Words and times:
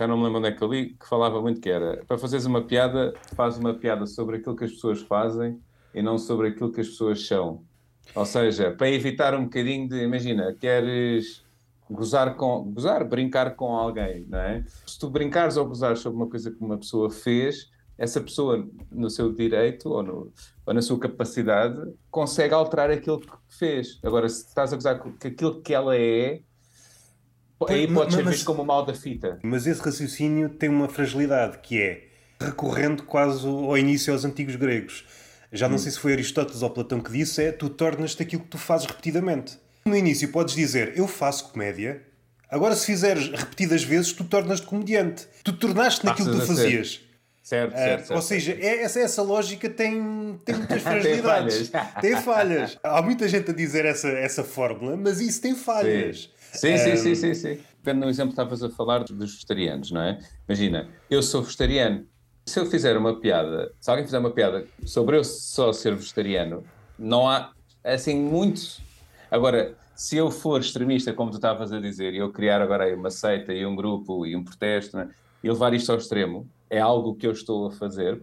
já 0.00 0.06
não 0.06 0.16
me 0.16 0.24
lembro 0.24 0.38
onde 0.38 0.48
é 0.48 0.52
que 0.52 0.62
eu 0.62 0.68
li, 0.68 0.94
que 0.94 1.06
falava 1.06 1.42
muito 1.42 1.60
que 1.60 1.68
era 1.68 2.02
para 2.06 2.16
fazeres 2.16 2.46
uma 2.46 2.62
piada, 2.62 3.12
faz 3.36 3.58
uma 3.58 3.74
piada 3.74 4.06
sobre 4.06 4.38
aquilo 4.38 4.56
que 4.56 4.64
as 4.64 4.70
pessoas 4.70 5.02
fazem 5.02 5.60
e 5.94 6.00
não 6.00 6.16
sobre 6.16 6.48
aquilo 6.48 6.72
que 6.72 6.80
as 6.80 6.88
pessoas 6.88 7.26
são. 7.26 7.62
Ou 8.14 8.24
seja, 8.24 8.70
para 8.70 8.88
evitar 8.88 9.34
um 9.34 9.44
bocadinho 9.44 9.86
de, 9.86 10.02
imagina, 10.02 10.56
queres 10.58 11.44
gozar 11.90 12.34
com, 12.36 12.72
gozar, 12.72 13.06
brincar 13.06 13.54
com 13.56 13.76
alguém, 13.76 14.24
não 14.26 14.38
é? 14.38 14.64
Se 14.86 14.98
tu 14.98 15.10
brincares 15.10 15.58
ou 15.58 15.66
gozares 15.66 15.98
sobre 15.98 16.16
uma 16.16 16.30
coisa 16.30 16.50
que 16.50 16.64
uma 16.64 16.78
pessoa 16.78 17.10
fez, 17.10 17.70
essa 17.98 18.22
pessoa, 18.22 18.66
no 18.90 19.10
seu 19.10 19.30
direito 19.30 19.90
ou, 19.90 20.02
no, 20.02 20.32
ou 20.64 20.72
na 20.72 20.80
sua 20.80 20.98
capacidade, 20.98 21.78
consegue 22.10 22.54
alterar 22.54 22.90
aquilo 22.90 23.20
que 23.20 23.28
fez. 23.48 24.00
Agora, 24.02 24.26
se 24.30 24.46
estás 24.46 24.72
a 24.72 24.76
gozar 24.76 24.98
com 24.98 25.10
aquilo 25.10 25.60
que 25.60 25.74
ela 25.74 25.94
é, 25.94 26.40
aí 27.68 27.92
pode 27.92 28.14
ser 28.14 28.24
visto 28.24 28.44
como 28.44 28.64
mal 28.64 28.84
da 28.84 28.94
fita. 28.94 29.38
Mas 29.42 29.66
esse 29.66 29.80
raciocínio 29.80 30.48
tem 30.48 30.68
uma 30.68 30.88
fragilidade, 30.88 31.58
que 31.58 31.80
é 31.80 32.04
recorrendo 32.40 33.02
quase 33.02 33.46
ao 33.46 33.76
início 33.76 34.12
aos 34.12 34.24
antigos 34.24 34.56
gregos. 34.56 35.04
Já 35.52 35.68
não 35.68 35.76
hum. 35.76 35.78
sei 35.78 35.92
se 35.92 35.98
foi 35.98 36.12
Aristóteles 36.12 36.62
ou 36.62 36.70
Platão 36.70 37.00
que 37.00 37.12
disse, 37.12 37.42
é 37.42 37.52
tu 37.52 37.68
tornas-te 37.68 38.22
aquilo 38.22 38.42
que 38.42 38.48
tu 38.48 38.58
fazes 38.58 38.86
repetidamente. 38.86 39.58
No 39.84 39.96
início 39.96 40.28
podes 40.30 40.54
dizer, 40.54 40.92
eu 40.96 41.08
faço 41.08 41.50
comédia, 41.50 42.02
agora 42.48 42.74
se 42.76 42.86
fizeres 42.86 43.28
repetidas 43.28 43.82
vezes, 43.82 44.12
tu 44.12 44.24
tornas-te 44.24 44.66
comediante. 44.66 45.26
Tu 45.42 45.52
tornaste 45.52 46.04
naquilo 46.04 46.32
que 46.32 46.40
tu 46.40 46.46
fazias. 46.46 47.00
Certo, 47.42 47.72
certo, 47.72 47.74
ah, 47.74 47.78
certo, 47.78 48.14
Ou 48.14 48.22
seja, 48.22 48.52
é, 48.52 48.82
essa, 48.82 49.00
essa 49.00 49.22
lógica 49.22 49.68
tem, 49.68 50.38
tem 50.44 50.54
muitas 50.54 50.82
fragilidades. 50.82 51.68
tem 51.68 51.80
falhas. 51.80 52.00
tem 52.00 52.16
falhas. 52.16 52.78
Há 52.82 53.02
muita 53.02 53.26
gente 53.26 53.50
a 53.50 53.54
dizer 53.54 53.84
essa, 53.86 54.08
essa 54.08 54.44
fórmula, 54.44 54.96
mas 54.96 55.20
isso 55.20 55.40
tem 55.40 55.56
falhas. 55.56 56.20
Sim, 56.20 56.28
sim, 56.52 56.74
um... 56.74 56.96
sim, 56.96 57.14
sim, 57.14 57.34
sim. 57.34 57.58
Depende 57.82 58.04
do 58.04 58.08
exemplo 58.08 58.34
que 58.34 58.40
estavas 58.40 58.62
a 58.62 58.70
falar 58.70 59.04
dos 59.04 59.34
vegetarianos, 59.34 59.90
não 59.90 60.02
é? 60.02 60.18
Imagina, 60.48 60.88
eu 61.08 61.22
sou 61.22 61.42
vegetariano. 61.42 62.06
Se 62.46 62.58
eu 62.58 62.66
fizer 62.66 62.96
uma 62.96 63.18
piada, 63.20 63.72
se 63.80 63.90
alguém 63.90 64.04
fizer 64.04 64.18
uma 64.18 64.30
piada 64.30 64.66
sobre 64.84 65.16
eu 65.16 65.24
só 65.24 65.72
ser 65.72 65.94
vegetariano, 65.94 66.64
não 66.98 67.28
há, 67.28 67.52
assim, 67.84 68.20
muitos. 68.20 68.80
Agora, 69.30 69.76
se 69.94 70.16
eu 70.16 70.30
for 70.30 70.60
extremista, 70.60 71.12
como 71.12 71.30
tu 71.30 71.36
estavas 71.36 71.72
a 71.72 71.80
dizer, 71.80 72.14
e 72.14 72.18
eu 72.18 72.32
criar 72.32 72.60
agora 72.60 72.84
aí 72.84 72.94
uma 72.94 73.10
seita 73.10 73.52
e 73.52 73.64
um 73.64 73.76
grupo 73.76 74.26
e 74.26 74.34
um 74.34 74.42
protesto, 74.44 74.98
é? 74.98 75.08
e 75.42 75.48
levar 75.48 75.72
isto 75.72 75.90
ao 75.90 75.98
extremo, 75.98 76.48
é 76.68 76.78
algo 76.78 77.14
que 77.14 77.26
eu 77.26 77.32
estou 77.32 77.66
a 77.66 77.70
fazer, 77.70 78.22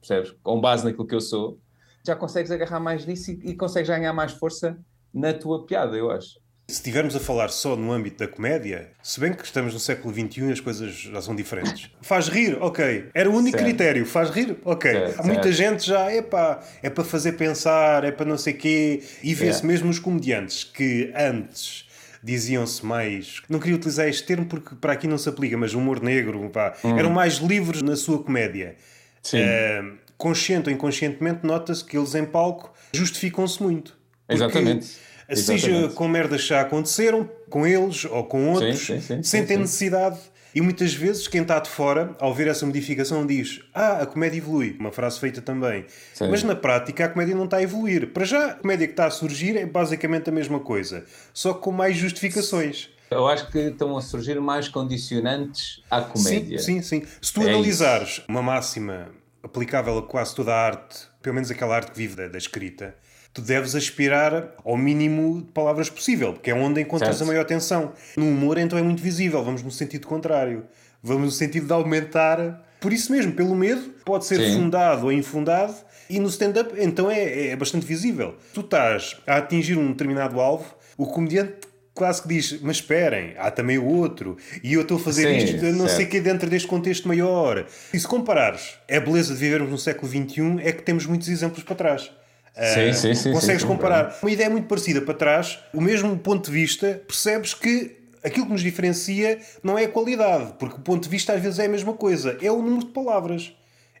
percebes? 0.00 0.34
Com 0.42 0.60
base 0.60 0.84
naquilo 0.84 1.06
que 1.06 1.14
eu 1.14 1.20
sou, 1.20 1.58
já 2.04 2.16
consegues 2.16 2.50
agarrar 2.50 2.80
mais 2.80 3.06
nisso 3.06 3.30
e, 3.30 3.50
e 3.50 3.54
consegues 3.54 3.88
ganhar 3.88 4.12
mais 4.12 4.32
força 4.32 4.78
na 5.14 5.32
tua 5.32 5.64
piada, 5.64 5.96
eu 5.96 6.10
acho. 6.10 6.41
Se 6.72 6.78
estivermos 6.78 7.14
a 7.14 7.20
falar 7.20 7.50
só 7.50 7.76
no 7.76 7.92
âmbito 7.92 8.16
da 8.16 8.26
comédia, 8.26 8.88
se 9.02 9.20
bem 9.20 9.34
que 9.34 9.44
estamos 9.44 9.74
no 9.74 9.78
século 9.78 10.14
XXI 10.14 10.48
e 10.48 10.52
as 10.52 10.60
coisas 10.60 10.94
já 10.94 11.20
são 11.20 11.36
diferentes. 11.36 11.90
Faz 12.00 12.28
rir, 12.28 12.56
ok. 12.62 13.08
Era 13.12 13.28
o 13.28 13.34
único 13.34 13.58
certo. 13.58 13.68
critério. 13.68 14.06
Faz 14.06 14.30
rir, 14.30 14.56
ok. 14.64 14.90
Certo, 14.90 15.20
Há 15.20 15.22
muita 15.22 15.42
certo. 15.42 15.56
gente 15.56 15.86
já, 15.86 16.10
epá, 16.10 16.62
é 16.82 16.88
para 16.88 17.04
fazer 17.04 17.32
pensar, 17.32 18.04
é 18.04 18.10
para 18.10 18.24
não 18.24 18.38
sei 18.38 18.54
quê. 18.54 19.02
E 19.22 19.34
vê-se 19.34 19.66
mesmo 19.66 19.90
os 19.90 19.98
comediantes 19.98 20.64
que 20.64 21.12
antes 21.14 21.86
diziam-se 22.22 22.86
mais. 22.86 23.42
Não 23.50 23.58
queria 23.58 23.76
utilizar 23.76 24.08
este 24.08 24.24
termo 24.24 24.46
porque 24.46 24.74
para 24.74 24.94
aqui 24.94 25.06
não 25.06 25.18
se 25.18 25.28
aplica, 25.28 25.58
mas 25.58 25.74
humor 25.74 26.02
negro, 26.02 26.48
pá, 26.48 26.72
hum. 26.82 26.98
eram 26.98 27.10
mais 27.10 27.34
livres 27.34 27.82
na 27.82 27.96
sua 27.96 28.22
comédia. 28.22 28.76
Sim. 29.22 29.42
Uh, 29.42 29.98
consciente 30.16 30.70
ou 30.70 30.74
inconscientemente, 30.74 31.40
nota-se 31.46 31.84
que 31.84 31.98
eles 31.98 32.14
em 32.14 32.24
palco 32.24 32.72
justificam-se 32.94 33.62
muito. 33.62 33.94
Exatamente. 34.26 35.11
Exatamente. 35.32 35.64
Seja 35.64 35.88
com 35.90 36.08
merdas 36.08 36.42
que 36.42 36.48
já 36.48 36.60
aconteceram, 36.60 37.28
com 37.48 37.66
eles 37.66 38.04
ou 38.04 38.24
com 38.24 38.52
outros, 38.52 38.78
sim, 38.78 39.00
sim, 39.00 39.16
sim, 39.16 39.22
sem 39.22 39.46
ter 39.46 39.58
necessidade. 39.58 40.18
E 40.54 40.60
muitas 40.60 40.92
vezes 40.92 41.26
quem 41.26 41.40
está 41.40 41.58
de 41.58 41.70
fora, 41.70 42.14
ao 42.20 42.34
ver 42.34 42.46
essa 42.46 42.66
modificação, 42.66 43.26
diz: 43.26 43.62
Ah, 43.72 44.02
a 44.02 44.06
comédia 44.06 44.36
evolui. 44.36 44.76
Uma 44.78 44.92
frase 44.92 45.18
feita 45.18 45.40
também. 45.40 45.86
Mas 46.20 46.42
na 46.42 46.54
prática 46.54 47.06
a 47.06 47.08
comédia 47.08 47.34
não 47.34 47.46
está 47.46 47.56
a 47.56 47.62
evoluir. 47.62 48.12
Para 48.12 48.24
já, 48.24 48.46
a 48.48 48.54
comédia 48.54 48.86
que 48.86 48.92
está 48.92 49.06
a 49.06 49.10
surgir 49.10 49.56
é 49.56 49.64
basicamente 49.64 50.28
a 50.28 50.32
mesma 50.32 50.60
coisa, 50.60 51.04
só 51.32 51.54
com 51.54 51.72
mais 51.72 51.96
justificações. 51.96 52.90
Eu 53.10 53.26
acho 53.26 53.50
que 53.50 53.58
estão 53.58 53.96
a 53.96 54.00
surgir 54.00 54.40
mais 54.40 54.68
condicionantes 54.68 55.82
à 55.90 56.00
comédia. 56.00 56.58
Sim, 56.58 56.82
sim, 56.82 57.00
sim. 57.00 57.06
Se 57.20 57.32
tu 57.32 57.42
é 57.42 57.50
analisares 57.50 58.08
isso. 58.10 58.24
uma 58.28 58.42
máxima 58.42 59.08
aplicável 59.42 59.98
a 59.98 60.02
quase 60.02 60.34
toda 60.34 60.52
a 60.52 60.66
arte, 60.66 61.06
pelo 61.20 61.34
menos 61.34 61.50
aquela 61.50 61.74
arte 61.76 61.92
que 61.92 61.98
vive 61.98 62.16
da, 62.16 62.28
da 62.28 62.38
escrita, 62.38 62.94
tu 63.32 63.40
deves 63.40 63.74
aspirar 63.74 64.54
ao 64.64 64.76
mínimo 64.76 65.40
de 65.40 65.52
palavras 65.52 65.88
possível, 65.88 66.34
porque 66.34 66.50
é 66.50 66.54
onde 66.54 66.80
encontras 66.80 67.16
certo. 67.16 67.28
a 67.28 67.32
maior 67.32 67.44
tensão. 67.44 67.92
No 68.16 68.28
humor, 68.28 68.58
então, 68.58 68.78
é 68.78 68.82
muito 68.82 69.02
visível, 69.02 69.42
vamos 69.42 69.62
no 69.62 69.70
sentido 69.70 70.06
contrário. 70.06 70.64
Vamos 71.02 71.24
no 71.24 71.30
sentido 71.30 71.66
de 71.66 71.72
aumentar. 71.72 72.66
Por 72.80 72.92
isso 72.92 73.10
mesmo, 73.10 73.32
pelo 73.32 73.54
medo, 73.54 73.82
pode 74.04 74.26
ser 74.26 74.36
Sim. 74.38 74.56
fundado 74.56 75.06
ou 75.06 75.12
infundado, 75.12 75.74
e 76.10 76.18
no 76.18 76.28
stand-up, 76.28 76.74
então, 76.78 77.10
é, 77.10 77.48
é 77.48 77.56
bastante 77.56 77.86
visível. 77.86 78.34
Tu 78.52 78.60
estás 78.60 79.16
a 79.26 79.36
atingir 79.36 79.78
um 79.78 79.92
determinado 79.92 80.40
alvo, 80.40 80.74
o 80.96 81.06
comediante 81.06 81.54
quase 81.94 82.22
que 82.22 82.28
diz, 82.28 82.60
mas 82.62 82.76
esperem, 82.76 83.34
há 83.38 83.50
também 83.50 83.78
o 83.78 83.84
outro, 83.84 84.36
e 84.62 84.74
eu 84.74 84.82
estou 84.82 84.96
a 84.96 85.00
fazer 85.00 85.28
Sim, 85.28 85.44
isto, 85.44 85.66
não 85.66 85.86
certo. 85.86 85.96
sei 85.96 86.06
o 86.06 86.08
que, 86.08 86.20
dentro 86.20 86.48
deste 86.48 86.66
contexto 86.66 87.06
maior. 87.06 87.66
E 87.92 87.98
se 87.98 88.06
comparares 88.06 88.74
a 88.90 89.00
beleza 89.00 89.34
de 89.34 89.40
vivermos 89.40 89.70
no 89.70 89.78
século 89.78 90.10
XXI, 90.10 90.60
é 90.62 90.72
que 90.72 90.82
temos 90.82 91.06
muitos 91.06 91.28
exemplos 91.28 91.62
para 91.62 91.74
trás. 91.74 92.10
Sim, 92.54 92.90
uh, 92.90 92.94
sim, 92.94 93.14
sim, 93.14 93.32
consegues 93.32 93.62
sim, 93.62 93.68
comparar 93.68 94.18
uma 94.20 94.30
ideia 94.30 94.50
muito 94.50 94.66
parecida 94.66 95.00
para 95.00 95.14
trás, 95.14 95.58
o 95.72 95.80
mesmo 95.80 96.16
ponto 96.18 96.46
de 96.46 96.52
vista, 96.52 97.02
percebes 97.06 97.54
que 97.54 97.96
aquilo 98.22 98.46
que 98.46 98.52
nos 98.52 98.60
diferencia 98.60 99.40
não 99.62 99.78
é 99.78 99.84
a 99.84 99.88
qualidade, 99.88 100.54
porque 100.58 100.76
o 100.76 100.80
ponto 100.80 101.02
de 101.02 101.08
vista 101.08 101.32
às 101.32 101.42
vezes 101.42 101.58
é 101.58 101.66
a 101.66 101.68
mesma 101.68 101.94
coisa, 101.94 102.36
é 102.42 102.50
o 102.50 102.60
número 102.60 102.86
de 102.86 102.92
palavras, 102.92 103.52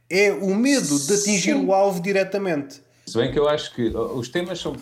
é 0.08 0.30
o 0.32 0.54
medo 0.54 0.98
de 0.98 1.14
atingir 1.14 1.54
sim. 1.54 1.64
o 1.64 1.72
alvo 1.72 2.00
diretamente. 2.00 2.82
Se 3.06 3.18
bem 3.18 3.32
que 3.32 3.38
eu 3.38 3.48
acho 3.48 3.74
que 3.74 3.88
os 3.88 4.28
temas 4.28 4.60
são, 4.60 4.76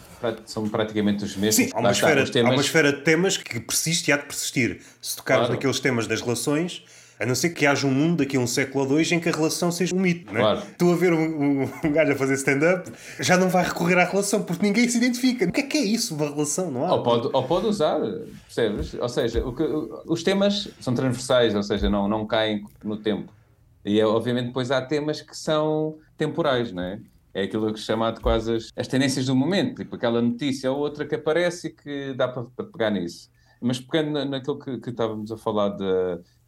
são 0.44 0.68
praticamente 0.68 1.24
os 1.24 1.36
mesmos. 1.36 1.54
Sim, 1.54 1.70
há 1.74 1.80
uma, 1.80 1.90
esfera, 1.90 2.30
temas... 2.30 2.50
há 2.50 2.54
uma 2.54 2.60
esfera 2.60 2.92
de 2.92 3.00
temas 3.02 3.36
que 3.36 3.58
persiste 3.58 4.10
e 4.10 4.12
há 4.12 4.16
de 4.16 4.24
persistir. 4.24 4.82
Se 5.00 5.16
tocares 5.16 5.46
claro. 5.46 5.54
naqueles 5.54 5.80
temas 5.80 6.06
das 6.06 6.20
relações, 6.20 6.84
a 7.20 7.26
não 7.26 7.34
ser 7.34 7.50
que 7.50 7.66
haja 7.66 7.86
um 7.86 7.90
mundo 7.92 8.16
daqui 8.16 8.38
a 8.38 8.40
um 8.40 8.46
século 8.46 8.84
ou 8.84 8.88
dois 8.88 9.12
em 9.12 9.20
que 9.20 9.28
a 9.28 9.32
relação 9.32 9.70
seja 9.70 9.94
um 9.94 10.00
mito. 10.00 10.32
Não 10.32 10.40
é? 10.40 10.42
claro. 10.42 10.62
Tu 10.78 10.90
a 10.90 10.96
ver 10.96 11.12
um, 11.12 11.18
um, 11.18 11.70
um 11.84 11.92
gajo 11.92 12.12
a 12.12 12.16
fazer 12.16 12.34
stand-up 12.34 12.90
já 13.20 13.36
não 13.36 13.50
vai 13.50 13.62
recorrer 13.62 13.98
à 13.98 14.04
relação 14.04 14.42
porque 14.42 14.64
ninguém 14.66 14.88
se 14.88 14.96
identifica. 14.96 15.44
O 15.44 15.52
que 15.52 15.60
é 15.60 15.64
que 15.64 15.76
é 15.76 15.82
isso, 15.82 16.14
uma 16.14 16.30
relação? 16.30 16.70
Não 16.70 16.86
há? 16.86 16.94
Ou 16.94 17.02
pode, 17.02 17.28
ou 17.30 17.42
pode 17.44 17.66
usar, 17.66 18.00
percebes? 18.00 18.94
Ou 18.94 19.08
seja, 19.08 19.42
que, 19.42 19.62
os 20.06 20.22
temas 20.22 20.70
são 20.80 20.94
transversais, 20.94 21.54
ou 21.54 21.62
seja, 21.62 21.90
não, 21.90 22.08
não 22.08 22.26
caem 22.26 22.64
no 22.82 22.96
tempo. 22.96 23.30
E 23.84 24.00
é, 24.00 24.06
obviamente 24.06 24.46
depois 24.46 24.70
há 24.70 24.80
temas 24.80 25.20
que 25.20 25.36
são 25.36 25.98
temporais, 26.16 26.72
não 26.72 26.82
é? 26.82 27.00
É 27.34 27.42
aquilo 27.42 27.72
que 27.72 27.78
é 27.78 27.82
chamado 27.82 28.20
quase 28.22 28.56
as, 28.56 28.70
as 28.74 28.88
tendências 28.88 29.26
do 29.26 29.36
momento, 29.36 29.82
tipo 29.82 29.94
aquela 29.94 30.22
notícia 30.22 30.72
ou 30.72 30.78
outra 30.78 31.06
que 31.06 31.14
aparece 31.14 31.68
e 31.68 31.70
que 31.70 32.14
dá 32.14 32.26
para, 32.28 32.44
para 32.44 32.64
pegar 32.64 32.90
nisso. 32.90 33.28
Mas 33.60 33.78
pegando 33.78 34.24
naquilo 34.24 34.58
que, 34.58 34.78
que 34.78 34.88
estávamos 34.88 35.30
a 35.30 35.36
falar 35.36 35.68
de, 35.68 35.84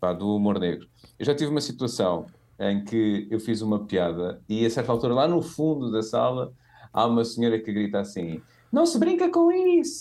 pá, 0.03 0.13
do 0.13 0.35
humor 0.35 0.59
negro. 0.59 0.89
Eu 1.17 1.25
já 1.25 1.33
tive 1.33 1.49
uma 1.49 1.61
situação 1.61 2.27
em 2.59 2.85
que 2.85 3.29
eu 3.31 3.39
fiz 3.39 3.63
uma 3.63 3.87
piada 3.87 4.43
e 4.49 4.67
a 4.67 4.71
certa 4.71 4.91
altura, 4.91 5.15
lá 5.15 5.29
no 5.29 5.41
fundo 5.41 5.93
da 5.93 6.03
sala, 6.03 6.53
há 6.93 7.07
uma 7.07 7.25
senhora 7.25 7.57
que 7.61 7.73
grita 7.73 8.01
assim: 8.01 8.43
Não 8.73 8.85
se 8.85 8.99
brinca 8.99 9.31
com 9.31 9.53
isso! 9.53 10.01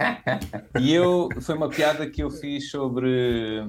e 0.80 0.94
eu, 0.94 1.28
foi 1.42 1.54
uma 1.54 1.68
piada 1.68 2.08
que 2.08 2.22
eu 2.22 2.30
fiz 2.30 2.70
sobre, 2.70 3.62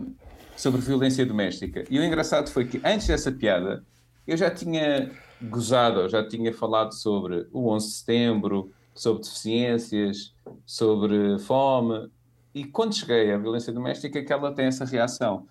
sobre 0.55 0.79
violência 0.79 1.25
doméstica. 1.25 1.83
E 1.89 1.99
o 1.99 2.03
engraçado 2.03 2.49
foi 2.49 2.65
que 2.65 2.79
antes 2.81 3.07
dessa 3.07 3.29
piada, 3.29 3.83
eu 4.25 4.37
já 4.37 4.49
tinha 4.49 5.11
gozado, 5.41 6.07
já 6.07 6.25
tinha 6.25 6.53
falado 6.53 6.93
sobre 6.93 7.47
o 7.51 7.67
11 7.69 7.85
de 7.85 7.93
setembro, 7.95 8.71
sobre 8.95 9.23
deficiências, 9.23 10.33
sobre 10.65 11.37
fome, 11.39 12.09
e 12.53 12.63
quando 12.63 12.95
cheguei 12.95 13.31
à 13.31 13.37
violência 13.37 13.73
doméstica, 13.73 14.23
que 14.23 14.33
ela 14.33 14.53
tem 14.53 14.65
essa 14.65 14.85
reação. 14.85 15.45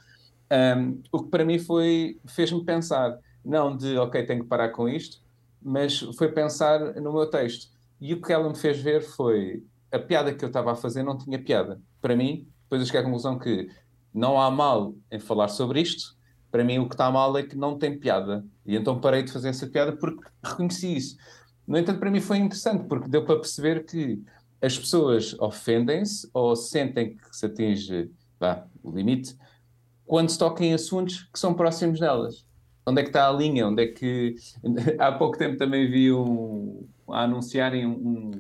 Um, 0.51 1.03
o 1.13 1.23
que 1.23 1.31
para 1.31 1.45
mim 1.45 1.59
foi 1.59 2.19
fez-me 2.27 2.65
pensar, 2.65 3.19
não 3.45 3.77
de 3.77 3.97
ok, 3.99 4.25
tenho 4.25 4.43
que 4.43 4.49
parar 4.49 4.71
com 4.71 4.89
isto, 4.89 5.21
mas 5.63 6.01
foi 6.17 6.33
pensar 6.33 6.95
no 6.95 7.13
meu 7.13 7.29
texto. 7.29 7.71
E 8.01 8.15
o 8.15 8.23
que 8.23 8.33
ela 8.33 8.49
me 8.49 8.57
fez 8.57 8.81
ver 8.81 9.03
foi 9.03 9.63
a 9.93 9.99
piada 9.99 10.33
que 10.35 10.45
eu 10.45 10.49
estava 10.49 10.73
a 10.73 10.75
fazer 10.75 11.03
não 11.03 11.19
tinha 11.19 11.39
piada. 11.39 11.81
Para 12.01 12.15
mim, 12.15 12.47
depois 12.63 12.81
eu 12.81 12.87
cheguei 12.87 13.01
à 13.01 13.05
conclusão 13.05 13.39
que 13.39 13.69
não 14.13 14.41
há 14.41 14.51
mal 14.51 14.95
em 15.11 15.19
falar 15.19 15.49
sobre 15.49 15.81
isto. 15.81 16.17
Para 16.51 16.65
mim, 16.65 16.79
o 16.79 16.89
que 16.89 16.95
está 16.95 17.11
mal 17.11 17.37
é 17.37 17.43
que 17.43 17.57
não 17.57 17.79
tem 17.79 17.99
piada. 17.99 18.45
E 18.65 18.77
então 18.77 19.01
parei 19.01 19.23
de 19.23 19.33
fazer 19.33 19.49
essa 19.49 19.67
piada 19.67 19.97
porque 19.97 20.23
reconheci 20.43 20.97
isso. 20.97 21.17
No 21.67 21.77
entanto, 21.77 21.99
para 21.99 22.11
mim 22.11 22.21
foi 22.21 22.39
interessante, 22.39 22.85
porque 22.87 23.09
deu 23.09 23.25
para 23.25 23.37
perceber 23.37 23.85
que 23.85 24.23
as 24.61 24.79
pessoas 24.79 25.35
ofendem-se 25.39 26.29
ou 26.33 26.57
sentem 26.57 27.17
que 27.17 27.37
se 27.37 27.47
atinge 27.47 28.11
vá, 28.41 28.67
o 28.83 28.91
limite 28.91 29.37
quando 30.09 30.31
se 30.31 30.39
toca 30.39 30.65
em 30.65 30.73
assuntos 30.73 31.29
que 31.33 31.39
são 31.39 31.55
próximos 31.55 32.01
delas. 32.01 32.45
Onde 32.85 33.03
é 33.03 33.05
que 33.05 33.11
está 33.11 33.29
a 33.29 33.33
linha? 33.33 33.69
Onde 33.69 33.83
é 33.83 33.87
que. 33.87 34.35
Há 34.99 35.13
pouco 35.13 35.37
tempo 35.37 35.59
também 35.59 35.89
vi 35.89 36.11
um, 36.11 36.89
a 37.11 37.25
anunciarem 37.25 37.87
um, 37.87 38.33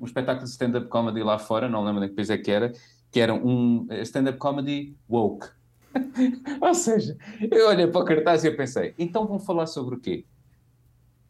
um, 0.00 0.04
espetáculo 0.04 0.46
de 0.46 0.50
stand-up 0.50 0.88
comedy 0.88 1.22
lá 1.22 1.38
fora, 1.38 1.68
não 1.68 1.84
lembro 1.84 2.00
de 2.00 2.08
que 2.08 2.14
país 2.14 2.30
é 2.30 2.38
que 2.38 2.50
era, 2.50 2.72
que 3.12 3.20
era 3.20 3.34
um 3.34 3.86
stand-up 4.02 4.38
comedy 4.38 4.96
woke. 5.08 5.46
Ou 6.62 6.74
seja, 6.74 7.16
eu 7.50 7.68
olhei 7.68 7.86
para 7.86 8.00
o 8.00 8.04
cartaz 8.04 8.42
e 8.42 8.46
eu 8.46 8.56
pensei, 8.56 8.94
então 8.98 9.26
vão 9.26 9.38
falar 9.38 9.66
sobre 9.66 9.96
o 9.96 10.00
quê? 10.00 10.24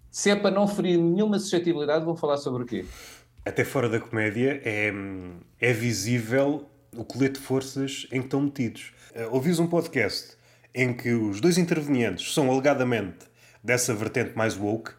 Se 0.08 0.31
é 0.31 0.37
para 0.37 0.50
não 0.52 0.69
ferir 0.69 0.98
nenhuma 0.98 1.38
suscetibilidade, 1.38 2.04
vão 2.04 2.16
falar 2.16 2.37
sobre 2.37 2.62
o 2.62 2.66
quê? 2.66 2.84
Até 3.44 3.64
fora 3.64 3.88
da 3.88 3.98
comédia 3.98 4.60
é, 4.64 4.92
é 5.58 5.72
visível 5.72 6.66
o 6.96 7.04
colete 7.04 7.34
de 7.34 7.40
forças 7.40 8.06
em 8.12 8.20
que 8.20 8.26
estão 8.26 8.42
metidos. 8.42 8.92
Uh, 9.15 9.35
ouvis 9.35 9.59
um 9.59 9.67
podcast 9.67 10.37
em 10.75 10.93
que 10.93 11.12
os 11.12 11.41
dois 11.41 11.59
intervenientes 11.59 12.33
são 12.33 12.51
alegadamente 12.51 13.19
dessa 13.62 13.95
vertente 13.95 14.33
mais 14.37 14.57
woke, 14.57 14.93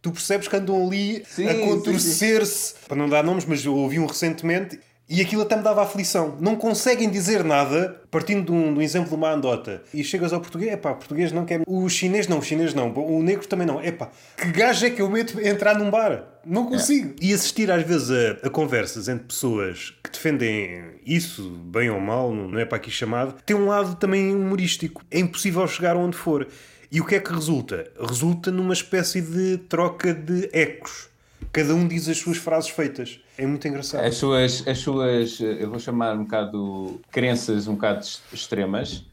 tu 0.00 0.10
percebes 0.10 0.48
que 0.48 0.56
andam 0.56 0.86
ali 0.86 1.24
sim, 1.26 1.46
a 1.48 1.54
contorcer-se. 1.66 2.74
Para 2.86 2.96
não 2.96 3.08
dar 3.08 3.22
nomes, 3.22 3.44
mas 3.44 3.64
eu 3.64 3.74
ouvi 3.74 3.98
um 3.98 4.06
recentemente 4.06 4.80
e 5.12 5.20
aquilo 5.20 5.42
até 5.42 5.54
me 5.54 5.62
dava 5.62 5.82
aflição. 5.82 6.38
Não 6.40 6.56
conseguem 6.56 7.10
dizer 7.10 7.44
nada, 7.44 8.00
partindo 8.10 8.46
de 8.46 8.52
um, 8.52 8.72
de 8.72 8.78
um 8.78 8.82
exemplo 8.82 9.10
de 9.10 9.14
uma 9.14 9.30
andota. 9.30 9.82
E 9.92 10.02
chegas 10.02 10.32
ao 10.32 10.40
português, 10.40 10.72
epá, 10.72 10.94
português 10.94 11.30
não 11.30 11.44
quer. 11.44 11.60
O 11.66 11.86
chinês 11.90 12.26
não, 12.26 12.38
o 12.38 12.42
chinês 12.42 12.72
não. 12.72 12.90
O 12.90 13.22
negro 13.22 13.46
também 13.46 13.66
não. 13.66 13.84
Epá, 13.84 14.10
que 14.38 14.50
gajo 14.50 14.86
é 14.86 14.90
que 14.90 15.02
eu 15.02 15.10
meto 15.10 15.38
entrar 15.38 15.78
num 15.78 15.90
bar? 15.90 16.24
Não 16.46 16.64
consigo. 16.64 17.14
É. 17.20 17.26
E 17.26 17.34
assistir 17.34 17.70
às 17.70 17.82
vezes 17.82 18.10
a, 18.10 18.46
a, 18.46 18.48
conversas 18.48 19.06
entre 19.06 19.26
pessoas 19.26 19.92
que 20.02 20.10
defendem 20.10 20.82
isso, 21.04 21.50
bem 21.50 21.90
ou 21.90 22.00
mal, 22.00 22.32
não 22.32 22.58
é 22.58 22.64
para 22.64 22.78
aqui 22.78 22.90
chamado, 22.90 23.34
tem 23.44 23.54
um 23.54 23.66
lado 23.66 23.96
também 23.96 24.34
humorístico. 24.34 25.04
É 25.10 25.18
impossível 25.18 25.68
chegar 25.68 25.94
onde 25.94 26.16
for. 26.16 26.48
E 26.90 27.02
o 27.02 27.04
que 27.04 27.16
é 27.16 27.20
que 27.20 27.30
resulta? 27.34 27.86
Resulta 28.00 28.50
numa 28.50 28.72
espécie 28.72 29.20
de 29.20 29.58
troca 29.68 30.14
de 30.14 30.48
ecos. 30.54 31.10
Cada 31.52 31.74
um 31.74 31.86
diz 31.86 32.08
as 32.08 32.16
suas 32.16 32.38
frases 32.38 32.70
feitas. 32.70 33.20
É 33.36 33.46
muito 33.46 33.66
engraçado. 33.66 34.04
As 34.04 34.16
suas, 34.16 34.66
as 34.66 34.78
suas 34.78 35.40
eu 35.40 35.70
vou 35.70 35.78
chamar 35.78 36.16
um 36.16 36.24
bocado 36.24 37.00
crenças 37.10 37.66
um 37.66 37.74
bocado 37.74 38.04
extremas, 38.32 39.04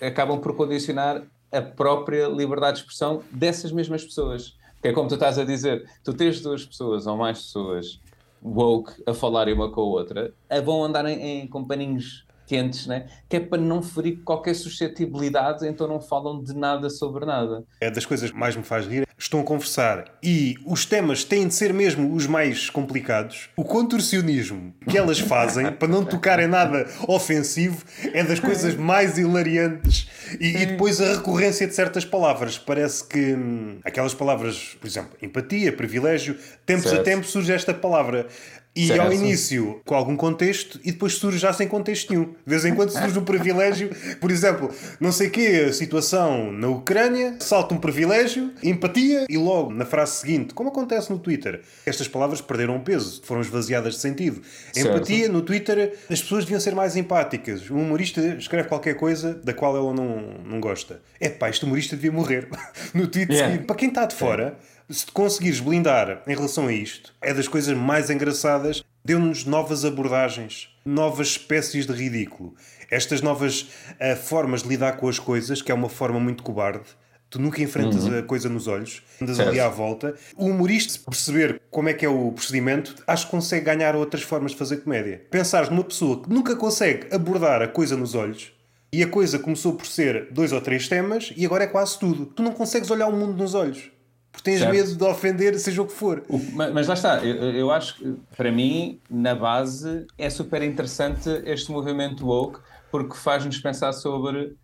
acabam 0.00 0.40
por 0.40 0.56
condicionar 0.56 1.22
a 1.52 1.62
própria 1.62 2.26
liberdade 2.26 2.76
de 2.76 2.80
expressão 2.80 3.22
dessas 3.30 3.72
mesmas 3.72 4.04
pessoas. 4.04 4.56
Que 4.82 4.88
é 4.88 4.92
como 4.92 5.08
tu 5.08 5.14
estás 5.14 5.38
a 5.38 5.44
dizer, 5.44 5.88
tu 6.02 6.14
tens 6.14 6.40
duas 6.40 6.64
pessoas 6.64 7.06
ou 7.06 7.16
mais 7.16 7.38
pessoas 7.42 8.00
woke 8.42 9.02
a 9.06 9.12
falarem 9.12 9.54
uma 9.54 9.70
com 9.70 9.82
a 9.82 9.84
outra, 9.84 10.32
vão 10.64 10.82
andar 10.82 11.04
em, 11.06 11.42
em 11.42 11.46
companheiros 11.46 12.24
quentes, 12.50 12.84
né? 12.84 13.06
que 13.28 13.36
é 13.36 13.40
para 13.40 13.62
não 13.62 13.80
ferir 13.80 14.24
qualquer 14.24 14.54
suscetibilidade, 14.54 15.64
então 15.68 15.86
não 15.86 16.00
falam 16.00 16.42
de 16.42 16.52
nada 16.52 16.90
sobre 16.90 17.24
nada. 17.24 17.62
É 17.80 17.88
das 17.88 18.04
coisas 18.04 18.32
que 18.32 18.36
mais 18.36 18.56
me 18.56 18.64
faz 18.64 18.88
rir. 18.88 19.06
Estão 19.16 19.38
a 19.38 19.44
conversar 19.44 20.18
e 20.20 20.56
os 20.66 20.84
temas 20.84 21.22
têm 21.22 21.46
de 21.46 21.54
ser 21.54 21.72
mesmo 21.72 22.12
os 22.12 22.26
mais 22.26 22.68
complicados. 22.68 23.50
O 23.56 23.62
contorcionismo 23.62 24.74
que 24.88 24.98
elas 24.98 25.20
fazem 25.20 25.70
para 25.70 25.86
não 25.86 26.04
tocar 26.04 26.40
em 26.40 26.48
nada 26.48 26.88
ofensivo 27.06 27.84
é 28.12 28.24
das 28.24 28.40
coisas 28.40 28.74
mais 28.74 29.16
hilariantes. 29.16 30.08
E, 30.40 30.48
e 30.48 30.66
depois 30.66 31.00
a 31.00 31.14
recorrência 31.14 31.68
de 31.68 31.74
certas 31.74 32.04
palavras. 32.04 32.58
Parece 32.58 33.06
que 33.06 33.34
hum, 33.34 33.78
aquelas 33.84 34.14
palavras, 34.14 34.76
por 34.80 34.88
exemplo, 34.88 35.16
empatia, 35.22 35.72
privilégio, 35.72 36.36
tempos 36.66 36.90
certo. 36.90 37.00
a 37.00 37.04
tempos 37.04 37.30
surge 37.30 37.52
esta 37.52 37.72
palavra. 37.72 38.26
E 38.74 38.92
ao 38.92 39.12
início 39.12 39.80
com 39.84 39.96
algum 39.96 40.16
contexto 40.16 40.78
e 40.84 40.92
depois 40.92 41.14
surge 41.14 41.38
já 41.38 41.52
sem 41.52 41.66
contexto 41.66 42.10
nenhum. 42.10 42.26
De 42.26 42.36
vez 42.46 42.64
em 42.64 42.72
quando 42.72 42.90
surge 42.90 43.18
um 43.18 43.24
privilégio, 43.24 43.90
por 44.20 44.30
exemplo, 44.30 44.70
não 45.00 45.10
sei 45.10 45.26
o 45.26 45.30
quê, 45.30 45.66
a 45.68 45.72
situação 45.72 46.52
na 46.52 46.68
Ucrânia, 46.68 47.36
salta 47.40 47.74
um 47.74 47.78
privilégio, 47.78 48.52
empatia 48.62 49.26
e 49.28 49.36
logo 49.36 49.72
na 49.72 49.84
frase 49.84 50.20
seguinte, 50.20 50.54
como 50.54 50.68
acontece 50.68 51.10
no 51.10 51.18
Twitter, 51.18 51.62
estas 51.84 52.06
palavras 52.06 52.40
perderam 52.40 52.78
peso, 52.78 53.20
foram 53.24 53.40
esvaziadas 53.40 53.94
de 53.94 54.00
sentido. 54.00 54.40
Certo. 54.72 54.88
Empatia, 54.88 55.28
no 55.28 55.42
Twitter, 55.42 55.98
as 56.08 56.22
pessoas 56.22 56.44
deviam 56.44 56.60
ser 56.60 56.74
mais 56.74 56.96
empáticas. 56.96 57.68
Um 57.70 57.82
humorista 57.82 58.20
escreve 58.38 58.68
qualquer 58.68 58.94
coisa 58.94 59.34
da 59.34 59.52
qual 59.52 59.76
ela 59.76 59.92
não, 59.92 60.20
não 60.44 60.60
gosta. 60.60 61.02
É 61.18 61.28
pá, 61.28 61.50
este 61.50 61.64
humorista 61.64 61.96
devia 61.96 62.12
morrer. 62.12 62.48
no 62.94 63.08
Twitter 63.08 63.34
yeah. 63.34 63.52
seguinte. 63.52 63.66
Para 63.66 63.76
quem 63.76 63.88
está 63.88 64.06
de 64.06 64.14
fora 64.14 64.56
se 64.90 65.06
te 65.06 65.12
conseguires 65.12 65.60
blindar 65.60 66.22
em 66.26 66.34
relação 66.34 66.66
a 66.66 66.72
isto, 66.72 67.14
é 67.22 67.32
das 67.32 67.46
coisas 67.46 67.76
mais 67.76 68.10
engraçadas. 68.10 68.84
Deu-nos 69.04 69.44
novas 69.44 69.84
abordagens, 69.84 70.68
novas 70.84 71.28
espécies 71.28 71.86
de 71.86 71.92
ridículo. 71.92 72.54
Estas 72.90 73.22
novas 73.22 73.62
uh, 73.62 74.16
formas 74.16 74.62
de 74.62 74.68
lidar 74.68 74.96
com 74.96 75.08
as 75.08 75.18
coisas, 75.18 75.62
que 75.62 75.70
é 75.70 75.74
uma 75.74 75.88
forma 75.88 76.18
muito 76.18 76.42
cobarde. 76.42 76.84
Tu 77.30 77.40
nunca 77.40 77.62
enfrentas 77.62 78.04
uhum. 78.04 78.18
a 78.18 78.22
coisa 78.24 78.48
nos 78.48 78.66
olhos, 78.66 79.02
andas 79.22 79.36
certo. 79.36 79.50
ali 79.50 79.60
à 79.60 79.68
volta. 79.68 80.16
O 80.36 80.46
humorista, 80.46 80.94
se 80.94 80.98
perceber 80.98 81.62
como 81.70 81.88
é 81.88 81.94
que 81.94 82.04
é 82.04 82.08
o 82.08 82.32
procedimento, 82.32 82.96
acho 83.06 83.26
que 83.26 83.30
consegue 83.30 83.64
ganhar 83.64 83.94
outras 83.94 84.22
formas 84.22 84.50
de 84.50 84.58
fazer 84.58 84.78
comédia. 84.78 85.22
Pensares 85.30 85.68
numa 85.70 85.84
pessoa 85.84 86.20
que 86.20 86.28
nunca 86.28 86.56
consegue 86.56 87.14
abordar 87.14 87.62
a 87.62 87.68
coisa 87.68 87.96
nos 87.96 88.16
olhos, 88.16 88.52
e 88.92 89.04
a 89.04 89.06
coisa 89.06 89.38
começou 89.38 89.74
por 89.74 89.86
ser 89.86 90.26
dois 90.32 90.50
ou 90.50 90.60
três 90.60 90.88
temas, 90.88 91.32
e 91.36 91.46
agora 91.46 91.62
é 91.62 91.68
quase 91.68 91.96
tudo. 91.96 92.26
Tu 92.26 92.42
não 92.42 92.52
consegues 92.52 92.90
olhar 92.90 93.06
o 93.06 93.12
mundo 93.12 93.34
nos 93.34 93.54
olhos. 93.54 93.88
Porque 94.32 94.44
tens 94.44 94.60
certo. 94.60 94.72
medo 94.72 94.94
de 94.94 95.04
ofender, 95.04 95.58
seja 95.58 95.82
o 95.82 95.86
que 95.86 95.92
for. 95.92 96.22
O, 96.28 96.38
mas, 96.52 96.72
mas, 96.72 96.86
lá 96.86 96.94
está, 96.94 97.24
eu, 97.24 97.36
eu, 97.52 97.70
acho 97.70 97.96
que 97.96 98.16
para 98.36 98.50
mim, 98.52 99.00
na 99.10 99.34
base, 99.34 100.06
é 100.16 100.30
super 100.30 100.62
interessante 100.62 101.28
este 101.44 101.70
movimento 101.70 102.26
woke, 102.26 102.60
porque 102.90 103.16
faz-nos 103.16 103.58
pensar 103.58 103.92
sobre 103.92 104.56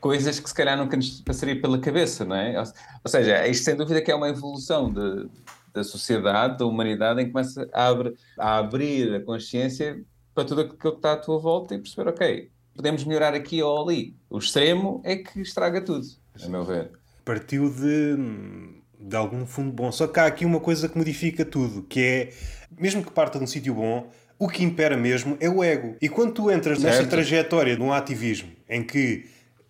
coisas 0.00 0.38
que 0.38 0.48
se 0.48 0.54
calhar 0.54 0.76
nunca 0.76 0.96
nos 0.96 1.20
passaria 1.20 1.60
pela 1.60 1.78
cabeça, 1.78 2.24
não 2.24 2.36
é? 2.36 2.58
Ou, 2.58 2.66
ou 3.04 3.10
seja, 3.10 3.46
isto 3.46 3.64
sem 3.64 3.76
dúvida 3.76 4.02
que 4.02 4.10
é 4.10 4.14
uma 4.14 4.28
evolução 4.28 4.92
de, 4.92 5.28
da 5.72 5.82
sociedade, 5.82 6.58
da 6.58 6.66
humanidade, 6.66 7.22
em 7.22 7.26
que 7.26 7.32
começa 7.32 7.68
a, 7.72 7.88
abre, 7.88 8.14
a 8.38 8.58
abrir 8.58 9.14
a 9.14 9.20
consciência 9.20 10.02
para 10.34 10.44
tudo 10.44 10.62
aquilo 10.62 10.76
que 10.76 10.88
está 10.88 11.12
à 11.12 11.16
tua 11.16 11.38
volta 11.38 11.74
e 11.74 11.78
perceber, 11.78 12.10
ok, 12.10 12.50
podemos 12.74 13.04
melhorar 13.04 13.34
aqui 13.34 13.62
ou 13.62 13.82
ali. 13.82 14.14
O 14.28 14.38
extremo 14.38 15.00
é 15.04 15.16
que 15.16 15.40
estraga 15.40 15.80
tudo, 15.80 16.06
a 16.42 16.48
meu 16.48 16.64
ver. 16.64 16.90
Partiu 17.24 17.70
de 17.70 18.73
de 19.06 19.16
algum 19.16 19.46
fundo 19.46 19.70
bom. 19.70 19.92
Só 19.92 20.06
que 20.06 20.18
há 20.18 20.26
aqui 20.26 20.44
uma 20.44 20.60
coisa 20.60 20.88
que 20.88 20.96
modifica 20.96 21.44
tudo, 21.44 21.82
que 21.82 22.00
é, 22.00 22.30
mesmo 22.78 23.04
que 23.04 23.10
parta 23.10 23.38
de 23.38 23.44
um 23.44 23.46
sítio 23.46 23.74
bom, 23.74 24.10
o 24.38 24.48
que 24.48 24.64
impera 24.64 24.96
mesmo 24.96 25.36
é 25.40 25.48
o 25.48 25.62
ego. 25.62 25.96
E 26.00 26.08
quando 26.08 26.32
tu 26.32 26.50
entras 26.50 26.80
certo. 26.80 26.96
nessa 26.96 27.08
trajetória 27.08 27.76
de 27.76 27.82
um 27.82 27.92
ativismo 27.92 28.50
em 28.68 28.82
que 28.82 29.26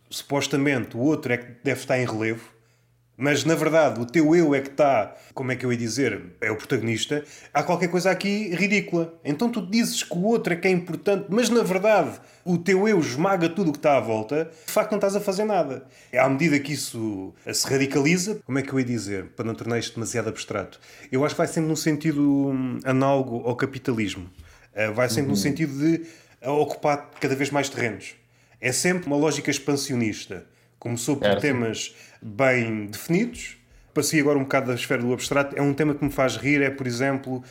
supostamente 0.09 0.97
o 0.97 1.01
outro 1.01 1.33
é 1.33 1.37
que 1.37 1.47
deve 1.63 1.81
estar 1.81 1.99
em 1.99 2.07
relevo, 2.07 2.54
mas 3.17 3.45
na 3.45 3.55
verdade 3.55 4.01
o 4.01 4.07
teu 4.07 4.35
eu 4.35 4.55
é 4.55 4.61
que 4.61 4.71
está, 4.71 5.15
como 5.33 5.53
é 5.53 5.57
que 5.57 5.65
eu 5.65 5.73
ia 5.73 5.79
dizer, 5.79 6.21
é 6.41 6.51
o 6.51 6.57
protagonista, 6.57 7.25
há 7.53 7.63
qualquer 7.63 7.89
coisa 7.89 8.11
aqui 8.11 8.55
ridícula. 8.55 9.15
Então 9.25 9.51
tu 9.51 9.65
dizes 9.65 10.03
que 10.03 10.17
o 10.17 10.23
outro 10.25 10.53
é 10.53 10.57
que 10.57 10.69
é 10.69 10.71
importante, 10.71 11.27
mas 11.29 11.49
na 11.49 11.63
verdade 11.63 12.19
o 12.45 12.59
teu 12.59 12.87
eu 12.89 12.99
esmaga 12.99 13.49
tudo 13.49 13.71
o 13.71 13.73
que 13.73 13.79
está 13.79 13.97
à 13.97 14.01
volta, 14.01 14.51
de 14.67 14.73
facto 14.73 14.91
não 14.91 14.99
estás 14.99 15.17
a 15.17 15.21
fazer 15.21 15.45
nada. 15.45 15.85
À 16.13 16.29
medida 16.29 16.59
que 16.59 16.73
isso 16.73 17.33
se 17.53 17.67
radicaliza, 17.67 18.41
como 18.45 18.59
é 18.59 18.63
que 18.63 18.73
eu 18.73 18.79
ia 18.79 18.85
dizer, 18.85 19.27
para 19.37 19.45
não 19.45 19.55
tornar 19.55 19.79
isto 19.79 19.95
demasiado 19.95 20.29
abstrato, 20.29 20.81
eu 21.11 21.25
acho 21.25 21.35
que 21.35 21.39
vai 21.39 21.47
sempre 21.47 21.69
num 21.69 21.77
sentido 21.77 22.23
hum, 22.23 22.79
análogo 22.85 23.43
ao 23.47 23.57
capitalismo. 23.57 24.29
Eh, 24.75 24.91
vai 24.91 25.09
sempre 25.09 25.25
uhum. 25.25 25.31
no 25.31 25.37
sentido 25.37 25.79
de 25.79 26.03
ocupar 26.43 27.11
cada 27.21 27.35
vez 27.35 27.51
mais 27.51 27.69
terrenos. 27.69 28.15
É 28.61 28.73
sempre 28.73 29.07
uma 29.07 29.17
lógica 29.17 29.51
expansionista. 29.51 30.47
Começou 30.85 31.17
por 31.17 31.27
é, 31.27 31.37
temas 31.37 31.95
bem 32.21 32.85
definidos. 32.85 33.57
Passei 33.95 34.21
agora 34.21 34.39
um 34.39 34.43
bocado 34.43 34.67
da 34.67 34.75
esfera 34.75 35.01
do 35.01 35.15
abstrato. 35.15 35.57
É 35.57 35.63
um 35.63 35.73
tema 35.73 35.95
que 35.95 36.05
me 36.05 36.11
faz 36.11 36.37
rir, 36.37 36.61
é, 36.61 36.69
por 36.69 36.87
exemplo, 36.87 37.43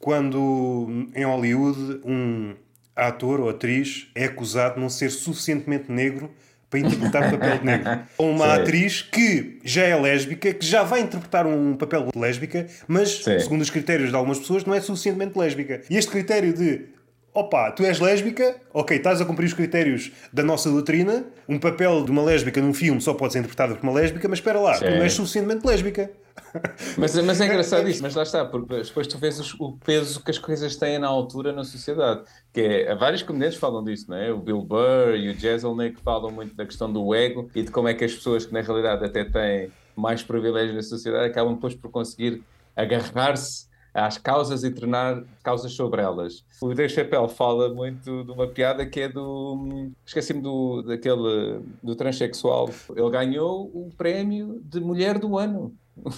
quando 0.00 1.06
em 1.14 1.24
Hollywood 1.24 2.00
um 2.04 2.56
ator 2.96 3.38
ou 3.38 3.48
atriz 3.48 4.08
é 4.16 4.24
acusado 4.24 4.74
de 4.74 4.80
não 4.80 4.88
ser 4.88 5.10
suficientemente 5.10 5.92
negro 5.92 6.28
para 6.68 6.80
interpretar 6.80 7.28
o 7.28 7.38
papel 7.38 7.58
de 7.58 7.64
negro. 7.64 8.00
Ou 8.18 8.30
uma 8.32 8.46
Sim. 8.46 8.62
atriz 8.62 9.02
que 9.02 9.60
já 9.62 9.84
é 9.84 9.94
lésbica, 9.94 10.52
que 10.52 10.66
já 10.66 10.82
vai 10.82 11.02
interpretar 11.02 11.46
um 11.46 11.76
papel 11.76 12.08
de 12.12 12.18
lésbica, 12.18 12.66
mas, 12.88 13.22
Sim. 13.22 13.38
segundo 13.38 13.60
os 13.60 13.70
critérios 13.70 14.08
de 14.10 14.16
algumas 14.16 14.40
pessoas, 14.40 14.64
não 14.64 14.74
é 14.74 14.80
suficientemente 14.80 15.38
lésbica. 15.38 15.82
E 15.88 15.96
este 15.96 16.10
critério 16.10 16.52
de 16.52 16.86
opa, 17.34 17.70
tu 17.70 17.84
és 17.84 17.98
lésbica, 17.98 18.56
ok, 18.72 18.96
estás 18.96 19.20
a 19.20 19.24
cumprir 19.24 19.46
os 19.46 19.54
critérios 19.54 20.12
da 20.32 20.42
nossa 20.42 20.70
doutrina, 20.70 21.24
um 21.48 21.58
papel 21.58 22.04
de 22.04 22.10
uma 22.10 22.22
lésbica 22.22 22.60
num 22.60 22.74
filme 22.74 23.00
só 23.00 23.14
pode 23.14 23.32
ser 23.32 23.38
interpretado 23.38 23.76
por 23.76 23.82
uma 23.82 23.92
lésbica, 23.92 24.28
mas 24.28 24.38
espera 24.38 24.60
lá, 24.60 24.74
Sim. 24.74 24.84
tu 24.84 24.90
não 24.90 25.02
és 25.02 25.12
suficientemente 25.12 25.66
lésbica. 25.66 26.10
Mas, 26.96 27.14
mas 27.14 27.40
é 27.42 27.46
engraçado 27.46 27.88
isso, 27.90 28.02
mas 28.02 28.14
lá 28.14 28.22
está, 28.22 28.42
porque 28.44 28.82
depois 28.82 29.06
tu 29.06 29.18
vês 29.18 29.54
o 29.60 29.72
peso 29.72 30.22
que 30.22 30.30
as 30.30 30.38
coisas 30.38 30.76
têm 30.76 30.98
na 30.98 31.06
altura 31.06 31.52
na 31.52 31.62
sociedade. 31.62 32.22
Que 32.52 32.60
é, 32.60 32.94
vários 32.94 33.22
comediantes 33.22 33.58
falam 33.58 33.84
disso, 33.84 34.06
não 34.08 34.16
é? 34.16 34.32
O 34.32 34.38
Bill 34.38 34.62
Burr 34.62 35.14
e 35.14 35.28
o 35.28 35.34
Jezelnik 35.34 36.00
falam 36.00 36.30
muito 36.30 36.54
da 36.54 36.64
questão 36.64 36.90
do 36.90 37.14
ego 37.14 37.50
e 37.54 37.62
de 37.62 37.70
como 37.70 37.86
é 37.86 37.94
que 37.94 38.04
as 38.04 38.14
pessoas 38.14 38.46
que 38.46 38.52
na 38.52 38.62
realidade 38.62 39.04
até 39.04 39.24
têm 39.24 39.70
mais 39.94 40.22
privilégios 40.22 40.74
na 40.74 40.82
sociedade 40.82 41.26
acabam 41.26 41.54
depois 41.54 41.74
por 41.74 41.90
conseguir 41.90 42.42
agarrar-se 42.74 43.66
às 43.94 44.16
causas 44.16 44.64
e 44.64 44.70
treinar 44.70 45.22
causas 45.42 45.72
sobre 45.72 46.00
elas. 46.00 46.44
O 46.60 46.74
Dave 46.74 46.92
Chappelle 46.92 47.28
fala 47.28 47.72
muito 47.72 48.24
de 48.24 48.30
uma 48.30 48.46
piada 48.46 48.86
que 48.86 49.00
é 49.00 49.08
do. 49.08 49.90
Esqueci-me 50.04 50.40
do, 50.40 50.82
daquele. 50.82 51.60
do 51.82 51.94
transexual. 51.94 52.70
Ele 52.94 53.10
ganhou 53.10 53.64
o 53.74 53.90
prémio 53.96 54.60
de 54.64 54.80
Mulher 54.80 55.18
do 55.18 55.36
Ano. 55.38 55.74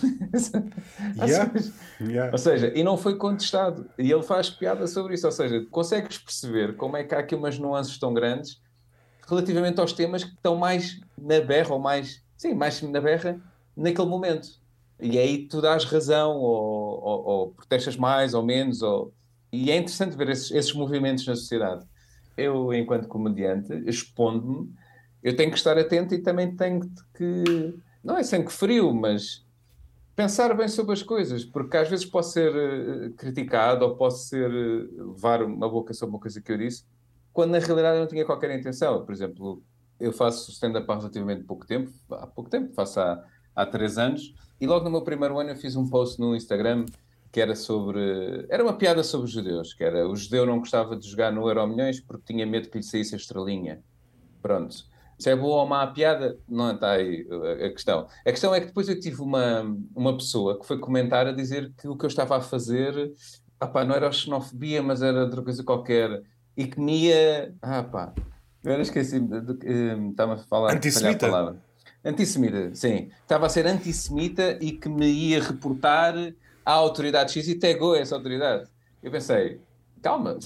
yeah. 1.19 1.51
ou, 1.53 1.59
seja, 1.59 1.73
yeah. 2.01 2.33
ou 2.33 2.39
seja, 2.39 2.73
e 2.77 2.85
não 2.85 2.97
foi 2.97 3.17
contestado. 3.17 3.91
E 3.99 4.11
ele 4.11 4.23
faz 4.23 4.49
piada 4.49 4.87
sobre 4.87 5.15
isso. 5.15 5.27
Ou 5.27 5.33
seja, 5.33 5.67
consegues 5.71 6.19
perceber 6.19 6.77
como 6.77 6.97
é 6.97 7.03
que 7.03 7.15
há 7.15 7.19
aqui 7.19 7.35
umas 7.35 7.59
nuances 7.59 7.99
tão 7.99 8.15
grandes 8.15 8.63
relativamente 9.27 9.81
aos 9.81 9.93
temas 9.93 10.23
que 10.23 10.35
estão 10.35 10.57
mais 10.57 11.01
na 11.17 11.41
berra, 11.41 11.73
ou 11.73 11.79
mais, 11.79 12.23
sim, 12.37 12.55
mais 12.55 12.81
na 12.83 13.01
berra 13.01 13.41
naquele 13.77 14.07
momento. 14.07 14.63
E 15.01 15.19
aí 15.19 15.49
tu 15.49 15.61
dás 15.61 15.85
razão, 15.85 16.37
ou, 16.37 17.03
ou, 17.03 17.25
ou 17.25 17.51
protestas 17.51 17.97
mais 17.97 18.35
ou 18.35 18.43
menos, 18.43 18.83
ou... 18.83 19.13
e 19.53 19.71
é 19.71 19.77
interessante 19.77 20.17
ver 20.17 20.29
esses, 20.31 20.51
esses 20.51 20.73
movimentos 20.73 21.27
na 21.27 21.35
sociedade. 21.35 21.85
Eu, 22.37 22.73
enquanto 22.73 23.09
comediante, 23.09 23.73
expondo-me, 23.87 24.73
eu 25.23 25.35
tenho 25.35 25.51
que 25.51 25.57
estar 25.57 25.79
atento 25.79 26.15
e 26.15 26.19
também 26.19 26.55
tenho 26.55 26.81
que, 27.17 27.75
não 28.03 28.17
é 28.17 28.23
sangue 28.23 28.53
frio, 28.53 28.93
mas 28.93 29.45
pensar 30.15 30.55
bem 30.55 30.69
sobre 30.69 30.93
as 30.93 31.03
coisas, 31.03 31.45
porque 31.45 31.77
às 31.77 31.89
vezes 31.89 32.05
posso 32.05 32.33
ser 32.33 32.53
uh, 32.55 33.11
criticado 33.15 33.85
ou 33.85 33.97
posso 33.97 34.29
ser 34.29 34.51
uh, 34.51 35.13
levar 35.13 35.43
uma 35.43 35.69
boca 35.69 35.93
sobre 35.95 36.15
uma 36.15 36.21
coisa 36.21 36.41
que 36.41 36.53
eu 36.53 36.59
disse, 36.59 36.85
quando 37.33 37.51
na 37.51 37.59
realidade 37.59 37.97
eu 37.97 38.01
não 38.03 38.09
tinha 38.09 38.25
qualquer 38.25 38.57
intenção. 38.57 39.05
Por 39.05 39.13
exemplo, 39.13 39.63
eu 39.99 40.13
faço 40.13 40.51
stand-up 40.51 40.89
há 40.91 40.97
relativamente 40.97 41.43
pouco 41.45 41.67
tempo, 41.67 41.91
há 42.11 42.27
pouco 42.27 42.51
tempo, 42.51 42.73
faço 42.75 43.01
há, 43.01 43.25
há 43.57 43.67
três 43.67 43.99
anos, 43.99 44.35
e 44.61 44.67
logo 44.67 44.85
no 44.85 44.91
meu 44.91 45.03
primeiro 45.03 45.39
ano 45.39 45.51
eu 45.51 45.57
fiz 45.57 45.77
um 45.77 45.89
post 45.89 46.21
no 46.21 46.35
Instagram 46.35 46.87
que 47.31 47.41
era 47.41 47.57
sobre. 47.57 48.47
Era 48.49 48.63
uma 48.63 48.75
piada 48.75 49.03
sobre 49.03 49.27
os 49.27 49.33
judeus, 49.33 49.75
que 49.75 49.83
era 49.83 50.09
o 50.09 50.15
judeu 50.15 50.47
não 50.47 50.59
gostava 50.61 50.97
de 50.97 51.09
jogar 51.09 51.33
no 51.33 51.49
Euro 51.49 51.67
Milhões 51.67 52.01
porque 52.01 52.33
tinha 52.33 52.47
medo 52.47 52.69
que 52.69 52.79
lhe 52.79 52.85
saísse 52.85 53.15
a 53.15 53.19
estrelinha. 53.19 53.83
Pronto. 54.41 54.87
Se 55.19 55.31
é 55.31 55.37
boa 55.37 55.63
ou 55.63 55.67
má 55.67 55.83
a 55.83 55.87
piada, 55.87 56.39
não 56.49 56.73
está 56.73 56.93
aí 56.93 57.27
a 57.65 57.71
questão. 57.71 58.07
A 58.27 58.31
questão 58.31 58.55
é 58.55 58.61
que 58.61 58.67
depois 58.67 58.89
eu 58.89 58.99
tive 58.99 59.21
uma, 59.21 59.63
uma 59.95 60.17
pessoa 60.17 60.59
que 60.59 60.67
foi 60.67 60.79
comentar 60.79 61.27
a 61.27 61.33
dizer 61.33 61.73
que 61.81 61.89
o 61.89 61.97
que 61.97 62.05
eu 62.05 62.09
estava 62.09 62.37
a 62.37 62.41
fazer 62.41 63.13
opá, 63.61 63.85
não 63.85 63.95
era 63.95 64.11
xenofobia, 64.13 64.83
mas 64.83 65.03
era 65.03 65.23
outra 65.23 65.43
coisa 65.43 65.63
qualquer. 65.63 66.23
E 66.57 66.67
que 66.67 66.81
me 66.81 67.07
ia. 67.07 67.55
Ah, 67.61 67.83
pá. 67.83 68.13
Agora 68.65 68.83
esqueci. 68.83 69.17
Eh, 69.17 70.11
estava 70.11 70.35
a 70.35 70.37
falar. 70.39 70.75
Antissemita. 70.75 71.57
Antissemita, 72.05 72.75
sim. 72.75 73.11
Estava 73.23 73.47
a 73.47 73.49
ser 73.49 73.67
antissemita 73.67 74.59
e 74.61 74.73
que 74.73 74.89
me 74.89 75.07
ia 75.07 75.43
reportar 75.43 76.15
à 76.65 76.73
autoridade 76.73 77.33
X 77.33 77.49
e 77.49 77.55
tagou 77.55 77.97
essa 77.97 78.15
autoridade. 78.15 78.69
Eu 79.03 79.11
pensei, 79.11 79.61
calma. 80.03 80.39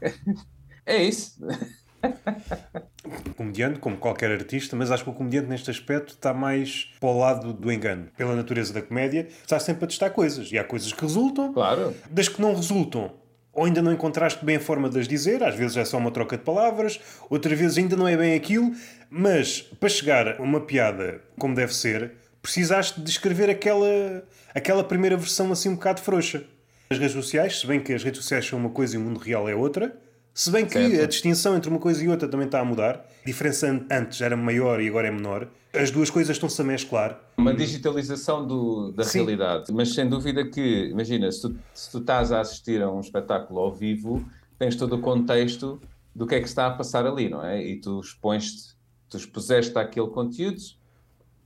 é 0.84 1.02
isso. 1.02 1.38
Comediante, 3.36 3.80
como 3.80 3.96
qualquer 3.96 4.30
artista, 4.30 4.76
mas 4.76 4.90
acho 4.90 5.04
que 5.04 5.10
o 5.10 5.14
comediante 5.14 5.48
neste 5.48 5.70
aspecto 5.70 6.14
está 6.14 6.34
mais 6.34 6.90
para 7.00 7.08
o 7.08 7.18
lado 7.18 7.52
do 7.52 7.72
engano. 7.72 8.08
Pela 8.16 8.34
natureza 8.36 8.72
da 8.72 8.82
comédia, 8.82 9.28
está 9.42 9.58
sempre 9.58 9.84
a 9.84 9.88
testar 9.88 10.10
coisas. 10.10 10.52
E 10.52 10.58
há 10.58 10.64
coisas 10.64 10.92
que 10.92 11.00
resultam, 11.00 11.52
claro. 11.52 11.94
das 12.10 12.28
que 12.28 12.40
não 12.40 12.54
resultam. 12.54 13.12
Ou 13.54 13.64
ainda 13.66 13.80
não 13.80 13.92
encontraste 13.92 14.44
bem 14.44 14.56
a 14.56 14.60
forma 14.60 14.88
de 14.88 14.98
as 14.98 15.06
dizer, 15.06 15.42
às 15.42 15.54
vezes 15.54 15.76
é 15.76 15.84
só 15.84 15.96
uma 15.96 16.10
troca 16.10 16.36
de 16.36 16.42
palavras, 16.42 17.00
outras 17.30 17.58
vezes 17.58 17.78
ainda 17.78 17.96
não 17.96 18.08
é 18.08 18.16
bem 18.16 18.34
aquilo, 18.34 18.72
mas 19.08 19.62
para 19.62 19.88
chegar 19.88 20.40
a 20.40 20.42
uma 20.42 20.60
piada 20.60 21.20
como 21.38 21.54
deve 21.54 21.74
ser, 21.74 22.12
precisaste 22.42 23.00
de 23.00 23.08
escrever 23.08 23.48
aquela, 23.48 24.24
aquela 24.54 24.82
primeira 24.82 25.16
versão 25.16 25.52
assim 25.52 25.68
um 25.68 25.74
bocado 25.74 26.00
frouxa. 26.00 26.44
As 26.90 26.98
redes 26.98 27.14
sociais, 27.14 27.60
se 27.60 27.66
bem 27.66 27.80
que 27.80 27.92
as 27.92 28.02
redes 28.02 28.20
sociais 28.20 28.44
são 28.46 28.58
uma 28.58 28.70
coisa 28.70 28.96
e 28.96 28.98
o 28.98 29.00
mundo 29.00 29.18
real 29.18 29.48
é 29.48 29.54
outra, 29.54 29.96
se 30.34 30.50
bem 30.50 30.66
que 30.66 30.72
certo. 30.72 31.02
a 31.02 31.06
distinção 31.06 31.56
entre 31.56 31.70
uma 31.70 31.78
coisa 31.78 32.04
e 32.04 32.08
outra 32.08 32.28
também 32.28 32.46
está 32.46 32.60
a 32.60 32.64
mudar, 32.64 33.06
a 33.22 33.26
diferença 33.26 33.86
antes 33.90 34.20
era 34.20 34.36
maior 34.36 34.80
e 34.80 34.88
agora 34.88 35.08
é 35.08 35.10
menor, 35.10 35.48
as 35.72 35.90
duas 35.90 36.10
coisas 36.10 36.36
estão-se 36.36 36.60
a 36.60 36.64
mesclar. 36.64 37.20
Uma 37.36 37.54
digitalização 37.54 38.46
do, 38.46 38.92
da 38.92 39.04
Sim. 39.04 39.18
realidade, 39.18 39.72
mas 39.72 39.94
sem 39.94 40.08
dúvida 40.08 40.44
que, 40.44 40.88
imagina, 40.88 41.30
se 41.30 41.42
tu, 41.42 41.56
se 41.72 41.90
tu 41.90 41.98
estás 41.98 42.32
a 42.32 42.40
assistir 42.40 42.82
a 42.82 42.90
um 42.90 43.00
espetáculo 43.00 43.60
ao 43.60 43.72
vivo, 43.72 44.24
tens 44.58 44.76
todo 44.76 44.96
o 44.96 45.00
contexto 45.00 45.80
do 46.14 46.26
que 46.26 46.34
é 46.34 46.40
que 46.40 46.46
está 46.48 46.66
a 46.66 46.70
passar 46.70 47.06
ali, 47.06 47.28
não 47.28 47.44
é? 47.44 47.64
E 47.64 47.80
tu 47.80 48.00
expões 48.00 48.74
tu 49.14 49.16
expuseste 49.16 49.78
aquele 49.78 50.08
conteúdo 50.08 50.60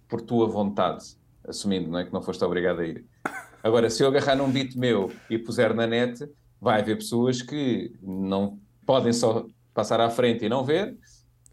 por 0.09 0.23
tua 0.23 0.47
vontade, 0.47 1.05
assumindo 1.47 1.91
não 1.91 1.99
é, 1.99 2.05
que 2.05 2.13
não 2.13 2.23
foste 2.23 2.43
obrigado 2.43 2.81
a 2.81 2.87
ir. 2.87 3.05
Agora, 3.63 3.91
se 3.91 4.03
eu 4.03 4.09
agarrar 4.09 4.37
num 4.37 4.51
beat 4.51 4.75
meu 4.75 5.13
e 5.29 5.37
puser 5.39 5.75
na 5.75 5.87
net, 5.87 6.27
vai 6.59 6.81
haver 6.81 6.97
pessoas 6.97 7.43
que 7.43 7.93
não 8.03 8.59
podem 8.89 9.13
só 9.13 9.47
passar 9.75 10.01
à 10.01 10.09
frente 10.09 10.47
e 10.47 10.49
não 10.49 10.65
ver, 10.65 10.97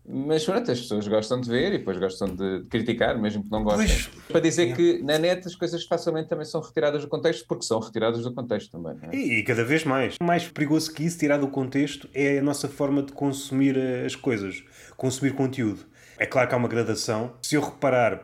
mas 0.07 0.45
pronto, 0.45 0.71
as 0.71 0.79
pessoas 0.79 1.05
gostam 1.05 1.41
de 1.41 1.49
ver 1.49 1.73
e 1.73 1.79
depois 1.79 1.97
gostam 1.97 2.33
de 2.33 2.63
criticar, 2.69 3.19
mesmo 3.19 3.43
que 3.43 3.51
não 3.51 3.61
gostem. 3.61 3.87
Pois. 3.87 4.09
Para 4.29 4.39
dizer 4.39 4.73
que 4.73 5.03
na 5.03 5.17
net 5.17 5.45
as 5.45 5.53
coisas 5.53 5.83
facilmente 5.83 6.29
também 6.29 6.45
são 6.45 6.61
retiradas 6.61 7.01
do 7.01 7.09
contexto, 7.09 7.45
porque 7.45 7.65
são 7.65 7.77
retiradas 7.81 8.23
do 8.23 8.33
contexto 8.33 8.71
também. 8.71 8.97
É? 9.01 9.13
E, 9.13 9.39
e, 9.39 9.43
cada 9.43 9.65
vez 9.65 9.83
mais. 9.83 10.15
Mais 10.23 10.47
perigoso 10.47 10.93
que 10.93 11.03
isso, 11.03 11.17
tirar 11.17 11.37
do 11.37 11.49
contexto, 11.49 12.07
é 12.13 12.39
a 12.39 12.41
nossa 12.41 12.69
forma 12.69 13.03
de 13.03 13.11
consumir 13.11 13.75
eh, 13.77 14.05
as 14.05 14.15
coisas, 14.15 14.63
consumir 14.95 15.33
conteúdo. 15.33 15.85
É 16.17 16.25
claro 16.25 16.47
que 16.47 16.55
há 16.55 16.57
uma 16.57 16.69
gradação. 16.69 17.33
Se 17.41 17.55
eu 17.55 17.61
reparar 17.61 18.23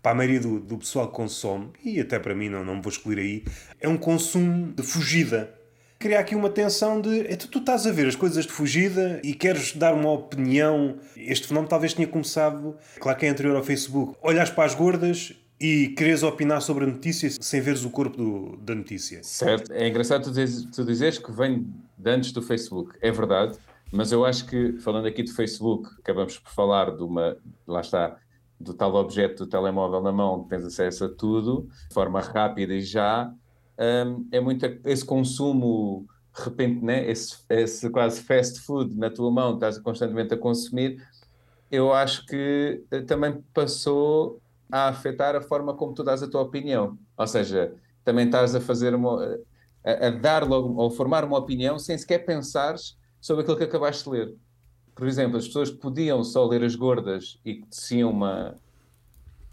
para 0.00 0.12
a 0.12 0.14
maioria 0.14 0.38
do, 0.38 0.60
do 0.60 0.78
pessoal 0.78 1.08
que 1.08 1.14
consome, 1.14 1.72
e 1.84 1.98
até 1.98 2.20
para 2.20 2.32
mim 2.32 2.48
não, 2.48 2.64
não 2.64 2.76
me 2.76 2.80
vou 2.80 2.92
excluir 2.92 3.18
aí, 3.18 3.44
é 3.80 3.88
um 3.88 3.96
consumo 3.96 4.72
de 4.72 4.84
fugida 4.84 5.52
criar 5.98 6.20
aqui 6.20 6.34
uma 6.34 6.50
tensão 6.50 7.00
de 7.00 7.36
tu, 7.36 7.48
tu 7.48 7.58
estás 7.58 7.86
a 7.86 7.92
ver 7.92 8.06
as 8.06 8.16
coisas 8.16 8.46
de 8.46 8.52
fugida 8.52 9.20
e 9.24 9.34
queres 9.34 9.74
dar 9.74 9.94
uma 9.94 10.10
opinião. 10.12 10.96
Este 11.16 11.46
fenómeno 11.46 11.68
talvez 11.68 11.94
tenha 11.94 12.08
começado, 12.08 12.76
claro 13.00 13.18
que 13.18 13.26
é 13.26 13.28
anterior 13.28 13.56
ao 13.56 13.62
Facebook. 13.62 14.16
Olhas 14.22 14.50
para 14.50 14.64
as 14.64 14.74
gordas 14.74 15.34
e 15.60 15.88
queres 15.96 16.22
opinar 16.22 16.60
sobre 16.60 16.84
a 16.84 16.86
notícia 16.86 17.30
sem 17.40 17.60
veres 17.60 17.84
o 17.84 17.90
corpo 17.90 18.16
do, 18.16 18.56
da 18.58 18.74
notícia. 18.74 19.22
Certo. 19.22 19.72
É 19.72 19.88
engraçado 19.88 20.24
tu, 20.24 20.30
dizeres, 20.30 20.64
tu 20.64 20.84
dizeres 20.84 21.18
que 21.18 21.32
vem 21.32 21.66
de 21.96 22.10
antes 22.10 22.32
do 22.32 22.42
Facebook. 22.42 22.96
É 23.00 23.10
verdade, 23.10 23.58
mas 23.90 24.12
eu 24.12 24.24
acho 24.24 24.46
que, 24.46 24.72
falando 24.78 25.06
aqui 25.06 25.22
do 25.22 25.32
Facebook, 25.32 25.88
acabamos 25.98 26.38
por 26.38 26.52
falar 26.52 26.94
de 26.94 27.02
uma. 27.02 27.36
Lá 27.66 27.80
está. 27.80 28.16
Do 28.58 28.72
tal 28.72 28.94
objeto 28.94 29.44
do 29.44 29.50
telemóvel 29.50 30.00
na 30.00 30.10
mão, 30.10 30.42
que 30.42 30.48
tens 30.48 30.64
acesso 30.64 31.04
a 31.04 31.08
tudo, 31.10 31.68
de 31.88 31.92
forma 31.92 32.22
rápida 32.22 32.72
e 32.72 32.80
já, 32.80 33.30
um, 33.78 34.28
é 34.32 34.40
muito 34.40 34.64
esse 34.84 35.04
consumo 35.04 36.06
repente, 36.42 36.84
né? 36.84 37.08
esse, 37.10 37.38
esse 37.48 37.90
quase 37.90 38.20
fast 38.20 38.60
food 38.60 38.94
na 38.96 39.10
tua 39.10 39.30
mão, 39.30 39.54
estás 39.54 39.78
constantemente 39.78 40.34
a 40.34 40.36
consumir, 40.36 41.02
eu 41.70 41.92
acho 41.92 42.26
que 42.26 42.84
eh, 42.90 43.00
também 43.00 43.42
passou 43.52 44.40
a 44.70 44.88
afetar 44.88 45.34
a 45.34 45.40
forma 45.40 45.74
como 45.74 45.94
tu 45.94 46.04
dás 46.04 46.22
a 46.22 46.28
tua 46.28 46.42
opinião. 46.42 46.98
Ou 47.16 47.26
seja, 47.26 47.74
também 48.04 48.26
estás 48.26 48.54
a 48.54 48.60
fazer 48.60 48.94
uma. 48.94 49.38
a, 49.84 50.06
a 50.06 50.10
dar 50.10 50.46
logo, 50.46 50.80
ou 50.80 50.90
formar 50.90 51.24
uma 51.24 51.38
opinião 51.38 51.78
sem 51.78 51.96
sequer 51.96 52.20
pensares 52.20 52.96
sobre 53.20 53.42
aquilo 53.42 53.56
que 53.56 53.64
acabaste 53.64 54.04
de 54.04 54.10
ler. 54.10 54.34
Por 54.94 55.06
exemplo, 55.06 55.36
as 55.36 55.46
pessoas 55.46 55.70
podiam 55.70 56.22
só 56.22 56.46
ler 56.46 56.62
as 56.62 56.74
gordas 56.74 57.38
e 57.44 57.54
que 57.54 57.68
tinham 57.68 58.10
uma, 58.10 58.54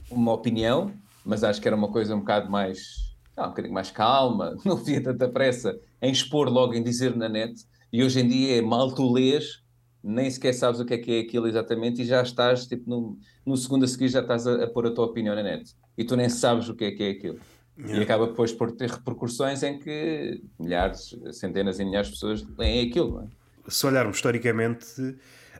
uma 0.09 0.33
opinião, 0.33 0.93
mas 1.25 1.43
acho 1.43 1.59
que 1.59 1.67
era 1.67 1.75
uma 1.75 1.91
coisa 1.91 2.15
um 2.15 2.19
bocado 2.19 2.49
mais 2.49 3.12
ah, 3.35 3.47
um 3.47 3.49
bocadinho 3.49 3.73
mais 3.73 3.91
calma, 3.91 4.55
não 4.65 4.77
havia 4.77 5.01
tanta 5.01 5.27
pressa 5.27 5.77
em 6.01 6.11
expor 6.11 6.49
logo, 6.49 6.73
em 6.73 6.83
dizer 6.83 7.15
na 7.15 7.27
net. 7.27 7.65
E 7.91 8.03
hoje 8.03 8.19
em 8.19 8.27
dia 8.27 8.57
é 8.57 8.61
mal 8.61 8.93
tu 8.93 9.11
lês, 9.11 9.63
nem 10.03 10.29
sequer 10.29 10.53
sabes 10.53 10.79
o 10.79 10.85
que 10.85 10.95
é 10.95 10.97
que 10.97 11.11
é 11.11 11.19
aquilo 11.21 11.47
exatamente 11.47 12.01
e 12.01 12.05
já 12.05 12.21
estás, 12.21 12.67
tipo, 12.67 12.89
no, 12.89 13.17
no 13.45 13.55
segundo 13.55 13.85
a 13.85 13.87
seguir 13.87 14.09
já 14.09 14.19
estás 14.19 14.45
a, 14.45 14.63
a 14.63 14.67
pôr 14.67 14.87
a 14.87 14.91
tua 14.91 15.05
opinião 15.05 15.35
na 15.35 15.43
net. 15.43 15.73
E 15.97 16.03
tu 16.03 16.15
nem 16.15 16.29
sabes 16.29 16.67
o 16.69 16.75
que 16.75 16.85
é 16.85 16.91
que 16.91 17.03
é 17.03 17.09
aquilo. 17.11 17.39
Yeah. 17.77 17.99
E 17.99 18.03
acaba 18.03 18.27
depois 18.27 18.51
por 18.51 18.71
ter 18.71 18.89
repercussões 18.89 19.63
em 19.63 19.79
que 19.79 20.43
milhares, 20.59 21.15
centenas 21.31 21.79
e 21.79 21.85
milhares 21.85 22.07
de 22.07 22.13
pessoas 22.13 22.45
leem 22.57 22.89
aquilo. 22.89 23.21
É? 23.21 23.71
Se 23.71 23.85
olharmos 23.87 24.17
historicamente, 24.17 24.85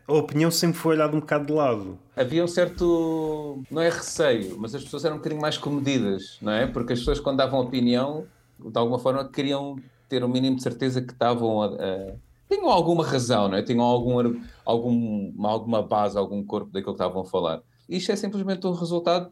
a 0.08 0.14
opinião 0.14 0.52
sempre 0.52 0.78
foi 0.78 0.96
olhada 0.96 1.16
um 1.16 1.20
bocado 1.20 1.46
de 1.46 1.54
lado. 1.54 1.98
Havia 2.16 2.44
um 2.44 2.48
certo, 2.48 3.64
não 3.72 3.82
é 3.82 3.90
receio, 3.90 4.58
mas 4.60 4.76
as 4.76 4.84
pessoas 4.84 5.06
eram 5.06 5.16
um 5.16 5.20
bocadinho 5.20 5.42
mais 5.42 5.58
comedidas, 5.58 6.38
não 6.42 6.52
é? 6.52 6.68
Porque 6.68 6.94
as 6.94 7.00
pessoas 7.00 7.20
quando 7.20 7.38
davam 7.38 7.60
opinião, 7.60 8.26
de 8.60 8.78
alguma 8.78 9.00
forma 9.00 9.28
queriam 9.28 9.78
ter 10.10 10.24
o 10.24 10.28
um 10.28 10.30
mínimo 10.30 10.58
de 10.58 10.64
certeza 10.64 11.02
que 11.02 11.14
estavam 11.14 11.62
a, 11.62 11.68
a 11.68 12.14
tinham 12.50 12.70
alguma 12.70 13.06
razão, 13.06 13.48
não 13.48 13.58
é? 13.58 13.64
Tinham 13.64 13.82
algum, 13.82 14.40
algum, 14.66 15.34
alguma 15.44 15.82
base, 15.82 16.18
algum 16.18 16.44
corpo 16.44 16.72
daquilo 16.72 16.94
que 16.94 17.02
estavam 17.02 17.24
a 17.24 17.26
falar. 17.26 17.62
Isto 17.90 18.12
é 18.12 18.16
simplesmente 18.16 18.66
o 18.68 18.72
resultado 18.72 19.32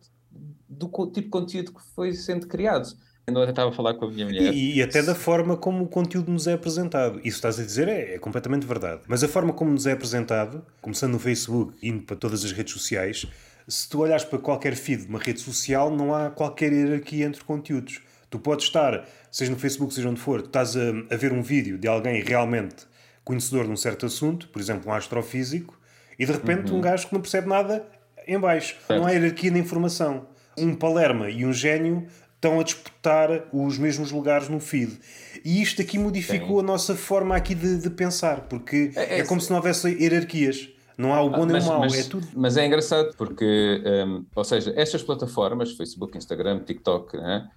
do 0.67 0.87
tipo 0.87 1.21
de 1.21 1.29
conteúdo 1.29 1.73
que 1.73 1.81
foi 1.93 2.13
sendo 2.13 2.47
criado. 2.47 2.89
Ainda 3.27 3.43
estava 3.49 3.69
a 3.69 3.73
falar 3.73 3.93
com 3.93 4.05
a 4.05 4.09
minha 4.09 4.25
mulher. 4.25 4.53
E, 4.53 4.77
e, 4.77 4.81
até 4.81 5.01
da 5.01 5.13
forma 5.13 5.55
como 5.55 5.83
o 5.83 5.87
conteúdo 5.87 6.31
nos 6.31 6.47
é 6.47 6.53
apresentado. 6.53 7.19
Isso 7.19 7.37
estás 7.37 7.59
a 7.59 7.63
dizer 7.63 7.87
é, 7.87 8.15
é, 8.15 8.19
completamente 8.19 8.65
verdade. 8.65 9.01
Mas 9.07 9.23
a 9.23 9.27
forma 9.27 9.53
como 9.53 9.71
nos 9.71 9.85
é 9.85 9.91
apresentado, 9.91 10.65
começando 10.81 11.13
no 11.13 11.19
Facebook, 11.19 11.73
indo 11.81 12.03
para 12.03 12.15
todas 12.15 12.43
as 12.43 12.51
redes 12.51 12.73
sociais, 12.73 13.27
se 13.67 13.87
tu 13.87 13.99
olhares 13.99 14.25
para 14.25 14.39
qualquer 14.39 14.75
feed 14.75 15.03
de 15.03 15.07
uma 15.07 15.19
rede 15.19 15.39
social, 15.39 15.95
não 15.95 16.13
há 16.13 16.29
qualquer 16.29 16.73
hierarquia 16.73 17.25
entre 17.25 17.43
conteúdos. 17.43 18.01
Tu 18.29 18.39
podes 18.39 18.65
estar, 18.65 19.07
seja 19.29 19.51
no 19.51 19.57
Facebook, 19.57 19.93
seja 19.93 20.09
onde 20.09 20.19
for, 20.19 20.39
estás 20.39 20.75
a, 20.75 20.89
a 21.11 21.15
ver 21.15 21.31
um 21.31 21.41
vídeo 21.41 21.77
de 21.77 21.87
alguém 21.87 22.23
realmente 22.23 22.87
conhecedor 23.23 23.65
de 23.65 23.71
um 23.71 23.77
certo 23.77 24.05
assunto, 24.05 24.47
por 24.49 24.59
exemplo, 24.59 24.89
um 24.89 24.93
astrofísico, 24.93 25.79
e 26.17 26.25
de 26.25 26.31
repente 26.31 26.71
uhum. 26.71 26.79
um 26.79 26.81
gajo 26.81 27.07
que 27.07 27.13
não 27.13 27.21
percebe 27.21 27.47
nada 27.47 27.85
em 28.27 28.39
baixo. 28.39 28.75
Certo. 28.87 28.99
Não 28.99 29.05
há 29.05 29.11
hierarquia 29.11 29.51
na 29.51 29.59
informação. 29.59 30.27
Um 30.57 30.75
Palerma 30.75 31.29
e 31.29 31.45
um 31.45 31.53
gênio 31.53 32.07
estão 32.41 32.59
a 32.59 32.63
disputar 32.63 33.47
os 33.53 33.77
mesmos 33.77 34.11
lugares 34.11 34.49
no 34.49 34.59
feed. 34.59 34.99
E 35.45 35.61
isto 35.61 35.79
aqui 35.79 35.99
modificou 35.99 36.57
Sim. 36.57 36.59
a 36.59 36.63
nossa 36.63 36.95
forma 36.95 37.35
aqui 37.35 37.53
de, 37.53 37.77
de 37.77 37.89
pensar, 37.91 38.47
porque 38.47 38.91
é, 38.95 39.17
é, 39.17 39.19
é 39.19 39.23
como 39.23 39.39
se 39.39 39.51
não 39.51 39.57
houvesse 39.57 39.87
hierarquias. 39.87 40.69
Não 40.97 41.13
há 41.13 41.21
o 41.21 41.29
bom 41.29 41.43
ah, 41.43 41.45
nem 41.45 41.53
mas, 41.53 41.65
o 41.65 41.67
mau, 41.67 41.79
mas, 41.79 41.93
é 41.93 42.09
tudo. 42.09 42.27
Mas 42.35 42.57
é 42.57 42.65
engraçado 42.65 43.15
porque, 43.15 43.81
um, 43.85 44.25
ou 44.35 44.43
seja, 44.43 44.73
estas 44.75 45.03
plataformas, 45.03 45.71
Facebook, 45.73 46.17
Instagram, 46.17 46.63
TikTok, 46.63 47.15
né, 47.15 47.47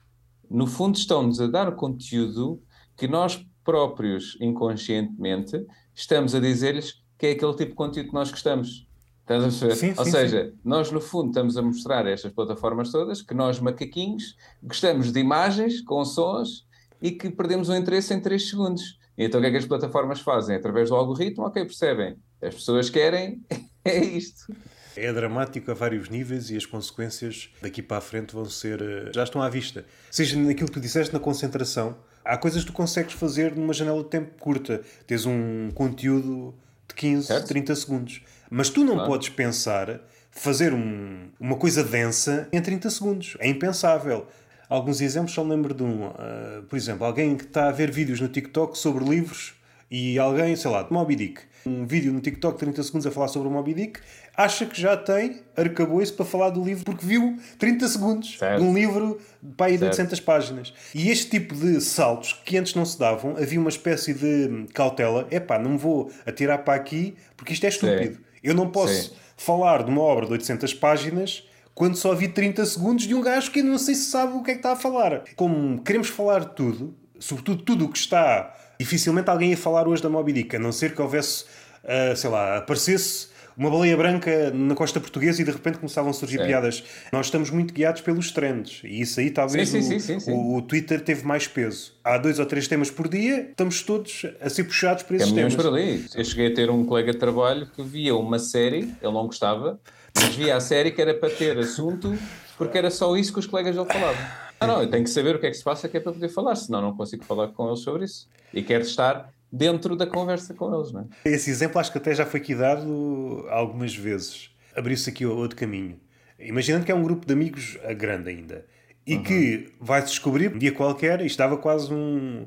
no 0.50 0.67
fundo 0.67 0.97
estão-nos 0.97 1.41
a 1.41 1.47
dar 1.47 1.73
conteúdo 1.73 2.62
que 2.97 3.09
nós 3.09 3.45
próprios, 3.64 4.37
inconscientemente, 4.41 5.64
estamos 5.95 6.35
a 6.35 6.41
dizer-lhes 6.41 7.03
que 7.19 7.26
é 7.26 7.31
aquele 7.31 7.53
tipo 7.53 7.71
de 7.71 7.75
conteúdo 7.75 8.09
que 8.09 8.14
nós 8.14 8.31
gostamos. 8.31 8.84
Estás 9.25 9.43
a 9.43 9.47
perceber? 9.47 9.75
Sim, 9.76 9.95
Ou 9.97 10.04
sim, 10.04 10.11
seja, 10.11 10.50
sim. 10.50 10.59
nós 10.62 10.90
no 10.90 11.00
fundo 11.00 11.28
estamos 11.28 11.57
a 11.57 11.62
mostrar 11.62 12.07
a 12.07 12.11
estas 12.11 12.31
plataformas 12.31 12.93
todas 12.93 13.23
que 13.23 13.33
nós, 13.33 13.59
macaquinhos, 13.59 14.37
gostamos 14.62 15.11
de 15.11 15.19
imagens 15.19 15.81
com 15.81 16.04
sons 16.04 16.66
e 17.00 17.11
que 17.11 17.31
perdemos 17.31 17.71
o 17.71 17.75
interesse 17.75 18.12
em 18.12 18.21
3 18.21 18.50
segundos. 18.50 18.99
E 19.16 19.25
então 19.25 19.40
o 19.40 19.43
que 19.43 19.49
é 19.49 19.50
que 19.50 19.57
as 19.57 19.64
plataformas 19.64 20.21
fazem? 20.21 20.57
Através 20.57 20.90
do 20.90 20.97
algoritmo, 20.97 21.45
ok, 21.47 21.64
percebem. 21.64 22.16
As 22.43 22.54
pessoas 22.54 22.90
querem, 22.90 23.43
é 23.83 24.04
isto. 24.04 24.54
É 24.95 25.11
dramático 25.12 25.71
a 25.71 25.75
vários 25.75 26.09
níveis 26.11 26.50
e 26.50 26.57
as 26.57 26.66
consequências 26.66 27.49
daqui 27.62 27.83
para 27.83 27.97
a 27.97 28.00
frente 28.00 28.35
vão 28.35 28.45
ser. 28.45 28.81
Eh, 28.81 29.11
já 29.12 29.25
estão 29.25 29.43
à 29.43 29.49
vista. 29.49 29.85
Seja 30.11 30.38
naquilo 30.38 30.69
que 30.69 30.75
tu 30.75 30.81
disseste, 30.81 31.12
na 31.12 31.19
concentração. 31.19 31.97
Há 32.25 32.37
coisas 32.37 32.62
que 32.62 32.71
tu 32.71 32.73
consegues 32.75 33.14
fazer 33.14 33.57
numa 33.57 33.73
janela 33.73 34.02
de 34.02 34.09
tempo 34.09 34.38
curta. 34.38 34.83
Tens 35.07 35.26
um 35.26 35.71
conteúdo 35.75 36.54
de 36.88 36.95
15, 36.95 37.26
certo? 37.26 37.49
30 37.49 37.75
segundos. 37.75 38.23
Mas 38.56 38.68
tu 38.68 38.84
não 38.84 38.94
claro. 38.94 39.08
podes 39.08 39.30
pensar 39.30 40.00
fazer 40.30 40.73
um, 40.73 41.28
uma 41.40 41.56
coisa 41.56 41.82
densa 41.82 42.49
em 42.52 42.61
30 42.61 42.88
segundos. 42.88 43.37
É 43.40 43.49
impensável. 43.49 44.28
Alguns 44.68 45.00
exemplos 45.00 45.34
só 45.34 45.42
lembro 45.42 45.75
de 45.75 45.82
um. 45.82 46.06
Uh, 46.06 46.62
por 46.68 46.76
exemplo, 46.76 47.04
alguém 47.04 47.37
que 47.37 47.42
está 47.42 47.66
a 47.66 47.73
ver 47.73 47.90
vídeos 47.90 48.20
no 48.20 48.28
TikTok 48.28 48.78
sobre 48.78 49.04
livros 49.04 49.54
e 49.90 50.20
alguém, 50.20 50.54
sei 50.54 50.70
lá, 50.70 50.84
de 50.84 50.92
Moby 50.92 51.16
Dick. 51.16 51.40
Um 51.66 51.84
vídeo 51.84 52.12
no 52.12 52.20
TikTok 52.20 52.54
de 52.54 52.61
30 52.61 52.82
segundos 52.84 53.06
a 53.08 53.11
falar 53.11 53.26
sobre 53.26 53.49
o 53.49 53.50
Moby 53.50 53.75
Dick, 53.75 53.99
acha 54.37 54.66
que 54.66 54.80
já 54.80 54.96
tem 54.96 55.40
arcabouço 55.56 56.14
para 56.14 56.25
falar 56.25 56.50
do 56.50 56.62
livro 56.62 56.84
porque 56.84 57.04
viu 57.04 57.37
30 57.58 57.88
segundos 57.88 58.38
certo. 58.38 58.61
de 58.61 58.68
um 58.68 58.73
livro 58.73 59.20
para 59.56 59.66
aí 59.66 59.78
de 59.78 59.84
800 59.84 60.20
páginas. 60.20 60.73
E 60.94 61.11
este 61.11 61.28
tipo 61.30 61.56
de 61.56 61.80
saltos 61.80 62.34
que 62.44 62.56
antes 62.56 62.76
não 62.76 62.84
se 62.84 62.96
davam, 62.96 63.37
havia 63.37 63.58
uma 63.58 63.68
espécie 63.68 64.14
de 64.14 64.66
cautela: 64.73 65.26
é 65.28 65.40
pá, 65.40 65.58
não 65.58 65.76
vou 65.76 66.12
atirar 66.25 66.58
para 66.58 66.75
aqui 66.75 67.16
porque 67.37 67.52
isto 67.52 67.64
é 67.64 67.68
estúpido. 67.68 68.14
Sim. 68.14 68.24
Eu 68.45 68.55
não 68.55 68.69
posso 68.69 68.93
Sim. 68.93 69.11
falar 69.39 69.83
de 69.83 69.91
uma 69.91 70.03
obra 70.03 70.27
de 70.27 70.33
800 70.33 70.75
páginas 70.75 71.49
quando 71.75 71.97
só 71.97 72.15
vi 72.15 72.29
30 72.29 72.65
segundos 72.67 73.07
de 73.07 73.15
um 73.15 73.23
gajo 73.23 73.51
que 73.51 73.63
não 73.63 73.79
sei 73.79 73.95
se 73.95 74.11
sabe 74.11 74.35
o 74.35 74.43
que 74.43 74.51
é 74.51 74.55
que 74.55 74.61
está 74.61 74.73
a 74.73 74.77
falar. 74.77 75.25
Como 75.35 75.83
queremos 75.83 76.09
falar 76.09 76.41
de 76.41 76.55
tudo, 76.55 76.95
sobretudo 77.19 77.63
tudo 77.63 77.85
o 77.87 77.89
que 77.89 77.99
está. 77.99 78.55
Dificilmente 78.79 79.31
alguém 79.31 79.51
ia 79.51 79.57
falar 79.57 79.89
hoje 79.89 80.03
da 80.03 80.11
Moby 80.11 80.33
Dick, 80.33 80.57
a 80.57 80.59
não 80.59 80.71
ser 80.71 80.95
que 80.95 81.01
houvesse, 81.01 81.45
uh, 81.83 82.15
sei 82.15 82.29
lá, 82.29 82.59
aparecesse 82.59 83.29
uma 83.56 83.70
baleia 83.70 83.96
branca 83.96 84.50
na 84.50 84.75
costa 84.75 85.00
portuguesa 85.00 85.42
e 85.42 85.44
de 85.44 85.50
repente 85.50 85.78
começavam 85.78 86.11
a 86.11 86.12
surgir 86.12 86.38
sim. 86.38 86.46
piadas. 86.46 86.84
Nós 87.12 87.26
estamos 87.26 87.50
muito 87.50 87.73
guiados 87.73 88.00
pelos 88.00 88.30
trends 88.30 88.80
e 88.84 89.00
isso 89.00 89.20
aí 89.20 89.30
talvez 89.30 89.68
sim, 89.68 89.99
sim, 89.99 90.18
o, 90.30 90.34
o, 90.34 90.56
o, 90.56 90.62
Twitter 90.62 91.00
teve 91.00 91.25
mais 91.25 91.46
peso. 91.46 91.94
Há 92.02 92.18
dois 92.18 92.38
ou 92.38 92.46
três 92.46 92.68
temas 92.68 92.90
por 92.90 93.08
dia, 93.08 93.49
estamos 93.50 93.82
todos 93.82 94.26
a 94.40 94.50
ser 94.50 94.64
puxados 94.64 95.02
para 95.02 95.16
esses 95.16 95.28
Caminhamos 95.28 95.54
temas. 95.54 95.70
para 95.70 95.80
ali. 95.80 96.06
Eu 96.14 96.25
cheguei 96.25 96.49
a 96.49 96.54
ter 96.54 96.70
um 96.70 96.84
colega 96.84 97.12
de 97.12 97.18
trabalho 97.18 97.66
que 97.66 97.82
via 97.82 98.14
uma 98.14 98.38
série, 98.38 98.94
ele 99.02 99.12
não 99.12 99.26
gostava, 99.26 99.78
mas 100.14 100.34
via 100.34 100.56
a 100.56 100.60
série 100.60 100.90
que 100.90 101.00
era 101.00 101.14
para 101.14 101.30
ter 101.30 101.58
assunto 101.58 102.17
porque 102.56 102.78
era 102.78 102.90
só 102.90 103.17
isso 103.17 103.32
que 103.32 103.38
os 103.38 103.47
colegas 103.47 103.75
dele 103.75 103.88
falavam. 103.90 104.25
Ah, 104.60 104.67
não, 104.67 104.82
eu 104.82 104.88
tenho 104.88 105.04
que 105.04 105.10
saber 105.10 105.34
o 105.34 105.38
que 105.38 105.47
é 105.47 105.50
que 105.50 105.56
se 105.56 105.64
passa 105.64 105.88
que 105.88 105.97
é 105.97 106.00
para 106.00 106.12
poder 106.12 106.28
falar, 106.28 106.54
senão 106.54 106.80
não 106.80 106.97
consigo 106.97 107.25
falar 107.25 107.49
com 107.49 107.67
eles 107.69 107.80
sobre 107.80 108.04
isso. 108.04 108.28
E 108.52 108.62
quero 108.62 108.84
estar 108.84 109.32
dentro 109.56 109.97
da 109.97 110.06
conversa 110.06 110.52
com 110.52 110.75
eles, 110.75 110.93
não 110.93 111.02
é? 111.02 111.30
Esse 111.30 111.50
exemplo 111.50 111.78
acho 111.78 111.93
que 111.93 111.99
até 111.99 112.14
já 112.14 112.26
foi 112.26 112.40
aqui 112.40 112.54
dado 112.54 113.47
algumas 113.49 113.95
vezes. 113.95 114.50
Abriu-se 114.75 115.08
aqui 115.08 115.25
outro 115.25 115.56
caminho. 115.56 115.99
Imaginando 116.38 116.84
que 116.84 116.90
é 116.90 116.95
um 116.95 117.02
grupo 117.02 117.25
de 117.25 117.32
amigos 117.32 117.78
grande 117.97 118.30
ainda 118.30 118.67
e 119.06 119.17
uhum. 119.17 119.23
que 119.23 119.73
vai-se 119.80 120.08
descobrir 120.08 120.54
um 120.54 120.58
dia 120.58 120.73
qualquer, 120.73 121.21
e 121.21 121.26
estava 121.26 121.56
quase 121.56 121.93
um. 121.93 122.47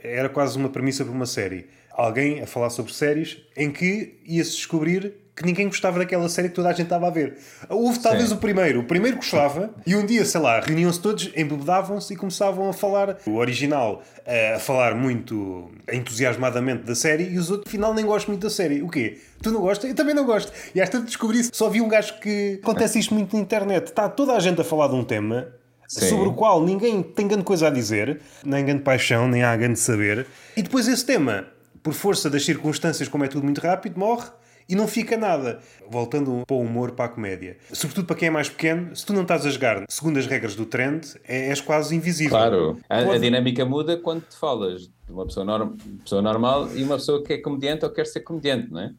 Era 0.00 0.28
quase 0.28 0.56
uma 0.56 0.68
premissa 0.68 1.04
para 1.04 1.12
uma 1.12 1.26
série. 1.26 1.66
Alguém 1.90 2.40
a 2.40 2.46
falar 2.46 2.70
sobre 2.70 2.92
séries 2.92 3.42
em 3.56 3.72
que 3.72 4.20
ia-se 4.24 4.52
descobrir 4.52 5.12
que 5.38 5.46
ninguém 5.46 5.68
gostava 5.68 6.00
daquela 6.00 6.28
série 6.28 6.48
que 6.48 6.56
toda 6.56 6.68
a 6.68 6.72
gente 6.72 6.82
estava 6.82 7.06
a 7.06 7.10
ver. 7.10 7.38
Houve 7.68 8.00
talvez 8.00 8.28
Sim. 8.28 8.34
o 8.34 8.38
primeiro, 8.38 8.80
o 8.80 8.84
primeiro 8.84 9.18
gostava, 9.18 9.70
e 9.86 9.94
um 9.94 10.04
dia, 10.04 10.24
sei 10.24 10.40
lá, 10.40 10.58
reuniam-se 10.58 11.00
todos, 11.00 11.30
embebedavam-se 11.36 12.12
e 12.12 12.16
começavam 12.16 12.68
a 12.68 12.72
falar 12.72 13.18
o 13.24 13.36
original, 13.36 14.02
eh, 14.26 14.54
a 14.54 14.58
falar 14.58 14.96
muito 14.96 15.70
entusiasmadamente 15.92 16.82
da 16.82 16.94
série, 16.96 17.28
e 17.28 17.38
os 17.38 17.52
outros, 17.52 17.68
afinal, 17.68 17.94
nem 17.94 18.04
gostam 18.04 18.32
muito 18.32 18.42
da 18.42 18.50
série. 18.50 18.82
O 18.82 18.88
quê? 18.88 19.18
Tu 19.40 19.52
não 19.52 19.60
gostas? 19.60 19.88
Eu 19.88 19.94
também 19.94 20.12
não 20.12 20.26
gosto. 20.26 20.52
E 20.74 20.80
às 20.80 20.88
tanto 20.88 21.04
descobri 21.04 21.44
só 21.52 21.68
vi 21.68 21.80
um 21.80 21.88
gajo 21.88 22.18
que. 22.18 22.58
Acontece 22.60 22.98
isto 22.98 23.14
muito 23.14 23.36
na 23.36 23.40
internet. 23.40 23.86
Está 23.86 24.08
toda 24.08 24.32
a 24.32 24.40
gente 24.40 24.60
a 24.60 24.64
falar 24.64 24.88
de 24.88 24.96
um 24.96 25.04
tema. 25.04 25.46
Sim. 25.86 26.08
Sobre 26.08 26.28
o 26.28 26.32
qual 26.34 26.62
ninguém 26.64 27.00
tem 27.00 27.28
grande 27.28 27.44
coisa 27.44 27.68
a 27.68 27.70
dizer, 27.70 28.20
nem 28.44 28.64
grande 28.64 28.82
paixão, 28.82 29.28
nem 29.28 29.42
há 29.44 29.56
grande 29.56 29.78
saber, 29.78 30.26
e 30.54 30.62
depois 30.62 30.86
esse 30.86 31.06
tema, 31.06 31.46
por 31.82 31.94
força 31.94 32.28
das 32.28 32.44
circunstâncias, 32.44 33.08
como 33.08 33.24
é 33.24 33.28
tudo 33.28 33.42
muito 33.42 33.58
rápido, 33.62 33.98
morre 33.98 34.26
e 34.68 34.74
não 34.74 34.86
fica 34.86 35.16
nada. 35.16 35.60
Voltando 35.88 36.44
para 36.46 36.54
o 36.54 36.60
humor, 36.60 36.92
para 36.92 37.06
a 37.06 37.08
comédia. 37.08 37.56
Sobretudo 37.72 38.06
para 38.06 38.16
quem 38.16 38.28
é 38.28 38.30
mais 38.30 38.48
pequeno, 38.48 38.94
se 38.94 39.06
tu 39.06 39.12
não 39.12 39.22
estás 39.22 39.46
a 39.46 39.50
jogar 39.50 39.84
segundo 39.88 40.18
as 40.18 40.26
regras 40.26 40.54
do 40.54 40.66
trend, 40.66 41.14
é, 41.26 41.48
és 41.48 41.60
quase 41.60 41.96
invisível. 41.96 42.30
Claro, 42.30 42.78
a, 42.88 43.02
Pode... 43.02 43.16
a, 43.16 43.18
dinâmica 43.18 43.64
muda 43.64 43.96
quando 43.96 44.22
te 44.22 44.36
falas 44.36 44.82
de 44.82 45.12
uma 45.12 45.24
pessoa, 45.24 45.46
norm... 45.46 45.76
pessoa 46.02 46.20
normal 46.20 46.68
e 46.76 46.82
uma 46.82 46.96
pessoa 46.96 47.22
que 47.24 47.32
é 47.32 47.38
comediante 47.38 47.84
ou 47.84 47.90
quer 47.90 48.06
ser 48.06 48.20
comediante, 48.20 48.70
não 48.70 48.80
é? 48.80 48.90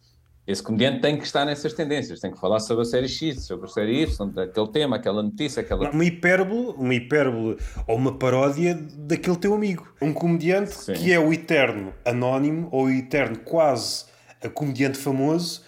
Esse 0.48 0.64
comediante 0.64 1.00
tem 1.02 1.16
que 1.16 1.24
estar 1.26 1.46
nessas 1.46 1.74
tendências, 1.74 2.20
tem 2.20 2.32
que 2.32 2.40
falar 2.40 2.60
sobre 2.60 2.82
a 2.82 2.86
série 2.86 3.08
X, 3.08 3.44
sobre 3.44 3.68
a 3.68 3.70
série 3.70 4.02
Y, 4.02 4.32
aquele 4.36 4.68
tema, 4.70 4.96
aquela 4.96 5.22
notícia, 5.22 5.62
aquela. 5.62 5.92
Uma 5.92 6.04
hipérbole, 6.04 6.74
uma 6.76 6.96
hipérbole 6.96 7.56
ou 7.88 7.96
uma 7.96 8.18
paródia 8.18 8.74
daquele 8.98 9.36
teu 9.36 9.54
amigo. 9.54 9.88
Um 10.02 10.12
comediante 10.12 10.74
Sim. 10.74 10.94
que 10.94 11.14
é 11.14 11.20
o 11.20 11.32
eterno 11.32 11.94
anónimo 12.04 12.68
ou 12.72 12.86
o 12.86 12.90
eterno 12.90 13.38
quase 13.38 14.09
comediante 14.48 14.98
famoso 14.98 15.64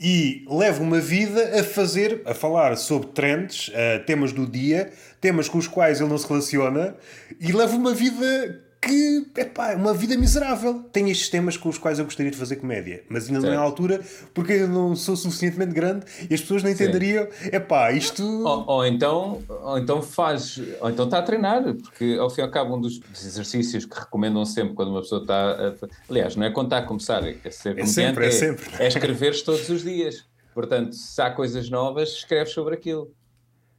e 0.00 0.44
leva 0.48 0.82
uma 0.82 0.98
vida 0.98 1.60
a 1.60 1.62
fazer, 1.62 2.22
a 2.24 2.34
falar 2.34 2.76
sobre 2.76 3.08
trends, 3.08 3.68
uh, 3.68 4.04
temas 4.06 4.32
do 4.32 4.46
dia, 4.46 4.90
temas 5.20 5.48
com 5.48 5.58
os 5.58 5.68
quais 5.68 6.00
ele 6.00 6.08
não 6.08 6.18
se 6.18 6.26
relaciona 6.26 6.96
e 7.38 7.52
leva 7.52 7.76
uma 7.76 7.94
vida 7.94 8.64
que, 8.80 9.26
é 9.36 9.76
uma 9.76 9.92
vida 9.92 10.16
miserável. 10.16 10.82
Tem 10.92 11.10
estes 11.10 11.28
temas 11.28 11.56
com 11.56 11.68
os 11.68 11.76
quais 11.76 11.98
eu 11.98 12.04
gostaria 12.04 12.30
de 12.30 12.36
fazer 12.36 12.56
comédia, 12.56 13.04
mas 13.08 13.26
ainda 13.26 13.40
certo. 13.40 13.52
não 13.52 13.60
é 13.60 13.62
a 13.62 13.64
altura 13.64 14.00
porque 14.32 14.52
eu 14.52 14.68
não 14.68 14.96
sou 14.96 15.16
suficientemente 15.16 15.72
grande 15.72 16.06
e 16.28 16.34
as 16.34 16.40
pessoas 16.40 16.62
não 16.62 16.70
entenderiam, 16.70 17.28
é 17.50 17.60
pá, 17.60 17.92
isto. 17.92 18.24
Ou, 18.24 18.64
ou, 18.66 18.86
então, 18.86 19.42
ou 19.48 19.78
então 19.78 20.00
faz, 20.00 20.58
ou 20.80 20.88
então 20.88 21.04
está 21.04 21.18
a 21.18 21.22
treinar, 21.22 21.62
porque 21.74 22.16
ao 22.18 22.30
fim 22.30 22.40
e 22.40 22.44
ao 22.44 22.50
cabo, 22.50 22.76
um 22.76 22.80
dos 22.80 23.00
exercícios 23.12 23.84
que 23.84 23.98
recomendam 23.98 24.44
sempre 24.44 24.74
quando 24.74 24.88
uma 24.88 25.02
pessoa 25.02 25.20
está. 25.20 25.50
A... 25.50 25.74
Aliás, 26.08 26.36
não 26.36 26.46
é 26.46 26.50
quando 26.50 26.68
está 26.68 26.78
a 26.78 26.82
começar, 26.82 27.22
é 27.26 27.50
ser 27.50 27.78
é 27.78 27.86
sempre, 27.86 28.24
é, 28.24 28.28
é, 28.28 28.30
sempre. 28.30 28.64
é 28.78 28.88
escrever 28.88 29.40
todos 29.42 29.68
os 29.68 29.82
dias. 29.82 30.24
Portanto, 30.54 30.94
se 30.94 31.20
há 31.20 31.30
coisas 31.30 31.70
novas, 31.70 32.10
escreve 32.10 32.50
sobre 32.50 32.74
aquilo. 32.74 33.12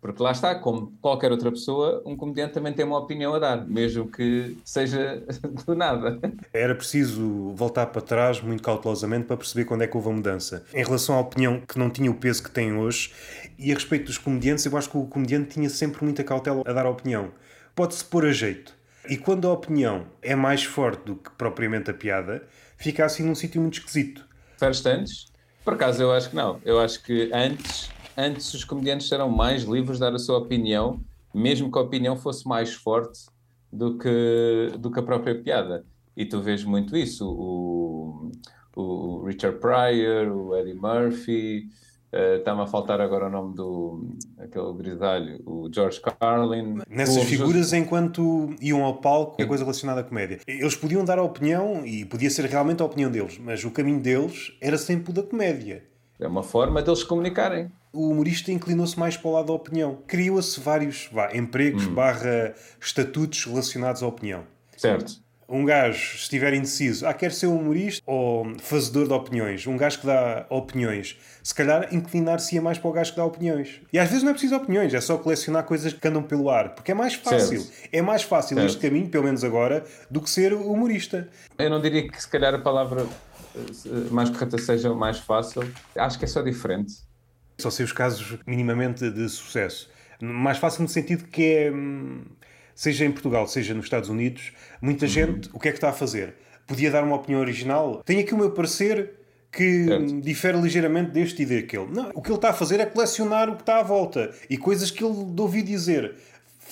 Porque 0.02 0.24
lá 0.24 0.32
está, 0.32 0.56
como 0.56 0.92
qualquer 1.00 1.32
outra 1.32 1.52
pessoa, 1.52 2.02
um 2.04 2.18
comediante 2.18 2.56
também 2.56 2.74
tem 2.74 2.84
uma 2.84 2.98
opinião 2.98 3.36
a 3.36 3.40
dar, 3.40 3.68
mesmo 3.68 4.10
que 4.10 4.58
seja 4.66 5.24
do 5.64 5.76
nada. 5.76 6.20
Era 6.52 6.74
preciso 6.74 7.54
voltar 7.54 7.86
para 7.86 8.02
trás 8.02 8.42
muito 8.42 8.64
cautelosamente 8.64 9.26
para 9.26 9.38
perceber 9.38 9.66
quando 9.66 9.84
é 9.84 9.88
que 9.88 9.96
houve 9.96 10.10
a 10.10 10.14
mudança. 10.14 10.66
Em 10.74 10.84
relação 10.84 11.16
à 11.16 11.20
opinião 11.20 11.62
que 11.62 11.78
não 11.78 11.92
tinha 11.92 12.10
o 12.10 12.16
peso 12.16 12.42
que 12.42 12.50
tem 12.50 12.74
hoje, 12.74 13.14
e 13.60 13.72
a 13.72 13.76
respeito 13.76 14.06
dos 14.06 14.18
comediantes, 14.18 14.66
eu 14.66 14.76
acho 14.76 14.90
que 14.90 14.98
o 14.98 15.06
comediante 15.06 15.52
tinha 15.52 15.70
sempre 15.70 16.04
muita 16.04 16.24
cautela 16.24 16.64
a 16.66 16.74
dar 16.74 16.88
a 16.88 16.90
opinião. 16.90 17.32
Pode-se 17.76 18.04
pôr 18.04 18.26
a 18.26 18.32
jeito. 18.32 18.74
E 19.08 19.18
quando 19.18 19.48
a 19.48 19.54
opinião 19.54 20.08
é 20.20 20.36
mais 20.36 20.64
forte 20.64 21.06
do 21.06 21.16
que 21.16 21.30
propriamente 21.32 21.92
a 21.92 21.94
piada, 21.94 22.44
fica 22.76 23.06
assim 23.06 23.24
num 23.24 23.36
sítio 23.36 23.62
muito 23.62 23.76
esquisito. 23.76 24.28
Preferes 24.58 24.86
antes? 24.86 25.26
Por 25.64 25.74
acaso 25.74 26.02
eu 26.02 26.12
acho 26.12 26.32
que 26.32 26.36
não. 26.36 26.60
Eu 26.66 26.80
acho 26.80 27.04
que 27.04 27.30
antes 27.32 27.92
antes 28.18 28.54
os 28.54 28.64
comediantes 28.64 29.12
eram 29.12 29.30
mais 29.30 29.64
livres 29.64 29.98
de 29.98 30.02
dar 30.02 30.14
a 30.14 30.20
sua 30.20 30.38
opinião, 30.38 31.02
mesmo 31.34 31.72
que 31.72 31.78
a 31.78 31.82
opinião 31.82 32.16
fosse 32.16 32.48
mais 32.48 32.74
forte 32.74 33.26
do 33.72 33.98
que, 33.98 34.74
do 34.80 34.92
que 34.92 35.00
a 35.00 35.04
própria 35.04 35.42
piada. 35.42 35.86
E 36.16 36.26
tu 36.26 36.42
vês 36.42 36.64
muito 36.64 36.96
isso. 36.98 37.26
O, 37.28 38.32
o 38.76 39.24
Richard 39.26 39.60
Pryor, 39.60 40.28
o 40.28 40.56
Eddie 40.56 40.74
Murphy, 40.74 41.70
uh, 42.12 42.38
está-me 42.38 42.62
a 42.62 42.68
faltar 42.68 43.00
agora 43.00 43.28
o 43.28 43.30
nome 43.30 43.56
do 43.56 44.16
aquele 44.38 44.74
grisalho, 44.74 45.42
o 45.46 45.70
George 45.74 46.02
Carlin. 46.02 46.80
Nessas 46.90 47.24
figuras, 47.24 47.72
enquanto 47.72 48.54
iam 48.62 48.84
ao 48.84 48.98
palco, 48.98 49.42
é 49.42 49.46
coisa 49.46 49.64
relacionada 49.64 50.02
à 50.02 50.04
comédia. 50.04 50.40
Eles 50.46 50.76
podiam 50.76 51.06
dar 51.06 51.18
a 51.18 51.24
opinião, 51.24 51.86
e 51.86 52.04
podia 52.04 52.30
ser 52.30 52.46
realmente 52.46 52.82
a 52.82 52.86
opinião 52.86 53.10
deles, 53.10 53.40
mas 53.40 53.64
o 53.64 53.72
caminho 53.72 54.02
deles 54.02 54.52
era 54.60 54.78
sempre 54.78 55.12
o 55.12 55.14
da 55.14 55.24
comédia. 55.24 55.91
É 56.22 56.28
uma 56.28 56.44
forma 56.44 56.82
deles 56.82 57.04
comunicarem 57.04 57.70
o 57.94 58.10
humorista 58.10 58.52
inclinou-se 58.52 58.98
mais 58.98 59.18
para 59.18 59.30
o 59.30 59.34
lado 59.34 59.48
da 59.48 59.54
opinião. 59.54 59.98
Criou-se 60.08 60.60
vários 60.60 61.10
vá, 61.12 61.36
empregos 61.36 61.88
hum. 61.88 61.94
barra 61.94 62.54
estatutos 62.80 63.46
relacionados 63.46 64.02
à 64.02 64.08
opinião. 64.08 64.44
Certo. 64.78 65.22
um 65.48 65.64
gajo 65.64 66.16
estiver 66.16 66.54
indeciso, 66.56 67.06
ah, 67.06 67.14
quer 67.14 67.32
ser 67.32 67.46
humorista 67.46 68.02
ou 68.08 68.58
fazedor 68.58 69.06
de 69.06 69.14
opiniões, 69.14 69.68
um 69.68 69.78
gajo 69.78 70.00
que 70.00 70.08
dá 70.08 70.46
opiniões, 70.50 71.20
se 71.44 71.54
calhar 71.54 71.94
inclinar-se-ia 71.94 72.62
mais 72.62 72.80
para 72.80 72.90
o 72.90 72.94
gajo 72.94 73.12
que 73.12 73.18
dá 73.18 73.26
opiniões. 73.26 73.82
E 73.92 74.00
às 74.00 74.08
vezes 74.08 74.24
não 74.24 74.32
é 74.32 74.34
preciso 74.34 74.56
opiniões, 74.56 74.92
é 74.94 75.02
só 75.02 75.18
colecionar 75.18 75.66
coisas 75.66 75.94
que 75.94 76.08
andam 76.08 76.24
pelo 76.24 76.50
ar, 76.50 76.74
porque 76.74 76.92
é 76.92 76.96
mais 76.96 77.14
fácil. 77.14 77.60
Certo. 77.60 77.90
É 77.92 78.02
mais 78.02 78.24
fácil 78.24 78.56
certo. 78.56 78.70
este 78.70 78.80
caminho, 78.80 79.10
pelo 79.10 79.26
menos 79.26 79.44
agora, 79.44 79.84
do 80.10 80.22
que 80.22 80.30
ser 80.30 80.54
humorista. 80.54 81.28
Eu 81.60 81.70
não 81.70 81.82
diria 81.82 82.08
que 82.08 82.20
se 82.20 82.30
calhar 82.30 82.56
a 82.56 82.60
palavra 82.60 83.06
mais 84.12 84.30
correta 84.30 84.58
seja 84.58 84.94
mais 84.94 85.20
fácil. 85.20 85.64
Acho 85.96 86.20
que 86.20 86.26
é 86.26 86.28
só 86.28 86.42
diferente. 86.42 86.94
Só 87.60 87.70
sei 87.70 87.86
os 87.86 87.92
casos 87.92 88.40
minimamente 88.46 89.10
de 89.10 89.30
sucesso. 89.30 89.90
Mais 90.22 90.58
fácil 90.58 90.84
no 90.84 90.90
sentido 90.90 91.26
que 91.26 91.44
é 91.44 91.72
hum, 91.72 92.24
seja 92.76 93.06
em 93.06 93.12
Portugal, 93.12 93.48
seja 93.48 93.74
nos 93.74 93.86
Estados 93.86 94.10
Unidos, 94.10 94.52
muita 94.82 95.06
uhum. 95.06 95.12
gente, 95.12 95.50
o 95.54 95.60
que 95.60 95.68
é 95.68 95.72
que 95.72 95.78
está 95.78 95.90
a 95.90 95.94
fazer? 95.94 96.36
Podia 96.66 96.90
dar 96.90 97.04
uma 97.04 97.16
opinião 97.16 97.40
original? 97.42 98.02
Tenho 98.06 98.22
aqui 98.22 98.34
o 98.34 98.38
meu 98.38 98.52
parecer 98.52 99.14
que 99.52 99.86
certo. 99.86 100.22
difere 100.22 100.62
ligeiramente 100.62 101.12
deste 101.12 101.44
e 101.44 101.46
daquele. 101.46 101.88
Não, 101.92 102.10
o 102.16 102.22
que 102.22 102.30
ele 102.30 102.36
está 102.36 102.52
a 102.52 102.54
fazer 102.54 102.80
é 102.80 102.86
colecionar 102.86 103.50
o 103.50 103.56
que 103.56 103.64
está 103.64 103.80
à 103.80 103.84
volta 103.84 104.34
e 104.50 104.58
coisas 104.58 104.90
que 104.90 105.04
ele 105.04 105.14
ouvi 105.38 105.62
dizer. 105.62 106.16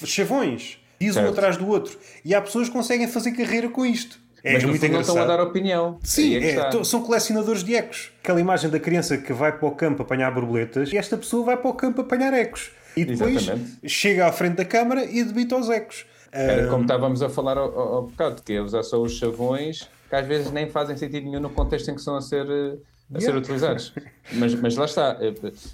Chavões. 0.06 0.80
Diz 1.00 1.14
certo. 1.14 1.28
um 1.28 1.30
atrás 1.32 1.58
do 1.58 1.68
outro. 1.68 1.98
E 2.24 2.34
há 2.34 2.42
pessoas 2.42 2.68
que 2.68 2.74
conseguem 2.74 3.08
fazer 3.08 3.32
carreira 3.34 3.70
com 3.70 3.86
isto. 3.86 4.20
É, 4.44 4.54
Mas 4.54 4.64
muito 4.64 4.88
não 4.88 5.02
estão 5.02 5.18
a 5.18 5.26
dar 5.26 5.42
opinião. 5.42 6.00
Sim, 6.04 6.36
é 6.36 6.56
é, 6.56 6.84
são 6.84 7.02
colecionadores 7.04 7.64
de 7.64 7.76
ecos. 7.76 8.12
Aquela 8.24 8.40
imagem 8.40 8.70
da 8.70 8.80
criança 8.80 9.18
que 9.18 9.34
vai 9.34 9.52
para 9.52 9.68
o 9.68 9.72
campo 9.72 10.02
apanhar 10.02 10.34
borboletas 10.34 10.92
e 10.94 10.98
esta 10.98 11.18
pessoa 11.18 11.46
vai 11.46 11.58
para 11.58 11.70
o 11.70 11.74
campo 11.74 12.02
apanhar 12.02 12.34
ecos. 12.34 12.72
E 12.96 13.06
depois 13.06 13.36
Exatamente. 13.36 13.90
chega 13.90 14.28
à 14.28 14.32
frente 14.32 14.56
da 14.56 14.66
câmara 14.66 15.06
e 15.06 15.24
debita 15.24 15.58
os 15.58 15.70
ecos. 15.70 16.06
Era 16.32 16.68
como 16.68 16.84
estávamos 16.84 17.22
a 17.22 17.30
falar 17.30 17.58
ao, 17.58 17.78
ao, 17.78 18.02
bocado, 18.04 18.42
que 18.44 18.54
é 18.54 18.62
usar 18.62 18.84
só 18.84 19.02
os 19.02 19.14
chavões 19.14 19.90
que 20.10 20.16
às 20.16 20.26
vezes 20.26 20.52
nem 20.52 20.70
fazem 20.70 20.98
sentido 20.98 21.26
nenhum 21.26 21.40
no 21.40 21.50
contexto 21.50 21.90
em 21.90 21.96
que 21.96 22.02
são 22.02 22.16
a 22.16 22.22
ser, 22.22 22.48
eh, 22.50 22.78
a 23.14 23.20
ser 23.20 23.36
utilizados. 23.36 23.94
Mas, 24.34 24.54
mas 24.54 24.76
lá 24.76 24.86
está, 24.86 25.18
é, 25.20 25.34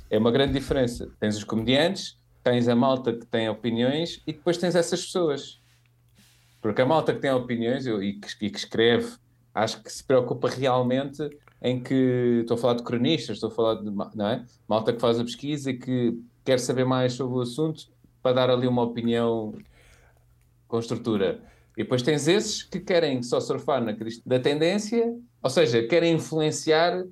é 0.09 0.17
uma 0.17 0.31
grande 0.31 0.53
diferença. 0.53 1.09
Tens 1.19 1.35
os 1.35 1.43
comediantes, 1.43 2.17
tens 2.41 2.69
a 2.69 2.75
malta 2.75 3.11
que 3.11 3.25
tem 3.25 3.49
opiniões 3.49 4.21
e 4.25 4.31
depois 4.31 4.57
tens 4.57 4.75
essas 4.75 5.03
pessoas. 5.03 5.59
Porque 6.65 6.81
a 6.81 6.85
malta 6.87 7.13
que 7.13 7.19
tem 7.19 7.29
opiniões 7.29 7.85
e 7.85 8.13
que, 8.13 8.27
e 8.43 8.49
que 8.49 8.57
escreve, 8.57 9.17
acho 9.53 9.83
que 9.83 9.93
se 9.93 10.03
preocupa 10.03 10.49
realmente 10.49 11.29
em 11.61 11.79
que 11.79 12.39
estou 12.41 12.55
a 12.55 12.57
falar 12.57 12.73
de 12.73 12.81
cronistas, 12.81 13.37
estou 13.37 13.51
a 13.51 13.53
falar 13.53 13.75
de 13.75 13.91
não 13.91 14.27
é? 14.27 14.43
malta 14.67 14.91
que 14.91 14.99
faz 14.99 15.19
a 15.19 15.23
pesquisa 15.23 15.69
e 15.69 15.77
que 15.77 16.19
quer 16.43 16.59
saber 16.59 16.83
mais 16.83 17.13
sobre 17.13 17.37
o 17.37 17.41
assunto 17.41 17.85
para 18.19 18.33
dar 18.33 18.49
ali 18.49 18.65
uma 18.65 18.81
opinião 18.81 19.53
com 20.67 20.79
estrutura. 20.79 21.39
E 21.77 21.83
depois 21.83 22.01
tens 22.01 22.27
esses 22.27 22.63
que 22.63 22.79
querem 22.79 23.21
só 23.21 23.39
surfar 23.39 23.83
na 23.83 23.93
crista 23.93 24.27
da 24.27 24.39
tendência, 24.39 25.15
ou 25.43 25.49
seja, 25.51 25.83
querem 25.83 26.15
influenciar 26.15 27.05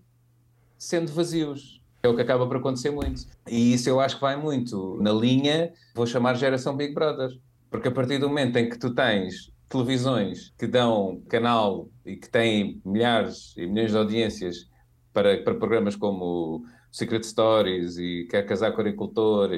sendo 0.80 1.12
vazios. 1.12 1.80
É 2.02 2.10
o 2.10 2.16
que 2.16 2.24
acaba 2.24 2.48
por 2.48 2.58
acontecer 2.58 2.90
muito. 2.90 3.28
E 3.48 3.76
isso 3.76 3.88
eu 3.88 4.00
acho 4.00 4.16
que 4.16 4.22
vai 4.22 4.36
muito 4.36 4.98
na 5.00 5.12
linha, 5.14 5.72
vou 5.94 6.08
chamar 6.08 6.34
geração 6.38 6.76
Big 6.76 6.96
Brother. 6.96 7.30
Porque 7.74 7.88
a 7.88 7.92
partir 7.92 8.20
do 8.20 8.30
momento 8.30 8.56
em 8.58 8.70
que 8.70 8.78
tu 8.78 8.94
tens 8.94 9.52
televisões 9.68 10.54
que 10.60 10.68
dão 10.68 11.24
canal 11.28 11.90
e 12.06 12.16
que 12.16 12.30
têm 12.30 12.80
milhares 12.86 13.58
e 13.58 13.66
milhões 13.66 13.90
de 13.90 13.98
audiências 13.98 14.70
para, 15.12 15.42
para 15.44 15.56
programas 15.56 15.96
como 15.96 16.64
Secret 16.92 17.24
Stories 17.24 17.98
e 17.98 18.28
Quer 18.30 18.44
Casar 18.44 18.74
com 18.74 18.82
Agricultor, 18.82 19.50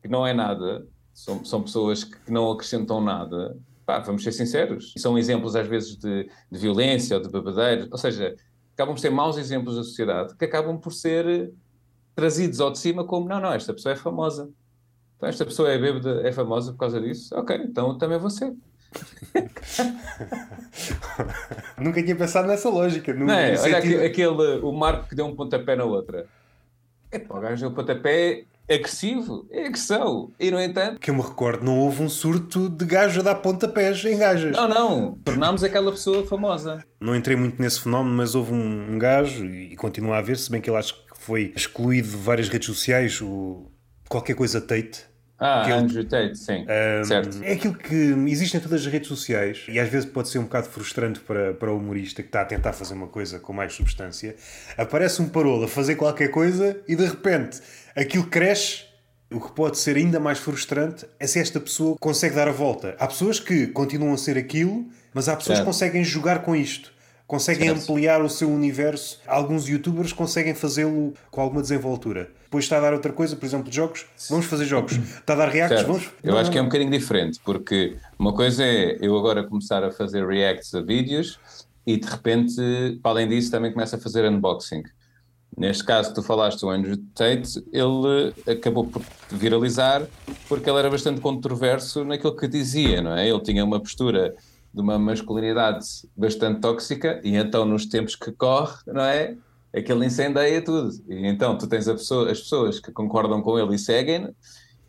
que 0.00 0.08
não 0.08 0.26
é 0.26 0.32
nada, 0.32 0.88
são, 1.12 1.44
são 1.44 1.62
pessoas 1.62 2.04
que 2.04 2.32
não 2.32 2.50
acrescentam 2.50 3.02
nada, 3.02 3.54
pá, 3.84 3.98
vamos 3.98 4.22
ser 4.22 4.32
sinceros. 4.32 4.94
São 4.96 5.18
exemplos, 5.18 5.54
às 5.54 5.68
vezes, 5.68 5.94
de, 5.98 6.30
de 6.50 6.58
violência 6.58 7.18
ou 7.18 7.22
de 7.22 7.28
babadeiro, 7.28 7.86
ou 7.92 7.98
seja, 7.98 8.34
acabam 8.72 8.94
por 8.94 9.00
ser 9.02 9.10
maus 9.10 9.36
exemplos 9.36 9.76
da 9.76 9.82
sociedade 9.82 10.34
que 10.36 10.44
acabam 10.46 10.80
por 10.80 10.90
ser 10.90 11.52
trazidos 12.14 12.62
ao 12.62 12.70
de 12.70 12.78
cima 12.78 13.06
como: 13.06 13.28
não, 13.28 13.42
não, 13.42 13.52
esta 13.52 13.74
pessoa 13.74 13.92
é 13.92 13.96
famosa. 13.96 14.50
Então, 15.16 15.28
esta 15.28 15.44
pessoa 15.44 15.70
é 15.70 15.78
bêbada, 15.78 16.26
é 16.26 16.32
famosa 16.32 16.72
por 16.72 16.78
causa 16.78 17.00
disso? 17.00 17.34
Ok, 17.34 17.56
então 17.56 17.96
também 17.96 18.18
ser. 18.30 18.52
Nunca 21.78 22.02
tinha 22.02 22.16
pensado 22.16 22.48
nessa 22.48 22.68
lógica. 22.68 23.14
Não, 23.14 23.32
é? 23.32 23.58
Olha 23.58 23.78
aquele, 23.78 24.04
aquele, 24.04 24.58
o 24.62 24.72
Marco 24.72 25.08
que 25.08 25.14
deu 25.14 25.26
um 25.26 25.34
pontapé 25.34 25.76
na 25.76 25.84
outra. 25.84 26.26
É 27.10 27.18
pá, 27.18 27.38
o 27.38 27.40
gajo 27.40 27.60
deu 27.60 27.70
um 27.70 27.74
pontapé 27.74 28.44
agressivo, 28.68 29.46
é 29.50 29.66
agressão. 29.66 30.32
E 30.38 30.50
no 30.50 30.60
entanto. 30.60 31.00
Que 31.00 31.10
eu 31.10 31.14
me 31.14 31.22
recordo, 31.22 31.64
não 31.64 31.78
houve 31.78 32.02
um 32.02 32.08
surto 32.08 32.68
de 32.68 32.84
gajo 32.84 33.20
a 33.20 33.22
dar 33.22 33.36
pontapés 33.36 34.04
em 34.04 34.18
gajas. 34.18 34.56
Não, 34.56 34.68
não. 34.68 35.18
Tornámos 35.24 35.62
aquela 35.62 35.92
pessoa 35.92 36.26
famosa. 36.26 36.84
Não 37.00 37.14
entrei 37.14 37.36
muito 37.36 37.60
nesse 37.60 37.80
fenómeno, 37.80 38.16
mas 38.16 38.34
houve 38.34 38.52
um, 38.52 38.94
um 38.94 38.98
gajo, 38.98 39.46
e 39.46 39.76
continua 39.76 40.16
a 40.16 40.18
haver, 40.18 40.36
se 40.36 40.50
bem 40.50 40.60
que 40.60 40.68
ele 40.68 40.78
acho 40.78 40.94
que 40.94 41.18
foi 41.18 41.52
excluído 41.56 42.08
de 42.08 42.16
várias 42.16 42.48
redes 42.48 42.66
sociais, 42.66 43.20
o 43.20 43.70
qualquer 44.08 44.34
coisa 44.34 44.60
Tate 44.60 45.06
ah, 45.38 45.64
que 45.66 45.72
Andrew 45.72 46.04
Tate, 46.04 46.38
sim. 46.38 46.64
Um, 46.64 47.04
certo. 47.04 47.42
É 47.42 47.52
aquilo 47.52 47.74
que 47.74 47.94
existe 48.26 48.56
em 48.56 48.60
todas 48.60 48.80
as 48.80 48.86
redes 48.86 49.08
sociais 49.08 49.64
e 49.68 49.78
às 49.78 49.88
vezes 49.88 50.08
pode 50.08 50.30
ser 50.30 50.38
um 50.38 50.44
bocado 50.44 50.68
frustrante 50.68 51.20
para, 51.20 51.52
para 51.52 51.70
o 51.70 51.76
humorista 51.76 52.22
que 52.22 52.28
está 52.28 52.40
a 52.40 52.44
tentar 52.44 52.72
fazer 52.72 52.94
uma 52.94 53.06
coisa 53.06 53.38
com 53.38 53.52
mais 53.52 53.74
substância. 53.74 54.34
Aparece 54.78 55.20
um 55.20 55.28
parolo 55.28 55.64
a 55.64 55.68
fazer 55.68 55.96
qualquer 55.96 56.30
coisa 56.30 56.80
e 56.88 56.96
de 56.96 57.04
repente 57.04 57.60
aquilo 57.94 58.26
cresce. 58.26 58.86
O 59.30 59.40
que 59.40 59.50
pode 59.50 59.76
ser 59.76 59.96
ainda 59.96 60.20
mais 60.20 60.38
frustrante 60.38 61.04
é 61.18 61.26
se 61.26 61.40
esta 61.40 61.58
pessoa 61.58 61.96
consegue 61.98 62.36
dar 62.36 62.46
a 62.46 62.52
volta. 62.52 62.94
Há 62.96 63.08
pessoas 63.08 63.40
que 63.40 63.66
continuam 63.66 64.14
a 64.14 64.18
ser 64.18 64.38
aquilo, 64.38 64.86
mas 65.12 65.28
há 65.28 65.34
pessoas 65.34 65.58
certo. 65.58 65.66
que 65.66 65.72
conseguem 65.72 66.04
jogar 66.04 66.42
com 66.42 66.54
isto 66.54 66.94
conseguem 67.26 67.68
certo. 67.68 67.82
ampliar 67.82 68.22
o 68.22 68.28
seu 68.28 68.48
universo. 68.48 69.20
Alguns 69.26 69.68
youtubers 69.68 70.12
conseguem 70.12 70.54
fazê-lo 70.54 71.12
com 71.30 71.40
alguma 71.40 71.60
desenvoltura. 71.60 72.30
Depois 72.56 72.64
está 72.64 72.78
a 72.78 72.80
dar 72.80 72.94
outra 72.94 73.12
coisa, 73.12 73.36
por 73.36 73.44
exemplo, 73.44 73.70
jogos. 73.70 74.06
Vamos 74.30 74.46
fazer 74.46 74.64
jogos. 74.64 74.92
Está 75.20 75.34
a 75.34 75.36
dar 75.36 75.48
reacts, 75.50 75.76
certo. 75.76 75.88
vamos. 75.88 76.08
Eu 76.22 76.38
acho 76.38 76.50
que 76.50 76.56
é 76.56 76.62
um 76.62 76.64
bocadinho 76.64 76.90
diferente, 76.90 77.38
porque 77.44 77.98
uma 78.18 78.32
coisa 78.32 78.64
é 78.64 78.96
eu 78.98 79.14
agora 79.14 79.44
começar 79.44 79.84
a 79.84 79.90
fazer 79.90 80.26
reacts 80.26 80.74
a 80.74 80.80
vídeos 80.80 81.38
e 81.86 81.98
de 81.98 82.08
repente, 82.08 82.98
para 83.02 83.10
além 83.10 83.28
disso, 83.28 83.50
também 83.50 83.70
começo 83.70 83.94
a 83.94 83.98
fazer 83.98 84.24
unboxing. 84.24 84.82
Neste 85.54 85.84
caso, 85.84 86.14
tu 86.14 86.22
falaste 86.22 86.60
do 86.60 86.70
Andrew 86.70 86.96
Tate, 87.14 87.62
ele 87.70 88.32
acabou 88.50 88.86
por 88.86 89.02
viralizar 89.30 90.06
porque 90.48 90.70
ele 90.70 90.78
era 90.78 90.88
bastante 90.88 91.20
controverso 91.20 92.06
naquilo 92.06 92.34
que 92.34 92.48
dizia, 92.48 93.02
não 93.02 93.14
é? 93.14 93.28
Ele 93.28 93.40
tinha 93.40 93.62
uma 93.62 93.78
postura 93.78 94.34
de 94.72 94.80
uma 94.80 94.98
masculinidade 94.98 95.84
bastante 96.16 96.60
tóxica 96.60 97.20
e 97.22 97.36
então 97.36 97.66
nos 97.66 97.84
tempos 97.84 98.16
que 98.16 98.32
corre, 98.32 98.76
não 98.86 99.02
é? 99.02 99.36
Aquele 99.76 100.06
incendeia 100.06 100.62
tudo. 100.62 100.90
E 101.08 101.26
então 101.26 101.58
tu 101.58 101.66
tens 101.66 101.84
pessoa, 101.84 102.30
as 102.30 102.40
pessoas 102.40 102.80
que 102.80 102.90
concordam 102.90 103.42
com 103.42 103.58
ele 103.58 103.74
e 103.74 103.78
seguem 103.78 104.34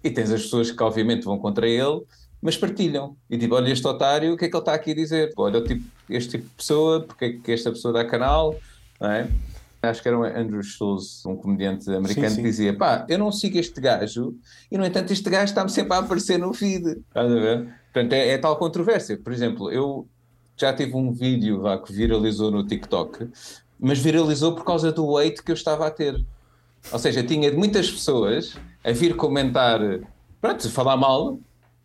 e 0.04 0.10
tens 0.10 0.32
as 0.32 0.44
pessoas 0.44 0.72
que 0.72 0.82
obviamente 0.82 1.26
vão 1.26 1.38
contra 1.38 1.68
ele, 1.68 2.02
mas 2.42 2.56
partilham. 2.56 3.18
E 3.30 3.38
tipo, 3.38 3.56
olha 3.56 3.72
este 3.72 3.86
otário, 3.86 4.34
o 4.34 4.38
que 4.38 4.46
é 4.46 4.50
que 4.50 4.56
ele 4.56 4.62
está 4.62 4.74
aqui 4.74 4.92
a 4.92 4.96
dizer? 4.96 5.34
Olha 5.36 5.62
tipo, 5.62 5.84
este 6.10 6.38
tipo 6.38 6.46
de 6.46 6.56
pessoa, 6.56 7.02
porque 7.02 7.26
é 7.26 7.34
que 7.34 7.52
esta 7.52 7.72
pessoa 7.72 7.94
dá 7.94 8.06
canal, 8.06 8.56
não 9.00 9.12
é? 9.12 9.28
Acho 9.82 10.02
que 10.02 10.08
era 10.08 10.18
o 10.18 10.24
Andrew 10.24 10.64
Schultz, 10.64 11.26
um 11.26 11.36
comediante 11.36 11.90
americano, 11.90 12.30
sim, 12.30 12.36
sim. 12.36 12.42
que 12.42 12.48
dizia: 12.48 12.76
pá, 12.76 13.06
eu 13.08 13.18
não 13.18 13.32
sigo 13.32 13.58
este 13.58 13.80
gajo, 13.80 14.36
e 14.72 14.78
no 14.78 14.86
entanto 14.86 15.12
este 15.14 15.30
gajo 15.30 15.46
está-me 15.46 15.70
sempre 15.70 15.94
a 15.94 16.00
aparecer 16.00 16.38
no 16.38 16.54
feed. 16.54 17.04
Estás 17.08 17.32
a 17.32 17.36
ver? 17.36 17.74
Portanto, 17.94 18.14
é, 18.14 18.30
é, 18.30 18.38
tal 18.38 18.58
controvérsia. 18.58 19.18
Por 19.18 19.32
exemplo, 19.32 19.72
eu 19.72 20.08
já 20.58 20.74
tive 20.74 20.96
um 20.96 21.12
vídeo 21.12 21.62
vá, 21.62 21.78
que 21.78 21.94
viralizou 21.94 22.50
no 22.50 22.66
TikTok, 22.66 23.30
mas 23.80 24.00
viralizou 24.00 24.54
por 24.54 24.64
causa 24.64 24.92
do 24.92 25.06
weight 25.06 25.44
que 25.44 25.52
eu 25.52 25.56
estava 25.56 25.88
a 25.88 25.92
ter. 25.92 26.24
Ou 26.92 27.00
seja, 27.00 27.24
tinha 27.24 27.52
muitas 27.52 27.90
pessoas 27.90 28.56
a 28.84 28.92
vir 28.92 29.16
comentar, 29.16 29.80
pronto, 30.40 30.70
falar 30.70 30.98
mal, 30.98 31.40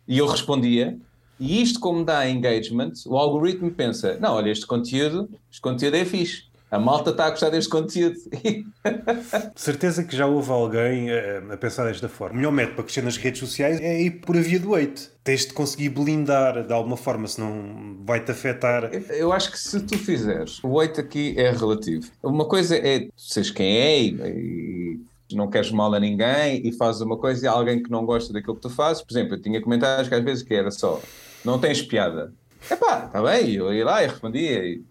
e 0.07 0.17
eu 0.17 0.27
respondia. 0.27 0.97
E 1.39 1.61
isto, 1.61 1.79
como 1.79 2.05
dá 2.05 2.29
engagement, 2.29 2.93
o 3.07 3.17
algoritmo 3.17 3.71
pensa: 3.71 4.17
não, 4.19 4.33
olha, 4.35 4.49
este 4.49 4.65
conteúdo, 4.65 5.29
este 5.49 5.61
conteúdo 5.61 5.95
é 5.95 6.05
fixe 6.05 6.52
a 6.73 6.79
malta 6.79 7.11
está 7.11 7.27
a 7.27 7.29
gostar 7.29 7.51
deste 7.51 7.69
conteúdo. 7.69 8.15
Certeza 9.55 10.03
que 10.03 10.17
já 10.17 10.25
houve 10.25 10.49
alguém 10.49 11.11
a, 11.11 11.53
a 11.53 11.57
pensar 11.57 11.85
desta 11.85 12.09
forma. 12.09 12.33
O 12.33 12.37
melhor 12.37 12.51
método 12.51 12.77
para 12.77 12.85
crescer 12.85 13.03
nas 13.03 13.15
redes 13.15 13.41
sociais 13.41 13.79
é 13.79 14.01
ir 14.01 14.09
por 14.21 14.35
a 14.35 14.41
via 14.41 14.59
do 14.59 14.73
hate. 14.73 15.07
Tens 15.23 15.45
de 15.45 15.53
conseguir 15.53 15.89
blindar 15.89 16.65
de 16.65 16.73
alguma 16.73 16.97
forma, 16.97 17.27
senão 17.27 17.95
vai-te 18.03 18.31
afetar. 18.31 18.89
Eu 19.11 19.31
acho 19.31 19.51
que 19.51 19.59
se 19.59 19.81
tu 19.81 19.99
fizeres, 19.99 20.63
o 20.63 20.79
hate 20.79 20.99
aqui 20.99 21.35
é 21.37 21.51
relativo. 21.51 22.09
Uma 22.23 22.45
coisa 22.45 22.75
é 22.75 23.07
seres 23.15 23.51
quem 23.51 23.77
é 23.77 24.01
e, 24.01 24.99
e 25.29 25.35
não 25.35 25.51
queres 25.51 25.69
mal 25.69 25.93
a 25.93 25.99
ninguém 25.99 26.67
e 26.67 26.71
fazes 26.71 27.01
uma 27.01 27.17
coisa 27.17 27.45
e 27.45 27.47
há 27.47 27.51
alguém 27.51 27.83
que 27.83 27.91
não 27.91 28.03
gosta 28.03 28.33
daquilo 28.33 28.55
que 28.55 28.61
tu 28.61 28.71
fazes. 28.71 29.03
Por 29.03 29.13
exemplo, 29.13 29.35
eu 29.35 29.41
tinha 29.43 29.61
comentários 29.61 30.09
que 30.09 30.15
às 30.15 30.23
vezes 30.23 30.41
que 30.41 30.55
era 30.55 30.71
só 30.71 30.99
não 31.45 31.59
tens 31.59 31.83
piada. 31.83 32.33
Epá, 32.67 33.05
está 33.05 33.21
bem, 33.21 33.51
eu 33.51 33.71
ia 33.71 33.85
lá 33.85 34.03
e 34.03 34.07
respondia. 34.07 34.81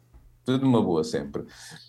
Tudo 0.45 0.65
numa 0.65 0.83
boa 0.83 1.05
sempre. 1.05 1.45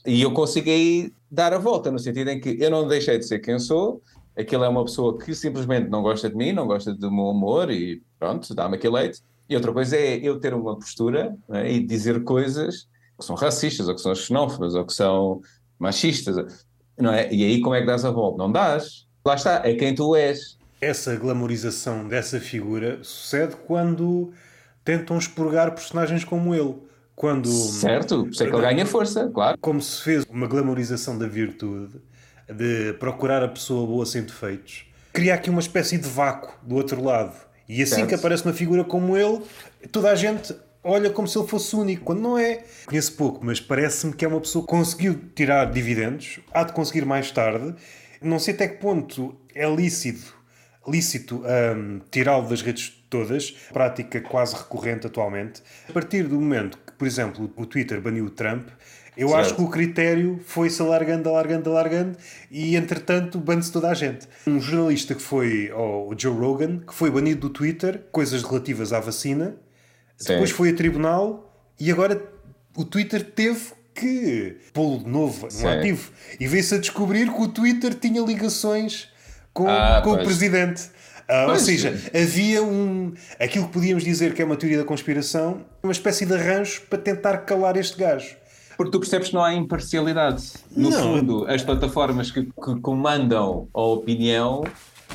E 0.05 0.21
eu 0.21 0.31
consegui 0.31 1.13
dar 1.29 1.53
a 1.53 1.57
volta, 1.57 1.91
no 1.91 1.97
sentido 1.97 2.29
em 2.29 2.39
que 2.39 2.57
eu 2.59 2.69
não 2.69 2.87
deixei 2.87 3.17
de 3.17 3.25
ser 3.25 3.39
quem 3.39 3.57
sou, 3.57 4.01
aquilo 4.37 4.63
é 4.63 4.69
uma 4.69 4.83
pessoa 4.85 5.17
que 5.17 5.33
simplesmente 5.33 5.89
não 5.89 6.01
gosta 6.01 6.29
de 6.29 6.35
mim, 6.35 6.51
não 6.51 6.67
gosta 6.67 6.93
do 6.93 7.11
meu 7.11 7.25
humor 7.25 7.71
e 7.71 8.01
pronto, 8.19 8.53
dá-me 8.53 8.75
aquele 8.75 8.93
leite. 8.93 9.21
E 9.49 9.55
outra 9.55 9.73
coisa 9.73 9.95
é 9.97 10.15
eu 10.17 10.39
ter 10.39 10.53
uma 10.53 10.75
postura 10.75 11.35
é? 11.49 11.71
e 11.71 11.83
dizer 11.83 12.23
coisas 12.23 12.87
que 13.17 13.25
são 13.25 13.35
racistas, 13.35 13.87
ou 13.87 13.95
que 13.95 14.01
são 14.01 14.15
xenófobas, 14.15 14.73
ou 14.75 14.85
que 14.85 14.93
são 14.93 15.41
machistas, 15.77 16.65
não 16.97 17.11
é? 17.11 17.31
E 17.31 17.43
aí 17.43 17.61
como 17.61 17.75
é 17.75 17.81
que 17.81 17.87
dás 17.87 18.05
a 18.05 18.11
volta? 18.11 18.37
Não 18.37 18.51
dás. 18.51 19.07
Lá 19.25 19.35
está, 19.35 19.61
é 19.63 19.73
quem 19.75 19.93
tu 19.93 20.15
és. 20.15 20.57
Essa 20.81 21.15
glamorização 21.15 22.07
dessa 22.07 22.39
figura 22.39 22.99
sucede 23.03 23.55
quando 23.67 24.31
tentam 24.83 25.17
expurgar 25.17 25.73
personagens 25.73 26.23
como 26.23 26.53
ele. 26.53 26.75
Quando, 27.15 27.47
certo, 27.47 28.23
por 28.23 28.31
isso 28.31 28.43
é 28.43 28.47
que 28.47 28.55
ele 28.55 28.61
ganha 28.61 28.85
força, 28.85 29.29
claro. 29.33 29.57
Como 29.59 29.81
se 29.81 30.01
fez 30.01 30.25
uma 30.29 30.47
glamorização 30.47 31.17
da 31.17 31.27
virtude, 31.27 32.01
de 32.51 32.93
procurar 32.93 33.43
a 33.43 33.47
pessoa 33.47 33.85
boa 33.85 34.05
sem 34.05 34.23
defeitos, 34.23 34.85
cria 35.11 35.35
aqui 35.35 35.49
uma 35.49 35.59
espécie 35.59 35.97
de 35.97 36.09
vácuo 36.09 36.53
do 36.63 36.75
outro 36.75 37.03
lado. 37.03 37.35
E 37.69 37.81
assim 37.81 37.95
certo. 37.95 38.09
que 38.09 38.15
aparece 38.15 38.43
uma 38.43 38.53
figura 38.53 38.83
como 38.83 39.15
ele, 39.15 39.41
toda 39.91 40.11
a 40.11 40.15
gente 40.15 40.53
olha 40.83 41.09
como 41.09 41.27
se 41.27 41.37
ele 41.37 41.47
fosse 41.47 41.75
único, 41.75 42.03
quando 42.03 42.19
não 42.19 42.37
é. 42.37 42.63
Conheço 42.85 43.13
pouco, 43.13 43.45
mas 43.45 43.59
parece-me 43.59 44.13
que 44.13 44.25
é 44.25 44.27
uma 44.27 44.41
pessoa 44.41 44.65
que 44.65 44.69
conseguiu 44.69 45.19
tirar 45.33 45.71
dividendos, 45.71 46.39
há 46.51 46.63
de 46.63 46.73
conseguir 46.73 47.05
mais 47.05 47.31
tarde. 47.31 47.73
Não 48.21 48.39
sei 48.39 48.53
até 48.53 48.67
que 48.67 48.77
ponto 48.77 49.35
é 49.55 49.69
lícito, 49.69 50.35
lícito 50.87 51.43
um, 51.45 52.01
tirá-lo 52.11 52.47
das 52.49 52.61
redes 52.61 53.01
todas, 53.09 53.51
prática 53.71 54.19
quase 54.21 54.55
recorrente 54.55 55.07
atualmente. 55.07 55.61
A 55.87 55.93
partir 55.93 56.23
do 56.23 56.35
momento 56.35 56.77
por 57.03 57.07
exemplo, 57.07 57.53
o 57.57 57.65
Twitter 57.65 57.99
baniu 57.99 58.23
o 58.23 58.29
Trump, 58.29 58.69
eu 59.17 59.27
certo. 59.27 59.41
acho 59.41 59.55
que 59.55 59.61
o 59.61 59.67
critério 59.67 60.39
foi-se 60.45 60.81
alargando, 60.81 61.27
alargando, 61.27 61.69
alargando 61.69 62.17
e, 62.49 62.77
entretanto, 62.77 63.39
bane-se 63.39 63.73
toda 63.73 63.89
a 63.89 63.93
gente. 63.93 64.25
Um 64.47 64.57
jornalista 64.57 65.13
que 65.13 65.21
foi, 65.21 65.69
oh, 65.75 66.07
o 66.09 66.15
Joe 66.17 66.33
Rogan, 66.33 66.79
que 66.79 66.93
foi 66.93 67.11
banido 67.11 67.41
do 67.41 67.49
Twitter, 67.49 68.05
coisas 68.09 68.41
relativas 68.41 68.93
à 68.93 69.01
vacina, 69.01 69.57
Sim. 70.15 70.31
depois 70.31 70.51
foi 70.51 70.69
a 70.69 70.73
tribunal 70.73 71.53
e 71.77 71.91
agora 71.91 72.23
o 72.73 72.85
Twitter 72.85 73.21
teve 73.21 73.73
que 73.93 74.55
pô-lo 74.71 74.99
de 74.99 75.09
novo 75.09 75.49
no 75.59 75.67
ativo. 75.67 76.09
E 76.39 76.47
veio-se 76.47 76.75
a 76.75 76.77
descobrir 76.77 77.29
que 77.29 77.41
o 77.41 77.49
Twitter 77.49 77.95
tinha 77.95 78.21
ligações 78.21 79.09
com, 79.53 79.67
ah, 79.67 79.99
com 80.01 80.13
o 80.13 80.23
presidente. 80.23 80.83
Uh, 81.29 81.49
ou 81.49 81.59
seja, 81.59 81.97
havia 82.13 82.61
um. 82.61 83.13
aquilo 83.39 83.67
que 83.67 83.73
podíamos 83.73 84.03
dizer 84.03 84.33
que 84.33 84.41
é 84.41 84.45
uma 84.45 84.57
teoria 84.57 84.79
da 84.79 84.83
conspiração, 84.83 85.61
uma 85.81 85.91
espécie 85.91 86.25
de 86.25 86.33
arranjo 86.33 86.81
para 86.89 86.99
tentar 86.99 87.37
calar 87.39 87.77
este 87.77 87.97
gajo. 87.97 88.35
Porque 88.75 88.91
tu 88.91 88.99
percebes 88.99 89.29
que 89.29 89.33
não 89.33 89.43
há 89.43 89.53
imparcialidade. 89.53 90.43
No 90.75 90.89
não. 90.89 90.99
fundo, 90.99 91.45
as 91.47 91.61
plataformas 91.61 92.31
que, 92.31 92.43
que 92.43 92.79
comandam 92.81 93.67
a 93.73 93.81
opinião 93.81 94.63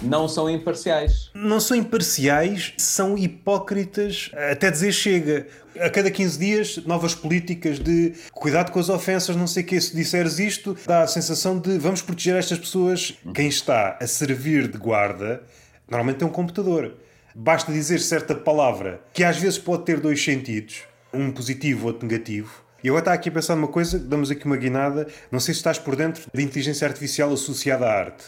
não 0.02 0.28
são 0.28 0.48
imparciais. 0.48 1.30
Não 1.34 1.60
são 1.60 1.76
imparciais, 1.76 2.72
são 2.76 3.16
hipócritas, 3.16 4.30
até 4.50 4.70
dizer 4.70 4.92
chega. 4.92 5.46
A 5.80 5.90
cada 5.90 6.10
15 6.10 6.38
dias, 6.38 6.76
novas 6.86 7.14
políticas 7.14 7.78
de 7.78 8.12
cuidado 8.32 8.72
com 8.72 8.80
as 8.80 8.88
ofensas, 8.88 9.36
não 9.36 9.46
sei 9.46 9.62
o 9.62 9.66
que, 9.66 9.80
se 9.80 9.94
disseres 9.94 10.38
isto, 10.40 10.76
dá 10.86 11.02
a 11.02 11.06
sensação 11.06 11.58
de 11.58 11.78
vamos 11.78 12.02
proteger 12.02 12.36
estas 12.36 12.58
pessoas. 12.58 13.14
Quem 13.32 13.48
está 13.48 13.96
a 14.00 14.06
servir 14.06 14.66
de 14.66 14.76
guarda, 14.76 15.40
normalmente 15.88 16.22
é 16.22 16.26
um 16.26 16.30
computador. 16.30 16.94
Basta 17.34 17.72
dizer 17.72 18.00
certa 18.00 18.34
palavra, 18.34 19.00
que 19.12 19.22
às 19.22 19.38
vezes 19.38 19.58
pode 19.58 19.84
ter 19.84 20.00
dois 20.00 20.22
sentidos, 20.22 20.82
um 21.12 21.30
positivo 21.30 21.86
ou 21.86 21.92
outro 21.92 22.06
negativo, 22.06 22.50
e 22.82 22.88
agora 22.88 23.00
está 23.00 23.12
aqui 23.12 23.28
a 23.28 23.32
pensar 23.32 23.56
numa 23.56 23.68
coisa, 23.68 23.98
damos 23.98 24.30
aqui 24.30 24.46
uma 24.46 24.56
guinada. 24.56 25.08
Não 25.32 25.40
sei 25.40 25.52
se 25.52 25.58
estás 25.58 25.78
por 25.78 25.96
dentro 25.96 26.22
da 26.32 26.40
inteligência 26.40 26.86
artificial 26.86 27.32
associada 27.32 27.86
à 27.86 27.92
arte. 27.92 28.24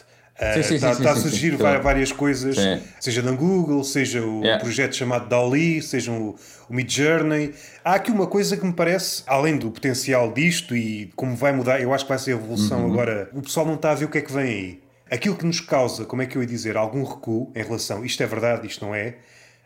Sim, 0.54 0.62
sim, 0.62 0.74
está, 0.76 0.94
sim, 0.94 1.02
está 1.02 1.12
a 1.12 1.16
surgir 1.16 1.54
várias 1.56 2.12
coisas, 2.12 2.56
seja 2.98 3.20
na 3.20 3.32
Google, 3.32 3.84
seja 3.84 4.22
o 4.22 4.40
yeah. 4.40 4.58
projeto 4.58 4.96
chamado 4.96 5.28
DALI, 5.28 5.82
seja 5.82 6.10
o, 6.10 6.34
o 6.68 6.74
Mid 6.74 6.90
Journey. 6.90 7.52
Há 7.84 7.96
aqui 7.96 8.10
uma 8.10 8.26
coisa 8.26 8.56
que 8.56 8.64
me 8.64 8.72
parece, 8.72 9.22
além 9.26 9.58
do 9.58 9.70
potencial 9.70 10.32
disto 10.32 10.74
e 10.74 11.12
como 11.14 11.36
vai 11.36 11.52
mudar, 11.52 11.78
eu 11.82 11.92
acho 11.92 12.06
que 12.06 12.08
vai 12.08 12.18
ser 12.18 12.32
a 12.32 12.34
evolução 12.36 12.86
uhum. 12.86 12.92
agora. 12.92 13.28
O 13.34 13.42
pessoal 13.42 13.66
não 13.66 13.74
está 13.74 13.90
a 13.90 13.94
ver 13.94 14.06
o 14.06 14.08
que 14.08 14.16
é 14.16 14.22
que 14.22 14.32
vem 14.32 14.44
aí. 14.44 14.80
Aquilo 15.10 15.36
que 15.36 15.44
nos 15.44 15.60
causa, 15.60 16.04
como 16.04 16.22
é 16.22 16.26
que 16.26 16.36
eu 16.36 16.42
ia 16.42 16.48
dizer, 16.48 16.76
algum 16.76 17.02
recuo 17.02 17.50
em 17.54 17.62
relação, 17.62 18.04
isto 18.04 18.22
é 18.22 18.26
verdade, 18.26 18.66
isto 18.66 18.84
não 18.84 18.94
é, 18.94 19.16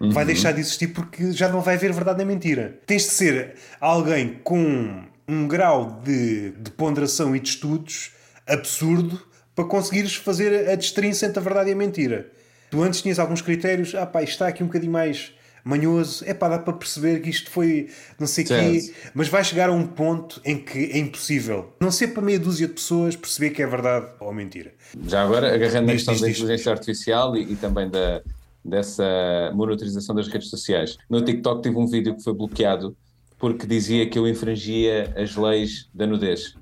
uhum. 0.01 0.11
vai 0.11 0.25
deixar 0.25 0.53
de 0.53 0.61
existir 0.61 0.89
porque 0.89 1.33
já 1.33 1.49
não 1.49 1.61
vai 1.61 1.75
haver 1.75 1.93
verdade 1.93 2.19
nem 2.19 2.27
mentira. 2.27 2.79
Tens 2.87 3.03
de 3.03 3.11
ser 3.11 3.55
alguém 3.81 4.41
com 4.43 5.05
um 5.29 5.47
grau 5.47 6.01
de, 6.03 6.51
de 6.51 6.71
ponderação 6.71 7.37
e 7.37 7.41
de 7.41 7.49
estudos 7.49 8.13
absurdo 8.47 9.21
para 9.55 9.65
conseguires 9.65 10.15
fazer 10.15 10.69
a 10.69 10.75
distinção 10.75 11.29
entre 11.29 11.39
a 11.39 11.43
verdade 11.43 11.71
e 11.71 11.73
a 11.73 11.77
mentira. 11.77 12.31
Tu 12.71 12.83
antes 12.83 13.03
tinhas 13.03 13.19
alguns 13.19 13.41
critérios, 13.41 13.95
ah 13.95 14.07
pá, 14.07 14.23
isto 14.23 14.33
está 14.33 14.49
aqui 14.49 14.63
um 14.63 14.67
bocadinho 14.67 14.93
mais 14.93 15.33
manhoso, 15.65 16.23
é 16.27 16.35
pá, 16.35 16.49
dá 16.49 16.59
para 16.59 16.75
perceber 16.75 17.21
que 17.21 17.31
isto 17.31 17.51
foi 17.51 17.89
não 18.19 18.27
sei 18.27 18.45
o 18.45 18.47
quê, 18.49 18.95
mas 19.15 19.29
vai 19.29 19.43
chegar 19.43 19.71
a 19.71 19.73
um 19.73 19.87
ponto 19.87 20.41
em 20.45 20.59
que 20.59 20.79
é 20.93 20.99
impossível, 20.99 21.73
não 21.81 21.91
ser 21.91 22.09
para 22.09 22.23
meia 22.23 22.39
dúzia 22.39 22.69
de 22.69 22.75
pessoas 22.75 23.17
perceber 23.17 23.51
que 23.51 23.63
é 23.63 23.67
verdade 23.67 24.07
ou 24.21 24.33
mentira. 24.33 24.75
Já 25.07 25.23
agora, 25.23 25.55
agarrando 25.55 25.87
na 25.87 25.93
questão 25.95 26.15
da 26.15 26.29
inteligência 26.29 26.71
artificial 26.71 27.35
e, 27.37 27.53
e 27.53 27.57
também 27.57 27.89
da, 27.89 28.21
dessa 28.65 29.51
monitorização 29.55 30.15
das 30.15 30.29
redes 30.29 30.51
sociais. 30.51 30.99
No 31.09 31.23
TikTok 31.23 31.63
tive 31.63 31.77
um 31.77 31.87
vídeo 31.87 32.15
que 32.15 32.23
foi 32.23 32.35
bloqueado 32.35 32.97
porque 33.39 33.67
dizia 33.67 34.09
que 34.09 34.19
eu 34.19 34.27
infringia 34.29 35.13
as 35.17 35.37
leis 35.37 35.89
da 35.93 36.07
nudez. 36.07 36.55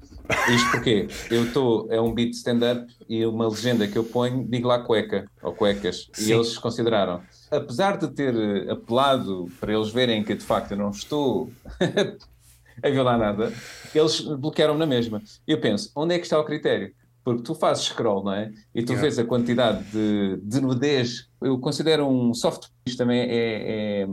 Isto 0.49 0.71
porque 0.71 1.09
eu 1.31 1.45
estou, 1.45 1.87
é 1.91 2.01
um 2.01 2.13
beat 2.13 2.33
stand-up 2.33 2.87
e 3.09 3.25
uma 3.27 3.49
legenda 3.49 3.87
que 3.87 3.97
eu 3.97 4.05
ponho, 4.05 4.47
digo 4.49 4.69
lá 4.69 4.79
cueca 4.79 5.27
ou 5.43 5.53
cuecas, 5.53 6.09
Sim. 6.13 6.31
e 6.31 6.33
eles 6.33 6.57
consideraram. 6.59 7.21
Apesar 7.53 7.99
de 7.99 8.09
ter 8.09 8.71
apelado 8.71 9.47
para 9.61 9.73
eles 9.73 9.91
verem 9.91 10.25
que 10.25 10.35
de 10.35 10.45
facto 10.45 10.73
eu 10.73 10.79
não 10.79 10.91
estou 10.91 11.53
a 12.83 12.89
violar 12.89 13.19
nada, 13.19 13.53
eles 13.95 14.21
bloquearam-me 14.21 14.79
na 14.79 14.87
mesma. 14.87 15.23
Eu 15.47 15.61
penso, 15.61 15.91
onde 15.95 16.15
é 16.15 16.19
que 16.19 16.25
está 16.25 16.41
o 16.41 16.45
critério? 16.45 16.95
Porque 17.23 17.43
tu 17.43 17.55
fazes 17.55 17.85
scroll, 17.85 18.25
não 18.25 18.33
é? 18.33 18.51
E 18.75 18.83
tu 18.83 18.93
yeah. 18.93 19.03
vês 19.03 19.19
a 19.19 19.25
quantidade 19.25 19.85
de, 19.93 20.41
de 20.43 20.61
nudez. 20.61 21.29
Eu 21.41 21.59
considero 21.59 22.09
um 22.09 22.35
soft 22.35 22.69
isto 22.85 22.99
também 22.99 23.21
é, 23.21 24.03
é, 24.03 24.09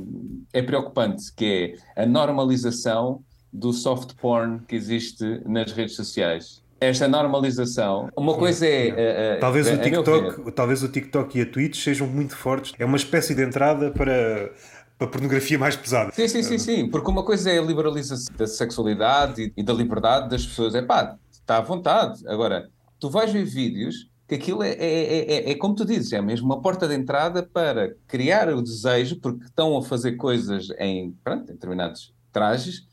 é 0.54 0.62
preocupante, 0.62 1.34
que 1.34 1.76
é 1.96 2.04
a 2.04 2.06
normalização 2.06 3.24
do 3.52 3.74
soft 3.74 4.14
porn 4.16 4.60
que 4.68 4.76
existe 4.76 5.42
nas 5.46 5.72
redes 5.72 5.96
sociais 5.96 6.62
esta 6.80 7.08
normalização. 7.08 8.10
Uma 8.16 8.36
coisa 8.36 8.66
é. 8.66 9.38
Uh, 9.38 9.40
talvez, 9.40 9.68
o 9.68 9.78
TikTok, 9.78 10.52
talvez 10.52 10.84
o 10.84 10.90
TikTok 10.90 11.38
e 11.38 11.42
a 11.42 11.46
Twitch 11.46 11.84
sejam 11.84 12.08
muito 12.08 12.36
fortes. 12.36 12.74
É 12.80 12.86
uma 12.86 12.98
espécie 12.98 13.36
de 13.36 13.44
entrada 13.44 13.92
para. 13.92 14.52
Para 14.98 15.08
pornografia 15.08 15.58
mais 15.58 15.78
pesada. 15.78 16.12
Sim, 16.12 16.28
sim, 16.28 16.44
sim, 16.44 16.58
sim. 16.58 16.90
Porque 16.90 17.10
uma 17.10 17.24
coisa 17.24 17.50
é 17.50 17.58
a 17.58 17.62
liberalização 17.62 18.36
da 18.36 18.46
sexualidade 18.46 19.54
e 19.56 19.64
da 19.64 19.72
liberdade 19.72 20.28
das 20.28 20.46
pessoas. 20.46 20.76
É 20.76 20.82
pá, 20.82 21.16
está 21.32 21.56
à 21.56 21.62
vontade. 21.62 22.22
Agora, 22.28 22.70
tu 23.00 23.10
vais 23.10 23.32
ver 23.32 23.46
vídeos 23.46 24.10
que 24.30 24.36
aquilo 24.36 24.62
é, 24.62 24.74
é, 24.74 25.48
é, 25.48 25.52
é, 25.52 25.56
como 25.56 25.74
tu 25.74 25.84
dizes, 25.84 26.14
é 26.14 26.22
mesmo 26.22 26.46
uma 26.46 26.62
porta 26.62 26.88
de 26.88 26.94
entrada 26.94 27.42
para 27.42 27.96
criar 28.08 28.48
o 28.50 28.62
desejo, 28.62 29.20
porque 29.20 29.44
estão 29.46 29.76
a 29.76 29.82
fazer 29.82 30.18
coisas 30.18 30.68
em, 30.78 31.16
pronto, 31.24 31.50
em 31.50 31.56
determinados 31.56 32.14
trajes, 32.32 32.88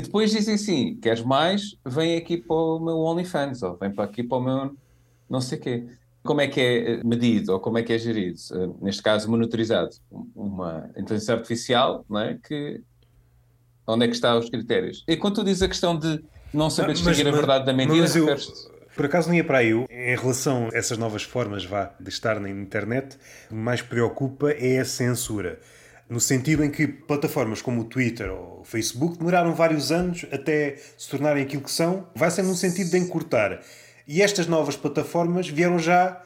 que 0.00 0.06
depois 0.06 0.30
dizem 0.30 0.54
assim: 0.54 0.96
queres 0.96 1.22
mais? 1.22 1.76
Vem 1.84 2.16
aqui 2.16 2.36
para 2.36 2.56
o 2.56 2.78
meu 2.78 2.98
OnlyFans, 2.98 3.62
ou 3.62 3.76
vem 3.76 3.90
para 3.90 4.04
aqui 4.04 4.22
para 4.22 4.38
o 4.38 4.42
meu 4.42 4.76
não 5.28 5.40
sei 5.40 5.58
quê. 5.58 5.86
Como 6.22 6.40
é 6.40 6.48
que 6.48 6.60
é 6.60 7.04
medido 7.04 7.52
ou 7.52 7.60
como 7.60 7.78
é 7.78 7.82
que 7.82 7.92
é 7.92 7.98
gerido? 7.98 8.38
Neste 8.82 9.02
caso, 9.02 9.30
monitorizado. 9.30 9.90
Uma 10.34 10.90
inteligência 10.96 11.34
artificial, 11.34 12.04
não 12.08 12.20
é? 12.20 12.38
Que, 12.42 12.82
onde 13.86 14.04
é 14.04 14.08
que 14.08 14.14
estão 14.14 14.38
os 14.38 14.50
critérios? 14.50 15.04
E 15.06 15.16
quando 15.16 15.36
tu 15.36 15.44
dizes 15.44 15.62
a 15.62 15.68
questão 15.68 15.96
de 15.96 16.24
não 16.52 16.68
saber 16.68 16.94
distinguir 16.94 17.24
mas, 17.24 17.34
a 17.34 17.36
verdade 17.36 17.66
da 17.66 17.72
mentira, 17.72 18.00
mas 18.00 18.16
eu, 18.16 18.26
por 18.96 19.04
acaso 19.04 19.28
não 19.28 19.36
ia 19.36 19.44
para 19.44 19.58
aí. 19.58 19.70
Em 19.72 20.16
relação 20.16 20.68
a 20.72 20.76
essas 20.76 20.98
novas 20.98 21.22
formas 21.22 21.64
vá, 21.64 21.94
de 22.00 22.08
estar 22.08 22.40
na 22.40 22.50
internet, 22.50 23.16
o 23.46 23.48
que 23.50 23.54
mais 23.54 23.80
preocupa 23.80 24.50
é 24.50 24.80
a 24.80 24.84
censura. 24.84 25.60
No 26.08 26.20
sentido 26.20 26.62
em 26.62 26.70
que 26.70 26.86
plataformas 26.86 27.60
como 27.60 27.80
o 27.80 27.84
Twitter 27.84 28.30
ou 28.30 28.60
o 28.60 28.64
Facebook 28.64 29.18
demoraram 29.18 29.54
vários 29.54 29.90
anos 29.90 30.24
até 30.30 30.76
se 30.96 31.08
tornarem 31.08 31.42
aquilo 31.42 31.62
que 31.62 31.70
são, 31.70 32.06
vai 32.14 32.30
ser 32.30 32.42
no 32.42 32.54
sentido 32.54 32.90
de 32.90 32.98
encurtar. 32.98 33.60
E 34.06 34.22
estas 34.22 34.46
novas 34.46 34.76
plataformas 34.76 35.48
vieram 35.48 35.78
já 35.78 36.22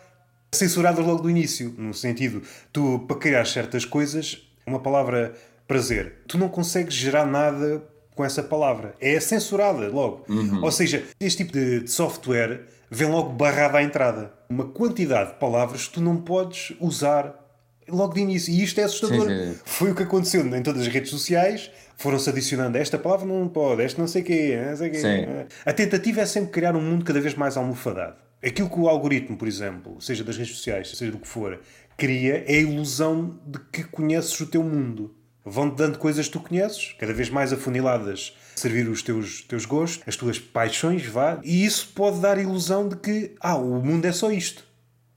censuradas 0.53 1.05
logo 1.05 1.23
do 1.23 1.31
início. 1.31 1.75
No 1.79 1.95
sentido, 1.95 2.43
tu, 2.73 2.99
para 3.09 3.17
criar 3.17 3.47
certas 3.47 3.85
coisas, 3.87 4.43
uma 4.67 4.81
palavra 4.81 5.35
prazer, 5.67 6.25
tu 6.29 6.37
não 6.37 6.49
consegues 6.49 6.95
gerar 6.95 7.25
nada 7.25 7.83
com 8.15 8.25
essa 8.25 8.43
palavra. 8.43 8.95
É 9.01 9.19
censurada 9.19 9.89
logo. 9.89 10.25
Uhum. 10.29 10.63
Ou 10.63 10.71
seja, 10.71 11.05
este 11.19 11.45
tipo 11.45 11.53
de 11.53 11.89
software 11.89 12.67
vem 12.91 13.09
logo 13.09 13.31
barrado 13.31 13.79
à 13.79 13.83
entrada. 13.83 14.33
Uma 14.51 14.67
quantidade 14.67 15.31
de 15.33 15.39
palavras 15.39 15.87
que 15.87 15.95
tu 15.95 16.01
não 16.03 16.19
podes 16.19 16.75
usar 16.81 17.40
logo 17.91 18.15
de 18.15 18.21
início. 18.21 18.53
E 18.53 18.63
isto 18.63 18.81
é 18.81 18.85
assustador. 18.85 19.29
Sim, 19.29 19.53
sim. 19.53 19.59
Foi 19.65 19.91
o 19.91 19.95
que 19.95 20.03
aconteceu 20.03 20.45
em 20.45 20.63
todas 20.63 20.83
as 20.83 20.89
redes 20.89 21.11
sociais. 21.11 21.71
Foram-se 21.97 22.31
adicionando 22.31 22.79
esta 22.79 22.99
palavra 22.99 23.27
não 23.27 23.47
pode, 23.47 23.83
esta 23.83 24.01
não 24.01 24.09
sei 24.09 24.23
o 24.23 24.25
quê, 24.25 24.59
não 24.67 24.77
sei 24.77 24.91
quê. 24.91 24.99
A 25.67 25.73
tentativa 25.73 26.23
é 26.23 26.27
sempre 26.27 26.51
criar 26.51 26.75
um 26.75 26.81
mundo 26.81 27.05
cada 27.05 27.21
vez 27.21 27.35
mais 27.35 27.59
almofadado. 27.59 28.17
Aquilo 28.43 28.71
que 28.71 28.81
o 28.81 28.89
algoritmo, 28.89 29.37
por 29.37 29.47
exemplo, 29.47 30.01
seja 30.01 30.25
das 30.25 30.39
redes 30.39 30.57
sociais, 30.57 30.97
seja 30.97 31.13
do 31.13 31.19
que 31.19 31.29
for, 31.29 31.61
cria 31.99 32.43
é 32.47 32.55
a 32.55 32.61
ilusão 32.61 33.39
de 33.47 33.59
que 33.71 33.85
conheces 33.85 34.41
o 34.41 34.47
teu 34.47 34.63
mundo. 34.63 35.15
Vão-te 35.45 35.77
dando 35.77 35.99
coisas 35.99 36.27
que 36.27 36.33
tu 36.33 36.41
conheces, 36.41 36.95
cada 36.99 37.13
vez 37.13 37.29
mais 37.29 37.53
afuniladas, 37.53 38.35
servir 38.57 38.89
os 38.89 39.03
teus, 39.03 39.43
teus 39.43 39.67
gostos, 39.67 40.03
as 40.07 40.17
tuas 40.17 40.39
paixões, 40.39 41.05
vá. 41.05 41.39
E 41.43 41.65
isso 41.65 41.93
pode 41.95 42.21
dar 42.21 42.39
a 42.39 42.43
ilusão 42.43 42.89
de 42.89 42.97
que, 42.97 43.35
ah, 43.41 43.57
o 43.57 43.83
mundo 43.83 44.07
é 44.07 44.13
só 44.13 44.31
isto. 44.31 44.65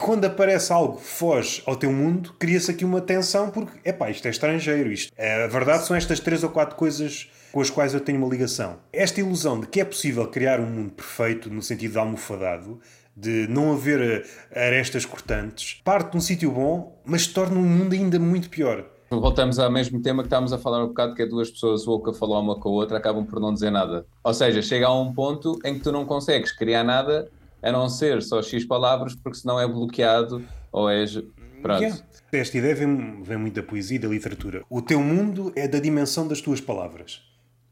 Quando 0.03 0.25
aparece 0.25 0.73
algo 0.73 0.97
que 0.97 1.05
foge 1.05 1.63
ao 1.65 1.77
teu 1.77 1.89
mundo, 1.89 2.35
cria-se 2.37 2.69
aqui 2.69 2.83
uma 2.83 2.99
tensão 2.99 3.49
porque, 3.49 3.79
epá, 3.87 4.09
isto 4.09 4.27
é 4.27 4.31
estrangeiro. 4.31 4.91
Isto. 4.91 5.13
A 5.17 5.47
verdade 5.47 5.85
são 5.85 5.95
estas 5.95 6.19
três 6.19 6.43
ou 6.43 6.49
quatro 6.49 6.75
coisas 6.75 7.31
com 7.53 7.61
as 7.61 7.69
quais 7.69 7.93
eu 7.93 8.01
tenho 8.01 8.17
uma 8.17 8.27
ligação. 8.27 8.79
Esta 8.91 9.21
ilusão 9.21 9.61
de 9.61 9.67
que 9.67 9.79
é 9.79 9.85
possível 9.85 10.27
criar 10.27 10.59
um 10.59 10.65
mundo 10.65 10.91
perfeito, 10.91 11.49
no 11.49 11.61
sentido 11.61 11.93
de 11.93 11.97
almofadado, 11.97 12.81
de 13.15 13.47
não 13.47 13.71
haver 13.71 14.27
eh, 14.51 14.67
arestas 14.67 15.05
cortantes, 15.05 15.79
parte 15.85 16.11
de 16.11 16.17
um 16.17 16.19
sítio 16.19 16.51
bom, 16.51 17.01
mas 17.05 17.25
torna 17.25 17.57
um 17.57 17.63
mundo 17.63 17.93
ainda 17.93 18.19
muito 18.19 18.49
pior. 18.49 18.83
Voltamos 19.09 19.57
ao 19.57 19.71
mesmo 19.71 20.01
tema 20.01 20.21
que 20.21 20.27
estávamos 20.27 20.51
a 20.51 20.57
falar 20.57 20.83
um 20.83 20.87
bocado, 20.89 21.15
que 21.15 21.21
é 21.21 21.25
duas 21.25 21.49
pessoas 21.49 21.87
ou 21.87 22.05
a 22.09 22.13
falar 22.13 22.41
uma 22.41 22.59
com 22.59 22.67
a 22.67 22.71
outra 22.73 22.97
acabam 22.97 23.25
por 23.25 23.39
não 23.39 23.53
dizer 23.53 23.71
nada. 23.71 24.05
Ou 24.21 24.33
seja, 24.33 24.61
chega 24.61 24.87
a 24.87 25.01
um 25.01 25.13
ponto 25.13 25.57
em 25.63 25.75
que 25.75 25.79
tu 25.79 25.93
não 25.93 26.03
consegues 26.03 26.51
criar 26.51 26.83
nada 26.83 27.31
a 27.63 27.71
não 27.71 27.87
ser 27.89 28.21
só 28.21 28.41
X 28.41 28.65
palavras, 28.65 29.15
porque 29.15 29.39
senão 29.39 29.59
é 29.59 29.67
bloqueado 29.67 30.43
ou 30.71 30.89
és. 30.89 31.13
Pronto. 31.61 31.81
Yeah. 31.81 32.03
Esta 32.31 32.57
ideia 32.57 32.75
vem, 32.75 33.23
vem 33.23 33.37
muito 33.37 33.55
da 33.55 33.63
poesia 33.63 33.95
e 33.95 33.99
da 33.99 34.07
literatura. 34.07 34.63
O 34.69 34.81
teu 34.81 35.01
mundo 35.01 35.51
é 35.55 35.67
da 35.67 35.79
dimensão 35.79 36.27
das 36.27 36.41
tuas 36.41 36.59
palavras. 36.59 37.21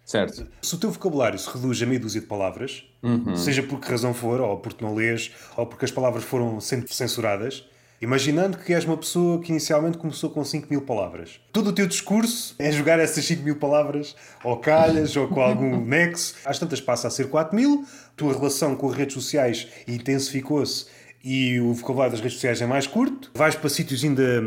Certo. 0.05 0.47
Se 0.61 0.75
o 0.75 0.77
teu 0.77 0.91
vocabulário 0.91 1.37
se 1.37 1.49
reduz 1.49 1.81
a 1.81 1.85
meia 1.85 1.99
dúzia 1.99 2.21
de 2.21 2.27
palavras, 2.27 2.83
uhum. 3.01 3.35
seja 3.35 3.63
por 3.63 3.79
que 3.79 3.89
razão 3.89 4.13
for, 4.13 4.41
ou 4.41 4.57
porque 4.57 4.83
não 4.83 4.95
lês, 4.95 5.31
ou 5.55 5.65
porque 5.65 5.85
as 5.85 5.91
palavras 5.91 6.23
foram 6.23 6.59
sempre 6.59 6.93
censuradas, 6.93 7.65
imaginando 8.01 8.57
que 8.57 8.73
és 8.73 8.83
uma 8.83 8.97
pessoa 8.97 9.39
que 9.39 9.51
inicialmente 9.51 9.97
começou 9.97 10.29
com 10.29 10.43
5 10.43 10.67
mil 10.69 10.81
palavras. 10.81 11.39
Todo 11.53 11.69
o 11.69 11.73
teu 11.73 11.87
discurso 11.87 12.55
é 12.57 12.71
jogar 12.71 12.99
essas 12.99 13.23
5 13.25 13.43
mil 13.43 13.57
palavras 13.57 14.15
ou 14.43 14.57
calhas 14.57 15.15
ou 15.15 15.27
com 15.27 15.41
algum 15.41 15.79
nexo. 15.85 16.35
Às 16.45 16.57
tantas 16.57 16.81
passa 16.81 17.07
a 17.07 17.11
ser 17.11 17.29
4 17.29 17.55
mil, 17.55 17.85
a 18.07 18.11
tua 18.15 18.33
relação 18.33 18.75
com 18.75 18.89
as 18.89 18.95
redes 18.95 19.13
sociais 19.13 19.67
intensificou-se 19.87 20.87
e 21.23 21.59
o 21.59 21.73
vocabulário 21.73 22.13
das 22.13 22.21
redes 22.21 22.35
sociais 22.35 22.61
é 22.61 22.65
mais 22.65 22.87
curto. 22.87 23.31
Vais 23.35 23.55
para 23.55 23.69
sítios 23.69 24.03
ainda, 24.03 24.43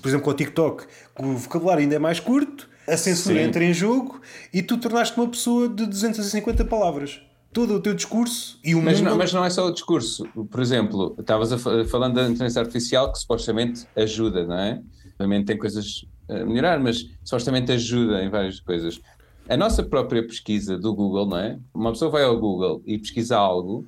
por 0.00 0.08
exemplo, 0.08 0.24
com 0.24 0.30
o 0.30 0.34
TikTok, 0.34 0.84
o 1.18 1.36
vocabulário 1.36 1.82
ainda 1.82 1.96
é 1.96 1.98
mais 1.98 2.20
curto 2.20 2.70
a 2.86 2.96
censura 2.96 3.36
Sim. 3.36 3.44
entra 3.44 3.64
em 3.64 3.72
jogo 3.72 4.20
e 4.52 4.60
tu 4.62 4.76
tornaste 4.76 5.16
uma 5.16 5.28
pessoa 5.28 5.68
de 5.68 5.86
250 5.86 6.64
palavras. 6.64 7.20
Todo 7.52 7.74
o 7.74 7.80
teu 7.80 7.94
discurso 7.94 8.58
e 8.64 8.74
o 8.74 8.82
mas 8.82 8.98
mundo... 8.98 9.10
Não, 9.10 9.18
mas 9.18 9.32
não 9.32 9.44
é 9.44 9.50
só 9.50 9.66
o 9.66 9.72
discurso. 9.72 10.26
Por 10.50 10.60
exemplo, 10.60 11.14
estavas 11.18 11.50
falando 11.90 12.14
da 12.14 12.22
inteligência 12.22 12.60
artificial 12.60 13.12
que 13.12 13.18
supostamente 13.18 13.86
ajuda, 13.94 14.46
não 14.46 14.56
é? 14.56 14.82
Obviamente 15.14 15.46
tem 15.46 15.58
coisas 15.58 16.06
a 16.28 16.44
melhorar, 16.44 16.80
mas 16.80 17.06
supostamente 17.22 17.70
ajuda 17.72 18.24
em 18.24 18.30
várias 18.30 18.58
coisas. 18.58 19.00
A 19.48 19.56
nossa 19.56 19.82
própria 19.82 20.26
pesquisa 20.26 20.78
do 20.78 20.94
Google, 20.94 21.26
não 21.26 21.36
é? 21.36 21.58
Uma 21.74 21.92
pessoa 21.92 22.10
vai 22.10 22.24
ao 22.24 22.38
Google 22.38 22.82
e 22.86 22.96
pesquisa 22.96 23.36
algo, 23.36 23.84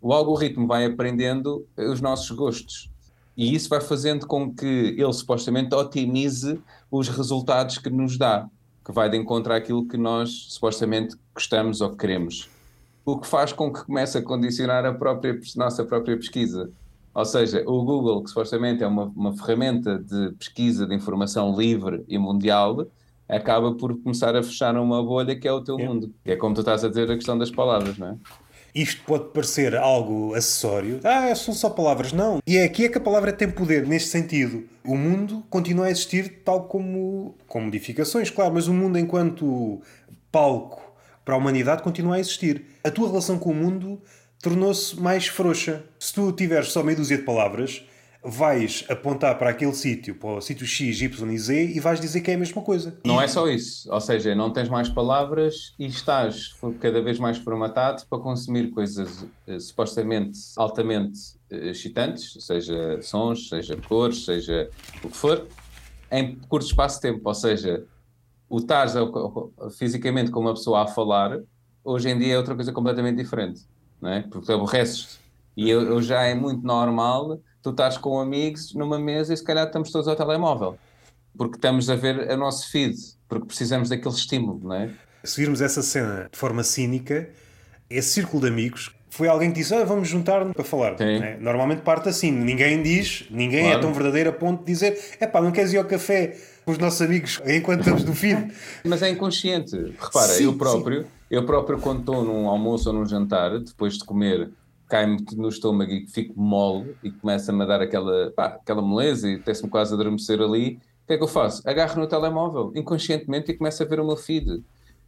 o 0.00 0.12
algoritmo 0.12 0.66
vai 0.66 0.86
aprendendo 0.86 1.66
os 1.76 2.00
nossos 2.00 2.30
gostos. 2.30 2.90
E 3.36 3.54
isso 3.54 3.68
vai 3.68 3.80
fazendo 3.80 4.26
com 4.26 4.54
que 4.54 4.94
ele 4.96 5.12
supostamente 5.12 5.74
otimize 5.74 6.60
os 6.90 7.08
resultados 7.08 7.78
que 7.78 7.90
nos 7.90 8.16
dá, 8.16 8.48
que 8.84 8.92
vai 8.92 9.10
de 9.10 9.16
encontro 9.16 9.52
àquilo 9.52 9.86
que 9.86 9.96
nós 9.96 10.46
supostamente 10.50 11.16
gostamos 11.34 11.80
ou 11.80 11.94
queremos. 11.96 12.48
O 13.04 13.18
que 13.18 13.26
faz 13.26 13.52
com 13.52 13.72
que 13.72 13.84
comece 13.84 14.18
a 14.18 14.22
condicionar 14.22 14.84
a 14.84 14.94
própria, 14.94 15.38
nossa 15.56 15.84
própria 15.84 16.16
pesquisa. 16.16 16.70
Ou 17.14 17.24
seja, 17.24 17.62
o 17.66 17.84
Google, 17.84 18.22
que 18.24 18.28
supostamente 18.30 18.82
é 18.82 18.86
uma, 18.86 19.04
uma 19.04 19.36
ferramenta 19.36 19.98
de 19.98 20.32
pesquisa 20.32 20.86
de 20.86 20.94
informação 20.94 21.56
livre 21.56 22.04
e 22.08 22.18
mundial, 22.18 22.86
acaba 23.28 23.72
por 23.74 23.96
começar 24.00 24.34
a 24.34 24.42
fechar 24.42 24.76
uma 24.76 25.02
bolha 25.02 25.36
que 25.36 25.46
é 25.46 25.52
o 25.52 25.62
teu 25.62 25.78
é. 25.78 25.86
mundo. 25.86 26.12
É 26.24 26.34
como 26.34 26.54
tu 26.54 26.60
estás 26.60 26.84
a 26.84 26.88
dizer 26.88 27.10
a 27.10 27.14
questão 27.14 27.38
das 27.38 27.50
palavras, 27.50 27.96
não 27.98 28.08
é? 28.08 28.16
Isto 28.74 29.04
pode 29.06 29.26
parecer 29.26 29.76
algo 29.76 30.34
acessório. 30.34 30.98
Ah, 31.04 31.32
são 31.36 31.54
só 31.54 31.70
palavras. 31.70 32.12
Não. 32.12 32.40
E 32.44 32.56
é 32.56 32.64
aqui 32.64 32.84
é 32.84 32.88
que 32.88 32.98
a 32.98 33.00
palavra 33.00 33.32
tem 33.32 33.48
poder, 33.48 33.86
neste 33.86 34.08
sentido. 34.08 34.64
O 34.84 34.96
mundo 34.96 35.44
continua 35.48 35.86
a 35.86 35.90
existir 35.90 36.42
tal 36.44 36.64
como. 36.64 37.36
com 37.46 37.60
modificações, 37.60 38.30
claro, 38.30 38.54
mas 38.54 38.66
o 38.66 38.74
mundo 38.74 38.98
enquanto 38.98 39.80
palco 40.32 40.83
para 41.24 41.34
a 41.34 41.38
humanidade 41.38 41.82
continua 41.82 42.16
a 42.16 42.20
existir. 42.20 42.64
A 42.82 42.90
tua 42.90 43.08
relação 43.08 43.38
com 43.38 43.50
o 43.50 43.54
mundo 43.54 44.00
tornou-se 44.42 45.00
mais 45.00 45.26
frouxa. 45.26 45.84
Se 45.98 46.12
tu 46.12 46.30
tiveres 46.32 46.70
só 46.72 46.82
meia 46.82 46.96
dúzia 46.96 47.16
de 47.16 47.22
palavras, 47.24 47.82
vais 48.24 48.84
apontar 48.88 49.38
para 49.38 49.50
aquele 49.50 49.74
sítio, 49.74 50.14
para 50.14 50.30
o 50.30 50.40
sítio 50.40 50.66
X, 50.66 51.02
Y 51.02 51.30
e 51.30 51.38
Z, 51.38 51.72
e 51.74 51.80
vais 51.80 52.00
dizer 52.00 52.22
que 52.22 52.30
é 52.30 52.34
a 52.34 52.38
mesma 52.38 52.62
coisa. 52.62 52.98
Não 53.04 53.20
é 53.20 53.28
só 53.28 53.46
isso. 53.46 53.92
Ou 53.92 54.00
seja, 54.00 54.34
não 54.34 54.50
tens 54.50 54.68
mais 54.68 54.88
palavras 54.88 55.74
e 55.78 55.86
estás 55.86 56.54
cada 56.80 57.02
vez 57.02 57.18
mais 57.18 57.36
formatado 57.36 58.02
para 58.08 58.18
consumir 58.18 58.70
coisas 58.70 59.26
eh, 59.46 59.58
supostamente 59.58 60.38
altamente 60.56 61.18
eh, 61.50 61.68
excitantes, 61.68 62.36
seja 62.44 63.00
sons, 63.02 63.50
seja 63.50 63.76
cores, 63.76 64.24
seja 64.24 64.70
o 65.02 65.08
que 65.10 65.16
for, 65.16 65.46
em 66.10 66.36
curto 66.48 66.66
espaço 66.66 66.96
de 66.96 67.02
tempo. 67.02 67.20
Ou 67.24 67.34
seja, 67.34 67.84
o 68.48 68.58
estar 68.58 68.86
fisicamente 69.76 70.30
com 70.30 70.40
uma 70.40 70.54
pessoa 70.54 70.82
a 70.82 70.86
falar, 70.86 71.40
hoje 71.82 72.08
em 72.08 72.18
dia 72.18 72.34
é 72.34 72.36
outra 72.36 72.54
coisa 72.54 72.72
completamente 72.72 73.16
diferente. 73.16 73.62
Não 74.00 74.10
é? 74.10 74.22
Porque 74.22 74.52
aborreces. 74.52 75.18
E 75.56 75.70
eu, 75.70 75.82
eu 75.82 76.02
já 76.02 76.22
é 76.22 76.34
muito 76.34 76.66
normal 76.66 77.40
tu 77.64 77.70
estás 77.70 77.96
com 77.96 78.20
amigos 78.20 78.74
numa 78.74 78.98
mesa 78.98 79.32
e 79.32 79.36
se 79.36 79.42
calhar 79.42 79.66
estamos 79.66 79.90
todos 79.90 80.06
ao 80.06 80.14
telemóvel, 80.14 80.78
porque 81.34 81.56
estamos 81.56 81.88
a 81.88 81.96
ver 81.96 82.30
o 82.30 82.36
nosso 82.36 82.70
feed, 82.70 82.94
porque 83.26 83.46
precisamos 83.46 83.88
daquele 83.88 84.14
estímulo, 84.14 84.60
não 84.62 84.74
é? 84.74 84.90
Se 85.24 85.40
virmos 85.40 85.62
essa 85.62 85.80
cena 85.82 86.28
de 86.30 86.38
forma 86.38 86.62
cínica, 86.62 87.30
esse 87.88 88.10
círculo 88.10 88.42
de 88.42 88.48
amigos 88.48 88.93
foi 89.14 89.28
alguém 89.28 89.52
que 89.52 89.60
disse: 89.60 89.72
ah, 89.72 89.84
vamos 89.84 90.08
juntar-nos 90.08 90.52
para 90.52 90.64
falar. 90.64 91.00
É? 91.00 91.36
Normalmente 91.38 91.82
parte 91.82 92.08
assim, 92.08 92.32
ninguém 92.32 92.82
diz, 92.82 93.26
ninguém 93.30 93.60
é 93.60 93.62
claro. 93.62 93.78
é 93.78 93.80
tão 93.80 93.92
verdadeiro 93.92 94.30
a 94.30 94.32
ponto 94.32 94.64
de 94.64 94.66
dizer: 94.66 94.98
é 95.20 95.26
pá, 95.26 95.40
não 95.40 95.52
queres 95.52 95.72
ir 95.72 95.78
ao 95.78 95.84
café 95.84 96.36
com 96.64 96.72
os 96.72 96.78
nossos 96.78 97.00
amigos 97.00 97.40
enquanto 97.46 97.80
estamos 97.80 98.04
no 98.04 98.12
feed. 98.12 98.52
Mas 98.84 99.02
é 99.02 99.10
inconsciente. 99.10 99.76
Repara, 99.76 100.32
sim, 100.32 100.44
eu 100.44 100.54
próprio, 100.54 101.02
sim. 101.02 101.08
eu 101.30 101.46
próprio, 101.46 101.78
quando 101.78 102.00
estou 102.00 102.24
num 102.24 102.48
almoço 102.48 102.88
ou 102.88 102.94
num 102.96 103.06
jantar, 103.06 103.56
depois 103.60 103.96
de 103.96 104.04
comer 104.04 104.50
cai-me 104.88 105.24
no 105.36 105.48
estômago 105.48 105.92
e 105.92 106.08
fico 106.08 106.34
mole 106.36 106.96
e 107.02 107.10
começa-me 107.10 107.62
a 107.62 107.66
dar 107.66 107.80
aquela, 107.80 108.32
pá, 108.32 108.46
aquela 108.46 108.82
moleza 108.82 109.30
e 109.30 109.36
até-se-me 109.36 109.70
quase 109.70 109.92
a 109.92 109.94
adormecer 109.94 110.40
ali, 110.40 110.80
o 111.04 111.06
que 111.06 111.12
é 111.12 111.16
que 111.16 111.22
eu 111.22 111.28
faço? 111.28 111.62
Agarro 111.64 112.00
no 112.00 112.08
telemóvel, 112.08 112.72
inconscientemente, 112.74 113.52
e 113.52 113.54
começo 113.54 113.80
a 113.80 113.86
ver 113.86 114.00
o 114.00 114.06
meu 114.06 114.16
feed. 114.16 114.62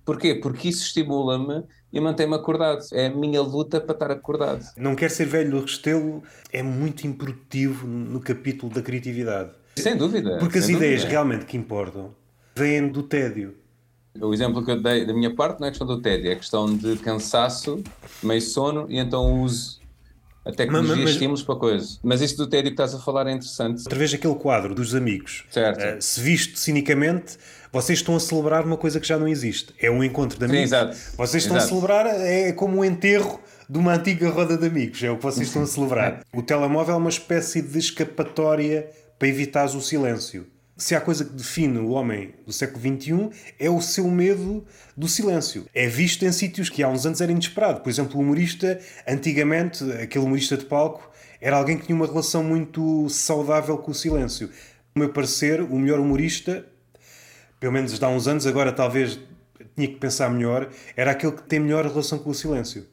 Porquê? 0.04 0.36
Porque 0.36 0.68
isso 0.68 0.84
estimula-me 0.84 1.64
e 1.92 2.00
mantém-me 2.00 2.34
acordado. 2.34 2.84
É 2.92 3.06
a 3.06 3.10
minha 3.10 3.40
luta 3.40 3.80
para 3.80 3.94
estar 3.94 4.10
acordado. 4.10 4.64
Não 4.76 4.94
quer 4.94 5.10
ser 5.10 5.26
velho 5.26 5.50
do 5.50 5.60
Restelo 5.60 6.22
é 6.52 6.62
muito 6.62 7.06
improdutivo 7.06 7.86
no 7.86 8.20
capítulo 8.20 8.72
da 8.72 8.82
criatividade. 8.82 9.50
Sem 9.76 9.96
dúvida. 9.96 10.38
Porque 10.38 10.60
sem 10.60 10.74
as 10.74 10.80
ideias 10.80 11.04
realmente 11.04 11.44
que 11.44 11.56
importam 11.56 12.14
vêm 12.56 12.88
do 12.88 13.02
tédio. 13.02 13.54
O 14.18 14.32
exemplo 14.32 14.64
que 14.64 14.70
eu 14.70 14.82
dei 14.82 15.04
da 15.04 15.12
minha 15.12 15.34
parte 15.34 15.60
não 15.60 15.66
é 15.66 15.70
questão 15.70 15.86
do 15.86 16.00
tédio, 16.00 16.32
é 16.32 16.36
questão 16.36 16.74
de 16.74 16.96
cansaço, 16.96 17.82
meio 18.22 18.40
sono, 18.40 18.86
e 18.88 18.98
então 18.98 19.42
uso 19.42 19.78
a 20.46 20.52
tecnologia 20.52 20.94
mas, 20.94 21.04
mas, 21.04 21.10
estímulos 21.10 21.42
para 21.42 21.56
coisas. 21.56 21.98
Mas 22.02 22.20
isso 22.20 22.36
do 22.36 22.46
tédio 22.46 22.70
que 22.70 22.74
estás 22.74 22.94
a 22.94 22.98
falar 22.98 23.26
é 23.26 23.32
interessante. 23.32 23.82
Através 23.84 24.12
daquele 24.12 24.36
quadro 24.36 24.74
dos 24.74 24.94
amigos, 24.94 25.44
certo. 25.50 25.98
Uh, 25.98 26.00
se 26.00 26.20
visto 26.20 26.56
cinicamente, 26.56 27.36
vocês 27.72 27.98
estão 27.98 28.16
a 28.16 28.20
celebrar 28.20 28.64
uma 28.64 28.76
coisa 28.76 29.00
que 29.00 29.06
já 29.06 29.18
não 29.18 29.28
existe. 29.28 29.74
É 29.80 29.90
um 29.90 30.02
encontro 30.02 30.38
de 30.38 30.44
amigos. 30.44 30.70
Sim, 30.70 30.76
exato. 30.76 30.96
Vocês 31.16 31.42
estão 31.42 31.56
exato. 31.56 31.72
a 31.72 31.76
celebrar, 31.76 32.06
é 32.06 32.52
como 32.52 32.78
um 32.78 32.84
enterro 32.84 33.40
de 33.68 33.78
uma 33.78 33.94
antiga 33.94 34.28
roda 34.30 34.56
de 34.56 34.66
amigos. 34.66 35.02
É 35.02 35.10
o 35.10 35.16
que 35.16 35.22
vocês 35.22 35.48
estão 35.48 35.62
a 35.62 35.66
celebrar. 35.66 36.22
o 36.34 36.42
telemóvel 36.42 36.94
é 36.94 36.98
uma 36.98 37.10
espécie 37.10 37.62
de 37.62 37.78
escapatória 37.78 38.90
para 39.18 39.28
evitar 39.28 39.64
o 39.66 39.80
silêncio 39.80 40.46
se 40.76 40.94
há 40.94 41.00
coisa 41.00 41.24
que 41.24 41.32
define 41.32 41.78
o 41.78 41.90
homem 41.90 42.34
do 42.44 42.52
século 42.52 42.80
XXI 42.80 43.30
é 43.58 43.70
o 43.70 43.80
seu 43.80 44.08
medo 44.08 44.64
do 44.96 45.08
silêncio. 45.08 45.66
É 45.74 45.86
visto 45.86 46.24
em 46.24 46.32
sítios 46.32 46.68
que 46.68 46.82
há 46.82 46.88
uns 46.88 47.06
anos 47.06 47.20
era 47.20 47.32
inesperado. 47.32 47.80
Por 47.80 47.88
exemplo, 47.88 48.18
o 48.18 48.22
humorista, 48.22 48.78
antigamente, 49.08 49.82
aquele 49.92 50.24
humorista 50.24 50.56
de 50.56 50.66
palco, 50.66 51.10
era 51.40 51.56
alguém 51.56 51.78
que 51.78 51.86
tinha 51.86 51.96
uma 51.96 52.06
relação 52.06 52.44
muito 52.44 53.08
saudável 53.08 53.78
com 53.78 53.90
o 53.90 53.94
silêncio. 53.94 54.50
No 54.94 55.00
meu 55.00 55.12
parecer, 55.12 55.62
o 55.62 55.78
melhor 55.78 55.98
humorista, 55.98 56.66
pelo 57.60 57.72
menos 57.72 58.02
há 58.02 58.08
uns 58.08 58.26
anos, 58.28 58.46
agora 58.46 58.72
talvez 58.72 59.18
tinha 59.74 59.88
que 59.88 59.96
pensar 59.96 60.30
melhor, 60.30 60.68
era 60.96 61.10
aquele 61.10 61.32
que 61.32 61.42
tem 61.42 61.60
melhor 61.60 61.84
relação 61.84 62.18
com 62.18 62.30
o 62.30 62.34
silêncio. 62.34 62.86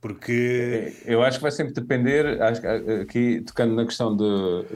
Porque. 0.00 0.94
Eu 1.04 1.22
acho 1.22 1.38
que 1.38 1.42
vai 1.42 1.52
sempre 1.52 1.74
depender, 1.74 2.40
acho, 2.40 2.62
aqui 3.02 3.42
tocando 3.42 3.74
na 3.74 3.84
questão 3.84 4.16
de, 4.16 4.24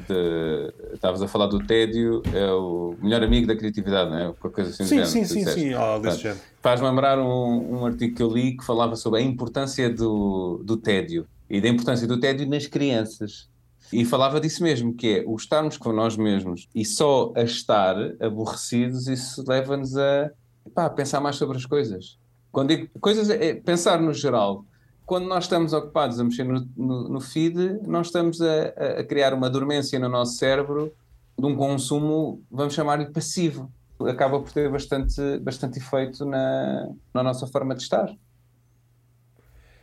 de. 0.06 0.94
Estavas 0.94 1.22
a 1.22 1.28
falar 1.28 1.46
do 1.46 1.66
tédio, 1.66 2.22
é 2.34 2.52
o 2.52 2.94
melhor 3.00 3.22
amigo 3.22 3.46
da 3.46 3.56
criatividade, 3.56 4.10
não 4.10 4.18
é? 4.18 4.32
Por 4.32 4.52
coisa 4.52 4.68
assim 4.68 4.84
sim, 4.84 5.04
sim, 5.06 5.24
sim, 5.24 5.46
sim, 5.46 5.74
oh, 5.74 5.98
desse 5.98 6.34
Faz 6.60 6.80
lembrar 6.80 7.18
um, 7.18 7.78
um 7.78 7.86
artigo 7.86 8.14
que 8.14 8.22
eu 8.22 8.30
li 8.30 8.54
que 8.56 8.64
falava 8.64 8.96
sobre 8.96 9.20
a 9.20 9.22
importância 9.22 9.88
do, 9.88 10.60
do 10.62 10.76
tédio 10.76 11.26
e 11.48 11.58
da 11.58 11.68
importância 11.68 12.06
do 12.06 12.20
tédio 12.20 12.46
nas 12.46 12.66
crianças. 12.66 13.48
E 13.92 14.04
falava 14.04 14.40
disso 14.40 14.62
mesmo, 14.62 14.94
que 14.94 15.18
é 15.18 15.24
o 15.26 15.36
estarmos 15.36 15.76
com 15.76 15.92
nós 15.92 16.16
mesmos 16.16 16.68
e 16.74 16.84
só 16.84 17.32
a 17.36 17.42
estar 17.42 17.96
aborrecidos, 18.20 19.06
isso 19.06 19.44
leva-nos 19.46 19.96
a 19.96 20.30
pá, 20.74 20.88
pensar 20.90 21.20
mais 21.20 21.36
sobre 21.36 21.56
as 21.56 21.66
coisas. 21.66 22.18
Quando 22.50 22.68
digo 22.68 22.88
coisas, 23.00 23.28
é 23.30 23.54
pensar 23.54 24.00
no 24.00 24.12
geral. 24.12 24.64
Quando 25.04 25.26
nós 25.26 25.44
estamos 25.44 25.72
ocupados 25.72 26.18
a 26.18 26.24
mexer 26.24 26.44
no, 26.44 26.66
no, 26.76 27.08
no 27.08 27.20
feed, 27.20 27.80
nós 27.86 28.06
estamos 28.06 28.40
a, 28.40 29.00
a 29.00 29.04
criar 29.04 29.34
uma 29.34 29.50
dormência 29.50 29.98
no 29.98 30.08
nosso 30.08 30.34
cérebro 30.34 30.92
de 31.38 31.44
um 31.44 31.56
consumo, 31.56 32.42
vamos 32.50 32.74
chamar-lhe 32.74 33.06
passivo. 33.06 33.70
Acaba 34.00 34.40
por 34.40 34.50
ter 34.50 34.70
bastante, 34.70 35.38
bastante 35.38 35.78
efeito 35.78 36.24
na, 36.24 36.90
na 37.12 37.22
nossa 37.22 37.46
forma 37.46 37.74
de 37.74 37.82
estar. 37.82 38.14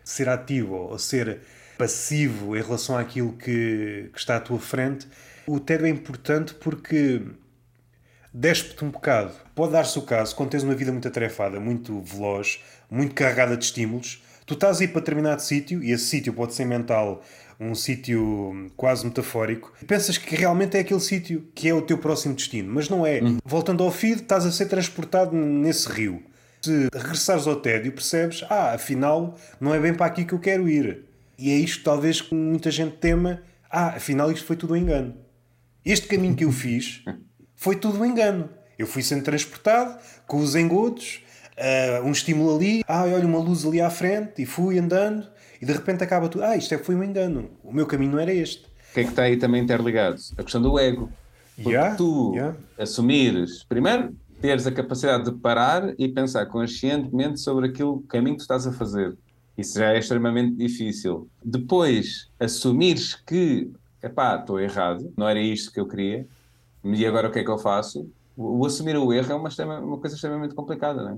Ser 0.04 0.28
ativo 0.30 0.76
ou 0.76 0.98
ser 0.98 1.42
passivo 1.82 2.56
em 2.56 2.62
relação 2.62 2.96
àquilo 2.96 3.34
que, 3.34 4.12
que 4.14 4.20
está 4.20 4.36
à 4.36 4.40
tua 4.40 4.60
frente, 4.60 5.08
o 5.48 5.60
TED 5.60 5.86
é 5.86 5.90
importante 5.90 6.54
porque 6.54 7.24
despe-te 8.32 8.86
um 8.86 8.92
bocado. 8.92 9.32
Pode 9.56 9.72
dar-se 9.72 9.98
o 9.98 10.04
caso, 10.04 10.36
quando 10.36 10.52
tens 10.52 10.62
uma 10.62 10.76
vida 10.76 10.92
muito 10.92 11.08
atarefada, 11.08 11.60
muito 11.60 12.00
veloz, 12.02 12.60
muito 12.88 13.16
carregada 13.16 13.58
de 13.58 13.66
estímulos, 13.66 14.24
tu 14.46 14.54
estás 14.54 14.80
aí 14.80 14.88
para 14.88 15.00
determinado 15.00 15.42
sítio, 15.42 15.82
e 15.82 15.92
esse 15.92 16.06
sítio 16.06 16.32
pode 16.34 16.54
ser 16.54 16.66
mental, 16.66 17.24
um 17.60 17.74
sítio 17.74 18.72
quase 18.78 19.04
metafórico, 19.04 19.74
e 19.82 19.86
pensas 19.86 20.20
que 20.20 20.36
realmente 20.36 20.78
é 20.78 20.82
aquele 20.82 21.00
sítio 21.00 21.48
que 21.56 21.68
é 21.68 21.74
o 21.74 21.82
teu 21.82 21.98
próximo 21.98 22.36
destino, 22.36 22.72
mas 22.72 22.90
não 22.90 23.04
é. 23.04 23.22
Uhum. 23.22 23.40
Voltando 23.44 23.84
ao 23.84 23.90
feed, 23.90 24.22
estás 24.22 24.46
a 24.46 24.52
ser 24.52 24.68
transportado 24.68 25.36
nesse 25.36 25.90
rio. 25.90 26.22
Se 26.62 26.90
regressares 26.94 27.48
ao 27.48 27.56
tédio, 27.56 27.92
percebes, 27.92 28.46
ah, 28.52 28.74
afinal, 28.76 29.36
não 29.60 29.74
é 29.74 29.80
bem 29.80 29.96
para 29.96 30.06
aqui 30.06 30.24
que 30.24 30.34
eu 30.34 30.40
quero 30.40 30.70
ir. 30.70 31.10
E 31.42 31.50
é 31.50 31.56
isto 31.56 31.84
talvez 31.84 32.22
que 32.22 32.36
muita 32.36 32.70
gente 32.70 32.98
tema, 32.98 33.42
ah, 33.68 33.96
afinal 33.96 34.32
isto 34.32 34.46
foi 34.46 34.56
tudo 34.56 34.74
um 34.74 34.78
engano. 34.78 35.16
Este 35.84 36.08
caminho 36.08 36.36
que 36.36 36.46
eu 36.46 36.52
fiz 36.52 37.04
foi 37.58 37.76
tudo 37.76 38.00
um 38.00 38.06
engano. 38.06 38.48
Eu 38.78 38.86
fui 38.86 39.02
sendo 39.02 39.24
transportado 39.24 39.98
com 40.28 40.38
os 40.38 40.56
engodos, 40.56 41.24
uh, 41.58 42.06
um 42.06 42.12
estímulo 42.12 42.56
ali, 42.56 42.84
ah, 42.88 43.06
olha 43.06 43.26
uma 43.26 43.40
luz 43.40 43.66
ali 43.66 43.82
à 43.82 43.90
frente, 43.90 44.44
e 44.44 44.46
fui 44.46 44.78
andando, 44.78 45.28
e 45.60 45.66
de 45.66 45.74
repente 45.74 46.04
acaba 46.04 46.30
tudo, 46.30 46.44
ah, 46.44 46.56
isto 46.56 46.76
é, 46.76 46.78
foi 46.78 46.94
um 46.94 47.04
engano, 47.04 47.50
o 47.64 47.74
meu 47.74 47.88
caminho 47.88 48.12
não 48.12 48.20
era 48.20 48.32
este. 48.32 48.66
O 48.92 48.94
que 48.94 49.00
é 49.00 49.04
que 49.04 49.10
está 49.10 49.24
aí 49.24 49.36
também 49.36 49.64
interligado? 49.64 50.18
A 50.38 50.44
questão 50.44 50.62
do 50.62 50.78
ego. 50.78 51.12
Porque 51.56 51.70
yeah, 51.70 51.96
tu 51.96 52.34
yeah. 52.36 52.56
assumires, 52.78 53.64
primeiro, 53.64 54.16
teres 54.40 54.68
a 54.68 54.72
capacidade 54.72 55.26
de 55.26 55.32
parar 55.40 55.92
e 55.98 56.08
pensar 56.08 56.46
conscientemente 56.46 57.40
sobre 57.40 57.68
aquilo 57.68 58.02
caminho 58.04 58.36
que 58.36 58.42
tu 58.42 58.42
estás 58.42 58.68
a 58.68 58.72
fazer. 58.72 59.18
Isso 59.58 59.78
já 59.78 59.94
é 59.94 60.00
extremamente 60.00 60.56
difícil. 60.56 61.30
Depois, 61.44 62.30
assumires 62.40 63.16
que, 63.16 63.72
epá, 64.02 64.38
estou 64.38 64.60
errado, 64.60 65.14
não 65.18 65.28
era 65.28 65.40
isto 65.40 65.72
que 65.72 65.80
eu 65.80 65.88
queria, 65.88 66.28
e 66.84 67.06
agora 67.06 67.28
o 67.28 67.32
que 67.32 67.40
é 67.40 67.44
que 67.44 67.50
eu 67.50 67.60
faço? 67.60 68.10
O, 68.36 68.60
o 68.60 68.66
assumir 68.66 68.98
o 68.98 69.14
erro 69.14 69.32
é 69.32 69.36
uma, 69.36 69.80
uma 69.80 69.98
coisa 69.98 70.16
extremamente 70.16 70.56
complicada, 70.56 71.04
não 71.04 71.12
é? 71.12 71.18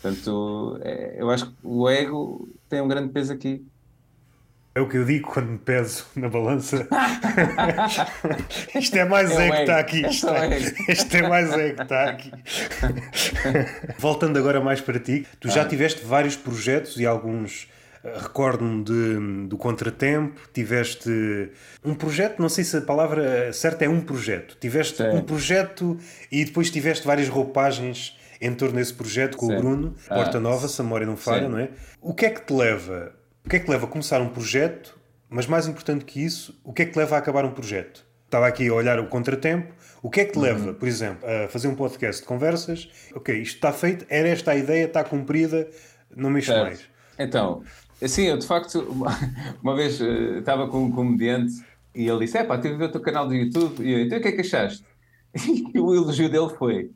Portanto, 0.00 0.78
é, 0.82 1.16
eu 1.18 1.30
acho 1.30 1.46
que 1.46 1.56
o 1.62 1.88
ego 1.88 2.48
tem 2.68 2.80
um 2.80 2.88
grande 2.88 3.10
peso 3.10 3.32
aqui. 3.32 3.66
É 4.76 4.80
o 4.80 4.88
que 4.88 4.96
eu 4.96 5.04
digo 5.04 5.30
quando 5.30 5.50
me 5.50 5.58
peso 5.58 6.04
na 6.16 6.28
balança. 6.28 6.88
Isto 8.74 8.96
é 8.96 9.04
mais 9.04 9.30
é 9.30 9.48
que 9.48 9.60
está 9.60 9.78
aqui. 9.78 10.04
Isto 10.04 10.28
é, 10.30 10.58
isto 10.88 11.16
é 11.16 11.28
mais 11.28 11.52
ego 11.52 11.76
que 11.76 11.82
está 11.82 12.10
aqui. 12.10 12.32
Voltando 13.98 14.36
agora 14.36 14.60
mais 14.60 14.80
para 14.80 14.98
ti, 14.98 15.26
tu 15.38 15.48
já 15.48 15.62
ah. 15.62 15.64
tiveste 15.64 16.04
vários 16.04 16.34
projetos 16.34 16.96
e 16.96 17.06
alguns 17.06 17.68
recordo-me 18.04 18.84
de, 18.84 19.46
do 19.46 19.56
Contratempo, 19.56 20.40
tiveste 20.52 21.08
um 21.84 21.94
projeto, 21.94 22.40
não 22.40 22.48
sei 22.48 22.64
se 22.64 22.76
a 22.76 22.82
palavra 22.82 23.52
certa 23.52 23.84
é 23.84 23.88
um 23.88 24.00
projeto. 24.00 24.56
Tiveste 24.60 24.98
Sim. 24.98 25.08
um 25.10 25.22
projeto 25.22 25.96
e 26.30 26.44
depois 26.44 26.68
tiveste 26.70 27.06
várias 27.06 27.28
roupagens 27.28 28.18
em 28.40 28.52
torno 28.52 28.74
desse 28.76 28.92
projeto 28.92 29.36
com 29.36 29.46
Sim. 29.46 29.54
o 29.54 29.58
Bruno, 29.58 29.94
Porta 30.08 30.38
ah, 30.38 30.40
Nova, 30.40 30.68
se 30.68 30.80
a 30.80 30.84
memória 30.84 31.06
não 31.06 31.16
falha, 31.16 31.46
Sim. 31.46 31.52
não 31.52 31.58
é? 31.58 31.70
O 32.02 32.12
que 32.12 32.26
é 32.26 32.30
que 32.30 32.42
te 32.42 32.52
leva? 32.52 33.13
O 33.44 33.48
que 33.48 33.56
é 33.56 33.58
que 33.58 33.70
leva 33.70 33.84
a 33.84 33.88
começar 33.88 34.22
um 34.22 34.28
projeto? 34.28 34.98
Mas 35.28 35.46
mais 35.46 35.66
importante 35.68 36.04
que 36.04 36.24
isso, 36.24 36.58
o 36.64 36.72
que 36.72 36.82
é 36.82 36.86
que 36.86 36.98
leva 36.98 37.16
a 37.16 37.18
acabar 37.18 37.44
um 37.44 37.50
projeto? 37.50 38.04
Estava 38.24 38.46
aqui 38.46 38.68
a 38.68 38.72
olhar 38.72 38.98
o 38.98 39.06
contratempo. 39.06 39.74
O 40.02 40.08
que 40.08 40.20
é 40.20 40.24
que 40.24 40.32
te 40.32 40.38
leva, 40.38 40.68
uhum. 40.68 40.74
por 40.74 40.88
exemplo, 40.88 41.28
a 41.28 41.48
fazer 41.48 41.68
um 41.68 41.74
podcast 41.74 42.22
de 42.22 42.26
conversas? 42.26 42.88
Ok, 43.14 43.34
isto 43.40 43.56
está 43.56 43.72
feito, 43.72 44.06
era 44.08 44.28
esta 44.28 44.52
a 44.52 44.56
ideia, 44.56 44.86
está 44.86 45.04
cumprida, 45.04 45.68
não 46.16 46.30
mexo 46.30 46.52
mais. 46.52 46.88
Então, 47.18 47.62
Sim, 48.02 48.24
eu 48.24 48.38
de 48.38 48.46
facto, 48.46 48.80
uma, 48.80 49.10
uma 49.62 49.76
vez 49.76 50.00
uh, 50.00 50.38
estava 50.38 50.66
com 50.68 50.84
um 50.84 50.90
comediante 50.90 51.54
e 51.94 52.08
ele 52.08 52.20
disse: 52.20 52.38
É 52.38 52.44
pá, 52.44 52.58
tive 52.58 52.74
a 52.74 52.78
ver 52.78 52.84
o 52.84 52.92
teu 52.92 53.00
canal 53.00 53.26
do 53.26 53.34
YouTube. 53.34 53.82
E 53.82 53.92
eu, 53.92 54.00
então 54.00 54.18
o 54.18 54.20
que 54.20 54.28
é 54.28 54.32
que 54.32 54.40
achaste? 54.40 54.84
E 55.74 55.80
o 55.80 55.94
elogio 55.94 56.28
dele 56.28 56.50
foi: 56.58 56.90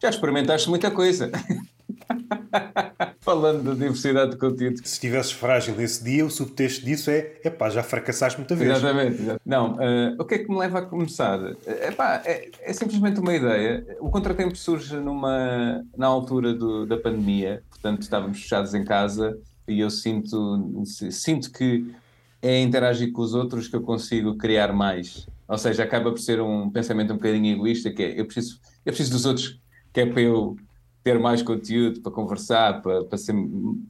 Já 0.00 0.10
experimentaste 0.10 0.68
muita 0.68 0.90
coisa. 0.90 1.30
Falando 3.24 3.62
da 3.62 3.72
diversidade 3.72 4.32
de 4.32 4.36
conteúdo. 4.36 4.76
Se 4.76 4.84
estivesses 4.84 5.32
frágil 5.32 5.74
nesse 5.74 6.04
dia, 6.04 6.26
o 6.26 6.30
subtexto 6.30 6.84
disso 6.84 7.10
é: 7.10 7.40
epá, 7.42 7.70
já 7.70 7.82
fracassaste 7.82 8.38
muita 8.38 8.54
vez. 8.54 8.70
Exatamente. 8.70 9.14
exatamente. 9.14 9.40
Não, 9.46 9.76
uh, 9.76 10.16
o 10.18 10.26
que 10.26 10.34
é 10.34 10.38
que 10.40 10.50
me 10.50 10.58
leva 10.58 10.80
a 10.80 10.82
começar? 10.82 11.40
Epá, 11.66 12.20
é, 12.26 12.50
é 12.60 12.72
simplesmente 12.74 13.18
uma 13.20 13.34
ideia. 13.34 13.82
O 13.98 14.10
contratempo 14.10 14.54
surge 14.54 14.96
numa, 14.96 15.82
na 15.96 16.06
altura 16.06 16.52
do, 16.52 16.84
da 16.84 16.98
pandemia, 16.98 17.62
portanto 17.70 18.02
estávamos 18.02 18.42
fechados 18.42 18.74
em 18.74 18.84
casa 18.84 19.38
e 19.66 19.80
eu 19.80 19.88
sinto, 19.88 20.84
sinto 20.84 21.50
que 21.50 21.94
é 22.42 22.60
interagir 22.60 23.10
com 23.10 23.22
os 23.22 23.32
outros 23.32 23.68
que 23.68 23.76
eu 23.76 23.80
consigo 23.80 24.36
criar 24.36 24.70
mais. 24.74 25.26
Ou 25.48 25.56
seja, 25.56 25.82
acaba 25.82 26.10
por 26.10 26.20
ser 26.20 26.42
um 26.42 26.68
pensamento 26.68 27.14
um 27.14 27.16
bocadinho 27.16 27.54
egoísta, 27.54 27.90
que 27.90 28.02
é 28.02 28.20
eu 28.20 28.26
preciso, 28.26 28.60
eu 28.84 28.92
preciso 28.92 29.12
dos 29.12 29.24
outros, 29.24 29.58
que 29.94 30.00
é 30.00 30.06
para 30.06 30.20
eu 30.20 30.56
ter 31.04 31.18
mais 31.18 31.42
conteúdo, 31.42 32.00
para 32.00 32.10
conversar, 32.10 32.80
para, 32.80 33.04
para 33.04 33.18
ser, 33.18 33.34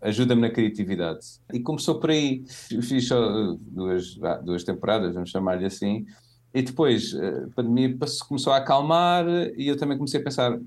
ajuda-me 0.02 0.42
na 0.42 0.50
criatividade. 0.50 1.20
E 1.52 1.60
começou 1.60 2.00
por 2.00 2.10
aí, 2.10 2.44
fiz 2.82 3.06
só 3.06 3.56
duas, 3.60 4.18
duas 4.44 4.64
temporadas, 4.64 5.14
vamos 5.14 5.30
chamar-lhe 5.30 5.64
assim, 5.64 6.04
e 6.52 6.60
depois 6.60 7.14
a 7.14 7.54
pandemia 7.54 7.96
começou 8.28 8.52
a 8.52 8.58
acalmar 8.58 9.26
e 9.56 9.68
eu 9.68 9.76
também 9.76 9.96
comecei 9.96 10.20
a 10.20 10.24
pensar, 10.24 10.58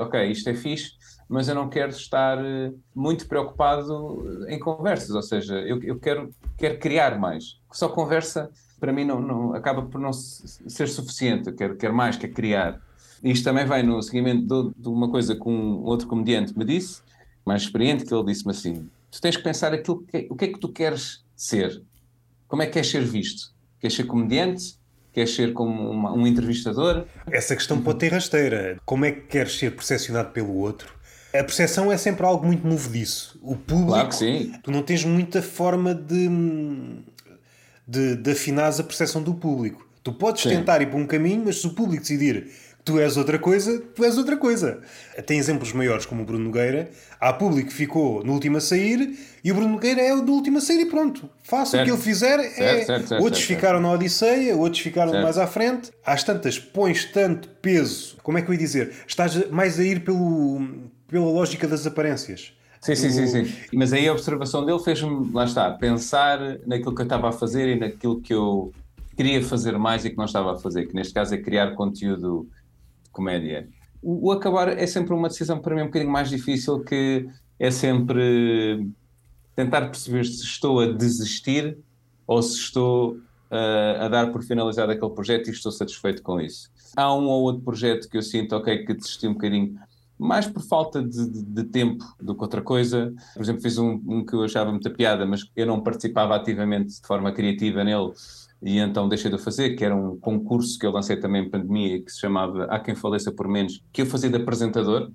ok, 0.00 0.30
isto 0.30 0.48
é 0.50 0.54
fixe, 0.54 0.92
mas 1.28 1.48
eu 1.48 1.54
não 1.54 1.68
quero 1.68 1.90
estar 1.90 2.38
eh, 2.38 2.72
muito 2.94 3.26
preocupado 3.26 4.46
em 4.48 4.58
conversas, 4.58 5.10
ou 5.10 5.22
seja, 5.22 5.56
eu, 5.56 5.82
eu 5.82 5.98
quero, 5.98 6.30
quero 6.56 6.78
criar 6.78 7.18
mais. 7.18 7.58
Só 7.72 7.88
conversa, 7.88 8.50
para 8.78 8.92
mim, 8.92 9.04
não, 9.04 9.20
não 9.20 9.54
acaba 9.54 9.82
por 9.82 10.00
não 10.00 10.12
ser 10.12 10.88
suficiente, 10.88 11.48
eu 11.48 11.56
quero, 11.56 11.76
quero 11.76 11.94
mais, 11.94 12.16
quero 12.16 12.32
criar. 12.32 12.80
Isto 13.22 13.44
também 13.44 13.64
vai 13.64 13.82
no 13.82 14.02
seguimento 14.02 14.72
de, 14.74 14.82
de 14.82 14.88
uma 14.88 15.10
coisa 15.10 15.34
que 15.34 15.48
um 15.48 15.82
outro 15.84 16.06
comediante 16.06 16.56
me 16.56 16.64
disse, 16.64 17.00
mais 17.44 17.62
experiente, 17.62 18.04
que 18.04 18.14
ele 18.14 18.24
disse-me 18.24 18.50
assim: 18.52 18.88
tu 19.10 19.20
tens 19.20 19.36
que 19.36 19.42
pensar 19.42 19.72
aquilo 19.72 20.02
que, 20.02 20.26
o 20.30 20.36
que 20.36 20.44
é 20.44 20.48
que 20.48 20.58
tu 20.58 20.68
queres 20.68 21.24
ser, 21.34 21.82
como 22.48 22.62
é 22.62 22.66
que 22.66 22.72
queres 22.72 22.90
ser 22.90 23.04
visto? 23.04 23.54
Queres 23.80 23.96
ser 23.96 24.04
comediante? 24.04 24.76
Queres 25.12 25.34
ser 25.34 25.52
como 25.54 25.90
uma, 25.90 26.12
um 26.12 26.26
entrevistador? 26.26 27.06
Essa 27.30 27.56
questão 27.56 27.80
pode 27.80 28.00
ter 28.00 28.12
rasteira. 28.12 28.78
Como 28.84 29.04
é 29.04 29.12
que 29.12 29.22
queres 29.22 29.58
ser 29.58 29.74
percepcionado 29.74 30.30
pelo 30.30 30.54
outro? 30.54 30.96
a 31.38 31.44
percepção 31.44 31.92
é 31.92 31.96
sempre 31.96 32.24
algo 32.24 32.46
muito 32.46 32.66
movediço. 32.66 33.38
O 33.42 33.56
público, 33.56 33.92
claro 33.92 34.08
que 34.08 34.14
sim. 34.14 34.52
tu 34.62 34.70
não 34.70 34.82
tens 34.82 35.04
muita 35.04 35.42
forma 35.42 35.94
de, 35.94 36.28
de, 37.86 38.16
de 38.16 38.30
afinares 38.30 38.80
a 38.80 38.84
percepção 38.84 39.22
do 39.22 39.34
público. 39.34 39.86
Tu 40.02 40.12
podes 40.12 40.42
sim. 40.42 40.50
tentar 40.50 40.80
ir 40.80 40.86
para 40.86 40.98
um 40.98 41.06
caminho, 41.06 41.42
mas 41.44 41.60
se 41.60 41.66
o 41.66 41.70
público 41.70 42.02
decidir 42.02 42.50
tu 42.86 43.00
és 43.00 43.16
outra 43.16 43.36
coisa, 43.36 43.82
tu 43.96 44.04
és 44.04 44.16
outra 44.16 44.36
coisa. 44.36 44.80
Tem 45.26 45.38
exemplos 45.38 45.72
maiores 45.72 46.06
como 46.06 46.22
o 46.22 46.24
Bruno 46.24 46.44
Nogueira. 46.44 46.88
Há 47.20 47.32
público 47.32 47.68
que 47.68 47.74
ficou 47.74 48.22
no 48.22 48.32
último 48.32 48.58
a 48.58 48.60
sair 48.60 49.18
e 49.42 49.50
o 49.50 49.54
Bruno 49.56 49.72
Nogueira 49.72 50.00
é 50.00 50.14
o 50.14 50.22
do 50.22 50.32
último 50.32 50.58
a 50.58 50.60
sair 50.60 50.82
e 50.82 50.86
pronto. 50.86 51.28
Faça 51.42 51.82
o 51.82 51.84
que 51.84 51.90
ele 51.90 51.98
fizer. 51.98 52.38
Certo, 52.38 52.62
é... 52.62 52.84
certo, 52.84 53.08
certo, 53.08 53.24
outros 53.24 53.42
ficaram 53.42 53.80
na 53.80 53.90
Odisseia, 53.90 54.56
outros 54.56 54.80
ficaram 54.80 55.20
mais 55.20 55.36
à 55.36 55.48
frente. 55.48 55.90
Às 56.06 56.22
tantas, 56.22 56.60
pões 56.60 57.04
tanto 57.06 57.48
peso. 57.60 58.16
Como 58.22 58.38
é 58.38 58.42
que 58.42 58.48
eu 58.48 58.54
ia 58.54 58.58
dizer? 58.58 58.92
Estás 59.04 59.50
mais 59.50 59.80
a 59.80 59.84
ir 59.84 60.04
pelo, 60.04 60.64
pela 61.08 61.26
lógica 61.26 61.66
das 61.66 61.88
aparências. 61.88 62.52
Sim, 62.80 62.94
sim, 62.94 63.10
sim, 63.10 63.26
sim. 63.26 63.52
Mas 63.74 63.92
aí 63.92 64.06
a 64.06 64.12
observação 64.12 64.64
dele 64.64 64.78
fez-me, 64.78 65.32
lá 65.32 65.44
está, 65.44 65.72
pensar 65.72 66.38
naquilo 66.64 66.94
que 66.94 67.00
eu 67.00 67.06
estava 67.06 67.30
a 67.30 67.32
fazer 67.32 67.68
e 67.68 67.80
naquilo 67.80 68.20
que 68.20 68.32
eu 68.32 68.72
queria 69.16 69.42
fazer 69.42 69.76
mais 69.76 70.04
e 70.04 70.10
que 70.10 70.16
não 70.16 70.26
estava 70.26 70.52
a 70.52 70.56
fazer, 70.56 70.86
que 70.86 70.94
neste 70.94 71.12
caso 71.12 71.34
é 71.34 71.38
criar 71.38 71.74
conteúdo 71.74 72.48
comédia. 73.16 73.68
O, 74.02 74.28
o 74.28 74.32
acabar 74.32 74.68
é 74.68 74.86
sempre 74.86 75.14
uma 75.14 75.28
decisão 75.28 75.58
para 75.58 75.74
mim 75.74 75.82
um 75.82 75.86
bocadinho 75.86 76.12
mais 76.12 76.28
difícil, 76.28 76.80
que 76.80 77.26
é 77.58 77.70
sempre 77.70 78.86
tentar 79.54 79.86
perceber 79.86 80.24
se 80.24 80.44
estou 80.44 80.80
a 80.80 80.92
desistir 80.92 81.78
ou 82.26 82.42
se 82.42 82.58
estou 82.58 83.14
uh, 83.14 84.02
a 84.02 84.08
dar 84.08 84.30
por 84.30 84.42
finalizado 84.42 84.92
aquele 84.92 85.12
projeto 85.12 85.48
e 85.48 85.50
estou 85.50 85.72
satisfeito 85.72 86.22
com 86.22 86.38
isso. 86.38 86.70
Há 86.94 87.12
um 87.14 87.26
ou 87.26 87.42
outro 87.42 87.62
projeto 87.62 88.08
que 88.08 88.18
eu 88.18 88.22
sinto, 88.22 88.54
ok, 88.54 88.84
que 88.84 88.94
desisti 88.94 89.26
um 89.26 89.32
bocadinho 89.32 89.78
mais 90.18 90.46
por 90.46 90.62
falta 90.62 91.02
de, 91.02 91.30
de, 91.30 91.42
de, 91.42 91.64
tempo 91.64 92.04
do 92.20 92.34
que 92.34 92.42
outra 92.42 92.62
coisa. 92.62 93.14
Por 93.34 93.42
exemplo, 93.42 93.62
fiz 93.62 93.76
um, 93.78 94.00
um, 94.06 94.24
que 94.24 94.34
eu 94.34 94.44
achava 94.44 94.70
muita 94.70 94.90
piada, 94.90 95.26
mas 95.26 95.42
eu 95.54 95.66
não 95.66 95.82
participava 95.82 96.34
ativamente 96.34 97.00
de 97.00 97.06
forma 97.06 97.32
criativa 97.32 97.84
nele, 97.84 98.12
e 98.66 98.80
então 98.80 99.08
deixei 99.08 99.30
de 99.30 99.38
fazer, 99.38 99.76
que 99.76 99.84
era 99.84 99.94
um 99.94 100.18
concurso 100.18 100.76
que 100.76 100.84
eu 100.84 100.90
lancei 100.90 101.16
também 101.16 101.44
em 101.44 101.48
pandemia, 101.48 102.02
que 102.02 102.10
se 102.10 102.18
chamava 102.18 102.64
Há 102.64 102.80
Quem 102.80 102.96
Faleça 102.96 103.30
por 103.30 103.46
Menos, 103.46 103.80
que 103.92 104.02
eu 104.02 104.06
fazia 104.06 104.28
de 104.28 104.34
apresentador, 104.34 105.08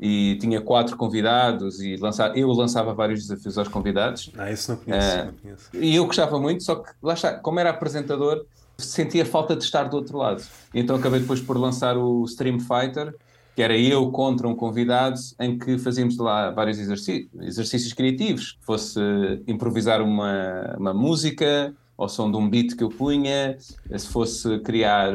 e 0.00 0.36
tinha 0.40 0.60
quatro 0.60 0.96
convidados, 0.96 1.80
e 1.80 1.94
lançava, 1.94 2.36
eu 2.36 2.48
lançava 2.48 2.92
vários 2.92 3.20
desafios 3.20 3.56
aos 3.56 3.68
convidados. 3.68 4.32
Ah, 4.36 4.50
isso 4.50 4.72
não 4.72 4.78
conheço, 4.78 5.16
uh, 5.16 5.24
não 5.26 5.32
conheço. 5.34 5.70
E 5.74 5.94
eu 5.94 6.06
gostava 6.06 6.40
muito, 6.40 6.64
só 6.64 6.74
que, 6.74 6.90
lá 7.00 7.14
está, 7.14 7.34
como 7.38 7.60
era 7.60 7.70
apresentador, 7.70 8.44
sentia 8.76 9.24
falta 9.24 9.54
de 9.54 9.62
estar 9.62 9.84
do 9.84 9.96
outro 9.96 10.18
lado. 10.18 10.42
Então 10.74 10.96
acabei 10.96 11.20
depois 11.20 11.40
por 11.40 11.56
lançar 11.56 11.96
o 11.96 12.24
Stream 12.24 12.58
Fighter, 12.58 13.14
que 13.54 13.62
era 13.62 13.78
eu 13.78 14.10
contra 14.10 14.48
um 14.48 14.56
convidado, 14.56 15.20
em 15.38 15.56
que 15.56 15.78
fazíamos 15.78 16.18
lá 16.18 16.50
vários 16.50 16.80
exercícios, 16.80 17.30
exercícios 17.42 17.92
criativos, 17.92 18.58
fosse 18.62 19.00
improvisar 19.46 20.02
uma, 20.02 20.74
uma 20.76 20.92
música 20.92 21.72
ao 21.98 22.08
som 22.08 22.30
de 22.30 22.36
um 22.36 22.48
beat 22.48 22.76
que 22.76 22.84
eu 22.84 22.88
punha, 22.88 23.58
se 23.58 24.06
fosse 24.06 24.60
criar, 24.60 25.12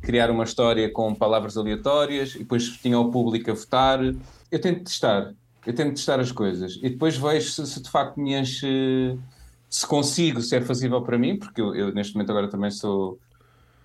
criar 0.00 0.30
uma 0.30 0.44
história 0.44 0.88
com 0.90 1.12
palavras 1.12 1.56
aleatórias, 1.56 2.36
e 2.36 2.38
depois 2.38 2.68
tinha 2.68 2.98
o 2.98 3.10
público 3.10 3.50
a 3.50 3.54
votar. 3.54 3.98
Eu 4.50 4.60
tento 4.60 4.84
testar, 4.84 5.34
eu 5.66 5.74
tento 5.74 5.94
testar 5.96 6.20
as 6.20 6.30
coisas, 6.30 6.78
e 6.80 6.88
depois 6.88 7.16
vejo 7.16 7.50
se, 7.50 7.66
se 7.66 7.82
de 7.82 7.90
facto 7.90 8.20
me 8.20 8.32
enche, 8.38 9.18
se 9.68 9.84
consigo, 9.84 10.40
se 10.40 10.54
é 10.54 10.60
fazível 10.60 11.02
para 11.02 11.18
mim, 11.18 11.36
porque 11.36 11.60
eu, 11.60 11.74
eu 11.74 11.92
neste 11.92 12.14
momento 12.14 12.30
agora 12.30 12.48
também 12.48 12.70
sou, 12.70 13.18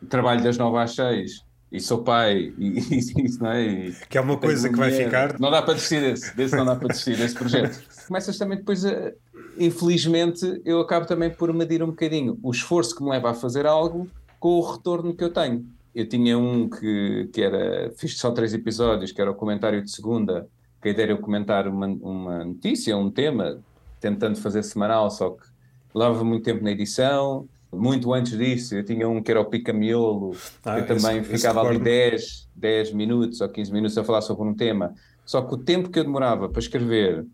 trabalho 0.08 0.44
das 0.44 0.56
9 0.56 0.78
às 0.78 0.94
6, 0.94 1.44
e 1.72 1.80
sou 1.80 2.04
pai, 2.04 2.54
e, 2.60 2.78
e, 3.18 3.38
não 3.40 3.52
é? 3.52 3.66
E 3.66 3.96
que 4.08 4.20
é 4.20 4.22
uma 4.22 4.38
coisa 4.38 4.70
que 4.70 4.78
vai 4.78 4.92
ficar. 4.92 5.40
Não 5.40 5.50
dá 5.50 5.64
para 5.64 5.74
desistir 5.74 6.00
desse, 6.00 6.38
desse 6.38 6.56
não 6.56 6.64
dá 6.64 6.76
para 6.76 6.90
desistir, 6.90 7.18
desse 7.18 7.34
projeto. 7.34 7.82
Começas 8.08 8.38
também 8.38 8.60
depois 8.60 8.86
a. 8.86 9.12
Infelizmente, 9.58 10.62
eu 10.66 10.80
acabo 10.80 11.06
também 11.06 11.30
por 11.30 11.52
medir 11.54 11.84
um 11.84 11.88
bocadinho 11.88 12.40
o 12.42 12.52
esforço 12.52 12.96
que 12.96 13.04
me 13.04 13.10
leva 13.10 13.32
a 13.32 13.34
fazer 13.34 13.66
algo 13.66 14.08
com 14.40 14.60
o 14.60 14.72
retorno 14.72 15.16
que 15.16 15.24
eu 15.24 15.32
tenho. 15.32 15.66
Eu 15.94 16.08
tinha 16.08 16.38
um 16.38 16.70
que, 16.70 17.30
que 17.32 17.42
era. 17.42 17.92
Fiz 17.98 18.18
só 18.18 18.32
três 18.32 18.54
episódios, 18.54 19.12
que 19.12 19.22
era 19.22 19.30
o 19.30 19.36
comentário 19.36 19.84
de 19.84 19.92
segunda, 19.92 20.48
que 20.82 20.90
a 20.90 20.92
ideia 20.92 21.06
era 21.06 21.14
eu 21.14 21.20
comentar 21.20 21.68
uma, 21.68 21.86
uma 21.86 22.44
notícia, 22.44 22.98
um 22.98 23.12
tema, 23.12 23.60
tentando 24.00 24.38
fazer 24.38 24.64
semanal, 24.64 25.10
só 25.12 25.30
que 25.32 25.46
levava 25.94 26.24
muito 26.24 26.44
tempo 26.44 26.64
na 26.64 26.72
edição 26.72 27.48
muito 27.76 28.14
antes 28.14 28.38
disso, 28.38 28.76
eu 28.76 28.84
tinha 28.84 29.08
um 29.10 29.22
que 29.22 29.32
era 29.32 29.42
o 29.42 29.46
Pica-Miolo, 29.46 30.36
ah, 30.64 30.82
que 30.82 30.88
também 30.88 31.20
esse, 31.20 31.30
ficava 31.30 31.62
esse 31.62 31.70
ali 31.70 31.80
10, 31.80 32.50
10 32.56 32.94
minutos 32.94 33.42
ou 33.42 33.50
15 33.50 33.72
minutos 33.74 33.98
a 33.98 34.04
falar 34.04 34.22
sobre 34.22 34.48
um 34.48 34.54
tema. 34.54 34.94
Só 35.26 35.42
que 35.42 35.54
o 35.54 35.58
tempo 35.58 35.90
que 35.90 36.00
eu 36.00 36.04
demorava 36.04 36.50
para 36.50 36.60
escrever, 36.60 37.26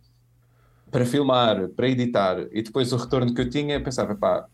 para 0.91 1.05
filmar, 1.05 1.69
para 1.69 1.87
editar, 1.87 2.47
e 2.51 2.61
depois 2.61 2.91
o 2.91 2.97
retorno 2.97 3.33
que 3.33 3.41
eu 3.41 3.49
tinha, 3.49 3.75
eu 3.75 3.83
pensava, 3.83 4.15
pá, 4.15 4.45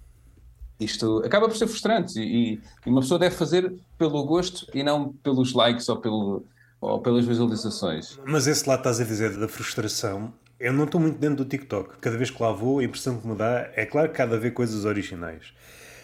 isto 0.79 1.21
acaba 1.25 1.47
por 1.47 1.55
ser 1.55 1.67
frustrante 1.67 2.19
e, 2.19 2.59
e, 2.85 2.89
uma 2.89 3.01
pessoa 3.01 3.19
deve 3.19 3.35
fazer 3.35 3.73
pelo 3.97 4.23
gosto 4.25 4.67
e 4.73 4.83
não 4.83 5.13
pelos 5.23 5.53
likes 5.53 5.87
ou, 5.87 5.97
pelo, 5.97 6.45
ou 6.81 6.99
pelas 6.99 7.25
visualizações. 7.25 8.19
Mas 8.25 8.47
esse 8.47 8.67
lado 8.67 8.79
estás 8.79 8.99
a 8.99 9.05
dizer 9.05 9.37
da 9.37 9.47
frustração, 9.47 10.33
eu 10.59 10.73
não 10.73 10.85
estou 10.85 10.99
muito 10.99 11.17
dentro 11.17 11.37
do 11.37 11.45
TikTok. 11.45 11.97
Cada 11.99 12.17
vez 12.17 12.29
que 12.29 12.41
lá 12.41 12.51
vou, 12.51 12.79
a 12.79 12.83
impressão 12.83 13.17
que 13.19 13.27
me 13.27 13.35
dá 13.35 13.69
é 13.73 13.85
claro 13.85 14.09
que 14.09 14.15
cada 14.15 14.37
vez 14.37 14.53
coisas 14.53 14.85
originais. 14.85 15.53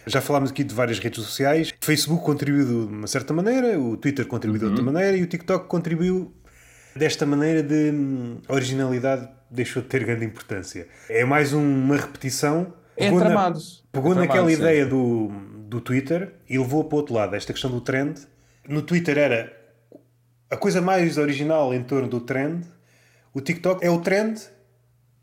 Já 0.06 0.20
falámos 0.20 0.50
aqui 0.50 0.64
de 0.64 0.74
várias 0.74 0.98
redes 0.98 1.22
sociais. 1.22 1.72
O 1.80 1.84
Facebook 1.84 2.24
contribuiu 2.24 2.66
de 2.66 2.94
uma 2.94 3.06
certa 3.06 3.32
maneira, 3.32 3.78
o 3.78 3.96
Twitter 3.96 4.26
contribuiu 4.26 4.62
uhum. 4.62 4.74
de 4.74 4.80
outra 4.80 4.92
maneira 4.92 5.16
e 5.16 5.22
o 5.22 5.26
TikTok 5.26 5.66
contribuiu 5.68 6.32
desta 6.94 7.26
maneira 7.26 7.62
de 7.62 7.90
hum, 7.90 8.38
originalidade 8.48 9.28
deixou 9.50 9.82
de 9.82 9.88
ter 9.88 10.04
grande 10.04 10.24
importância. 10.24 10.88
É 11.08 11.24
mais 11.24 11.52
uma 11.52 11.96
repetição. 11.96 12.72
É 12.96 13.04
pegou 13.04 13.20
tramados. 13.20 13.84
Na, 13.84 14.00
pegou 14.00 14.12
é 14.12 14.16
naquela 14.16 14.48
sim. 14.48 14.54
ideia 14.54 14.86
do, 14.86 15.28
do 15.68 15.80
Twitter 15.80 16.34
e 16.48 16.58
levou 16.58 16.84
para 16.84 16.96
o 16.96 16.98
outro 16.98 17.14
lado. 17.14 17.36
Esta 17.36 17.52
questão 17.52 17.70
do 17.70 17.80
trend. 17.80 18.20
No 18.68 18.82
Twitter 18.82 19.18
era 19.18 19.52
a 20.50 20.56
coisa 20.56 20.80
mais 20.80 21.18
original 21.18 21.74
em 21.74 21.82
torno 21.82 22.08
do 22.08 22.20
trend. 22.20 22.66
O 23.34 23.40
TikTok 23.40 23.84
é 23.84 23.90
o 23.90 24.00
trend 24.00 24.40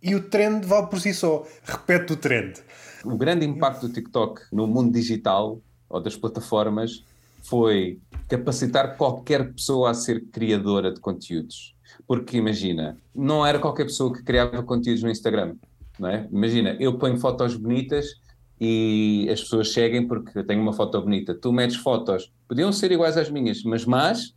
e 0.02 0.16
o 0.16 0.22
trend 0.22 0.66
vale 0.66 0.88
por 0.88 1.00
si 1.00 1.14
só. 1.14 1.46
Repete 1.64 2.14
o 2.14 2.16
trend. 2.16 2.60
O 3.04 3.18
grande 3.18 3.46
impacto 3.46 3.88
do 3.88 3.94
TikTok 3.94 4.42
no 4.52 4.68
mundo 4.68 4.92
digital 4.92 5.62
ou 5.88 6.02
das 6.02 6.16
plataformas 6.16 7.04
foi 7.44 8.00
capacitar 8.30 8.96
qualquer 8.96 9.52
pessoa 9.52 9.90
a 9.90 9.94
ser 9.94 10.26
criadora 10.32 10.94
de 10.94 11.00
conteúdos. 11.00 11.76
Porque 12.08 12.38
imagina, 12.38 12.96
não 13.14 13.46
era 13.46 13.60
qualquer 13.60 13.86
pessoa 13.86 14.14
que 14.14 14.24
criava 14.24 14.64
conteúdos 14.64 15.04
no 15.04 15.10
Instagram, 15.10 15.56
não 16.00 16.08
é? 16.08 16.28
Imagina, 16.32 16.78
eu 16.80 16.98
ponho 16.98 17.18
fotos 17.18 17.56
bonitas 17.56 18.16
e 18.62 19.28
as 19.32 19.42
pessoas 19.42 19.74
seguem 19.74 20.08
porque 20.08 20.40
eu 20.40 20.46
tenho 20.46 20.62
uma 20.62 20.74
foto 20.74 21.02
bonita. 21.02 21.34
Tu 21.34 21.52
metes 21.52 21.78
fotos, 21.78 22.32
podiam 22.48 22.72
ser 22.72 22.92
iguais 22.92 23.18
às 23.18 23.30
minhas, 23.30 23.64
mas 23.64 23.84
mais, 23.86 24.36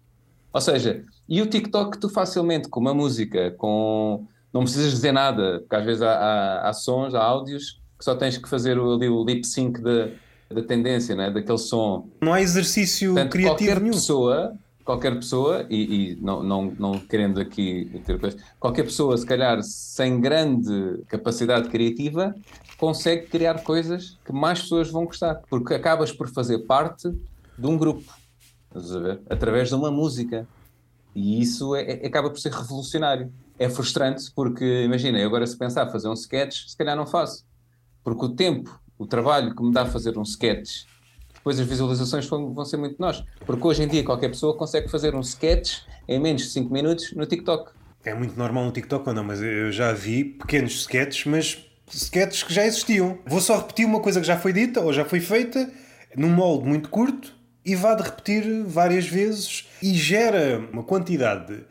ou 0.52 0.60
seja, 0.60 1.04
e 1.28 1.42
o 1.42 1.46
TikTok 1.46 1.98
tu 1.98 2.08
facilmente 2.08 2.68
com 2.68 2.80
uma 2.80 2.94
música, 2.94 3.50
com 3.52 4.26
não 4.52 4.62
precisas 4.62 4.90
dizer 4.92 5.12
nada, 5.12 5.60
porque 5.60 5.76
às 5.76 5.84
vezes 5.84 6.02
há, 6.02 6.12
há, 6.12 6.68
há 6.68 6.72
sons, 6.72 7.14
há 7.14 7.22
áudios 7.22 7.80
que 7.98 8.04
só 8.04 8.14
tens 8.14 8.36
que 8.36 8.48
fazer 8.48 8.78
o, 8.78 8.98
o 8.98 9.24
lip 9.24 9.46
sync 9.46 9.80
da, 9.80 10.10
da 10.52 10.62
tendência, 10.62 11.14
né? 11.14 11.30
daquele 11.30 11.58
som. 11.58 12.08
Não 12.20 12.32
há 12.32 12.40
exercício 12.40 13.12
Portanto, 13.12 13.32
criativo 13.32 13.56
qualquer 13.56 13.80
nenhum. 13.80 13.94
Pessoa, 13.94 14.58
qualquer 14.84 15.14
pessoa, 15.16 15.66
e, 15.70 16.12
e, 16.12 16.16
não, 16.20 16.42
não, 16.42 16.64
não 16.78 16.98
querendo 16.98 17.40
aqui 17.40 18.00
ter 18.04 18.18
coisa, 18.20 18.36
qualquer 18.58 18.84
pessoa, 18.84 19.16
se 19.16 19.26
calhar 19.26 19.62
sem 19.62 20.20
grande 20.20 21.02
capacidade 21.08 21.68
criativa, 21.68 22.34
consegue 22.78 23.26
criar 23.26 23.62
coisas 23.62 24.18
que 24.24 24.32
mais 24.32 24.62
pessoas 24.62 24.90
vão 24.90 25.04
gostar, 25.04 25.40
porque 25.48 25.74
acabas 25.74 26.12
por 26.12 26.28
fazer 26.28 26.60
parte 26.60 27.10
de 27.58 27.66
um 27.66 27.76
grupo, 27.76 28.12
através 29.28 29.68
de 29.68 29.74
uma 29.74 29.90
música. 29.90 30.46
E 31.14 31.42
isso 31.42 31.76
é, 31.76 31.82
é, 31.82 32.06
acaba 32.06 32.30
por 32.30 32.38
ser 32.38 32.52
revolucionário. 32.52 33.30
É 33.58 33.68
frustrante 33.68 34.32
porque, 34.34 34.82
imagina, 34.82 35.18
eu 35.18 35.26
agora 35.26 35.46
se 35.46 35.56
pensar 35.56 35.90
fazer 35.90 36.08
um 36.08 36.14
sketch, 36.14 36.68
se 36.68 36.76
calhar 36.76 36.96
não 36.96 37.06
faço 37.06 37.44
porque 38.04 38.24
o 38.24 38.28
tempo, 38.30 38.80
o 39.02 39.06
trabalho 39.06 39.54
que 39.54 39.62
me 39.62 39.72
dá 39.72 39.82
a 39.82 39.86
fazer 39.86 40.16
um 40.16 40.22
sketch, 40.22 40.84
depois 41.34 41.58
as 41.58 41.66
visualizações 41.66 42.26
vão, 42.26 42.54
vão 42.54 42.64
ser 42.64 42.76
muito 42.76 42.96
nós. 42.98 43.24
Porque 43.44 43.66
hoje 43.66 43.82
em 43.82 43.88
dia 43.88 44.04
qualquer 44.04 44.28
pessoa 44.28 44.56
consegue 44.56 44.88
fazer 44.88 45.14
um 45.14 45.20
sketch 45.20 45.80
em 46.08 46.20
menos 46.20 46.42
de 46.42 46.48
5 46.50 46.72
minutos 46.72 47.12
no 47.14 47.26
TikTok. 47.26 47.72
É 48.04 48.14
muito 48.14 48.36
normal 48.36 48.64
no 48.64 48.72
TikTok 48.72 49.08
ou 49.08 49.14
não, 49.14 49.24
mas 49.24 49.42
eu 49.42 49.70
já 49.72 49.92
vi 49.92 50.24
pequenos 50.24 50.72
sketches, 50.72 51.26
mas 51.26 51.64
sketches 51.92 52.42
que 52.44 52.54
já 52.54 52.64
existiam. 52.64 53.18
Vou 53.26 53.40
só 53.40 53.58
repetir 53.58 53.86
uma 53.86 54.00
coisa 54.00 54.20
que 54.20 54.26
já 54.26 54.38
foi 54.38 54.52
dita 54.52 54.80
ou 54.80 54.92
já 54.92 55.04
foi 55.04 55.20
feita 55.20 55.70
num 56.16 56.30
molde 56.30 56.68
muito 56.68 56.88
curto 56.88 57.34
e 57.64 57.74
vá 57.74 57.94
de 57.94 58.02
repetir 58.02 58.64
várias 58.64 59.06
vezes 59.06 59.68
e 59.82 59.94
gera 59.94 60.58
uma 60.72 60.82
quantidade. 60.82 61.64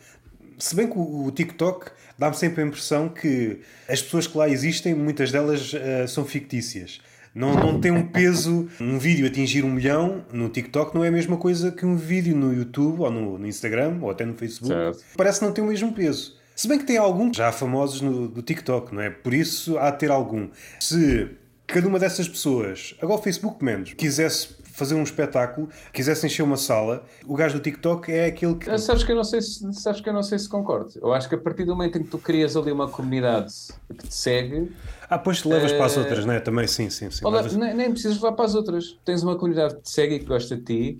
Se 0.58 0.76
bem 0.76 0.88
que 0.88 0.98
o 0.98 1.32
TikTok 1.32 1.92
dá-me 2.18 2.36
sempre 2.36 2.62
a 2.62 2.68
impressão 2.68 3.10
que 3.10 3.62
as 3.90 4.02
pessoas 4.02 4.28
que 4.28 4.38
lá 4.38 4.48
existem, 4.48 4.94
muitas 4.94 5.32
delas 5.32 5.74
uh, 5.74 6.08
são 6.08 6.24
fictícias. 6.24 7.02
Não, 7.34 7.54
não 7.54 7.80
tem 7.80 7.92
um 7.92 8.08
peso. 8.08 8.68
Um 8.80 9.00
vídeo 9.00 9.26
atingir 9.26 9.64
um 9.64 9.72
milhão 9.72 10.26
no 10.32 10.50
TikTok 10.50 10.94
não 10.94 11.04
é 11.04 11.08
a 11.08 11.12
mesma 11.12 11.38
coisa 11.38 11.72
que 11.72 11.86
um 11.86 11.96
vídeo 11.96 12.36
no 12.36 12.54
YouTube 12.54 13.02
ou 13.02 13.12
no, 13.12 13.38
no 13.38 13.48
Instagram 13.48 14.00
ou 14.02 14.10
até 14.10 14.26
no 14.26 14.34
Facebook. 14.34 14.74
Certo. 14.74 15.04
Parece 15.16 15.42
não 15.42 15.52
ter 15.52 15.62
o 15.62 15.68
mesmo 15.68 15.94
peso. 15.94 16.38
Se 16.56 16.68
bem 16.68 16.78
que 16.78 16.86
tem 16.86 16.98
alguns 16.98 17.38
já 17.38 17.52
famosos 17.52 18.02
no, 18.02 18.28
do 18.28 18.42
TikTok, 18.42 18.94
não 18.94 19.02
é? 19.02 19.10
Por 19.10 19.34
isso 19.34 19.78
há 19.78 19.90
de 19.90 20.00
ter 20.00 20.12
algum. 20.12 20.50
Se 20.80 21.30
cada 21.66 21.88
uma 21.88 21.98
dessas 21.98 22.28
pessoas, 22.28 22.96
agora 23.02 23.20
o 23.20 23.24
Facebook 23.24 23.64
menos, 23.64 23.94
quisesse 23.94 24.50
fazer 24.82 24.96
um 24.96 25.04
espetáculo, 25.04 25.70
quisesse 25.94 26.26
encher 26.26 26.42
uma 26.42 26.58
sala, 26.58 27.04
o 27.28 27.36
gajo 27.36 27.56
do 27.56 27.62
TikTok 27.62 28.12
é 28.12 28.26
aquele 28.26 28.56
que. 28.56 28.78
Sabes 28.80 29.04
que 29.04 29.12
eu 29.12 29.16
não 29.16 29.24
sei 29.24 29.40
se, 29.40 29.72
sabes 29.74 30.02
que 30.02 30.10
eu 30.10 30.14
não 30.14 30.24
sei 30.24 30.40
se 30.40 30.50
concordo. 30.50 30.92
Eu 31.00 31.14
acho 31.14 31.30
que 31.30 31.36
a 31.36 31.38
partir 31.38 31.66
do 31.66 31.76
momento 31.76 32.00
em 32.00 32.04
que 32.04 32.10
tu 32.10 32.18
crias 32.18 32.58
ali 32.58 32.72
uma 32.72 32.90
comunidade 32.90 33.54
que 33.88 34.08
te 34.08 34.16
segue. 34.16 34.72
Ah, 35.08 35.20
pois 35.20 35.40
te 35.42 35.48
levas 35.48 35.72
uh... 35.72 35.76
para 35.76 35.86
as 35.86 35.96
eh, 35.96 36.00
outras, 36.00 36.26
não 36.26 36.34
é? 36.34 36.40
Também 36.40 36.66
sim, 36.66 36.90
sim, 36.90 37.12
sim. 37.12 37.24
Levas... 37.30 37.56
nem, 37.56 37.76
nem 37.76 37.92
precisas 37.92 38.16
levar 38.16 38.32
para 38.32 38.46
as 38.46 38.56
outras. 38.56 38.98
Tens 39.06 39.22
uma 39.22 39.36
comunidade 39.36 39.76
que 39.76 39.82
te 39.84 39.92
segue 39.92 40.16
e 40.16 40.20
que 40.20 40.26
gosta 40.26 40.58
de 40.58 40.64
ti 40.64 40.98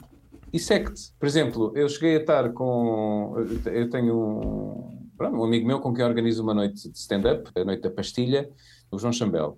e 0.54 0.60
segue-te. 0.60 1.12
Por 1.18 1.26
exemplo, 1.26 1.72
eu 1.76 1.90
cheguei 1.90 2.18
a 2.18 2.20
estar 2.20 2.52
com. 2.52 3.34
Eu 3.66 3.90
tenho 3.90 4.16
um, 4.16 5.40
um 5.40 5.44
amigo 5.44 5.66
meu 5.66 5.80
com 5.80 5.92
quem 5.92 6.06
organizo 6.06 6.44
uma 6.44 6.54
noite 6.54 6.88
de 6.88 6.98
stand-up, 6.98 7.50
a 7.56 7.66
Noite 7.66 7.82
da 7.82 7.90
Pastilha, 7.90 8.48
o 8.92 9.00
João 9.00 9.12
Chambel. 9.12 9.58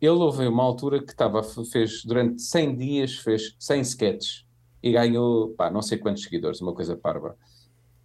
Ele 0.00 0.10
houve 0.12 0.46
uma 0.46 0.62
altura 0.62 1.02
que 1.02 1.12
estava, 1.12 1.42
fez 1.42 2.04
durante 2.04 2.40
100 2.40 2.76
dias, 2.76 3.14
fez 3.16 3.54
100 3.58 3.80
sketches 3.82 4.46
e 4.82 4.92
ganhou, 4.92 5.50
pá, 5.50 5.70
não 5.70 5.82
sei 5.82 5.98
quantos 5.98 6.22
seguidores, 6.22 6.60
uma 6.60 6.74
coisa 6.74 6.96
parva. 6.96 7.36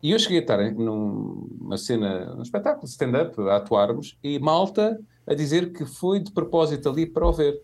E 0.03 0.11
eu 0.11 0.19
cheguei 0.19 0.39
a 0.39 0.41
estar 0.41 0.71
numa 0.73 1.77
cena, 1.77 2.35
num 2.35 2.41
espetáculo 2.41 2.85
stand-up, 2.85 3.41
a 3.41 3.55
atuarmos, 3.55 4.17
e 4.23 4.37
malta 4.37 4.99
a 5.25 5.33
dizer 5.33 5.71
que 5.71 5.85
foi 5.85 6.19
de 6.19 6.31
propósito 6.31 6.89
ali 6.89 7.05
para 7.05 7.27
o 7.27 7.33
ver. 7.33 7.61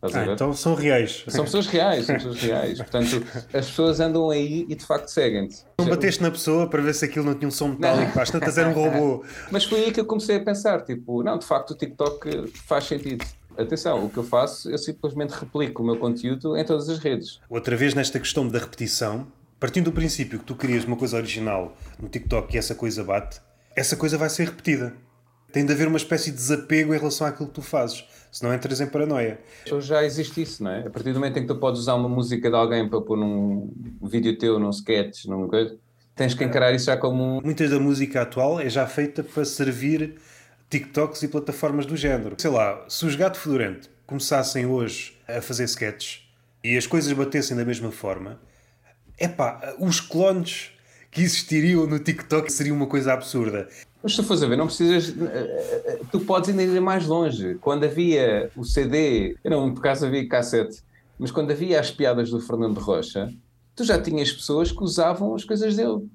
Ah, 0.00 0.32
então 0.32 0.52
são 0.52 0.74
reais. 0.74 1.24
São 1.26 1.44
pessoas 1.44 1.66
reais, 1.66 2.06
são 2.06 2.14
pessoas 2.14 2.40
reais. 2.40 2.78
Portanto, 2.78 3.24
as 3.52 3.66
pessoas 3.66 3.98
andam 3.98 4.30
aí 4.30 4.64
e 4.68 4.74
de 4.74 4.84
facto 4.84 5.08
seguem-te. 5.08 5.64
Não 5.78 5.86
bateste 5.86 6.22
na 6.22 6.30
pessoa 6.30 6.68
para 6.68 6.80
ver 6.80 6.94
se 6.94 7.04
aquilo 7.04 7.24
não 7.24 7.34
tinha 7.34 7.48
um 7.48 7.50
som 7.50 7.68
metálico, 7.68 8.12
faz 8.12 8.30
tantas 8.30 8.56
era 8.56 8.68
um 8.68 8.72
robô. 8.72 9.24
Mas 9.50 9.64
foi 9.64 9.84
aí 9.84 9.92
que 9.92 9.98
eu 9.98 10.04
comecei 10.04 10.36
a 10.36 10.40
pensar, 10.40 10.82
tipo, 10.82 11.22
não, 11.24 11.36
de 11.36 11.44
facto 11.44 11.72
o 11.72 11.74
TikTok 11.74 12.52
faz 12.66 12.84
sentido. 12.84 13.24
Atenção, 13.56 14.06
o 14.06 14.08
que 14.08 14.16
eu 14.16 14.22
faço, 14.22 14.70
eu 14.70 14.78
simplesmente 14.78 15.32
replico 15.32 15.82
o 15.82 15.86
meu 15.86 15.96
conteúdo 15.96 16.56
em 16.56 16.64
todas 16.64 16.88
as 16.88 17.00
redes. 17.00 17.40
Outra 17.50 17.76
vez 17.76 17.92
nesta 17.92 18.20
questão 18.20 18.46
da 18.46 18.60
repetição, 18.60 19.26
partindo 19.58 19.86
do 19.86 19.92
princípio 19.92 20.38
que 20.38 20.44
tu 20.44 20.54
querias 20.54 20.84
uma 20.84 20.96
coisa 20.96 21.16
original 21.16 21.76
no 22.00 22.08
TikTok 22.08 22.54
e 22.54 22.58
essa 22.58 22.76
coisa 22.76 23.02
bate, 23.02 23.40
essa 23.74 23.96
coisa 23.96 24.16
vai 24.16 24.30
ser 24.30 24.44
repetida. 24.44 24.94
Tem 25.52 25.66
de 25.66 25.72
haver 25.72 25.88
uma 25.88 25.96
espécie 25.96 26.30
de 26.30 26.36
desapego 26.36 26.94
em 26.94 26.98
relação 26.98 27.26
àquilo 27.26 27.48
que 27.48 27.54
tu 27.54 27.62
fazes 27.62 28.04
senão 28.30 28.52
entras 28.52 28.80
em 28.80 28.86
paranoia. 28.86 29.38
Já 29.80 30.04
existe 30.04 30.42
isso, 30.42 30.62
não 30.62 30.70
é? 30.70 30.86
A 30.86 30.90
partir 30.90 31.12
do 31.12 31.20
momento 31.20 31.38
em 31.38 31.42
que 31.42 31.48
tu 31.48 31.56
podes 31.56 31.80
usar 31.80 31.94
uma 31.94 32.08
música 32.08 32.48
de 32.48 32.56
alguém 32.56 32.88
para 32.88 33.00
pôr 33.00 33.16
num 33.16 33.72
vídeo 34.02 34.36
teu, 34.38 34.58
num 34.58 34.70
sketch, 34.70 35.26
num 35.26 35.48
coisa, 35.48 35.76
tens 36.14 36.34
que 36.34 36.44
encarar 36.44 36.72
isso 36.72 36.86
já 36.86 36.96
como. 36.96 37.40
Muita 37.42 37.68
da 37.68 37.78
música 37.78 38.22
atual 38.22 38.60
é 38.60 38.68
já 38.68 38.86
feita 38.86 39.22
para 39.22 39.44
servir 39.44 40.16
TikToks 40.70 41.22
e 41.22 41.28
plataformas 41.28 41.86
do 41.86 41.96
género. 41.96 42.36
Sei 42.38 42.50
lá, 42.50 42.84
se 42.88 43.06
os 43.06 43.16
Gato 43.16 43.38
Fedorento 43.38 43.88
começassem 44.06 44.66
hoje 44.66 45.18
a 45.26 45.40
fazer 45.40 45.64
sketches 45.64 46.22
e 46.62 46.76
as 46.76 46.86
coisas 46.86 47.12
batessem 47.12 47.56
da 47.56 47.64
mesma 47.64 47.90
forma, 47.90 48.40
é 49.16 49.28
pá, 49.28 49.74
os 49.78 50.00
clones 50.00 50.72
que 51.10 51.22
existiriam 51.22 51.86
no 51.86 51.98
TikTok 51.98 52.52
seria 52.52 52.72
uma 52.72 52.86
coisa 52.86 53.12
absurda. 53.12 53.68
Mas 54.02 54.12
se 54.12 54.18
tu 54.18 54.24
fores 54.24 54.42
a 54.42 54.46
ver, 54.46 54.56
não 54.56 54.66
precisas. 54.66 55.08
Eh, 55.08 55.82
eh, 55.86 56.00
tu 56.10 56.20
podes 56.20 56.50
ainda 56.50 56.62
ir 56.62 56.80
mais 56.80 57.06
longe. 57.06 57.56
Quando 57.56 57.84
havia 57.84 58.50
o 58.56 58.64
CD, 58.64 59.36
não, 59.44 59.72
por 59.72 59.80
acaso 59.80 60.06
havia 60.06 60.28
cassete, 60.28 60.82
mas 61.18 61.30
quando 61.30 61.50
havia 61.50 61.80
as 61.80 61.90
piadas 61.90 62.30
do 62.30 62.40
Fernando 62.40 62.78
Rocha, 62.78 63.32
tu 63.74 63.84
já 63.84 64.00
tinhas 64.00 64.30
pessoas 64.30 64.70
que 64.70 64.82
usavam 64.82 65.34
as 65.34 65.44
coisas 65.44 65.74
dele. 65.76 66.08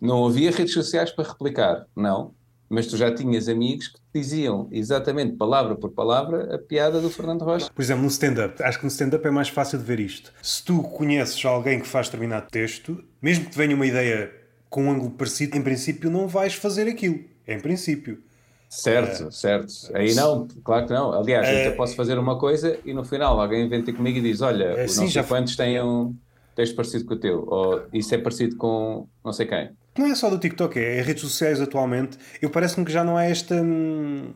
Não 0.00 0.26
havia 0.26 0.50
redes 0.50 0.74
sociais 0.74 1.10
para 1.10 1.28
replicar, 1.28 1.86
não. 1.96 2.34
Mas 2.68 2.86
tu 2.86 2.96
já 2.96 3.14
tinhas 3.14 3.48
amigos 3.48 3.88
que 3.88 4.00
diziam 4.14 4.68
exatamente 4.70 5.36
palavra 5.36 5.76
por 5.76 5.90
palavra 5.90 6.54
a 6.54 6.58
piada 6.58 7.00
do 7.00 7.08
Fernando 7.08 7.42
Rocha. 7.42 7.70
Por 7.72 7.80
exemplo, 7.80 8.02
no 8.02 8.08
stand-up, 8.08 8.62
acho 8.62 8.78
que 8.78 8.84
no 8.84 8.90
stand-up 8.90 9.26
é 9.26 9.30
mais 9.30 9.48
fácil 9.48 9.78
de 9.78 9.84
ver 9.84 10.00
isto. 10.00 10.32
Se 10.42 10.62
tu 10.64 10.82
conheces 10.82 11.42
alguém 11.44 11.80
que 11.80 11.86
faz 11.86 12.08
determinado 12.08 12.48
texto, 12.50 13.02
mesmo 13.22 13.44
que 13.44 13.50
te 13.52 13.58
venha 13.58 13.74
uma 13.74 13.86
ideia 13.86 14.30
com 14.74 14.86
um 14.86 14.90
ângulo 14.90 15.12
parecido, 15.12 15.56
em 15.56 15.62
princípio 15.62 16.10
não 16.10 16.26
vais 16.26 16.54
fazer 16.54 16.88
aquilo. 16.88 17.20
Em 17.46 17.60
princípio. 17.60 18.20
Certo, 18.68 19.28
uh, 19.28 19.30
certo. 19.30 19.72
Aí 19.94 20.16
não, 20.16 20.48
claro 20.64 20.84
que 20.84 20.92
não. 20.92 21.12
Aliás, 21.12 21.46
uh, 21.46 21.52
eu 21.52 21.58
eh, 21.58 21.70
posso 21.76 21.94
fazer 21.94 22.18
uma 22.18 22.36
coisa 22.40 22.76
e 22.84 22.92
no 22.92 23.04
final 23.04 23.40
alguém 23.40 23.68
vem 23.68 23.84
ter 23.84 23.92
comigo 23.92 24.18
e 24.18 24.20
diz: 24.20 24.40
Olha, 24.40 24.84
uh, 24.84 24.88
sim, 24.88 25.06
já 25.06 25.22
quantos 25.22 25.54
têm 25.54 25.80
um 25.80 26.12
texto 26.56 26.74
parecido 26.74 27.04
com 27.04 27.14
o 27.14 27.16
teu, 27.16 27.44
ou 27.46 27.84
isso 27.92 28.12
é 28.16 28.18
parecido 28.18 28.56
com 28.56 29.06
não 29.24 29.32
sei 29.32 29.46
quem. 29.46 29.70
Não 29.96 30.06
é 30.06 30.14
só 30.16 30.28
do 30.28 30.38
TikTok, 30.38 30.76
é, 30.76 30.98
é 30.98 31.02
redes 31.02 31.22
sociais 31.22 31.60
atualmente. 31.60 32.18
Eu 32.42 32.50
parece-me 32.50 32.84
que 32.84 32.90
já 32.90 33.04
não 33.04 33.16
há 33.16 33.26
esta, 33.26 33.54
hum, 33.54 34.32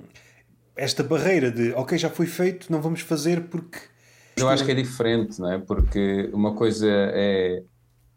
esta 0.77 1.03
barreira 1.03 1.51
de 1.51 1.73
ok, 1.73 1.99
já 1.99 2.11
foi 2.11 2.27
feito, 2.27 2.71
não 2.71 2.81
vamos 2.81 3.01
fazer 3.01 3.41
porque. 3.49 3.81
Eu 4.37 4.49
acho 4.49 4.65
que 4.65 4.71
é 4.71 4.75
diferente, 4.75 5.41
não 5.41 5.51
é? 5.51 5.59
Porque 5.59 6.31
uma 6.33 6.55
coisa 6.55 6.87
é 6.89 7.61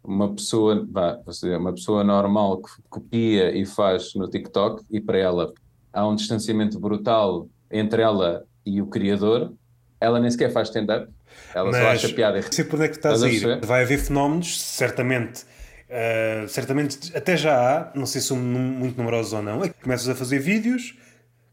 uma 0.04 0.34
pessoa, 0.34 0.86
vá, 0.90 1.20
uma 1.60 1.74
pessoa 1.74 2.04
normal 2.04 2.62
que 2.62 2.72
copia 2.90 3.56
e 3.56 3.66
faz 3.66 4.14
no 4.16 4.30
TikTok 4.30 4.84
e 4.90 5.00
para 5.00 5.18
ela 5.18 5.54
há 5.94 6.08
um 6.08 6.16
distanciamento 6.16 6.80
brutal 6.80 7.48
entre 7.70 8.02
ela 8.02 8.44
e 8.66 8.82
o 8.82 8.88
criador, 8.88 9.54
ela 10.00 10.20
nem 10.20 10.30
sequer 10.30 10.52
faz 10.52 10.70
stand-up, 10.70 11.12
ela 11.54 11.72
Mas, 11.72 11.82
só 11.82 11.88
acha 11.88 12.16
piada. 12.16 12.42
Sei 12.42 12.66
por 12.66 12.76
onde 12.76 12.86
é 12.86 12.90
que 12.90 12.96
estás, 12.96 13.24
a 13.24 13.30
ir. 13.30 13.60
Vai 13.64 13.84
haver 13.84 14.00
fenómenos, 14.00 14.60
certamente, 14.62 15.44
uh, 15.44 16.48
certamente 16.48 17.16
até 17.16 17.38
já 17.38 17.56
há, 17.56 17.92
não 17.96 18.06
sei 18.06 18.22
se 18.22 18.28
são 18.28 18.38
muito 18.38 18.98
numerosos 18.98 19.34
ou 19.34 19.42
não, 19.42 19.64
é 19.64 19.70
que 19.70 19.82
começas 19.82 20.10
a 20.10 20.16
fazer 20.16 20.40
vídeos 20.40 20.98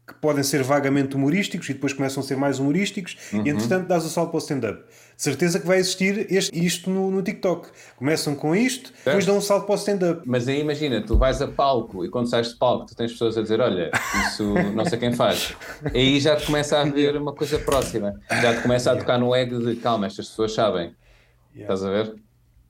que 0.09 0.15
podem 0.15 0.43
ser 0.43 0.63
vagamente 0.63 1.15
humorísticos 1.15 1.69
e 1.69 1.73
depois 1.73 1.93
começam 1.93 2.21
a 2.21 2.25
ser 2.25 2.35
mais 2.35 2.59
humorísticos 2.59 3.17
uhum. 3.31 3.45
e 3.45 3.49
entretanto 3.49 3.87
dás 3.87 4.03
o 4.05 4.09
salto 4.09 4.31
para 4.31 4.37
o 4.37 4.39
stand-up. 4.39 4.83
Certeza 5.15 5.59
que 5.59 5.67
vai 5.67 5.77
existir 5.79 6.27
este, 6.33 6.65
isto 6.65 6.89
no, 6.89 7.11
no 7.11 7.21
TikTok. 7.21 7.67
Começam 7.97 8.35
com 8.35 8.55
isto, 8.55 8.87
certo. 8.87 9.05
depois 9.05 9.25
dão 9.25 9.37
um 9.37 9.41
salto 9.41 9.65
para 9.65 9.73
o 9.73 9.77
stand-up. 9.77 10.21
Mas 10.25 10.47
aí 10.47 10.59
imagina, 10.59 11.01
tu 11.01 11.17
vais 11.17 11.41
a 11.41 11.47
palco 11.47 12.03
e 12.03 12.09
quando 12.09 12.29
sais 12.29 12.49
de 12.49 12.55
palco 12.55 12.85
tu 12.85 12.95
tens 12.95 13.11
pessoas 13.11 13.37
a 13.37 13.41
dizer 13.41 13.59
olha, 13.59 13.91
isso 14.27 14.53
não 14.73 14.85
sei 14.85 14.97
quem 14.97 15.13
faz. 15.13 15.53
aí 15.93 16.19
já 16.19 16.35
te 16.35 16.45
começa 16.45 16.77
a 16.77 16.81
haver 16.81 17.15
uma 17.17 17.33
coisa 17.33 17.59
próxima. 17.59 18.19
Já 18.29 18.55
te 18.55 18.61
começa 18.61 18.91
a 18.91 18.95
tocar 18.95 19.17
no 19.19 19.35
ego 19.35 19.59
de 19.59 19.75
calma, 19.75 20.07
estas 20.07 20.29
pessoas 20.29 20.53
sabem. 20.53 20.95
Yeah. 21.55 21.73
Estás 21.73 21.83
a 21.83 21.89
ver? 21.89 22.15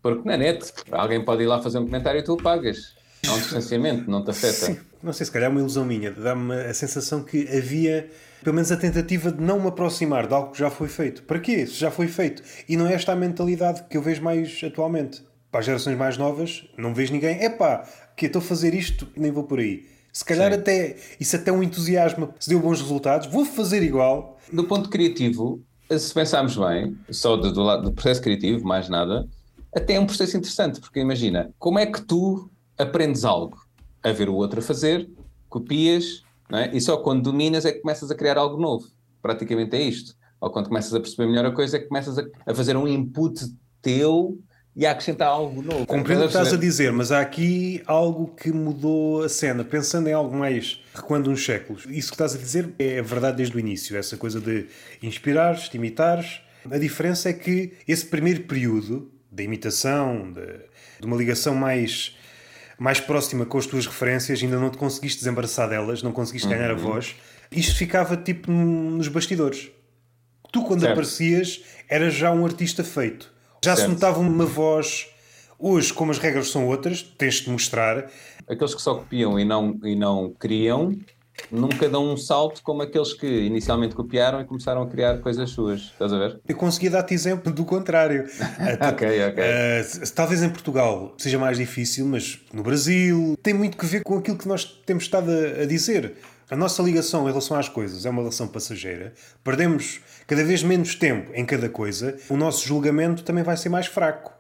Porque 0.02 0.28
na 0.28 0.38
net, 0.38 0.74
alguém 0.92 1.24
pode 1.24 1.44
ir 1.44 1.48
lá 1.48 1.62
fazer 1.62 1.78
um 1.78 1.86
comentário 1.86 2.20
e 2.20 2.24
tu 2.24 2.34
o 2.34 2.38
pagas. 2.38 2.96
Há 3.28 3.34
um 3.34 3.38
distanciamento, 3.38 4.10
não 4.10 4.24
te 4.24 4.32
afeta. 4.32 4.74
Sim. 4.74 4.80
Não 5.02 5.14
sei, 5.14 5.26
se 5.26 5.32
calhar 5.32 5.50
é 5.50 5.52
uma 5.52 5.60
ilusão 5.62 5.86
minha, 5.86 6.12
dá-me 6.12 6.54
a 6.54 6.74
sensação 6.74 7.24
que 7.24 7.48
havia 7.56 8.10
pelo 8.44 8.56
menos 8.56 8.72
a 8.72 8.78
tentativa 8.78 9.32
de 9.32 9.42
não 9.42 9.60
me 9.60 9.68
aproximar 9.68 10.28
de 10.28 10.34
algo 10.34 10.52
que 10.52 10.60
já 10.60 10.70
foi 10.70 10.88
feito. 10.88 11.24
Para 11.24 11.40
quê? 11.40 11.66
Se 11.66 11.74
já 11.74 11.92
foi 11.92 12.08
feito. 12.08 12.42
E 12.68 12.78
não 12.78 12.88
é 12.88 12.94
esta 12.94 13.12
a 13.12 13.16
mentalidade 13.16 13.84
que 13.90 13.98
eu 13.98 14.02
vejo 14.02 14.22
mais 14.22 14.62
atualmente. 14.64 15.24
Para 15.52 15.62
as 15.62 15.66
gerações 15.66 15.98
mais 15.98 16.18
novas, 16.18 16.64
não 16.78 16.94
vejo 16.94 17.12
ninguém, 17.12 17.44
epá, 17.44 17.84
que 18.16 18.28
estou 18.28 18.40
a 18.40 18.44
fazer 18.44 18.74
isto 18.74 19.08
e 19.16 19.20
nem 19.20 19.32
vou 19.32 19.44
por 19.44 19.60
aí. 19.60 19.88
Se 20.14 20.24
calhar 20.24 20.52
Sim. 20.52 20.60
até 20.60 20.96
isso 21.20 21.36
até 21.36 21.52
um 21.52 21.64
entusiasmo, 21.64 22.34
se 22.40 22.50
deu 22.50 22.60
bons 22.60 22.82
resultados, 22.82 23.28
vou 23.28 23.46
fazer 23.46 23.82
igual. 23.82 24.38
Do 24.52 24.66
ponto 24.66 24.90
criativo, 24.90 25.62
se 25.90 26.14
pensarmos 26.14 26.56
bem, 26.56 26.96
só 27.10 27.36
do, 27.36 27.52
do 27.52 27.64
lado 27.64 27.84
do 27.84 27.92
processo 27.92 28.22
criativo, 28.22 28.64
mais 28.66 28.90
nada, 28.90 29.28
até 29.76 29.96
é 29.96 30.00
um 30.00 30.06
processo 30.06 30.38
interessante, 30.38 30.80
porque 30.80 31.00
imagina, 31.00 31.52
como 31.58 31.80
é 31.80 31.86
que 31.86 32.02
tu 32.02 32.50
aprendes 32.78 33.26
algo? 33.26 33.58
A 34.04 34.12
ver 34.12 34.30
o 34.30 34.36
outro 34.36 34.60
a 34.60 34.62
fazer, 34.62 35.10
copias, 35.50 36.24
é? 36.52 36.76
e 36.76 36.82
só 36.82 36.98
quando 36.98 37.24
dominas 37.24 37.66
é 37.66 37.72
que 37.72 37.80
começas 37.80 38.10
a 38.10 38.16
criar 38.16 38.38
algo 38.38 38.60
novo. 38.60 38.88
Praticamente 39.22 39.76
é 39.76 39.82
isto. 39.82 40.16
Ou 40.40 40.50
quando 40.50 40.68
começas 40.68 40.94
a 40.94 41.00
perceber 41.00 41.28
melhor 41.28 41.46
a 41.46 41.52
coisa 41.52 41.78
é 41.78 41.80
que 41.80 41.88
começas 41.88 42.18
a, 42.18 42.24
a 42.46 42.56
fazer 42.56 42.78
um 42.78 42.88
input 42.88 43.40
teu 43.82 44.40
e 44.76 44.86
a 44.86 44.92
acrescentar 44.92 45.28
algo 45.28 45.62
novo. 45.62 45.86
Compreendo 45.86 46.22
o 46.22 46.24
que 46.24 46.30
estás 46.30 46.54
a 46.54 46.58
dizer, 46.58 46.92
mas 46.94 47.12
há 47.12 47.20
aqui 47.20 47.84
algo 47.86 48.28
que 48.28 48.52
mudou 48.52 49.24
a 49.24 49.30
cena. 49.30 49.64
Pensando 49.64 50.08
em 50.08 50.14
algo 50.14 50.36
mais 50.36 50.82
recuando 50.94 51.30
uns 51.30 51.44
séculos, 51.44 51.86
isso 51.90 52.10
que 52.10 52.16
estás 52.16 52.34
a 52.34 52.38
dizer 52.38 52.74
é 52.80 53.02
verdade 53.02 53.38
desde 53.38 53.56
o 53.56 53.60
início. 53.60 53.98
Essa 53.98 54.16
coisa 54.16 54.40
de 54.40 54.68
inspirares, 55.04 55.70
de 55.70 55.78
imitares. 55.78 56.40
A 56.72 56.78
diferença 56.78 57.30
é 57.30 57.34
que 57.34 57.74
esse 57.88 58.06
primeiro 58.06 58.44
período 58.44 59.12
da 59.32 59.44
imitação, 59.44 60.32
de, 60.32 60.46
de 61.00 61.06
uma 61.06 61.18
ligação 61.18 61.54
mais 61.56 62.16
mais 62.80 63.00
próxima 63.00 63.46
com 63.46 63.58
as 63.58 63.66
tuas 63.66 63.86
referências, 63.86 64.42
ainda 64.42 64.58
não 64.58 64.70
te 64.70 64.78
conseguiste 64.78 65.20
desembaraçar 65.20 65.70
delas, 65.70 66.02
não 66.02 66.14
conseguiste 66.14 66.48
uhum. 66.48 66.56
ganhar 66.56 66.72
a 66.72 66.76
voz. 66.76 67.16
Isto 67.52 67.76
ficava 67.76 68.16
tipo 68.16 68.52
nos 68.52 69.08
bastidores. 69.08 69.70
Tu, 70.52 70.64
quando 70.64 70.82
certo. 70.82 70.94
aparecias, 70.94 71.62
eras 71.88 72.14
já 72.14 72.32
um 72.32 72.46
artista 72.46 72.84
feito. 72.84 73.32
Já 73.64 73.76
certo. 73.76 73.90
se 73.90 73.94
notava 73.94 74.20
uma 74.20 74.46
voz. 74.46 75.08
Hoje, 75.60 75.94
como 75.94 76.12
as 76.12 76.18
regras 76.18 76.50
são 76.50 76.66
outras, 76.68 77.04
tens 77.04 77.36
de 77.36 77.50
mostrar. 77.50 78.10
Aqueles 78.48 78.74
que 78.74 78.82
só 78.82 78.96
copiam 78.96 79.38
e 79.38 79.46
não, 79.46 79.78
e 79.84 79.96
não 79.96 80.34
criam, 80.40 80.98
nunca 81.52 81.90
dão 81.90 82.12
um 82.12 82.18
salto 82.18 82.62
como 82.64 82.82
aqueles 82.82 83.14
que 83.14 83.28
inicialmente 83.28 83.96
copiaram 83.96 84.42
e 84.42 84.46
começaram 84.46 84.82
a 84.82 84.88
criar 84.88 85.18
coisas 85.20 85.50
suas. 85.50 85.82
Estás 85.82 86.14
a 86.14 86.18
ver? 86.18 86.40
Eu 86.48 86.56
consegui 86.56 86.90
dar-te 86.90 87.14
exemplo 87.14 87.52
do 87.52 87.66
contrário. 87.66 88.26
ok, 88.90 89.26
ok. 89.28 89.44
Uh, 89.44 90.14
talvez 90.14 90.44
em 90.44 90.50
Portugal 90.50 91.14
seja 91.18 91.38
mais 91.38 91.58
difícil, 91.58 92.06
mas 92.06 92.40
no 92.54 92.64
Brasil 92.64 93.38
tem 93.42 93.54
muito 93.54 93.78
que 93.78 93.86
ver 93.86 94.04
com 94.04 94.18
aquilo 94.18 94.38
que 94.38 94.48
nós 94.48 94.66
temos 94.86 95.04
estado 95.04 95.30
a, 95.32 95.64
a 95.64 95.66
dizer. 95.66 96.16
A 96.50 96.56
nossa 96.56 96.82
ligação 96.82 97.26
em 97.26 97.28
relação 97.28 97.58
às 97.58 97.70
coisas 97.70 98.08
é 98.08 98.10
uma 98.10 98.24
relação 98.24 98.48
passageira. 98.48 99.14
Perdemos 99.44 100.02
cada 100.26 100.44
vez 100.44 100.64
menos 100.64 100.96
tempo 100.96 101.32
em 101.36 101.46
cada 101.46 101.70
coisa. 101.70 102.18
O 102.28 102.36
nosso 102.36 102.68
julgamento 102.68 103.24
também 103.24 103.44
vai 103.44 103.56
ser 103.56 103.70
mais 103.70 103.86
fraco. 103.86 104.39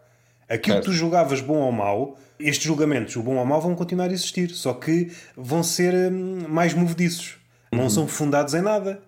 Aquilo 0.49 0.75
certo. 0.75 0.85
que 0.85 0.91
tu 0.91 0.93
julgavas 0.93 1.41
bom 1.41 1.57
ou 1.57 1.71
mau 1.71 2.17
estes 2.39 2.65
julgamentos, 2.65 3.15
o 3.17 3.21
bom 3.21 3.35
ou 3.35 3.45
mau, 3.45 3.59
vão 3.59 3.75
continuar 3.75 4.09
a 4.09 4.13
existir, 4.13 4.51
só 4.51 4.73
que 4.73 5.11
vão 5.35 5.61
ser 5.61 5.93
hum, 5.93 6.45
mais 6.47 6.73
movediços, 6.73 7.35
não 7.71 7.83
uhum. 7.83 7.89
são 7.89 8.07
fundados 8.07 8.53
em 8.53 8.61
nada. 8.61 9.01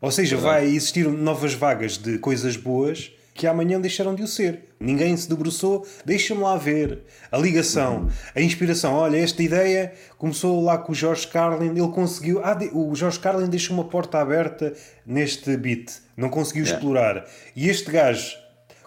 Ou 0.00 0.10
seja, 0.10 0.38
vai 0.38 0.64
existir 0.64 1.06
novas 1.06 1.52
vagas 1.52 1.98
de 1.98 2.16
coisas 2.18 2.56
boas 2.56 3.12
que 3.34 3.46
amanhã 3.46 3.78
deixaram 3.78 4.14
de 4.14 4.22
o 4.22 4.26
ser. 4.26 4.64
Ninguém 4.80 5.14
se 5.14 5.28
debruçou, 5.28 5.86
deixa-me 6.06 6.40
lá 6.40 6.56
ver. 6.56 7.00
A 7.30 7.36
ligação, 7.36 8.04
uhum. 8.04 8.10
a 8.34 8.40
inspiração. 8.40 8.94
Olha, 8.94 9.18
esta 9.18 9.42
ideia 9.42 9.92
começou 10.16 10.62
lá 10.64 10.78
com 10.78 10.92
o 10.92 10.94
George 10.94 11.26
Carlin, 11.26 11.70
ele 11.70 11.88
conseguiu. 11.88 12.40
Ah, 12.42 12.58
o 12.72 12.94
George 12.94 13.20
Carlin 13.20 13.48
deixou 13.48 13.76
uma 13.76 13.84
porta 13.84 14.18
aberta 14.18 14.72
neste 15.04 15.54
beat, 15.58 15.92
não 16.16 16.30
conseguiu 16.30 16.64
yeah. 16.64 16.78
explorar. 16.78 17.26
E 17.54 17.68
este 17.68 17.90
gajo, 17.90 18.36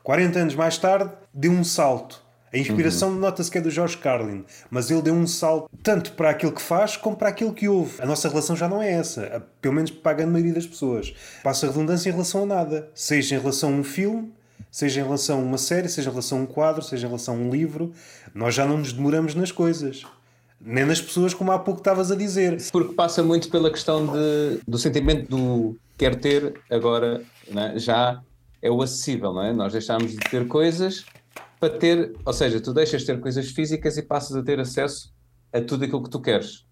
40 0.03 0.39
anos 0.39 0.55
mais 0.55 0.79
tarde, 0.79 1.11
deu 1.33 1.51
um 1.51 1.63
salto 1.63 2.21
A 2.53 2.57
inspiração 2.57 3.09
uhum. 3.09 3.19
nota-se 3.19 3.49
que 3.49 3.57
é 3.57 3.61
do 3.61 3.71
George 3.71 3.97
Carlin, 3.97 4.45
mas 4.69 4.91
ele 4.91 5.01
deu 5.01 5.15
um 5.15 5.25
salto 5.25 5.67
tanto 5.81 6.11
para 6.13 6.29
aquilo 6.29 6.51
que 6.51 6.61
faz 6.61 6.95
como 6.95 7.15
para 7.15 7.29
aquilo 7.29 7.51
que 7.51 7.67
ouve. 7.67 7.99
A 7.99 8.05
nossa 8.05 8.29
relação 8.29 8.55
já 8.55 8.69
não 8.69 8.81
é 8.81 8.91
essa, 8.91 9.43
pelo 9.59 9.73
menos 9.73 9.89
para 9.89 10.11
a 10.11 10.15
grande 10.15 10.31
maioria 10.31 10.53
das 10.53 10.67
pessoas. 10.67 11.13
Passa 11.43 11.65
redundância 11.65 12.09
em 12.09 12.11
relação 12.11 12.43
a 12.43 12.45
nada, 12.45 12.91
seja 12.93 13.35
em 13.35 13.39
relação 13.39 13.73
a 13.73 13.77
um 13.77 13.83
filme, 13.83 14.31
seja 14.69 15.01
em 15.01 15.03
relação 15.03 15.39
a 15.39 15.41
uma 15.41 15.57
série, 15.57 15.89
seja 15.89 16.09
em 16.09 16.11
relação 16.11 16.39
a 16.39 16.41
um 16.41 16.45
quadro, 16.45 16.83
seja 16.83 17.07
em 17.07 17.09
relação 17.09 17.33
a 17.33 17.37
um 17.37 17.49
livro. 17.49 17.91
Nós 18.35 18.53
já 18.53 18.65
não 18.67 18.77
nos 18.77 18.93
demoramos 18.93 19.33
nas 19.33 19.51
coisas. 19.51 20.03
Nem 20.61 20.85
nas 20.85 21.01
pessoas, 21.01 21.33
como 21.33 21.51
há 21.51 21.57
pouco 21.57 21.79
estavas 21.79 22.11
a 22.11 22.15
dizer. 22.15 22.61
Porque 22.71 22.93
passa 22.93 23.23
muito 23.23 23.49
pela 23.49 23.71
questão 23.71 24.05
de, 24.05 24.59
do 24.67 24.77
sentimento 24.77 25.27
do 25.27 25.75
quer 25.97 26.15
ter, 26.15 26.53
agora 26.69 27.23
né, 27.49 27.73
já 27.77 28.21
é 28.61 28.69
o 28.71 28.81
acessível, 28.81 29.33
não 29.33 29.43
é? 29.43 29.51
Nós 29.51 29.73
deixámos 29.73 30.11
de 30.11 30.17
ter 30.17 30.47
coisas 30.47 31.05
para 31.63 31.77
ter, 31.77 32.13
ou 32.25 32.33
seja, 32.33 32.59
tu 32.59 32.73
deixas 32.73 33.01
de 33.01 33.07
ter 33.07 33.21
coisas 33.21 33.49
físicas 33.51 33.97
e 33.97 34.01
passas 34.01 34.35
a 34.35 34.43
ter 34.43 34.59
acesso 34.59 35.13
a 35.53 35.61
tudo 35.61 35.85
aquilo 35.85 36.03
que 36.03 36.09
tu 36.09 36.19
queres. 36.19 36.65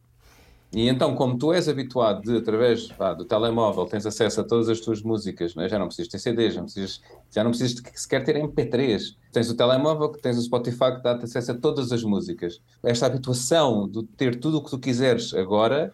E 0.74 0.90
então, 0.90 1.16
como 1.16 1.38
tu 1.38 1.54
és 1.54 1.70
habituado 1.70 2.22
de, 2.22 2.36
através 2.36 2.90
do 3.18 3.24
telemóvel, 3.24 3.86
tens 3.86 4.06
acesso 4.06 4.42
a 4.42 4.44
todas 4.44 4.68
as 4.68 4.82
tuas 4.82 5.02
músicas, 5.02 5.56
não 5.56 5.64
é? 5.64 5.70
já 5.70 5.80
não 5.80 5.88
precisas 5.88 6.12
ter 6.12 6.20
CDs, 6.20 6.58
não 6.58 6.64
precisas, 6.64 7.02
já 7.34 7.42
não 7.42 7.52
precisas 7.52 7.76
de, 7.76 7.82
sequer 7.98 8.22
ter 8.26 8.36
MP3. 8.36 9.16
Tens 9.32 9.50
o 9.50 9.56
telemóvel, 9.56 10.10
tens 10.10 10.38
o 10.38 10.42
Spotify, 10.42 10.96
que 10.98 11.04
dá-te 11.04 11.24
acesso 11.24 11.54
a 11.54 11.56
todas 11.56 11.94
as 11.94 12.04
músicas. 12.04 12.62
Esta 12.84 13.06
habituação 13.06 13.88
de 13.88 14.04
ter 14.18 14.42
tudo 14.42 14.58
o 14.58 14.64
que 14.64 14.72
tu 14.72 14.80
quiseres 14.80 15.34
agora 15.34 15.94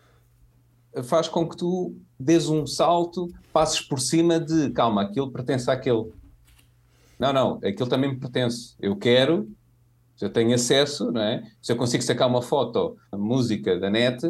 faz 1.03 1.27
com 1.27 1.47
que 1.47 1.55
tu 1.55 1.95
dês 2.19 2.49
um 2.49 2.65
salto, 2.65 3.31
passes 3.53 3.79
por 3.79 3.99
cima 3.99 4.39
de, 4.39 4.71
calma, 4.71 5.03
aquilo 5.03 5.31
pertence 5.31 5.69
àquele. 5.69 6.11
Não, 7.19 7.33
não, 7.33 7.59
aquilo 7.63 7.89
também 7.89 8.11
me 8.11 8.19
pertence. 8.19 8.75
Eu 8.79 8.95
quero, 8.95 9.49
se 10.15 10.25
eu 10.25 10.29
tenho 10.29 10.53
acesso, 10.53 11.11
não 11.11 11.21
é? 11.21 11.43
Se 11.61 11.71
eu 11.71 11.75
consigo 11.75 12.03
sacar 12.03 12.27
uma 12.27 12.41
foto, 12.41 12.95
a 13.11 13.17
música 13.17 13.79
da 13.79 13.89
net, 13.89 14.21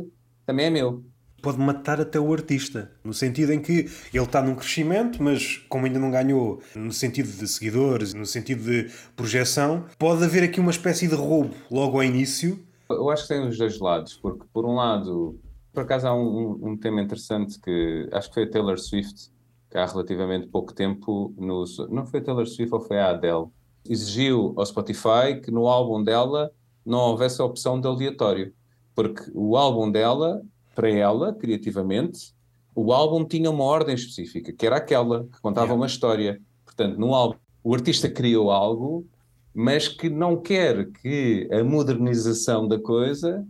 também 0.46 0.68
é 0.68 0.70
meu. 0.70 1.04
Pode 1.42 1.60
matar 1.60 2.02
até 2.02 2.20
o 2.20 2.34
artista, 2.34 2.92
no 3.04 3.14
sentido 3.14 3.54
em 3.54 3.62
que 3.62 3.90
ele 4.14 4.24
está 4.24 4.42
num 4.42 4.56
crescimento, 4.56 5.22
mas 5.22 5.58
como 5.70 5.86
ainda 5.86 6.00
não 6.00 6.10
ganhou 6.10 6.62
no 6.76 6.92
sentido 6.92 7.30
de 7.30 7.48
seguidores, 7.48 8.14
no 8.14 8.26
sentido 8.26 8.64
de 8.64 8.92
projeção, 9.16 9.86
pode 10.00 10.24
haver 10.24 10.44
aqui 10.44 10.60
uma 10.60 10.72
espécie 10.72 11.08
de 11.08 11.14
roubo 11.14 11.54
logo 11.70 11.98
ao 11.98 12.04
início. 12.04 12.60
Eu 12.90 13.10
acho 13.10 13.24
que 13.24 13.30
tem 13.30 13.48
os 13.48 13.58
dois 13.58 13.80
lados, 13.80 14.16
porque 14.16 14.46
por 14.52 14.66
um 14.66 14.74
lado, 14.74 15.40
por 15.72 15.84
acaso 15.84 16.08
há 16.08 16.16
um, 16.16 16.58
um, 16.62 16.78
tema 16.78 17.02
interessante 17.02 17.60
que 17.60 18.10
acho 18.12 18.30
que 18.30 18.34
foi 18.34 18.44
a 18.44 18.50
Taylor 18.50 18.80
Swift 18.80 19.30
que 19.70 19.78
há 19.78 19.86
relativamente 19.86 20.48
pouco 20.48 20.74
tempo, 20.74 21.34
no, 21.38 21.64
não 21.90 22.06
foi 22.06 22.20
a 22.20 22.24
Taylor 22.24 22.48
Swift 22.48 22.74
ou 22.74 22.82
foi 22.82 23.00
a 23.00 23.10
Adele, 23.10 23.48
exigiu 23.88 24.54
ao 24.58 24.66
Spotify 24.66 25.40
que 25.44 25.52
no 25.52 25.68
álbum 25.68 26.04
dela 26.04 26.52
não 26.86 27.00
houvesse 27.00 27.42
a 27.42 27.46
opção 27.46 27.80
de 27.80 27.88
aleatório, 27.88 28.54
porque 28.96 29.30
o 29.34 29.58
álbum 29.58 29.92
dela, 29.92 30.42
para 30.74 30.90
ela, 30.90 31.34
criativamente, 31.34 32.34
o 32.74 32.94
álbum 32.94 33.26
tinha 33.26 33.50
uma 33.50 33.64
ordem 33.64 33.96
específica, 33.96 34.54
que 34.54 34.66
era 34.66 34.78
aquela, 34.78 35.26
que 35.26 35.42
contava 35.42 35.68
yeah. 35.68 35.76
uma 35.76 35.88
história. 35.88 36.42
Portanto, 36.64 36.98
no 36.98 37.14
álbum, 37.14 37.38
o 37.64 37.74
artista 37.74 38.10
criou 38.10 38.52
algo, 38.52 39.06
mas 39.54 39.88
que 39.88 40.10
não 40.10 40.38
quer 40.38 40.92
que 40.92 41.50
a 41.52 41.64
modernização 41.64 42.68
da 42.68 42.80
coisa 42.80 43.46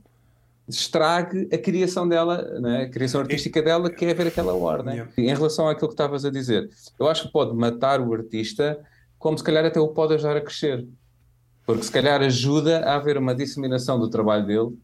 estrague 0.67 1.47
a 1.51 1.57
criação 1.57 2.07
dela, 2.07 2.59
né? 2.59 2.83
a 2.83 2.89
criação 2.89 3.21
artística 3.21 3.61
dela, 3.61 3.89
que 3.89 4.05
é 4.05 4.13
ver 4.13 4.27
aquela 4.27 4.53
ordem. 4.53 4.95
Yeah. 4.95 5.13
Em 5.17 5.27
relação 5.27 5.67
àquilo 5.67 5.87
que 5.87 5.93
estavas 5.93 6.25
a 6.25 6.29
dizer, 6.29 6.69
eu 6.99 7.07
acho 7.07 7.23
que 7.23 7.31
pode 7.31 7.55
matar 7.55 8.01
o 8.01 8.13
artista, 8.13 8.77
como 9.17 9.37
se 9.37 9.43
calhar 9.43 9.63
até 9.63 9.79
o 9.79 9.87
pode 9.87 10.15
ajudar 10.15 10.35
a 10.35 10.41
crescer. 10.41 10.85
Porque 11.65 11.83
se 11.83 11.91
calhar 11.91 12.21
ajuda 12.21 12.79
a 12.79 12.95
haver 12.95 13.17
uma 13.17 13.33
disseminação 13.33 13.99
do 13.99 14.09
trabalho 14.09 14.45
dele, 14.45 14.77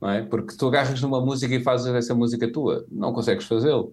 não 0.00 0.10
é? 0.10 0.22
Porque 0.22 0.56
tu 0.56 0.68
agarras 0.68 1.00
numa 1.00 1.20
música 1.20 1.54
e 1.54 1.62
fazes 1.62 1.86
essa 1.86 2.14
música 2.14 2.50
tua, 2.50 2.86
não 2.90 3.12
consegues 3.12 3.46
fazê-lo. 3.46 3.92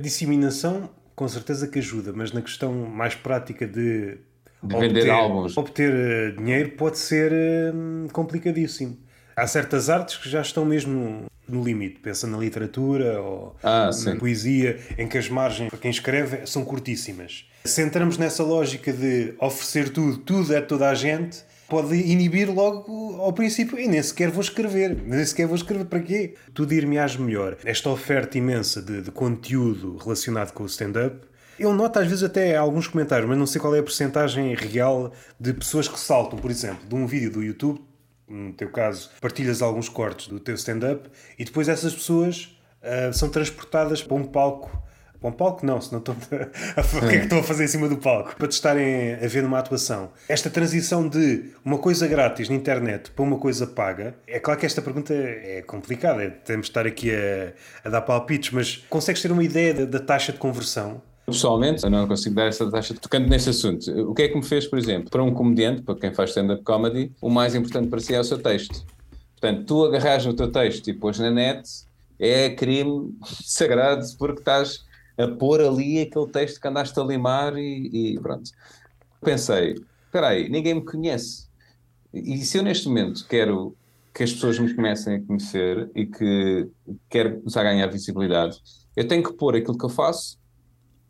Disseminação, 0.00 0.88
com 1.14 1.28
certeza 1.28 1.68
que 1.68 1.78
ajuda, 1.78 2.12
mas 2.14 2.32
na 2.32 2.40
questão 2.40 2.72
mais 2.72 3.14
prática 3.14 3.66
de, 3.66 4.18
de 4.62 4.74
obter, 4.74 4.80
vender 4.80 5.10
álbuns, 5.10 5.56
obter 5.56 5.92
uh, 5.92 6.36
dinheiro, 6.36 6.72
pode 6.72 6.98
ser 6.98 7.32
uh, 7.32 8.12
complicadíssimo 8.12 8.96
há 9.38 9.46
certas 9.46 9.88
artes 9.88 10.16
que 10.16 10.28
já 10.28 10.40
estão 10.40 10.64
mesmo 10.64 11.26
no 11.48 11.64
limite. 11.64 12.00
Pensa 12.00 12.26
na 12.26 12.36
literatura 12.36 13.20
ou 13.20 13.56
ah, 13.62 13.90
na 14.04 14.16
poesia, 14.16 14.78
em 14.98 15.08
que 15.08 15.16
as 15.16 15.28
margens 15.28 15.70
para 15.70 15.78
quem 15.78 15.90
escreve 15.90 16.46
são 16.46 16.64
curtíssimas. 16.64 17.46
Se 17.64 17.82
entramos 17.82 18.18
nessa 18.18 18.42
lógica 18.42 18.92
de 18.92 19.34
oferecer 19.40 19.90
tudo, 19.90 20.18
tudo 20.18 20.54
é 20.54 20.60
toda 20.60 20.88
a 20.90 20.94
gente, 20.94 21.42
pode 21.68 21.94
inibir 21.94 22.50
logo 22.52 23.16
ao 23.20 23.32
princípio. 23.32 23.78
E 23.78 23.88
nem 23.88 24.02
sequer 24.02 24.30
vou 24.30 24.42
escrever. 24.42 24.96
Nem 25.04 25.24
sequer 25.24 25.46
vou 25.46 25.56
escrever 25.56 25.84
para 25.86 26.00
quê? 26.00 26.34
Tudo 26.52 26.74
ir-me-ás 26.74 27.16
melhor. 27.16 27.56
Esta 27.64 27.88
oferta 27.90 28.36
imensa 28.36 28.82
de, 28.82 29.02
de 29.02 29.10
conteúdo 29.10 29.96
relacionado 29.96 30.52
com 30.52 30.64
o 30.64 30.66
stand-up. 30.66 31.26
Eu 31.58 31.74
noto 31.74 31.98
às 31.98 32.06
vezes 32.06 32.22
até 32.22 32.56
alguns 32.56 32.86
comentários, 32.86 33.28
mas 33.28 33.36
não 33.36 33.46
sei 33.46 33.60
qual 33.60 33.74
é 33.74 33.80
a 33.80 33.82
porcentagem 33.82 34.54
real 34.54 35.12
de 35.40 35.52
pessoas 35.52 35.88
que 35.88 35.98
saltam, 35.98 36.38
por 36.38 36.52
exemplo, 36.52 36.86
de 36.88 36.94
um 36.94 37.04
vídeo 37.04 37.32
do 37.32 37.42
YouTube 37.42 37.80
no 38.28 38.52
teu 38.52 38.70
caso, 38.70 39.10
partilhas 39.20 39.62
alguns 39.62 39.88
cortes 39.88 40.28
do 40.28 40.38
teu 40.38 40.54
stand-up 40.54 41.08
e 41.38 41.44
depois 41.44 41.68
essas 41.68 41.94
pessoas 41.94 42.58
uh, 42.82 43.12
são 43.12 43.28
transportadas 43.28 44.02
para 44.02 44.14
um 44.14 44.24
palco. 44.24 44.82
Para 45.20 45.30
um 45.30 45.32
palco, 45.32 45.66
não, 45.66 45.80
senão 45.80 45.98
estou 45.98 46.14
a... 46.76 46.80
o 47.04 47.08
que 47.08 47.16
é 47.16 47.18
que 47.18 47.24
estou 47.24 47.40
a 47.40 47.42
fazer 47.42 47.64
em 47.64 47.68
cima 47.68 47.88
do 47.88 47.96
palco? 47.96 48.36
Para 48.36 48.46
te 48.46 48.52
estarem 48.52 49.14
a 49.14 49.26
ver 49.26 49.42
numa 49.42 49.58
atuação. 49.58 50.12
Esta 50.28 50.48
transição 50.48 51.08
de 51.08 51.52
uma 51.64 51.78
coisa 51.78 52.06
grátis 52.06 52.48
na 52.48 52.54
internet 52.54 53.10
para 53.10 53.24
uma 53.24 53.36
coisa 53.36 53.66
paga, 53.66 54.14
é 54.26 54.38
claro 54.38 54.60
que 54.60 54.66
esta 54.66 54.80
pergunta 54.80 55.12
é 55.12 55.62
complicada, 55.66 56.30
temos 56.44 56.66
de 56.66 56.70
estar 56.70 56.86
aqui 56.86 57.10
a, 57.12 57.52
a 57.84 57.90
dar 57.90 58.02
palpites, 58.02 58.52
mas 58.52 58.76
consegues 58.88 59.20
ter 59.20 59.32
uma 59.32 59.42
ideia 59.42 59.74
da, 59.74 59.84
da 59.86 59.98
taxa 59.98 60.32
de 60.32 60.38
conversão? 60.38 61.02
Pessoalmente, 61.28 61.84
eu 61.84 61.90
não 61.90 62.08
consigo 62.08 62.34
dar 62.34 62.46
essa 62.46 62.70
taxa 62.70 62.94
tocando 62.94 63.28
nesse 63.28 63.50
assunto. 63.50 63.90
O 64.08 64.14
que 64.14 64.22
é 64.22 64.28
que 64.28 64.34
me 64.34 64.42
fez, 64.42 64.66
por 64.66 64.78
exemplo, 64.78 65.10
para 65.10 65.22
um 65.22 65.30
comediante, 65.30 65.82
para 65.82 65.94
quem 65.94 66.14
faz 66.14 66.30
stand-up 66.30 66.62
comedy, 66.62 67.12
o 67.20 67.28
mais 67.28 67.54
importante 67.54 67.90
para 67.90 68.00
si 68.00 68.14
é 68.14 68.20
o 68.20 68.24
seu 68.24 68.38
texto. 68.38 68.82
Portanto, 69.38 69.66
tu 69.66 69.84
agarras 69.84 70.24
no 70.24 70.32
teu 70.32 70.50
texto 70.50 70.88
e 70.88 70.94
pôs 70.94 71.18
na 71.18 71.30
net, 71.30 71.68
é 72.18 72.48
crime 72.48 73.14
sagrado 73.44 74.06
porque 74.18 74.38
estás 74.38 74.86
a 75.18 75.28
pôr 75.28 75.60
ali 75.60 76.00
aquele 76.00 76.28
texto 76.28 76.62
que 76.62 76.66
andaste 76.66 76.98
a 76.98 77.04
limar 77.04 77.58
e, 77.58 78.14
e 78.14 78.20
pronto. 78.20 78.50
Pensei, 79.20 79.74
espera 80.06 80.28
aí, 80.28 80.48
ninguém 80.48 80.76
me 80.76 80.84
conhece. 80.84 81.46
E 82.10 82.38
se 82.38 82.56
eu 82.56 82.62
neste 82.62 82.88
momento 82.88 83.26
quero 83.28 83.76
que 84.14 84.22
as 84.22 84.32
pessoas 84.32 84.58
me 84.58 84.72
comecem 84.72 85.16
a 85.16 85.20
conhecer 85.20 85.90
e 85.94 86.06
que 86.06 86.70
quero 87.10 87.40
começar 87.40 87.60
a 87.60 87.64
ganhar 87.64 87.86
visibilidade, 87.88 88.58
eu 88.96 89.06
tenho 89.06 89.22
que 89.22 89.34
pôr 89.34 89.56
aquilo 89.56 89.76
que 89.76 89.84
eu 89.84 89.90
faço 89.90 90.38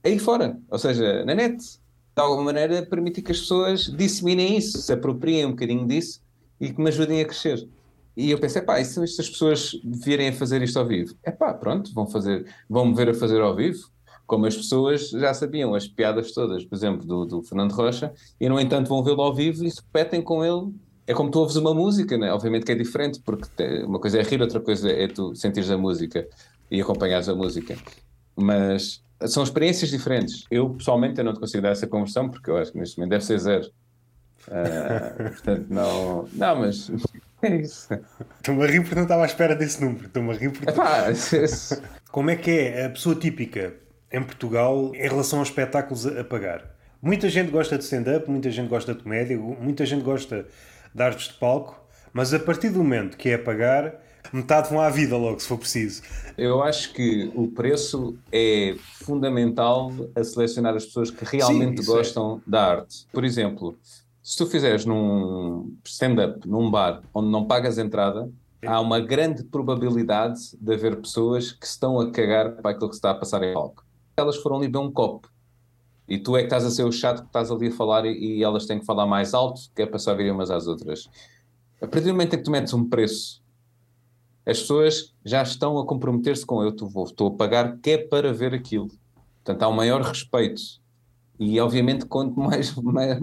aí 0.05 0.19
fora, 0.19 0.59
ou 0.71 0.79
seja, 0.79 1.25
na 1.25 1.35
net. 1.35 1.57
De 1.59 2.23
alguma 2.23 2.45
maneira, 2.45 2.85
permitir 2.85 3.23
que 3.23 3.31
as 3.31 3.39
pessoas 3.39 3.83
disseminem 3.85 4.57
isso, 4.57 4.79
se 4.79 4.93
apropriem 4.93 5.47
um 5.47 5.51
bocadinho 5.51 5.87
disso 5.87 6.21
e 6.61 6.73
que 6.73 6.81
me 6.81 6.89
ajudem 6.89 7.21
a 7.21 7.25
crescer. 7.25 7.69
E 8.17 8.33
eu 8.33 8.39
pensei, 8.41 8.61
pá, 8.61 8.81
e 8.81 8.85
se 8.85 9.01
estas 9.03 9.31
pessoas 9.31 9.81
virem 9.85 10.31
a 10.31 10.33
fazer 10.33 10.61
isto 10.61 10.77
ao 10.77 10.85
vivo? 10.85 11.15
É 11.23 11.31
pá, 11.31 11.55
pronto, 11.55 11.95
vão 11.95 12.09
fazer, 12.09 12.53
vão 12.69 12.87
me 12.87 12.95
ver 12.95 13.11
a 13.11 13.15
fazer 13.15 13.41
ao 13.41 13.55
vivo, 13.55 13.89
como 14.27 14.45
as 14.45 14.57
pessoas 14.57 15.11
já 15.11 15.33
sabiam 15.33 15.73
as 15.73 15.87
piadas 15.87 16.33
todas, 16.33 16.65
por 16.65 16.75
exemplo, 16.75 17.07
do, 17.07 17.25
do 17.25 17.43
Fernando 17.43 17.71
Rocha, 17.71 18.13
e 18.41 18.49
no 18.49 18.59
entanto 18.59 18.89
vão 18.89 19.05
vê-lo 19.05 19.23
ao 19.23 19.33
vivo 19.33 19.65
e 19.65 19.71
se 19.71 19.81
repetem 19.81 20.21
com 20.21 20.45
ele. 20.45 20.75
É 21.07 21.15
como 21.15 21.31
tu 21.31 21.39
ouves 21.39 21.55
uma 21.55 21.73
música, 21.73 22.19
né? 22.19 22.33
obviamente 22.33 22.67
que 22.67 22.73
é 22.73 22.75
diferente, 22.75 23.21
porque 23.21 23.85
uma 23.85 24.01
coisa 24.01 24.19
é 24.19 24.23
rir, 24.23 24.43
outra 24.43 24.59
coisa 24.59 24.91
é 24.91 25.07
tu 25.07 25.35
sentires 25.37 25.71
a 25.71 25.79
música 25.79 26.29
e 26.69 26.81
acompanhares 26.81 27.29
a 27.29 27.37
música. 27.37 27.77
Mas 28.37 29.01
são 29.27 29.43
experiências 29.43 29.91
diferentes. 29.91 30.45
Eu, 30.51 30.71
pessoalmente, 30.71 31.19
eu 31.19 31.25
não 31.25 31.35
te 31.35 31.41
consigo 31.41 31.63
dar 31.63 31.71
essa 31.71 31.87
conversão 31.87 32.29
porque 32.29 32.51
eu 32.51 32.57
acho 32.57 32.73
que 32.73 32.79
neste 32.79 32.99
momento 32.99 33.11
deve 33.11 33.25
ser 33.25 33.39
zero. 33.39 33.71
Uh, 34.47 35.31
portanto, 35.35 35.67
não. 35.69 36.29
Não, 36.33 36.57
mas. 36.57 36.91
É 37.41 37.55
isso. 37.55 37.89
Estou-me 38.39 38.65
a 38.65 38.67
rir 38.67 38.81
porque 38.81 38.97
não 38.97 39.05
estava 39.05 39.23
à 39.23 39.27
espera 39.27 39.55
desse 39.55 39.81
número. 39.81 40.07
Estou-me 40.07 40.33
a 40.33 40.35
rir 40.35 40.51
porque. 40.51 40.69
Epá, 40.69 41.05
Como 42.11 42.31
é 42.31 42.35
que 42.35 42.51
é 42.51 42.87
a 42.87 42.91
pessoa 42.91 43.15
típica 43.15 43.75
em 44.11 44.21
Portugal 44.21 44.93
em 44.93 45.09
relação 45.09 45.39
aos 45.39 45.47
espetáculos 45.47 46.05
a 46.05 46.25
pagar? 46.25 46.69
Muita 47.01 47.29
gente 47.29 47.53
gosta 47.53 47.79
de 47.79 47.85
stand-up, 47.85 48.29
muita 48.29 48.51
gente 48.51 48.69
gosta 48.69 48.93
de 48.93 49.05
comédia, 49.05 49.39
muita 49.39 49.87
gente 49.87 50.03
gosta 50.03 50.47
de 50.93 51.01
artes 51.01 51.29
de 51.29 51.35
palco, 51.35 51.81
mas 52.13 52.35
a 52.35 52.41
partir 52.41 52.71
do 52.71 52.79
momento 52.79 53.17
que 53.17 53.29
é 53.29 53.35
a 53.35 53.39
pagar, 53.39 53.95
metade 54.33 54.71
vão 54.71 54.81
à 54.81 54.91
vida 54.91 55.17
logo, 55.17 55.41
se 55.41 55.49
for 55.49 55.59
preciso. 55.59 56.03
Eu 56.37 56.63
acho 56.63 56.93
que 56.93 57.31
o 57.35 57.49
preço 57.49 58.17
é 58.31 58.77
fundamental 59.05 59.91
a 60.15 60.23
selecionar 60.23 60.75
as 60.75 60.85
pessoas 60.87 61.11
que 61.11 61.25
realmente 61.25 61.83
Sim, 61.83 61.91
é. 61.91 61.95
gostam 61.95 62.43
é. 62.47 62.51
da 62.51 62.65
arte. 62.77 63.07
Por 63.13 63.25
exemplo, 63.25 63.77
se 64.23 64.37
tu 64.37 64.47
fizeres 64.47 64.85
num 64.85 65.75
stand-up, 65.85 66.47
num 66.47 66.71
bar, 66.71 67.03
onde 67.15 67.31
não 67.31 67.47
pagas 67.47 67.79
entrada, 67.79 68.31
há 68.67 68.81
uma 68.81 69.01
grande 69.01 69.45
probabilidade 69.45 70.39
de 70.61 70.75
haver 70.75 70.97
pessoas 70.97 71.53
que 71.53 71.67
estão 71.67 71.99
a 72.01 72.11
cagar 72.11 72.53
para 72.57 72.73
aquilo 72.73 72.89
que 72.89 72.95
se 72.95 72.99
está 72.99 73.11
a 73.11 73.15
passar 73.15 73.43
em 73.43 73.55
palco. 73.55 73.85
Elas 74.17 74.37
foram 74.37 74.57
ali 74.57 74.67
beber 74.67 74.85
um 74.85 74.91
copo. 74.91 75.31
E 76.09 76.19
tu 76.19 76.37
é 76.37 76.41
que 76.41 76.47
estás 76.47 76.65
a 76.65 76.71
ser 76.71 76.85
o 76.85 76.93
chato 76.93 77.21
que 77.21 77.27
estás 77.27 77.51
ali 77.51 77.69
a 77.69 77.73
falar 77.73 78.07
e, 78.07 78.39
e 78.39 78.43
elas 78.43 78.67
têm 78.67 78.79
que 78.79 78.87
falar 78.87 79.07
mais 79.07 79.35
alto, 79.35 79.61
que 79.75 79.83
é 79.83 79.87
para 79.87 79.99
só 79.99 80.15
virem 80.15 80.33
umas 80.33 80.51
às 80.51 80.67
outras. 80.67 81.09
A 81.81 81.87
partir 81.87 82.07
do 82.07 82.13
momento 82.13 82.35
em 82.35 82.39
que 82.39 82.45
tu 82.45 82.51
metes 82.51 82.73
um 82.73 82.89
preço, 82.89 83.43
as 84.49 84.61
pessoas 84.61 85.15
já 85.23 85.43
estão 85.43 85.79
a 85.79 85.87
comprometer-se 85.87 86.47
com 86.47 86.63
eu 86.63 86.71
estou 86.71 87.29
a 87.29 87.31
pagar 87.33 87.77
que 87.83 87.91
é 87.91 87.99
para 87.99 88.33
ver 88.33 88.55
aquilo. 88.55 88.89
Portanto, 89.45 89.63
há 89.63 89.69
um 89.69 89.73
maior 89.73 90.01
respeito. 90.01 90.63
E, 91.39 91.61
obviamente, 91.61 92.07
quanto 92.07 92.41
mais, 92.41 92.75
maior, 92.81 93.21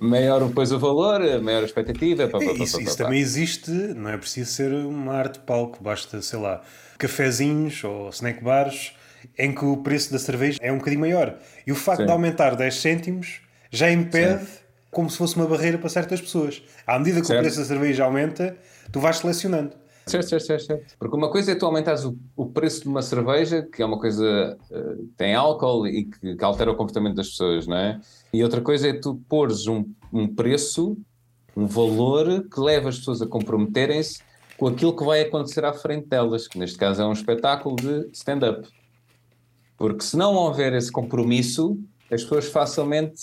maior 0.00 0.48
depois 0.48 0.72
o 0.72 0.78
valor, 0.78 1.20
maior 1.40 1.62
a 1.62 1.64
expectativa. 1.64 2.26
Pá, 2.26 2.38
pá, 2.40 2.44
isso, 2.44 2.76
pá, 2.76 2.82
isso 2.82 2.98
também 2.98 3.20
existe, 3.20 3.70
não 3.70 4.10
é 4.10 4.18
preciso 4.18 4.50
ser 4.50 4.72
uma 4.72 5.14
arte 5.14 5.34
de 5.34 5.46
palco, 5.46 5.80
basta, 5.80 6.20
sei 6.20 6.40
lá, 6.40 6.60
cafezinhos 6.98 7.84
ou 7.84 8.08
snack 8.08 8.42
bars 8.42 8.92
em 9.38 9.54
que 9.54 9.64
o 9.64 9.76
preço 9.76 10.12
da 10.12 10.18
cerveja 10.18 10.58
é 10.60 10.72
um 10.72 10.78
bocadinho 10.78 11.02
maior. 11.02 11.38
E 11.64 11.70
o 11.70 11.76
facto 11.76 12.00
Sim. 12.00 12.06
de 12.06 12.12
aumentar 12.12 12.56
10 12.56 12.74
cêntimos 12.74 13.40
já 13.70 13.88
impede 13.90 14.44
Sim. 14.44 14.58
como 14.90 15.08
se 15.08 15.16
fosse 15.16 15.36
uma 15.36 15.46
barreira 15.46 15.78
para 15.78 15.88
certas 15.88 16.20
pessoas. 16.20 16.60
À 16.84 16.98
medida 16.98 17.20
que 17.20 17.28
certo. 17.28 17.38
o 17.38 17.42
preço 17.42 17.60
da 17.60 17.64
cerveja 17.64 18.04
aumenta, 18.04 18.56
tu 18.90 18.98
vais 18.98 19.18
selecionando. 19.18 19.72
Certo, 20.08 20.28
certo, 20.28 20.46
certo, 20.46 20.64
certo. 20.64 20.96
Porque 20.98 21.16
uma 21.16 21.30
coisa 21.30 21.52
é 21.52 21.54
tu 21.54 21.66
aumentares 21.66 22.04
o, 22.04 22.16
o 22.36 22.46
preço 22.46 22.82
de 22.82 22.88
uma 22.88 23.02
cerveja, 23.02 23.62
que 23.62 23.82
é 23.82 23.84
uma 23.84 23.98
coisa 23.98 24.58
uh, 24.70 25.06
tem 25.16 25.34
álcool 25.34 25.86
e 25.86 26.04
que, 26.04 26.36
que, 26.36 26.44
altera 26.44 26.70
o 26.70 26.76
comportamento 26.76 27.16
das 27.16 27.28
pessoas, 27.28 27.66
não 27.66 27.76
é? 27.76 28.00
E 28.32 28.42
outra 28.42 28.60
coisa 28.60 28.88
é 28.88 28.92
tu 28.92 29.20
pôres 29.28 29.66
um, 29.66 29.84
um 30.12 30.26
preço, 30.26 30.96
um 31.56 31.66
valor 31.66 32.48
que 32.48 32.60
leva 32.60 32.88
as 32.88 32.98
pessoas 32.98 33.22
a 33.22 33.26
comprometerem-se 33.26 34.20
com 34.56 34.66
aquilo 34.66 34.94
que 34.94 35.04
vai 35.04 35.20
acontecer 35.20 35.64
à 35.64 35.72
frente 35.72 36.08
delas, 36.08 36.48
que 36.48 36.58
neste 36.58 36.76
caso 36.76 37.00
é 37.00 37.06
um 37.06 37.12
espetáculo 37.12 37.76
de 37.76 38.08
stand-up. 38.12 38.68
Porque 39.76 40.02
se 40.02 40.16
não 40.16 40.34
houver 40.34 40.72
esse 40.72 40.90
compromisso, 40.90 41.78
as 42.10 42.22
pessoas 42.22 42.48
facilmente 42.48 43.22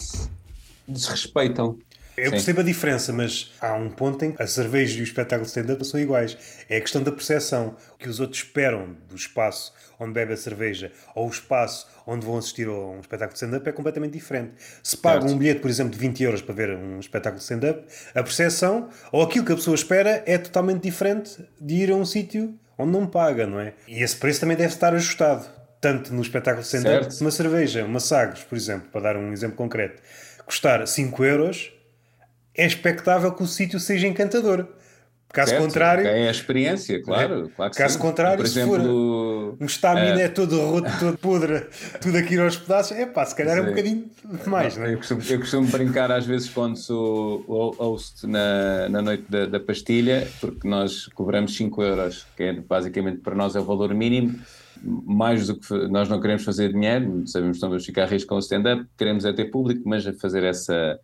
desrespeitam. 0.87 1.77
Eu 2.17 2.31
percebo 2.31 2.61
a 2.61 2.63
diferença, 2.63 3.11
mas 3.11 3.53
há 3.59 3.73
um 3.73 3.89
ponto 3.89 4.23
em 4.23 4.31
que 4.31 4.41
a 4.41 4.47
cerveja 4.47 4.97
e 4.97 5.01
o 5.01 5.03
espetáculo 5.03 5.41
de 5.43 5.49
stand-up 5.49 5.85
são 5.85 5.99
iguais. 5.99 6.37
É 6.69 6.77
a 6.77 6.81
questão 6.81 7.03
da 7.03 7.11
percepção. 7.11 7.75
O 7.93 7.97
que 7.97 8.07
os 8.07 8.19
outros 8.21 8.41
esperam 8.41 8.95
do 9.09 9.15
espaço 9.15 9.73
onde 9.99 10.13
bebe 10.13 10.33
a 10.33 10.37
cerveja 10.37 10.91
ou 11.13 11.27
o 11.27 11.29
espaço 11.29 11.87
onde 12.07 12.25
vão 12.25 12.37
assistir 12.37 12.67
a 12.67 12.71
um 12.71 12.99
espetáculo 12.99 13.33
de 13.33 13.35
stand-up 13.35 13.67
é 13.67 13.71
completamente 13.71 14.13
diferente. 14.13 14.53
Se 14.81 14.95
pagam 14.95 15.29
um 15.29 15.37
bilhete, 15.37 15.59
por 15.59 15.69
exemplo, 15.69 15.91
de 15.91 15.99
20 15.99 16.23
euros 16.23 16.41
para 16.41 16.55
ver 16.55 16.69
um 16.71 16.99
espetáculo 16.99 17.37
de 17.37 17.43
stand-up, 17.43 17.83
a 18.13 18.23
percepção 18.23 18.89
ou 19.11 19.21
aquilo 19.21 19.45
que 19.45 19.51
a 19.51 19.55
pessoa 19.55 19.75
espera 19.75 20.23
é 20.25 20.37
totalmente 20.37 20.83
diferente 20.83 21.45
de 21.59 21.75
ir 21.75 21.91
a 21.91 21.95
um 21.95 22.05
sítio 22.05 22.57
onde 22.77 22.91
não 22.91 23.07
paga, 23.07 23.45
não 23.45 23.59
é? 23.59 23.73
E 23.87 24.01
esse 24.01 24.15
preço 24.15 24.39
também 24.39 24.55
deve 24.55 24.73
estar 24.73 24.93
ajustado. 24.93 25.45
Tanto 25.81 26.13
no 26.13 26.21
espetáculo 26.21 26.61
de 26.61 26.67
stand-up, 26.67 27.21
uma 27.21 27.31
cerveja, 27.31 27.83
uma 27.83 27.99
Sagres, 27.99 28.43
por 28.43 28.55
exemplo, 28.55 28.89
para 28.89 29.01
dar 29.01 29.17
um 29.17 29.31
exemplo 29.31 29.55
concreto, 29.55 30.01
custar 30.45 30.87
5 30.87 31.23
euros 31.23 31.74
é 32.57 32.65
expectável 32.65 33.31
que 33.31 33.43
o 33.43 33.47
sítio 33.47 33.79
seja 33.79 34.07
encantador. 34.07 34.67
Caso 35.35 35.49
certo, 35.49 35.63
contrário. 35.63 36.03
Tem 36.05 36.29
a 36.29 36.31
experiência, 36.31 37.03
claro. 37.03 37.47
É, 37.47 37.55
claro 37.55 37.73
caso 37.73 37.95
sim. 37.95 37.99
contrário, 37.99 38.37
por 38.37 38.45
exemplo, 38.45 38.77
se 38.77 38.81
for 38.81 39.57
um 39.59 39.65
estamina 39.65 40.21
é, 40.21 40.25
é 40.25 40.27
todo 40.29 40.57
roto, 40.61 40.89
todo 40.97 41.17
podre, 41.17 41.67
tudo 41.99 42.17
aqui 42.17 42.39
aos 42.39 42.55
pedaços, 42.55 42.95
é 42.97 43.05
pá, 43.05 43.25
se 43.25 43.35
calhar 43.35 43.57
é 43.57 43.61
um 43.61 43.65
bocadinho 43.65 44.09
demais, 44.41 44.77
não 44.77 44.85
é? 44.85 44.93
Eu 44.93 44.97
costumo, 44.97 45.21
eu 45.29 45.39
costumo 45.39 45.67
brincar 45.67 46.09
às 46.09 46.25
vezes 46.25 46.49
quando 46.49 46.77
sou 46.77 47.43
host 47.77 48.25
na, 48.25 48.87
na 48.87 49.01
noite 49.01 49.25
da, 49.29 49.45
da 49.45 49.59
pastilha, 49.59 50.25
porque 50.39 50.65
nós 50.65 51.07
cobramos 51.07 51.53
5 51.57 51.83
euros, 51.83 52.25
que 52.37 52.43
é, 52.43 52.53
basicamente 52.53 53.17
para 53.17 53.35
nós 53.35 53.57
é 53.57 53.59
o 53.59 53.65
valor 53.65 53.93
mínimo. 53.93 54.39
Mais 54.81 55.47
do 55.47 55.57
que 55.57 55.73
nós 55.89 56.07
não 56.07 56.21
queremos 56.21 56.45
fazer 56.45 56.71
dinheiro, 56.71 57.23
sabemos 57.27 57.57
que 57.57 57.57
estamos 57.57 57.83
a 57.83 57.85
ficar 57.85 58.05
risco 58.05 58.29
com 58.29 58.35
o 58.35 58.39
stand-up, 58.39 58.85
queremos 58.97 59.25
é 59.25 59.33
ter 59.33 59.45
público, 59.45 59.81
mas 59.83 60.07
a 60.07 60.13
fazer 60.13 60.43
essa 60.43 60.97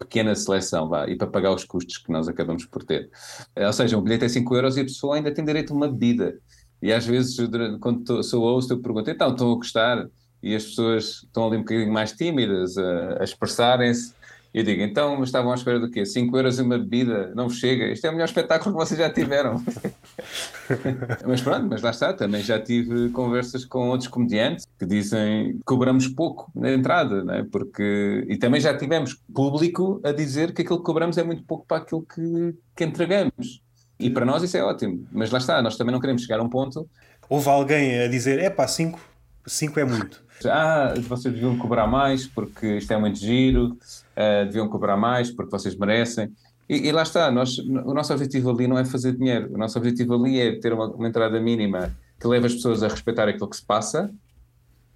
pequena 0.00 0.34
seleção, 0.34 0.88
vá, 0.88 1.06
e 1.06 1.16
para 1.16 1.26
pagar 1.26 1.52
os 1.52 1.64
custos 1.64 1.98
que 1.98 2.10
nós 2.10 2.26
acabamos 2.26 2.64
por 2.64 2.82
ter. 2.82 3.10
Eh, 3.54 3.66
ou 3.66 3.72
seja, 3.72 3.96
o 3.98 4.00
bilhete 4.00 4.24
é 4.24 4.28
5 4.28 4.54
euros 4.56 4.76
e 4.76 4.80
a 4.80 4.84
pessoa 4.84 5.16
ainda 5.16 5.32
tem 5.32 5.44
direito 5.44 5.72
a 5.72 5.76
uma 5.76 5.88
bebida. 5.88 6.38
E 6.82 6.92
às 6.92 7.06
vezes, 7.06 7.36
quando 7.80 8.22
sou 8.22 8.42
host, 8.42 8.70
eu 8.70 8.80
pergunto, 8.80 9.10
então, 9.10 9.30
estão 9.30 9.52
a 9.52 9.54
gostar? 9.54 10.08
E 10.42 10.54
as 10.54 10.64
pessoas 10.64 11.22
estão 11.24 11.46
ali 11.46 11.58
um 11.58 11.60
bocadinho 11.60 11.92
mais 11.92 12.12
tímidas 12.12 12.78
a, 12.78 13.20
a 13.20 13.24
expressarem-se. 13.24 14.14
Eu 14.52 14.64
digo, 14.64 14.82
então, 14.82 15.22
estavam 15.22 15.52
à 15.52 15.54
espera 15.54 15.78
do 15.78 15.88
quê? 15.88 16.04
5 16.04 16.36
euros 16.36 16.58
e 16.58 16.62
uma 16.62 16.76
bebida, 16.76 17.32
não 17.36 17.48
chega. 17.48 17.86
Isto 17.92 18.06
é 18.06 18.10
o 18.10 18.12
melhor 18.12 18.24
espetáculo 18.24 18.74
que 18.74 18.84
vocês 18.84 18.98
já 18.98 19.08
tiveram. 19.08 19.62
mas 21.26 21.40
pronto, 21.40 21.66
mas 21.68 21.82
lá 21.82 21.90
está. 21.90 22.12
Também 22.12 22.42
já 22.42 22.58
tive 22.58 23.10
conversas 23.10 23.64
com 23.64 23.88
outros 23.88 24.08
comediantes 24.08 24.66
que 24.78 24.84
dizem 24.84 25.52
que 25.58 25.64
cobramos 25.64 26.08
pouco 26.08 26.50
na 26.54 26.72
entrada, 26.72 27.22
né? 27.22 27.46
Porque... 27.52 28.26
E 28.28 28.36
também 28.36 28.60
já 28.60 28.76
tivemos 28.76 29.14
público 29.32 30.00
a 30.02 30.10
dizer 30.10 30.52
que 30.52 30.62
aquilo 30.62 30.78
que 30.78 30.84
cobramos 30.84 31.16
é 31.16 31.22
muito 31.22 31.44
pouco 31.44 31.64
para 31.64 31.76
aquilo 31.76 32.02
que, 32.02 32.54
que 32.74 32.84
entregamos. 32.84 33.62
E 34.00 34.10
para 34.10 34.26
nós 34.26 34.42
isso 34.42 34.56
é 34.56 34.64
ótimo. 34.64 35.06
Mas 35.12 35.30
lá 35.30 35.38
está, 35.38 35.62
nós 35.62 35.76
também 35.76 35.92
não 35.92 36.00
queremos 36.00 36.22
chegar 36.22 36.40
a 36.40 36.42
um 36.42 36.48
ponto... 36.48 36.88
Houve 37.28 37.48
alguém 37.48 38.00
a 38.00 38.08
dizer, 38.08 38.40
é 38.40 38.50
pá, 38.50 38.66
5 38.66 38.98
5 39.46 39.80
é 39.80 39.84
muito. 39.84 40.22
Ah, 40.46 40.94
vocês 41.08 41.34
deviam 41.34 41.56
cobrar 41.58 41.86
mais 41.86 42.26
porque 42.26 42.78
isto 42.78 42.92
é 42.92 42.98
muito 42.98 43.18
giro, 43.18 43.76
uh, 44.16 44.44
deviam 44.46 44.68
cobrar 44.68 44.96
mais 44.96 45.30
porque 45.30 45.50
vocês 45.50 45.76
merecem. 45.76 46.32
E, 46.68 46.88
e, 46.88 46.92
lá 46.92 47.02
está, 47.02 47.30
nós, 47.30 47.58
o 47.58 47.92
nosso 47.92 48.12
objetivo 48.12 48.50
ali 48.50 48.68
não 48.68 48.78
é 48.78 48.84
fazer 48.84 49.16
dinheiro, 49.16 49.52
o 49.52 49.58
nosso 49.58 49.76
objetivo 49.76 50.14
ali 50.14 50.40
é 50.40 50.58
ter 50.60 50.72
uma, 50.72 50.86
uma 50.86 51.08
entrada 51.08 51.40
mínima 51.40 51.94
que 52.18 52.28
leve 52.28 52.46
as 52.46 52.54
pessoas 52.54 52.82
a 52.82 52.88
respeitar 52.88 53.28
aquilo 53.28 53.48
que 53.48 53.56
se 53.56 53.64
passa 53.64 54.10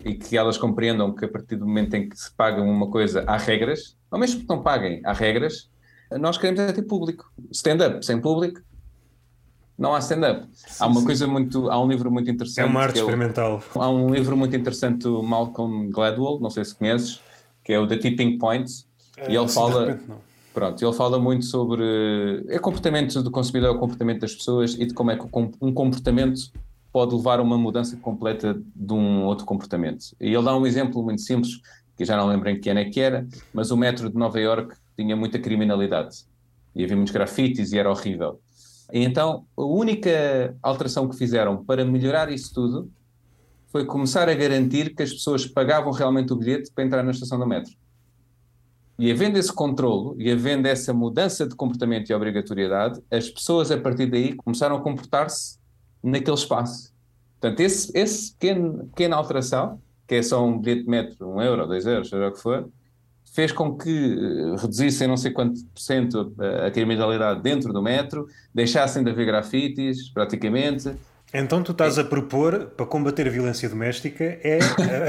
e 0.05 0.15
que 0.15 0.37
elas 0.37 0.57
compreendam 0.57 1.13
que 1.13 1.25
a 1.25 1.29
partir 1.29 1.57
do 1.57 1.67
momento 1.67 1.95
em 1.95 2.09
que 2.09 2.17
se 2.17 2.31
pagam 2.33 2.69
uma 2.69 2.89
coisa 2.91 3.25
há 3.27 3.37
regras, 3.37 3.97
ou 4.11 4.19
mesmo 4.19 4.43
que 4.43 4.49
não 4.49 4.63
paguem, 4.63 5.01
há 5.05 5.13
regras, 5.13 5.69
nós 6.13 6.39
queremos 6.39 6.61
é 6.61 6.73
ter 6.73 6.83
público. 6.83 7.33
Stand-up 7.51 8.05
sem 8.05 8.21
público 8.21 8.61
não 9.77 9.95
há 9.95 9.99
stand-up. 9.99 10.47
Há 10.79 10.87
uma 10.87 11.01
sim. 11.01 11.07
coisa 11.07 11.27
muito. 11.27 11.71
Há 11.71 11.83
um 11.83 11.89
livro 11.89 12.11
muito 12.11 12.31
interessante. 12.31 12.67
É 12.67 12.71
uma 12.71 12.81
arte 12.81 12.99
é 12.99 13.01
experimental. 13.01 13.63
O, 13.75 13.83
há 13.83 13.91
um 13.91 14.15
livro 14.15 14.37
muito 14.37 14.55
interessante 14.55 15.03
do 15.03 15.23
Malcolm 15.23 15.91
Gladwell, 15.91 16.39
não 16.41 16.51
sei 16.51 16.65
se 16.65 16.75
conheces, 16.75 17.21
que 17.63 17.73
é 17.73 17.79
o 17.79 17.87
The 17.87 17.99
Tipping 17.99 18.39
Point. 18.39 18.71
É, 19.17 19.33
e 19.33 19.37
ele 19.37 19.49
fala. 19.49 19.87
Repente, 19.87 20.13
pronto, 20.53 20.85
ele 20.85 20.93
fala 20.93 21.19
muito 21.19 21.45
sobre. 21.45 21.85
É 22.49 22.59
comportamento 22.59 23.23
do 23.23 23.31
consumidor, 23.31 23.71
é 23.71 23.73
o 23.73 23.79
comportamento 23.79 24.21
das 24.21 24.35
pessoas 24.35 24.75
e 24.75 24.87
de 24.87 24.95
como 24.95 25.11
é 25.11 25.17
que 25.17 25.25
um 25.61 25.73
comportamento 25.73 26.53
pode 26.93 27.13
levar 27.13 27.41
a 27.41 27.43
uma 27.43 27.59
mudança 27.59 27.97
completa 27.97 28.57
de 28.75 28.93
um 28.93 29.25
outro 29.25 29.45
comportamento. 29.45 30.15
E 30.21 30.33
ele 30.33 30.45
dá 30.45 30.57
um 30.57 30.65
exemplo 30.65 31.03
muito 31.03 31.23
simples, 31.23 31.61
que 31.97 32.05
já 32.05 32.17
não 32.17 32.29
lembro 32.29 32.49
em 32.49 32.61
que 32.61 32.71
ano 32.71 32.79
é 32.79 32.85
que 32.85 33.01
era, 33.01 33.27
mas 33.53 33.73
o 33.73 33.77
metro 33.77 34.09
de 34.09 34.17
Nova 34.17 34.39
York 34.39 34.77
tinha 34.97 35.17
muita 35.17 35.41
criminalidade. 35.41 36.19
E 36.73 36.85
havia 36.85 36.95
muitos 36.95 37.13
grafites 37.13 37.73
e 37.73 37.79
era 37.79 37.91
horrível. 37.91 38.41
Então, 38.93 39.47
a 39.57 39.63
única 39.63 40.57
alteração 40.63 41.09
que 41.09 41.17
fizeram 41.17 41.65
para 41.65 41.85
melhorar 41.85 42.31
isso 42.31 42.53
tudo 42.53 42.91
foi 43.69 43.85
começar 43.85 44.29
a 44.29 44.35
garantir 44.35 44.95
que 44.95 45.03
as 45.03 45.13
pessoas 45.13 45.47
pagavam 45.47 45.93
realmente 45.93 46.33
o 46.33 46.37
bilhete 46.37 46.71
para 46.73 46.85
entrar 46.85 47.03
na 47.03 47.11
estação 47.11 47.39
do 47.39 47.47
metro. 47.47 47.73
E 48.97 49.11
havendo 49.11 49.37
esse 49.37 49.53
controlo 49.53 50.15
e 50.17 50.31
havendo 50.31 50.67
essa 50.67 50.93
mudança 50.93 51.49
de 51.49 51.57
comportamento 51.57 52.09
e 52.09 52.15
obrigatoriedade, 52.15 53.01
as 53.11 53.29
pessoas 53.29 53.73
a 53.73 53.77
partir 53.77 54.07
daí 54.07 54.35
começaram 54.35 54.77
a 54.77 54.81
comportar-se 54.81 55.59
naquele 56.01 56.37
espaço. 56.37 56.95
Portanto, 57.41 57.61
esse, 57.61 57.91
esse 57.99 58.33
pequeno, 58.35 58.87
pequena 58.87 59.17
alteração, 59.17 59.83
que 60.07 60.15
é 60.15 60.23
só 60.23 60.45
um 60.45 60.61
bilhete 60.61 60.85
de 60.85 60.89
metro, 60.89 61.29
um 61.29 61.43
euro, 61.43 61.67
dois 61.67 61.85
euros, 61.85 62.09
seja 62.09 62.29
o 62.29 62.33
que 62.33 62.41
for, 62.41 62.71
fez 63.35 63.51
com 63.51 63.77
que 63.77 63.91
eh, 63.91 64.61
reduzissem 64.61 65.09
não 65.09 65.17
sei 65.17 65.33
quanto 65.33 65.65
por 65.65 65.81
cento 65.81 66.33
a 66.65 66.71
criminalidade 66.71 67.43
dentro 67.43 67.73
do 67.73 67.83
metro, 67.83 68.29
deixassem 68.55 69.03
de 69.03 69.11
haver 69.11 69.27
grafites, 69.27 70.09
praticamente. 70.09 70.93
Então 71.37 71.61
tu 71.61 71.73
estás 71.73 71.99
é. 71.99 72.03
a 72.03 72.05
propor, 72.05 72.67
para 72.77 72.87
combater 72.87 73.27
a 73.27 73.31
violência 73.31 73.69
doméstica, 73.69 74.23
é 74.23 74.61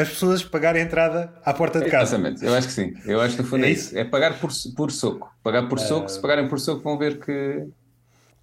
as 0.01 0.09
pessoas 0.09 0.43
pagarem 0.43 0.82
a 0.82 0.86
entrada 0.86 1.32
à 1.45 1.53
porta 1.53 1.80
de 1.80 1.88
casa. 1.88 2.15
Exatamente, 2.15 2.43
eu 2.43 2.55
acho 2.55 2.67
que 2.67 2.73
sim. 2.73 2.93
Eu 3.05 3.21
acho 3.21 3.36
que 3.36 3.43
no 3.43 3.47
fundo 3.47 3.63
é, 3.63 3.67
é 3.67 3.71
isso. 3.71 3.95
É 3.95 4.03
pagar 4.03 4.39
por, 4.39 4.49
por 4.76 4.91
soco. 4.91 5.32
Pagar 5.43 5.69
por 5.69 5.78
soco, 5.78 6.07
uh... 6.07 6.09
se 6.09 6.19
pagarem 6.19 6.47
por 6.47 6.59
soco 6.59 6.82
vão 6.82 6.97
ver 6.97 7.19
que... 7.19 7.67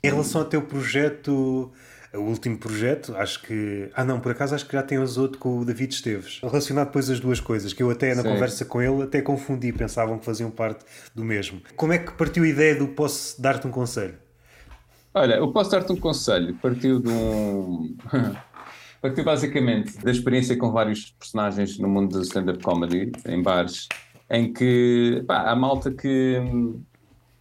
Em 0.05 0.11
relação 0.11 0.43
ao 0.43 0.49
teu 0.49 0.63
projeto 0.63 1.73
o 2.19 2.23
último 2.23 2.59
projeto, 2.59 3.15
acho 3.17 3.43
que. 3.43 3.91
Ah, 3.95 4.05
não, 4.05 4.21
por 4.21 4.33
acaso 4.33 4.55
acho 4.55 4.67
que 4.67 4.73
já 4.73 4.83
tem 4.83 4.99
os 4.99 5.17
outro 5.17 5.39
com 5.39 5.61
o 5.61 5.65
David 5.65 5.95
Esteves. 5.95 6.41
Relacionado 6.43 6.89
depois 6.89 7.09
as 7.09 7.19
duas 7.19 7.41
coisas, 7.41 7.73
que 7.73 7.83
eu 7.83 7.91
até 7.91 8.15
na 8.15 8.23
Sim. 8.23 8.29
conversa 8.29 8.65
com 8.65 8.83
ele 8.83 9.03
até 9.03 9.23
confundi, 9.23 9.73
pensavam 9.73 10.19
que 10.19 10.25
faziam 10.25 10.51
parte 10.51 10.85
do 11.15 11.25
mesmo. 11.25 11.61
Como 11.75 11.93
é 11.93 11.99
que 11.99 12.13
partiu 12.13 12.45
a 12.45 12.49
ideia 12.49 12.75
do 12.75 12.89
posso 12.89 13.41
dar-te 13.41 13.67
um 13.67 13.71
conselho? 13.71 14.15
Olha, 15.15 15.35
eu 15.35 15.51
posso 15.53 15.71
dar-te 15.71 15.93
um 15.93 15.97
conselho. 15.97 16.55
Partiu 16.57 17.01
de 17.01 17.09
um. 17.09 17.97
partiu 19.01 19.25
basicamente 19.25 19.99
da 19.99 20.11
experiência 20.11 20.57
com 20.57 20.71
vários 20.71 21.11
personagens 21.19 21.79
no 21.79 21.89
mundo 21.89 22.19
do 22.19 22.23
stand-up 22.23 22.63
comedy, 22.63 23.11
em 23.27 23.43
bares, 23.43 23.89
em 24.29 24.53
que 24.53 25.25
pá, 25.27 25.51
há 25.51 25.57
malta 25.57 25.91
que. 25.91 26.39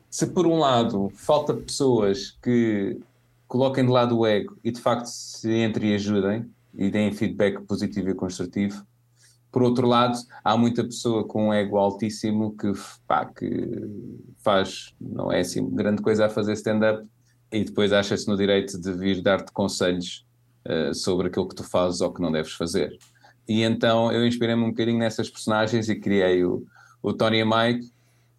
Se 0.10 0.28
por 0.28 0.46
um 0.46 0.60
lado 0.60 1.10
falta 1.16 1.54
pessoas 1.54 2.38
que 2.44 3.00
coloquem 3.52 3.86
de 3.86 3.92
lado 3.92 4.18
o 4.18 4.26
ego 4.26 4.58
e 4.64 4.72
de 4.72 4.80
facto 4.80 5.08
se 5.08 5.52
entre 5.52 5.92
e 5.92 5.96
ajudem 5.96 6.50
e 6.74 6.90
deem 6.90 7.12
feedback 7.12 7.62
positivo 7.64 8.10
e 8.10 8.16
construtivo, 8.16 8.82
Por 9.52 9.62
outro 9.62 9.86
lado, 9.86 10.18
há 10.42 10.56
muita 10.56 10.86
pessoa 10.86 11.28
com 11.28 11.50
um 11.50 11.54
ego 11.54 11.76
altíssimo 11.76 12.56
que, 12.56 12.72
pá, 13.06 13.26
que 13.26 13.50
faz, 14.42 14.94
não 15.02 15.30
é 15.30 15.42
assim 15.42 15.70
grande 15.70 16.02
coisa 16.02 16.28
a 16.28 16.30
fazer 16.30 16.54
stand-up 16.54 17.06
e 17.52 17.66
depois 17.66 17.92
acha-se 17.92 18.26
no 18.30 18.38
direito 18.38 18.80
de 18.80 18.94
vir 18.94 19.22
dar-te 19.22 19.52
conselhos 19.52 20.26
uh, 20.66 20.96
sobre 20.96 21.28
aquilo 21.28 21.50
que 21.50 21.56
tu 21.56 21.66
fazes 21.66 22.00
ou 22.00 22.14
que 22.14 22.22
não 22.22 22.32
deves 22.32 22.54
fazer. 22.54 22.98
E 23.46 23.64
então 23.64 24.10
eu 24.14 24.26
inspirei-me 24.26 24.64
um 24.64 24.70
bocadinho 24.70 25.00
nessas 25.00 25.30
personagens 25.30 25.90
e 25.90 26.00
criei 26.00 26.46
o, 26.46 26.66
o 27.04 27.12
Tony 27.12 27.40
e 27.40 27.44
Mike, 27.44 27.92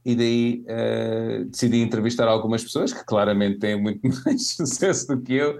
e 0.04 0.16
daí 0.16 0.64
uh, 0.66 1.44
decidi 1.44 1.80
entrevistar 1.80 2.26
algumas 2.26 2.62
pessoas 2.62 2.92
que 2.92 3.04
claramente 3.04 3.58
têm 3.58 3.80
muito 3.80 4.00
mais 4.24 4.48
sucesso 4.48 5.06
do 5.06 5.22
que 5.22 5.34
eu 5.34 5.56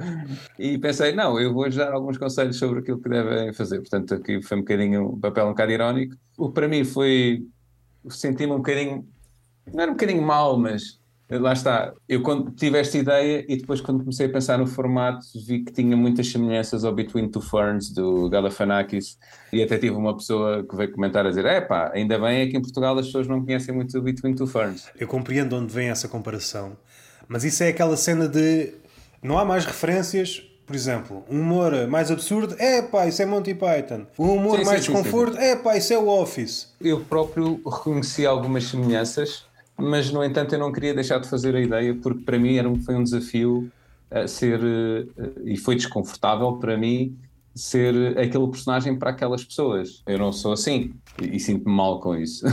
e 0.59 0.77
pensei, 0.79 1.15
não, 1.15 1.39
eu 1.39 1.53
vou 1.53 1.71
dar 1.71 1.93
alguns 1.93 2.19
conselhos 2.19 2.57
sobre 2.57 2.81
aquilo 2.81 3.01
que 3.01 3.09
devem 3.09 3.53
fazer. 3.53 3.79
Portanto, 3.79 4.15
aqui 4.15 4.43
foi 4.43 4.59
um 4.59 4.61
bocadinho, 4.61 5.13
um 5.13 5.21
papel 5.21 5.47
um 5.47 5.51
bocado 5.51 5.73
irónico. 5.73 6.17
O 6.37 6.49
que 6.49 6.55
para 6.55 6.69
mim 6.69 6.85
foi, 6.85 7.47
senti-me 8.09 8.53
um 8.53 8.57
bocadinho, 8.57 9.07
não 9.73 9.83
era 9.83 9.91
um 9.93 9.95
bocadinho 9.95 10.23
mal, 10.23 10.59
mas 10.59 11.01
lá 11.39 11.53
está, 11.53 11.93
eu 12.09 12.23
quando 12.23 12.51
tive 12.53 12.79
esta 12.79 12.99
ideia 12.99 13.45
e 13.49 13.57
depois 13.57 13.81
quando 13.81 14.01
comecei 14.01 14.27
a 14.27 14.29
pensar 14.29 14.59
no 14.59 14.67
formato 14.67 15.25
vi 15.47 15.65
que 15.65 15.73
tinha 15.73 15.97
muitas 15.97 16.29
semelhanças 16.29 16.85
ao 16.85 16.93
Between 16.93 17.29
Two 17.29 17.43
Ferns 17.43 17.91
do 17.91 18.29
Galifianakis 18.29 19.19
e 19.53 19.63
até 19.63 19.79
tive 19.79 19.97
uma 19.97 20.17
pessoa 20.17 20.65
que 20.65 20.77
veio 20.77 20.93
comentar 20.93 21.25
a 21.25 21.29
dizer 21.29 21.45
é 21.45 21.61
pá, 21.61 21.91
ainda 21.95 22.19
bem 22.19 22.41
é 22.41 22.47
que 22.47 22.57
em 22.57 22.61
Portugal 22.63 22.99
as 22.99 23.07
pessoas 23.07 23.29
não 23.29 23.45
conhecem 23.45 23.75
muito 23.75 23.97
o 23.99 24.03
Between 24.03 24.35
Two 24.35 24.47
Ferns. 24.47 24.89
Eu 24.99 25.07
compreendo 25.09 25.57
onde 25.57 25.73
vem 25.73 25.89
essa 25.89 26.09
comparação, 26.09 26.77
mas 27.29 27.45
isso 27.45 27.63
é 27.63 27.69
aquela 27.69 27.97
cena 27.97 28.29
de 28.29 28.75
não 29.23 29.39
há 29.39 29.45
mais 29.45 29.65
referências 29.65 30.49
por 30.65 30.77
exemplo, 30.77 31.25
um 31.29 31.41
humor 31.41 31.87
mais 31.89 32.11
absurdo, 32.11 32.55
é 32.59 32.81
pá, 32.81 33.07
isso 33.07 33.21
é 33.21 33.27
Monty 33.27 33.53
Python. 33.53 34.07
Um 34.19 34.37
humor 34.37 34.59
sim, 34.59 34.65
mais 34.65 34.85
sim, 34.85 34.93
desconforto, 34.93 35.37
é 35.37 35.57
pá, 35.57 35.77
isso 35.77 35.93
é 35.93 35.99
o 35.99 36.09
Office. 36.09 36.73
Eu 36.81 37.01
próprio 37.01 37.61
reconheci 37.65 38.25
algumas 38.25 38.65
semelhanças 38.65 39.45
mas 39.77 40.11
no 40.11 40.23
entanto 40.23 40.55
eu 40.55 40.59
não 40.59 40.73
queria 40.73 40.95
deixar 40.95 41.19
de 41.19 41.29
fazer 41.29 41.55
a 41.55 41.61
ideia 41.61 41.95
porque 41.95 42.23
para 42.23 42.39
mim 42.39 42.57
era 42.57 42.73
foi 42.81 42.95
um 42.95 43.03
desafio 43.03 43.71
uh, 44.11 44.29
ser 44.29 44.61
uh, 44.61 45.43
e 45.45 45.57
foi 45.57 45.77
desconfortável 45.77 46.55
para 46.55 46.77
mim 46.77 47.17
ser 47.55 48.19
aquele 48.19 48.47
personagem 48.49 48.99
para 48.99 49.11
aquelas 49.11 49.45
pessoas. 49.45 50.03
Eu 50.07 50.19
não 50.19 50.33
sou 50.33 50.53
assim 50.53 50.95
e, 51.21 51.37
e 51.37 51.41
sinto-me 51.41 51.75
mal 51.75 52.01
com 52.01 52.17
isso. 52.17 52.47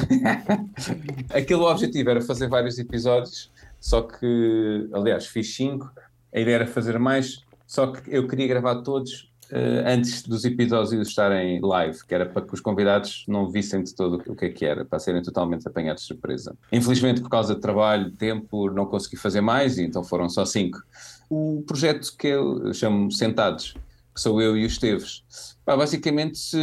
Aquele 1.34 1.61
objetivo 1.61 2.09
era 2.09 2.22
fazer 2.22 2.49
vários 2.49 2.78
episódios, 2.78 3.49
só 3.80 4.01
que, 4.01 4.89
aliás, 4.93 5.26
fiz 5.26 5.55
cinco. 5.55 5.89
A 6.34 6.39
ideia 6.39 6.55
era 6.55 6.67
fazer 6.67 6.99
mais, 6.99 7.45
só 7.65 7.88
que 7.88 8.13
eu 8.13 8.28
queria 8.28 8.47
gravar 8.47 8.82
todos 8.82 9.28
antes 9.85 10.23
dos 10.23 10.45
episódios 10.45 11.07
estarem 11.07 11.59
live, 11.61 11.97
que 12.05 12.13
era 12.13 12.25
para 12.25 12.41
que 12.41 12.53
os 12.53 12.61
convidados 12.61 13.25
não 13.27 13.49
vissem 13.49 13.83
de 13.83 13.93
todo 13.95 14.21
o 14.27 14.35
que 14.35 14.45
é 14.45 14.49
que 14.49 14.65
era, 14.65 14.85
para 14.85 14.99
serem 14.99 15.21
totalmente 15.21 15.67
apanhados 15.67 16.03
de 16.03 16.07
surpresa. 16.07 16.55
Infelizmente, 16.71 17.21
por 17.21 17.29
causa 17.29 17.55
de 17.55 17.61
trabalho, 17.61 18.11
tempo, 18.11 18.69
não 18.69 18.85
consegui 18.85 19.17
fazer 19.17 19.41
mais 19.41 19.77
e 19.77 19.83
então 19.83 20.03
foram 20.03 20.29
só 20.29 20.45
cinco. 20.45 20.79
O 21.29 21.63
projeto 21.67 22.15
que 22.17 22.27
eu 22.27 22.73
chamo 22.73 23.11
Sentados, 23.11 23.75
que 24.13 24.21
sou 24.21 24.41
eu 24.41 24.57
e 24.57 24.63
o 24.63 24.67
Esteves, 24.67 25.23
Pá, 25.69 25.77
basicamente 25.77 26.57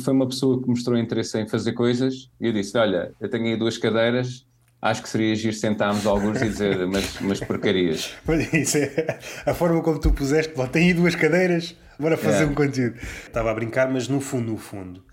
foi 0.00 0.12
uma 0.12 0.26
pessoa 0.26 0.60
que 0.60 0.68
mostrou 0.68 0.98
interesse 0.98 1.38
em 1.38 1.46
fazer 1.46 1.74
coisas 1.74 2.28
e 2.40 2.48
eu 2.48 2.52
disse: 2.52 2.76
Olha, 2.76 3.14
eu 3.20 3.30
tenho 3.30 3.44
aí 3.44 3.56
duas 3.56 3.78
cadeiras, 3.78 4.44
acho 4.82 5.02
que 5.02 5.08
seria 5.08 5.32
agir 5.32 5.54
sentarmos 5.54 6.04
alguns 6.04 6.42
e 6.42 6.48
dizer 6.48 6.84
umas, 6.84 7.20
umas 7.20 7.40
porcarias. 7.40 8.12
Isso 8.52 8.76
é 8.76 9.18
a 9.46 9.54
forma 9.54 9.80
como 9.80 9.98
tu 9.98 10.12
puseste, 10.12 10.52
tem 10.72 10.88
aí 10.88 10.94
duas 10.94 11.14
cadeiras, 11.14 11.74
Bora 12.02 12.16
fazer 12.16 12.46
um 12.46 12.54
conteúdo. 12.54 12.96
Estava 13.26 13.50
a 13.50 13.54
brincar, 13.54 13.88
mas 13.88 14.08
no 14.08 14.20
fundo, 14.20 14.50
no 14.50 14.58
fundo. 14.58 15.04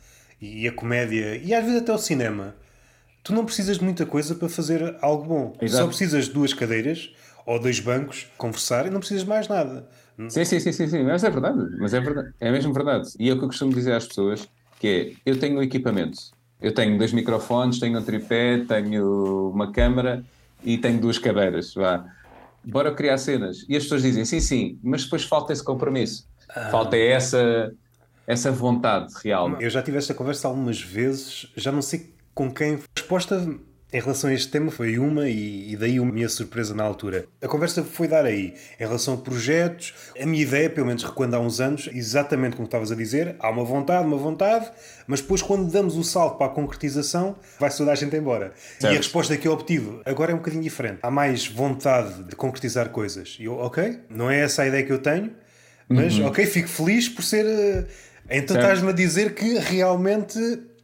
E 0.41 0.67
a 0.67 0.71
comédia, 0.71 1.35
e 1.37 1.53
às 1.53 1.63
vezes 1.63 1.81
até 1.81 1.93
o 1.93 1.97
cinema, 1.99 2.55
tu 3.23 3.31
não 3.31 3.45
precisas 3.45 3.77
de 3.77 3.83
muita 3.83 4.05
coisa 4.07 4.33
para 4.33 4.49
fazer 4.49 4.95
algo 4.99 5.23
bom. 5.25 5.57
Exato. 5.61 5.83
Só 5.83 5.87
precisas 5.87 6.25
de 6.25 6.33
duas 6.33 6.51
cadeiras 6.51 7.13
ou 7.45 7.59
dois 7.59 7.79
bancos, 7.79 8.27
conversar 8.37 8.87
e 8.87 8.89
não 8.89 8.99
precisas 8.99 9.23
de 9.23 9.29
mais 9.29 9.47
nada. 9.47 9.87
Sim, 10.29 10.45
sim, 10.45 10.59
sim, 10.59 10.71
sim, 10.71 10.87
sim. 10.87 11.03
Mas 11.03 11.23
é 11.23 11.29
verdade. 11.29 11.59
Mas 11.77 11.93
é 11.93 11.99
verdade. 11.99 12.33
É 12.39 12.51
mesmo 12.51 12.73
verdade. 12.73 13.09
E 13.19 13.29
é 13.29 13.33
o 13.33 13.37
que 13.37 13.43
eu 13.43 13.49
costumo 13.49 13.71
dizer 13.73 13.93
às 13.93 14.07
pessoas, 14.07 14.49
que 14.79 14.87
é, 14.87 15.29
eu 15.29 15.39
tenho 15.39 15.59
o 15.59 15.63
equipamento. 15.63 16.17
Eu 16.61 16.73
tenho 16.73 16.97
dois 16.97 17.13
microfones, 17.13 17.79
tenho 17.79 17.97
um 17.97 18.03
tripé, 18.03 18.63
tenho 18.67 19.49
uma 19.53 19.71
câmera 19.71 20.23
e 20.63 20.77
tenho 20.77 20.99
duas 20.99 21.17
cadeiras. 21.17 21.73
Vá. 21.73 22.05
Bora 22.63 22.93
criar 22.93 23.17
cenas. 23.17 23.65
E 23.69 23.75
as 23.77 23.83
pessoas 23.83 24.01
dizem, 24.01 24.25
sim, 24.25 24.39
sim, 24.39 24.79
mas 24.83 25.03
depois 25.05 25.23
falta 25.23 25.53
esse 25.53 25.63
compromisso. 25.63 26.27
Falta 26.71 26.97
essa, 26.97 27.73
essa 28.27 28.51
vontade 28.51 29.13
real. 29.23 29.61
Eu 29.61 29.69
já 29.69 29.81
tive 29.81 29.97
esta 29.97 30.13
conversa 30.13 30.47
algumas 30.47 30.81
vezes, 30.81 31.47
já 31.55 31.71
não 31.71 31.81
sei 31.81 32.13
com 32.33 32.51
quem. 32.51 32.75
A 32.75 32.79
resposta 32.95 33.59
em 33.91 33.99
relação 33.99 34.29
a 34.29 34.33
este 34.33 34.49
tema 34.49 34.69
foi 34.69 34.99
uma 34.99 35.27
e, 35.27 35.71
e 35.71 35.75
daí 35.75 35.97
a 35.97 36.01
minha 36.03 36.29
surpresa 36.29 36.75
na 36.75 36.83
altura. 36.83 37.25
A 37.41 37.47
conversa 37.47 37.83
foi 37.83 38.07
dar 38.07 38.25
aí, 38.25 38.53
em 38.79 38.83
relação 38.83 39.15
a 39.15 39.17
projetos, 39.17 39.93
a 40.19 40.25
minha 40.25 40.43
ideia, 40.43 40.69
pelo 40.69 40.85
menos 40.85 41.03
quando 41.03 41.33
há 41.33 41.39
uns 41.39 41.59
anos, 41.59 41.89
exatamente 41.91 42.55
como 42.55 42.65
estavas 42.65 42.91
a 42.91 42.95
dizer, 42.95 43.35
há 43.39 43.49
uma 43.49 43.63
vontade, 43.63 44.05
uma 44.05 44.17
vontade, 44.17 44.71
mas 45.07 45.21
depois 45.21 45.41
quando 45.41 45.71
damos 45.71 45.97
o 45.97 46.03
salto 46.03 46.37
para 46.37 46.47
a 46.47 46.49
concretização, 46.49 47.35
vai-se 47.59 47.77
toda 47.77 47.91
a 47.91 47.95
gente 47.95 48.15
embora. 48.15 48.53
Certo. 48.79 48.93
E 48.93 48.95
a 48.95 48.97
resposta 48.97 49.35
que 49.35 49.47
eu 49.47 49.53
obtive 49.53 50.01
agora 50.05 50.31
é 50.31 50.35
um 50.35 50.37
bocadinho 50.37 50.63
diferente. 50.63 50.99
Há 51.01 51.09
mais 51.09 51.47
vontade 51.47 52.23
de 52.23 52.35
concretizar 52.35 52.89
coisas. 52.89 53.37
E 53.39 53.45
eu, 53.45 53.55
ok, 53.55 54.01
não 54.09 54.29
é 54.29 54.41
essa 54.41 54.61
a 54.61 54.67
ideia 54.67 54.83
que 54.83 54.93
eu 54.93 54.99
tenho, 54.99 55.31
mas, 55.89 56.19
uhum. 56.19 56.27
ok, 56.27 56.45
fico 56.45 56.69
feliz 56.69 57.09
por 57.09 57.23
ser. 57.23 57.45
Eh, 57.47 57.85
então 58.29 58.55
estás-me 58.55 58.89
a 58.89 58.91
dizer 58.91 59.33
que 59.33 59.57
realmente. 59.57 60.37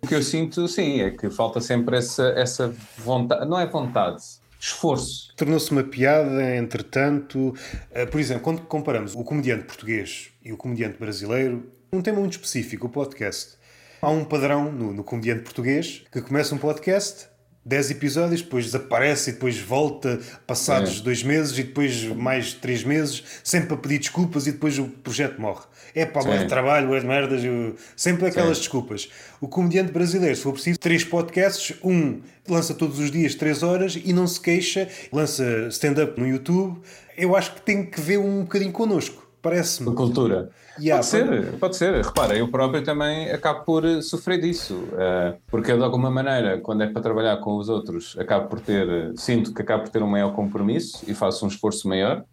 O 0.05 0.07
que 0.07 0.13
eu 0.13 0.21
sinto, 0.21 0.67
sim, 0.67 1.01
é 1.01 1.09
que 1.09 1.31
falta 1.31 1.59
sempre 1.59 1.97
essa, 1.97 2.27
essa 2.37 2.71
vontade. 2.99 3.43
Não 3.49 3.59
é 3.59 3.65
vontade, 3.65 4.21
esforço. 4.59 5.33
Tornou-se 5.35 5.71
uma 5.71 5.83
piada, 5.83 6.55
entretanto. 6.55 7.49
Uh, 7.49 8.07
por 8.11 8.19
exemplo, 8.21 8.43
quando 8.43 8.61
comparamos 8.61 9.15
o 9.15 9.23
comediante 9.23 9.63
português 9.63 10.29
e 10.43 10.53
o 10.53 10.57
comediante 10.57 10.99
brasileiro, 10.99 11.71
um 11.91 12.03
tema 12.03 12.19
muito 12.19 12.33
específico, 12.33 12.85
o 12.85 12.89
podcast. 12.91 13.55
Há 13.99 14.11
um 14.11 14.23
padrão 14.23 14.71
no, 14.71 14.93
no 14.93 15.03
comediante 15.03 15.41
português 15.41 16.03
que 16.11 16.21
começa 16.21 16.53
um 16.53 16.59
podcast 16.59 17.27
10 17.65 17.91
episódios, 17.91 18.43
depois 18.43 18.65
desaparece 18.65 19.31
e 19.31 19.33
depois 19.33 19.59
volta 19.59 20.19
passados 20.45 20.99
é. 20.99 21.03
dois 21.03 21.23
meses 21.23 21.57
e 21.57 21.63
depois 21.63 22.03
mais 22.03 22.53
três 22.53 22.83
meses, 22.83 23.23
sempre 23.43 23.73
a 23.73 23.77
pedir 23.77 23.97
desculpas 23.97 24.45
e 24.45 24.51
depois 24.51 24.77
o 24.77 24.85
projeto 24.85 25.41
morre. 25.41 25.63
É 25.95 26.05
pá, 26.05 26.21
é 26.29 26.37
de 26.39 26.47
trabalho, 26.47 26.93
é 26.93 26.99
de 26.99 27.07
merdas, 27.07 27.43
eu... 27.43 27.75
sempre 27.95 28.27
aquelas 28.27 28.57
Sim. 28.57 28.63
desculpas. 28.63 29.09
O 29.41 29.47
comediante 29.47 29.91
brasileiro, 29.91 30.35
se 30.35 30.43
for 30.43 30.53
preciso, 30.53 30.77
três 30.77 31.03
podcasts, 31.03 31.75
um 31.83 32.21
lança 32.47 32.75
todos 32.75 32.99
os 32.99 33.09
dias 33.09 33.33
três 33.33 33.63
horas 33.63 33.97
e 34.03 34.13
não 34.13 34.27
se 34.27 34.39
queixa, 34.39 34.87
lança 35.11 35.67
stand-up 35.69 36.19
no 36.19 36.27
YouTube. 36.27 36.79
Eu 37.17 37.35
acho 37.35 37.55
que 37.55 37.61
tem 37.61 37.83
que 37.83 37.99
ver 37.99 38.19
um 38.19 38.41
bocadinho 38.41 38.71
connosco, 38.71 39.27
parece-me. 39.41 39.89
A 39.89 39.93
cultura. 39.93 40.51
Yeah, 40.79 40.97
pode 40.97 41.05
ser, 41.05 41.59
pode 41.59 41.75
ser. 41.77 42.03
Repara, 42.03 42.37
eu 42.37 42.47
próprio 42.49 42.83
também 42.83 43.31
acabo 43.31 43.63
por 43.63 43.85
eh, 43.85 44.01
sofrer 44.01 44.39
disso, 44.39 44.75
uh, 44.75 45.37
porque 45.47 45.71
eu 45.71 45.77
de 45.77 45.83
alguma 45.83 46.11
maneira, 46.11 46.59
quando 46.59 46.83
é 46.83 46.87
para 46.87 47.01
trabalhar 47.01 47.37
com 47.37 47.55
os 47.57 47.69
outros, 47.69 48.17
acabo 48.19 48.49
por 48.49 48.59
ter, 48.59 48.87
eh, 48.87 49.13
sinto 49.15 49.53
que 49.53 49.61
acabo 49.61 49.83
por 49.83 49.89
ter 49.89 50.03
um 50.03 50.07
maior 50.07 50.33
compromisso 50.33 51.03
e 51.07 51.13
faço 51.13 51.45
um 51.45 51.47
esforço 51.47 51.87
maior, 51.87 52.25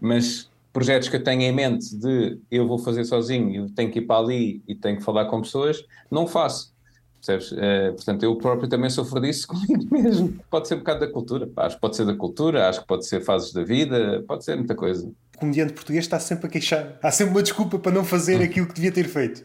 mas 0.00 0.50
projetos 0.72 1.08
que 1.08 1.16
eu 1.16 1.24
tenho 1.24 1.42
em 1.42 1.52
mente 1.52 1.96
de 1.96 2.38
eu 2.50 2.66
vou 2.68 2.78
fazer 2.78 3.04
sozinho 3.04 3.66
e 3.66 3.70
tenho 3.70 3.90
que 3.90 4.00
ir 4.00 4.02
para 4.02 4.20
ali 4.20 4.62
e 4.68 4.74
tenho 4.74 4.98
que 4.98 5.02
falar 5.02 5.24
com 5.26 5.40
pessoas, 5.40 5.82
não 6.10 6.26
faço. 6.26 6.76
Percebes? 7.16 7.50
Uh, 7.50 7.94
portanto, 7.94 8.22
eu 8.22 8.36
próprio 8.36 8.68
também 8.68 8.90
sofro 8.90 9.20
disso 9.20 9.48
comigo 9.48 9.86
mesmo. 9.90 10.38
Pode 10.50 10.68
ser 10.68 10.74
um 10.74 10.78
bocado 10.78 11.00
da 11.00 11.08
cultura. 11.08 11.50
Acho 11.56 11.74
que 11.74 11.80
pode 11.80 11.96
ser 11.96 12.06
da 12.06 12.14
cultura, 12.14 12.68
acho 12.68 12.80
que 12.82 12.86
pode 12.86 13.06
ser 13.06 13.20
fases 13.20 13.52
da 13.52 13.64
vida, 13.64 14.22
pode 14.28 14.44
ser 14.44 14.56
muita 14.56 14.74
coisa 14.74 15.10
comediante 15.38 15.72
português 15.72 16.04
está 16.04 16.18
sempre 16.18 16.46
a 16.46 16.50
queixar. 16.50 16.98
Há 17.02 17.10
sempre 17.10 17.32
uma 17.34 17.42
desculpa 17.42 17.78
para 17.78 17.92
não 17.92 18.04
fazer 18.04 18.42
aquilo 18.42 18.66
que 18.66 18.74
devia 18.74 18.92
ter 18.92 19.08
feito. 19.08 19.44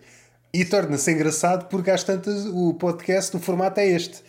E 0.54 0.64
torna-se 0.66 1.12
engraçado 1.12 1.68
porque 1.68 1.90
às 1.90 2.04
tantas 2.04 2.46
o 2.46 2.74
podcast, 2.74 3.36
o 3.36 3.40
formato 3.40 3.80
é 3.80 3.88
este. 3.88 4.22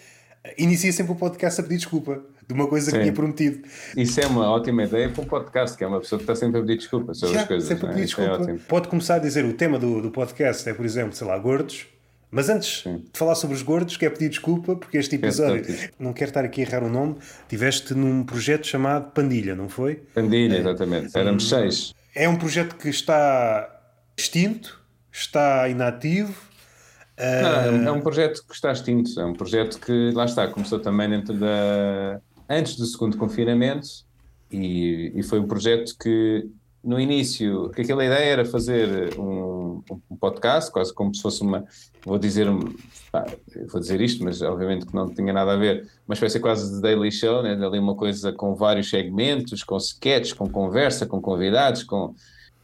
Inicia 0.56 0.92
sempre 0.92 1.12
o 1.12 1.16
podcast 1.16 1.60
a 1.60 1.64
pedir 1.64 1.76
desculpa 1.76 2.22
de 2.46 2.54
uma 2.54 2.66
coisa 2.66 2.90
Sim. 2.90 2.96
que 2.96 3.02
tinha 3.02 3.12
prometido. 3.12 3.66
Isso 3.96 4.20
é 4.20 4.26
uma 4.26 4.48
ótima 4.50 4.84
ideia 4.84 5.08
para 5.08 5.22
um 5.22 5.26
podcast, 5.26 5.76
que 5.76 5.84
é 5.84 5.86
uma 5.86 6.00
pessoa 6.00 6.18
que 6.18 6.24
está 6.24 6.34
sempre 6.34 6.58
a 6.58 6.62
pedir 6.62 6.76
desculpa 6.78 7.14
sobre 7.14 7.34
Já, 7.34 7.42
as 7.42 7.48
coisas. 7.48 7.68
Sempre 7.68 7.86
a 7.86 7.88
é? 7.88 7.92
pedir 7.92 8.02
é? 8.02 8.06
desculpa. 8.06 8.50
É 8.50 8.54
Pode 8.68 8.88
começar 8.88 9.16
a 9.16 9.18
dizer 9.18 9.44
o 9.44 9.54
tema 9.54 9.78
do, 9.78 10.02
do 10.02 10.10
podcast 10.10 10.68
é, 10.68 10.74
por 10.74 10.84
exemplo, 10.84 11.14
sei 11.14 11.26
lá, 11.26 11.38
gordos. 11.38 11.86
Mas 12.35 12.49
antes 12.49 12.82
Sim. 12.82 13.05
de 13.12 13.16
falar 13.16 13.37
sobre 13.37 13.55
os 13.55 13.62
gordos, 13.62 13.97
quero 13.97 14.12
pedir 14.14 14.28
desculpa 14.28 14.74
porque 14.74 14.99
este 14.99 15.14
episódio, 15.14 15.72
não 16.01 16.12
quero 16.12 16.30
estar 16.30 16.45
aqui 16.45 16.62
a 16.62 16.64
errar 16.64 16.82
o 16.82 16.89
nome, 16.89 17.14
tiveste 17.49 17.95
num 17.95 18.24
projeto 18.24 18.66
chamado 18.66 19.12
Pandilha, 19.12 19.55
não 19.55 19.68
foi? 19.68 20.03
Pandilha, 20.12 20.57
é. 20.57 20.59
exatamente. 20.59 21.16
Éramos 21.16 21.45
um, 21.45 21.49
seis. 21.49 21.95
É 22.12 22.28
um 22.28 22.35
projeto 22.35 22.74
que 22.74 22.89
está 22.89 23.80
extinto, 24.16 24.82
está 25.12 25.68
inativo. 25.68 26.35
Não, 27.80 27.87
é 27.87 27.93
um 27.93 28.01
projeto 28.01 28.45
que 28.45 28.53
está 28.53 28.72
extinto. 28.72 29.20
É 29.20 29.24
um 29.24 29.35
projeto 29.35 29.78
que, 29.78 30.11
lá 30.11 30.24
está, 30.24 30.49
começou 30.49 30.80
também 30.80 31.09
dentro 31.09 31.35
da. 31.35 32.20
antes 32.49 32.74
do 32.74 32.85
segundo 32.85 33.16
confinamento 33.16 33.87
e, 34.51 35.12
e 35.14 35.22
foi 35.22 35.39
um 35.39 35.47
projeto 35.47 35.97
que 35.97 36.49
no 36.85 37.01
início, 37.01 37.70
que 37.70 37.80
aquela 37.80 38.05
ideia 38.05 38.24
era 38.24 38.45
fazer 38.45 39.18
um, 39.18 39.82
um, 40.11 40.16
podcast, 40.16 40.70
quase 40.70 40.93
como 40.93 41.14
se 41.14 41.22
fosse 41.22 41.43
uma, 41.43 41.64
vou 42.05 42.18
dizer, 42.18 42.47
pá, 43.11 43.24
vou 43.70 43.80
dizer 43.80 44.01
isto, 44.01 44.22
mas 44.22 44.43
obviamente 44.43 44.87
que 44.87 44.95
não 44.95 45.09
tinha 45.09 45.32
nada 45.32 45.55
a 45.55 45.57
ver, 45.57 45.89
mas 46.07 46.20
vai 46.20 46.28
ser 46.28 46.41
quase 46.41 46.74
de 46.74 46.82
daily 46.82 47.11
show, 47.11 47.43
né? 47.43 47.53
ali 47.53 47.78
uma 47.78 47.95
coisa 47.95 48.32
com 48.32 48.55
vários 48.55 48.91
segmentos, 48.91 49.64
com 49.64 49.76
sketches, 49.78 50.35
com 50.35 50.49
conversa, 50.49 51.07
com 51.07 51.20
convidados, 51.20 51.82
com 51.82 52.14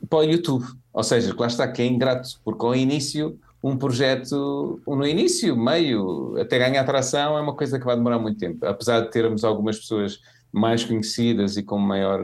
para 0.08 0.18
o 0.18 0.22
YouTube. 0.22 0.64
Ou 0.92 1.02
seja, 1.02 1.34
lá 1.38 1.46
está 1.46 1.68
que 1.68 1.82
é 1.82 1.86
ingrato, 1.86 2.40
porque 2.44 2.64
ao 2.64 2.74
início 2.74 3.38
um 3.62 3.76
projeto, 3.76 4.80
no 4.86 5.06
início, 5.06 5.54
meio, 5.54 6.34
até 6.40 6.58
ganhar 6.58 6.80
atração, 6.80 7.36
é 7.36 7.40
uma 7.40 7.54
coisa 7.54 7.78
que 7.78 7.84
vai 7.84 7.94
demorar 7.94 8.18
muito 8.18 8.38
tempo. 8.38 8.64
Apesar 8.64 9.00
de 9.00 9.10
termos 9.10 9.44
algumas 9.44 9.78
pessoas 9.78 10.18
mais 10.50 10.82
conhecidas 10.82 11.56
e 11.56 11.62
com 11.62 11.78
maior 11.78 12.20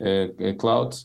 uh, 0.00 0.56
cloud, 0.56 0.96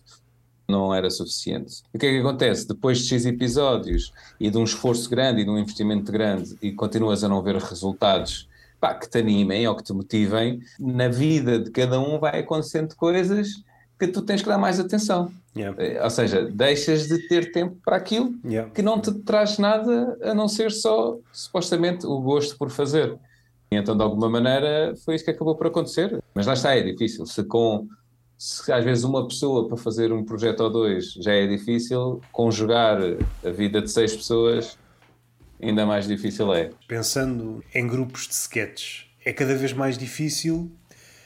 não 0.68 0.94
era 0.94 1.10
suficiente. 1.10 1.84
E 1.94 1.98
o 1.98 2.00
que 2.00 2.06
é 2.08 2.12
que 2.12 2.20
acontece? 2.20 2.68
Depois 2.68 3.00
de 3.00 3.08
X 3.08 3.26
episódios 3.26 4.12
e 4.40 4.50
de 4.50 4.58
um 4.58 4.64
esforço 4.64 5.10
grande 5.10 5.42
e 5.42 5.44
de 5.44 5.50
um 5.50 5.58
investimento 5.58 6.12
grande 6.12 6.58
e 6.62 6.72
continuas 6.72 7.24
a 7.24 7.30
não 7.30 7.42
ver 7.42 7.58
resultados 7.58 8.48
pá, 8.80 8.94
que 8.94 9.10
te 9.10 9.18
animem 9.20 9.68
ou 9.68 9.76
que 9.76 9.84
te 9.84 9.94
motivem, 9.94 10.60
na 10.80 11.08
vida 11.08 11.60
de 11.60 11.72
cada 11.72 12.00
um 12.00 12.20
vai 12.20 12.40
acontecendo 12.40 12.96
coisas 12.96 13.64
que 13.98 14.08
tu 14.08 14.22
tens 14.22 14.42
que 14.42 14.48
dar 14.48 14.58
mais 14.58 14.80
atenção. 14.80 15.32
Yeah. 15.56 15.82
Eh, 15.82 16.04
ou 16.04 16.10
seja, 16.10 16.46
deixas 16.46 17.08
de 17.08 17.28
ter 17.28 17.52
tempo 17.52 17.78
para 17.84 17.96
aquilo 17.96 18.36
yeah. 18.44 18.70
que 18.72 18.82
não 18.82 19.00
te 19.00 19.14
traz 19.14 19.58
nada 19.58 20.18
a 20.22 20.34
não 20.34 20.50
ser 20.50 20.72
só, 20.72 21.18
supostamente, 21.32 22.06
o 22.06 22.20
gosto 22.20 22.58
por 22.58 22.70
fazer. 22.70 23.18
E 23.72 23.78
então, 23.78 23.96
de 23.96 24.04
alguma 24.04 24.30
maneira, 24.30 24.94
foi 25.04 25.16
isso 25.16 25.24
que 25.24 25.32
acabou 25.32 25.56
por 25.56 25.68
acontecer. 25.68 26.22
Mas 26.34 26.46
lá 26.46 26.54
está, 26.54 26.76
é 26.76 26.82
difícil. 26.82 27.26
Se 27.26 27.44
com 27.44 27.88
se 28.46 28.72
às 28.72 28.86
vezes 28.86 29.04
uma 29.04 29.28
pessoa 29.28 29.68
para 29.68 29.76
fazer 29.76 30.14
um 30.14 30.24
projeto 30.24 30.60
ou 30.60 30.70
dois 30.70 31.14
já 31.14 31.34
é 31.34 31.48
difícil, 31.48 32.22
conjugar 32.32 33.00
a 33.44 33.50
vida 33.50 33.82
de 33.82 33.90
seis 33.90 34.16
pessoas 34.16 34.78
ainda 35.60 35.84
mais 35.84 36.08
difícil 36.08 36.54
é. 36.54 36.70
Pensando 36.88 37.64
em 37.74 37.88
grupos 37.88 38.28
de 38.28 38.36
sketches, 38.36 39.08
é 39.26 39.34
cada 39.34 39.56
vez 39.56 39.74
mais 39.74 39.98
difícil 39.98 40.72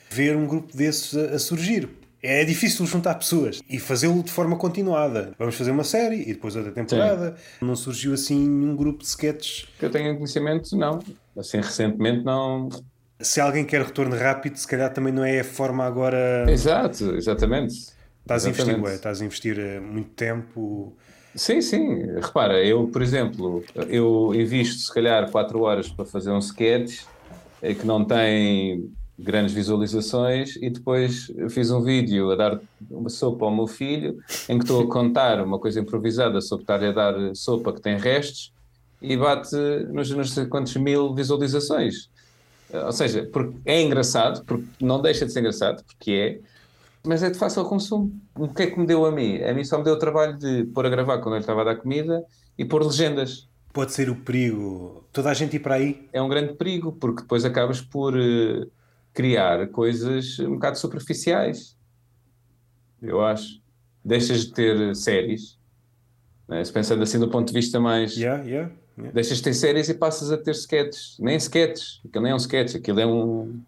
ver 0.10 0.38
um 0.38 0.48
grupo 0.48 0.76
desses 0.78 1.14
a, 1.18 1.36
a 1.36 1.40
surgir. 1.40 1.90
É 2.24 2.46
difícil 2.46 2.86
juntar 2.86 3.16
pessoas 3.16 3.62
e 3.70 3.80
fazê-lo 3.80 4.24
de 4.24 4.32
forma 4.32 4.56
continuada. 4.56 5.34
Vamos 5.38 5.56
fazer 5.56 5.72
uma 5.72 5.84
série 5.84 6.22
e 6.22 6.34
depois 6.34 6.56
outra 6.56 6.72
temporada. 6.72 7.36
Sim. 7.36 7.66
Não 7.66 7.76
surgiu 7.76 8.14
assim 8.14 8.50
um 8.50 8.78
grupo 8.78 9.00
de 9.00 9.10
sketches. 9.10 9.68
Que 9.78 9.86
eu 9.86 9.90
tenho 9.90 10.16
conhecimento, 10.16 10.74
não. 10.78 11.00
Assim, 11.38 11.58
recentemente 11.58 12.24
não, 12.24 12.70
se 13.22 13.42
alguém 13.42 13.66
quer 13.66 13.82
retorno 13.84 14.16
rápido, 14.16 14.58
se 14.58 14.68
calhar 14.68 14.92
também 14.94 15.12
não 15.12 15.24
é 15.24 15.42
a 15.42 15.44
forma 15.44 15.86
agora. 15.86 16.46
Exato, 16.50 17.16
exatamente. 17.16 17.74
Estás 18.22 18.46
a 18.46 18.50
investir, 18.50 18.82
ué, 18.82 18.96
estás 18.96 19.22
a 19.22 19.26
investir 19.26 19.60
eh, 19.60 19.80
muito 19.80 20.12
tempo. 20.12 20.96
Sim, 21.36 21.62
sim. 21.62 22.04
Repara, 22.22 22.64
eu, 22.64 22.88
por 22.88 23.02
exemplo, 23.02 23.64
eu 23.90 24.34
invisto 24.34 24.82
se 24.82 24.94
calhar 24.94 25.30
4 25.32 25.62
horas 25.62 25.90
para 25.90 26.06
fazer 26.06 26.32
um 26.32 26.40
sketch 26.40 27.02
eh, 27.62 27.74
que 27.74 27.86
não 27.86 28.06
tem 28.06 28.90
grandes 29.18 29.54
visualizações 29.54 30.56
e 30.56 30.70
depois 30.70 31.32
fiz 31.50 31.72
um 31.72 31.84
vídeo 31.84 32.32
a 32.32 32.36
dar 32.36 32.60
uma 32.90 33.10
sopa 33.10 33.46
ao 33.46 33.54
meu 33.54 33.68
filho 33.68 34.18
em 34.48 34.58
que 34.58 34.64
estou 34.64 34.84
a 34.84 34.90
contar 34.90 35.44
uma 35.44 35.60
coisa 35.60 35.82
improvisada 35.82 36.40
sobre 36.40 36.64
estar 36.64 36.82
a 36.82 36.92
dar 36.92 37.36
sopa 37.36 37.74
que 37.74 37.82
tem 37.82 37.98
restos 37.98 38.54
e 39.02 39.18
bate 39.18 39.56
nos 39.92 40.10
não 40.12 40.24
sei 40.24 40.46
quantos 40.46 40.76
mil 40.78 41.14
visualizações. 41.14 42.10
Ou 42.72 42.92
seja, 42.92 43.28
porque 43.32 43.58
é 43.66 43.82
engraçado, 43.82 44.44
porque 44.46 44.68
não 44.80 45.02
deixa 45.02 45.26
de 45.26 45.34
ser 45.34 45.40
engraçado, 45.40 45.84
porque 45.84 46.12
é, 46.12 46.40
mas 47.06 47.24
é 47.24 47.30
de 47.30 47.38
fácil 47.38 47.66
consumo. 47.66 48.12
O 48.36 48.48
que 48.48 48.64
é 48.64 48.68
que 48.68 48.80
me 48.80 48.86
deu 48.86 49.06
a 49.06 49.12
mim? 49.12 49.42
A 49.42 49.54
mim 49.54 49.64
só 49.64 49.78
me 49.78 49.84
deu 49.84 49.94
o 49.94 50.00
trabalho 50.00 50.38
de 50.38 50.66
pôr 50.66 50.86
a 50.86 50.90
gravar 50.90 51.20
quando 51.20 51.36
ele 51.36 51.44
estava 51.44 51.62
a 51.62 51.66
dar 51.66 51.76
comida 51.76 52.24
e 52.58 52.66
pôr 52.66 52.84
legendas. 52.84 53.50
Pode 53.74 53.94
ser 53.94 54.10
o 54.10 54.16
perigo. 54.16 55.06
Toda 55.14 55.30
a 55.30 55.34
gente 55.34 55.56
ir 55.56 55.60
para 55.60 55.76
aí? 55.76 56.08
É 56.12 56.22
um 56.22 56.28
grande 56.28 56.54
perigo, 56.54 56.92
porque 56.92 57.22
depois 57.22 57.46
acabas 57.46 57.82
por 57.82 58.16
uh, 58.16 58.70
criar 59.14 59.68
coisas 59.70 60.40
um 60.40 60.54
bocado 60.54 60.78
superficiais. 60.78 61.78
Eu 63.02 63.22
acho. 63.22 63.62
Deixas 64.04 64.46
de 64.46 64.54
ter 64.54 64.96
séries, 64.96 65.58
né? 66.48 66.64
se 66.64 66.72
pensando 66.72 67.04
assim 67.04 67.20
do 67.20 67.30
ponto 67.30 67.48
de 67.48 67.54
vista 67.54 67.80
mais. 67.80 68.16
Yeah, 68.16 68.44
yeah. 68.44 68.72
Yeah. 69.00 69.14
Deixas 69.14 69.38
de 69.38 69.44
ter 69.46 69.54
séries 69.54 69.88
e 69.88 69.94
passas 69.94 70.30
a 70.30 70.38
ter 70.38 70.52
sketches. 70.52 71.16
Nem 71.20 71.38
sketches, 71.38 72.02
aquilo 72.06 72.24
nem 72.24 72.32
é 72.34 72.36
um 72.36 72.38
sketch, 72.38 72.76
aquilo 72.76 73.00
é 73.00 73.06
um, 73.06 73.62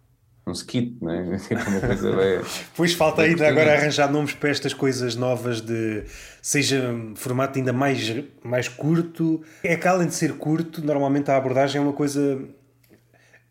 um 0.46 0.52
skit, 0.52 0.98
não 1.02 1.10
é? 1.10 1.38
Tipo 1.40 1.70
uma 1.70 1.80
coisa 1.80 2.12
bem, 2.12 2.42
pois 2.76 2.94
falta 2.94 3.22
ainda 3.22 3.48
agora 3.48 3.74
arranjar 3.74 4.12
nomes 4.12 4.34
para 4.34 4.50
estas 4.50 4.74
coisas 4.74 5.16
novas 5.16 5.62
de 5.62 6.04
seja 6.42 6.94
formato 7.16 7.58
ainda 7.58 7.72
mais, 7.72 8.14
mais 8.44 8.68
curto. 8.68 9.42
É 9.64 9.78
que 9.78 9.88
além 9.88 10.10
de 10.10 10.16
ser 10.16 10.34
curto, 10.34 10.86
normalmente 10.86 11.32
a 11.32 11.38
abordagem 11.38 11.80
é 11.80 11.82
uma 11.82 11.94
coisa 11.94 12.42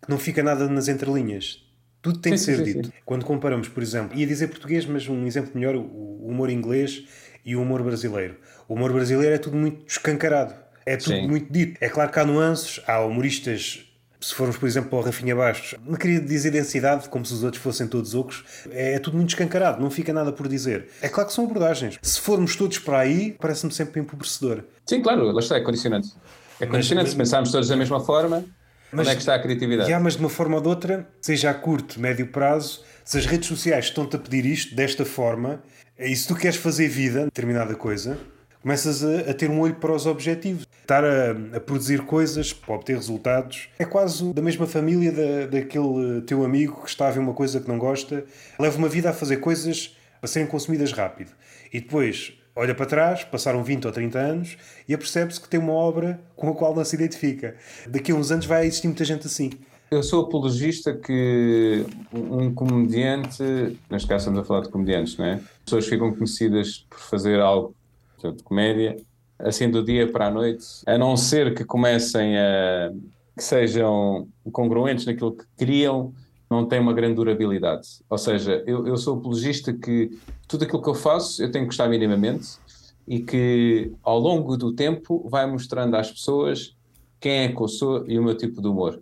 que 0.03 0.11
não 0.11 0.19
fica 0.19 0.43
nada 0.43 0.69
nas 0.69 0.87
entrelinhas. 0.87 1.65
Tudo 2.03 2.19
tem 2.19 2.37
sim, 2.37 2.53
de 2.53 2.59
ser 2.59 2.65
sim, 2.65 2.73
dito. 2.75 2.87
Sim. 2.89 2.93
Quando 3.07 3.25
comparamos, 3.25 3.69
por 3.69 3.83
exemplo, 3.83 4.19
ia 4.19 4.27
dizer 4.27 4.49
português, 4.49 4.85
mas 4.85 5.09
um 5.09 5.27
exemplo 5.27 5.53
melhor, 5.55 5.77
o 5.77 6.27
humor 6.27 6.51
inglês 6.51 7.07
e 7.45 7.57
o 7.57 7.63
humor 7.63 7.83
brasileiro. 7.83 8.37
O 8.69 8.75
humor 8.75 8.93
brasileiro 8.93 9.35
é 9.35 9.39
tudo 9.39 9.57
muito 9.57 9.87
escancarado 9.87 10.55
é 10.93 10.97
tudo 10.97 11.15
Sim. 11.15 11.29
muito 11.29 11.53
dito. 11.53 11.79
É 11.81 11.89
claro 11.89 12.11
que 12.11 12.19
há 12.19 12.25
nuances, 12.25 12.81
há 12.87 13.01
humoristas 13.01 13.87
se 14.21 14.35
formos, 14.35 14.59
por 14.59 14.67
exemplo, 14.67 14.91
para 14.91 14.99
o 14.99 15.03
Rafinha 15.03 15.35
Bastos, 15.35 15.77
não 15.87 15.97
queria 15.97 16.21
dizer 16.21 16.51
densidade, 16.51 17.09
como 17.09 17.25
se 17.25 17.33
os 17.33 17.43
outros 17.43 17.63
fossem 17.63 17.89
todos 17.89 18.15
ocos, 18.15 18.45
é, 18.71 18.95
é, 18.95 18.99
tudo 18.99 19.17
muito 19.17 19.31
escancarado, 19.31 19.81
não 19.81 19.91
fica 19.91 20.13
nada 20.13 20.31
por 20.31 20.47
dizer. 20.47 20.89
É 21.01 21.09
claro 21.09 21.29
que 21.29 21.35
são 21.35 21.45
abordagens. 21.45 21.99
Se 22.03 22.21
formos 22.21 22.55
todos 22.55 22.79
para 22.79 22.99
aí, 22.99 23.35
parece-me 23.41 23.73
sempre 23.73 23.99
empobrecedor. 23.99 24.65
Sim, 24.85 25.01
claro, 25.01 25.33
lá 25.33 25.41
está, 25.41 25.57
é 25.57 25.61
condicionante. 25.61 26.13
É 26.61 26.67
condicionante, 26.67 27.07
mas, 27.07 27.13
se 27.13 27.17
pensarmos 27.17 27.51
todos 27.51 27.69
da 27.69 27.77
mesma 27.77 27.99
forma, 28.01 28.45
mas, 28.93 29.07
onde 29.07 29.11
é 29.11 29.15
que 29.15 29.23
está 29.23 29.35
a 29.35 29.39
criatividade? 29.39 29.89
Já, 29.89 29.99
mas 29.99 30.15
de 30.15 30.21
uma 30.21 30.29
forma 30.29 30.57
ou 30.57 30.63
de 30.63 30.69
outra, 30.69 31.09
seja 31.23 31.49
a 31.49 31.55
curto, 31.55 31.99
médio 31.99 32.27
prazo, 32.27 32.83
se 33.03 33.17
as 33.17 33.25
redes 33.25 33.49
sociais 33.49 33.87
estão-te 33.87 34.17
a 34.17 34.19
pedir 34.19 34.45
isto, 34.45 34.75
desta 34.75 35.07
forma, 35.07 35.63
e 35.99 36.15
se 36.15 36.29
tu 36.29 36.35
queres 36.35 36.57
fazer 36.57 36.89
vida, 36.89 37.25
determinada 37.25 37.75
coisa, 37.75 38.19
começas 38.63 39.03
a, 39.03 39.31
a, 39.31 39.35
ter 39.35 39.51
um 39.51 39.61
olho 39.61 39.75
para 39.75 39.93
os 39.93 40.07
objetivos. 40.07 40.67
Estar 40.91 41.05
a, 41.05 41.57
a, 41.57 41.61
produzir 41.61 42.01
coisas 42.01 42.53
para 42.53 42.75
obter 42.75 42.97
resultados 42.97 43.69
é 43.79 43.85
quase 43.85 44.33
da 44.33 44.43
mesma 44.43 44.67
família 44.67 45.13
da, 45.13 45.47
daquele 45.47 46.21
teu 46.23 46.45
amigo 46.45 46.83
que 46.83 46.89
está 46.89 47.07
a 47.07 47.13
ver 47.13 47.21
uma 47.21 47.33
coisa 47.33 47.61
que 47.61 47.69
não 47.69 47.79
gosta, 47.79 48.25
leva 48.59 48.77
uma 48.77 48.89
vida 48.89 49.09
a 49.09 49.13
fazer 49.13 49.37
coisas 49.37 49.97
a 50.21 50.27
serem 50.27 50.49
consumidas 50.49 50.91
rápido. 50.91 51.31
E 51.73 51.81
depois 51.81 52.33
olha 52.57 52.75
para 52.75 52.87
trás, 52.87 53.23
passaram 53.23 53.63
20 53.63 53.87
ou 53.87 53.93
30 53.93 54.19
anos 54.19 54.57
e 54.89 54.93
apercebe-se 54.93 55.41
que 55.41 55.49
tem 55.49 55.61
uma 55.61 55.75
obra 55.75 56.21
com 56.35 56.51
a 56.51 56.55
qual 56.57 56.75
não 56.75 56.85
se 56.85 56.97
identifica. 56.97 57.55
Daqui 57.89 58.11
a 58.11 58.17
uns 58.17 58.33
anos 58.33 58.47
vai 58.47 58.67
existir 58.67 58.89
muita 58.89 59.05
gente 59.05 59.29
assim. 59.29 59.51
Eu 59.93 60.03
sou 60.03 60.25
apologista 60.25 60.93
que 60.93 61.87
um 62.13 62.53
comediante, 62.53 63.45
neste 63.89 64.09
caso 64.09 64.23
estamos 64.23 64.41
a 64.41 64.45
falar 64.45 64.63
de 64.63 64.71
comediantes, 64.71 65.17
não 65.17 65.25
é? 65.25 65.41
Pessoas 65.65 65.87
ficam 65.87 66.13
conhecidas 66.13 66.85
por 66.91 66.99
fazer 66.99 67.39
algo 67.39 67.77
de 68.21 68.43
comédia, 68.43 68.97
assim 69.45 69.71
do 69.71 69.83
dia 69.85 70.11
para 70.11 70.27
a 70.27 70.31
noite, 70.31 70.67
a 70.87 70.99
não 70.99 71.17
ser 71.17 71.55
que 71.55 71.65
comecem 71.65 72.37
a 72.39 72.93
que 73.37 73.45
sejam 73.45 74.29
congruentes 74.53 75.07
naquilo 75.07 75.33
que 75.33 75.45
criam, 75.57 76.13
não 76.51 76.67
tem 76.67 76.81
uma 76.81 76.93
grande 76.93 77.15
durabilidade. 77.15 77.89
Ou 78.09 78.19
seja, 78.19 78.63
eu, 78.67 78.87
eu 78.87 78.97
sou 78.97 79.17
apologista 79.17 79.73
que 79.73 80.11
tudo 80.49 80.65
aquilo 80.65 80.83
que 80.83 80.89
eu 80.89 80.95
faço 80.95 81.43
eu 81.43 81.51
tenho 81.51 81.65
que 81.65 81.69
gostar 81.69 81.89
minimamente 81.89 82.59
e 83.07 83.21
que 83.21 83.93
ao 84.03 84.19
longo 84.19 84.57
do 84.57 84.73
tempo 84.73 85.27
vai 85.29 85.47
mostrando 85.47 85.95
às 85.97 86.11
pessoas 86.11 86.77
quem 87.19 87.45
é 87.45 87.49
que 87.49 87.61
eu 87.61 87.69
sou 87.69 88.05
e 88.07 88.19
o 88.19 88.23
meu 88.23 88.37
tipo 88.37 88.61
de 88.61 88.69
humor. 88.69 89.01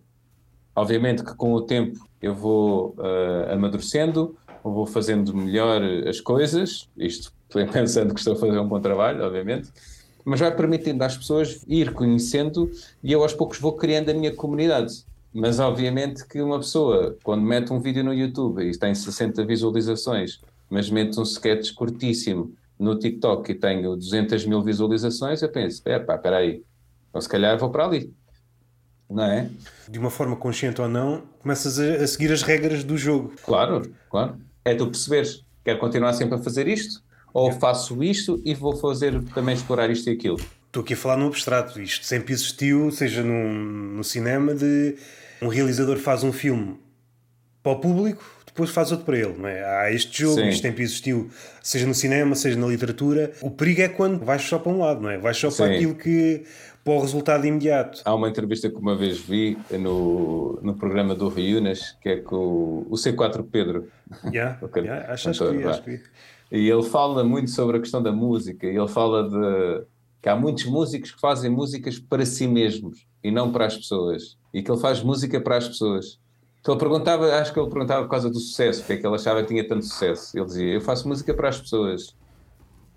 Obviamente 0.76 1.24
que 1.24 1.34
com 1.34 1.52
o 1.52 1.62
tempo 1.62 1.98
eu 2.20 2.34
vou 2.34 2.94
uh, 2.98 3.52
amadurecendo, 3.52 4.36
vou 4.62 4.86
fazendo 4.86 5.34
melhor 5.34 5.82
as 6.06 6.20
coisas, 6.20 6.88
isto 6.96 7.32
pensando 7.72 8.12
que 8.12 8.20
estou 8.20 8.34
a 8.34 8.36
fazer 8.36 8.58
um 8.58 8.68
bom 8.68 8.80
trabalho, 8.80 9.24
obviamente, 9.24 9.70
mas 10.24 10.40
vai 10.40 10.54
permitindo 10.54 11.02
às 11.04 11.16
pessoas 11.16 11.62
ir 11.66 11.92
conhecendo 11.92 12.70
e 13.02 13.12
eu 13.12 13.22
aos 13.22 13.32
poucos 13.32 13.58
vou 13.58 13.72
criando 13.72 14.10
a 14.10 14.14
minha 14.14 14.34
comunidade. 14.34 15.04
Mas 15.32 15.60
obviamente 15.60 16.26
que 16.26 16.40
uma 16.40 16.58
pessoa, 16.58 17.16
quando 17.22 17.42
mete 17.42 17.72
um 17.72 17.80
vídeo 17.80 18.02
no 18.02 18.12
YouTube 18.12 18.62
e 18.62 18.76
tem 18.76 18.94
60 18.94 19.44
visualizações, 19.44 20.40
mas 20.68 20.90
mete 20.90 21.18
um 21.18 21.22
sketch 21.22 21.72
curtíssimo 21.74 22.54
no 22.78 22.98
TikTok 22.98 23.50
e 23.50 23.54
tenho 23.54 23.96
200 23.96 24.46
mil 24.46 24.62
visualizações, 24.62 25.42
eu 25.42 25.48
penso, 25.48 25.82
é 25.84 25.98
pá, 25.98 26.14
espera 26.14 26.38
aí, 26.38 26.62
então 27.08 27.20
se 27.20 27.28
calhar 27.28 27.58
vou 27.58 27.70
para 27.70 27.84
ali. 27.84 28.12
Não 29.08 29.24
é? 29.24 29.50
De 29.88 29.98
uma 29.98 30.10
forma 30.10 30.36
consciente 30.36 30.80
ou 30.80 30.88
não, 30.88 31.22
começas 31.40 31.78
a, 31.78 32.04
a 32.04 32.06
seguir 32.06 32.30
as 32.30 32.42
regras 32.42 32.84
do 32.84 32.96
jogo. 32.96 33.32
Claro, 33.42 33.90
claro. 34.10 34.36
É 34.64 34.74
tu 34.74 34.86
perceberes, 34.86 35.44
quero 35.64 35.78
continuar 35.78 36.12
sempre 36.12 36.34
a 36.34 36.38
fazer 36.38 36.68
isto, 36.68 37.02
ou 37.38 37.52
faço 37.52 38.02
isto 38.02 38.40
e 38.44 38.54
vou 38.54 38.76
fazer 38.76 39.22
também 39.34 39.54
explorar 39.54 39.90
isto 39.90 40.08
e 40.10 40.12
aquilo. 40.12 40.40
Estou 40.66 40.82
aqui 40.82 40.94
a 40.94 40.96
falar 40.96 41.16
no 41.16 41.26
abstrato. 41.26 41.80
Isto 41.80 42.04
sempre 42.04 42.32
existiu, 42.32 42.90
seja 42.90 43.22
no, 43.22 43.48
no 43.96 44.04
cinema, 44.04 44.54
de 44.54 44.96
um 45.40 45.48
realizador 45.48 45.96
faz 45.96 46.22
um 46.22 46.32
filme 46.32 46.78
para 47.62 47.72
o 47.72 47.76
público, 47.76 48.24
depois 48.46 48.70
faz 48.70 48.90
outro 48.90 49.06
para 49.06 49.16
ele, 49.16 49.34
não 49.38 49.48
é? 49.48 49.64
Há 49.64 49.92
este 49.92 50.22
jogo, 50.22 50.40
Sim. 50.40 50.48
isto 50.48 50.62
sempre 50.62 50.82
existiu, 50.82 51.30
seja 51.62 51.86
no 51.86 51.94
cinema, 51.94 52.34
seja 52.34 52.58
na 52.58 52.66
literatura. 52.66 53.32
O 53.40 53.50
perigo 53.50 53.82
é 53.82 53.88
quando 53.88 54.24
vais 54.24 54.42
só 54.42 54.58
para 54.58 54.72
um 54.72 54.78
lado, 54.78 55.00
não 55.00 55.10
é? 55.10 55.18
Vais 55.18 55.36
só 55.36 55.50
Sim. 55.50 55.56
para 55.58 55.74
aquilo 55.74 55.94
que 55.94 56.44
para 56.84 56.94
o 56.94 57.00
resultado 57.00 57.46
imediato. 57.46 58.00
Há 58.04 58.14
uma 58.14 58.28
entrevista 58.28 58.70
que 58.70 58.76
uma 58.76 58.96
vez 58.96 59.18
vi 59.18 59.58
no, 59.70 60.58
no 60.62 60.74
programa 60.74 61.14
do 61.14 61.28
Riunas, 61.28 61.96
que 62.00 62.08
é 62.08 62.16
com 62.16 62.86
o, 62.88 62.94
C4 62.94 63.44
Pedro. 63.50 63.88
Yeah, 64.32 64.58
yeah, 64.76 65.12
acho, 65.12 65.28
acho, 65.28 65.50
que 65.50 65.56
vi, 65.56 65.64
acho 65.64 65.82
que 65.82 65.90
vi. 65.90 66.02
E 66.50 66.68
ele 66.68 66.82
fala 66.82 67.22
muito 67.22 67.50
sobre 67.50 67.76
a 67.76 67.80
questão 67.80 68.02
da 68.02 68.10
música, 68.10 68.66
e 68.66 68.76
ele 68.76 68.88
fala 68.88 69.28
de 69.28 69.86
que 70.20 70.28
há 70.28 70.34
muitos 70.34 70.64
músicos 70.64 71.12
que 71.12 71.20
fazem 71.20 71.50
músicas 71.50 71.98
para 71.98 72.24
si 72.24 72.46
mesmos 72.46 73.06
e 73.22 73.30
não 73.30 73.52
para 73.52 73.66
as 73.66 73.76
pessoas. 73.76 74.36
E 74.52 74.62
que 74.62 74.70
ele 74.70 74.80
faz 74.80 75.02
música 75.02 75.40
para 75.40 75.58
as 75.58 75.68
pessoas. 75.68 76.18
Então 76.60 76.74
ele 76.74 76.80
perguntava, 76.80 77.26
acho 77.36 77.52
que 77.52 77.60
ele 77.60 77.68
perguntava 77.68 78.02
por 78.02 78.10
causa 78.10 78.30
do 78.30 78.40
sucesso, 78.40 78.80
porque 78.80 78.94
é 78.94 78.96
que 78.96 79.06
ele 79.06 79.14
achava 79.14 79.42
que 79.42 79.48
tinha 79.48 79.66
tanto 79.66 79.84
sucesso. 79.84 80.36
Ele 80.36 80.46
dizia: 80.46 80.74
Eu 80.74 80.80
faço 80.80 81.06
música 81.06 81.34
para 81.34 81.50
as 81.50 81.60
pessoas, 81.60 82.16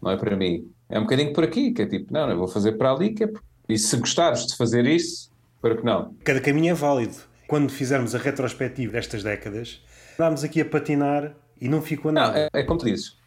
não 0.02 0.11
é 0.11 0.18
para 0.18 0.36
mim. 0.36 0.72
É 0.90 0.98
um 0.98 1.03
bocadinho 1.03 1.34
por 1.34 1.44
aqui, 1.44 1.72
que 1.72 1.82
é 1.82 1.86
tipo, 1.86 2.11
não, 2.11 2.28
não, 2.28 2.38
vou 2.38 2.48
fazer 2.48 2.73
para 2.73 2.91
ali, 2.91 3.14
que 3.14 3.23
é 3.23 3.28
por... 3.28 3.41
E 3.69 3.78
se 3.78 3.95
gostares 3.98 4.45
de 4.45 4.57
fazer 4.57 4.86
isso, 4.86 5.30
para 5.61 5.78
que 5.78 5.86
não? 5.86 6.14
Cada 6.23 6.41
caminho 6.41 6.72
é 6.72 6.73
válido. 6.73 7.15
Quando 7.48 7.69
fizermos 7.69 8.15
a 8.15 8.18
retrospectiva 8.18 8.94
destas 8.94 9.23
décadas, 9.23 9.82
andámos 10.19 10.44
aqui 10.44 10.60
a 10.60 10.65
patinar 10.65 11.34
e 11.60 11.69
não 11.69 11.82
ficou 11.82 12.11
nada. 12.11 12.34
Não, 12.34 12.40
é, 12.40 12.49
é 12.53 12.64
como 12.64 12.80
tu 12.80 12.86
dizes 12.86 13.20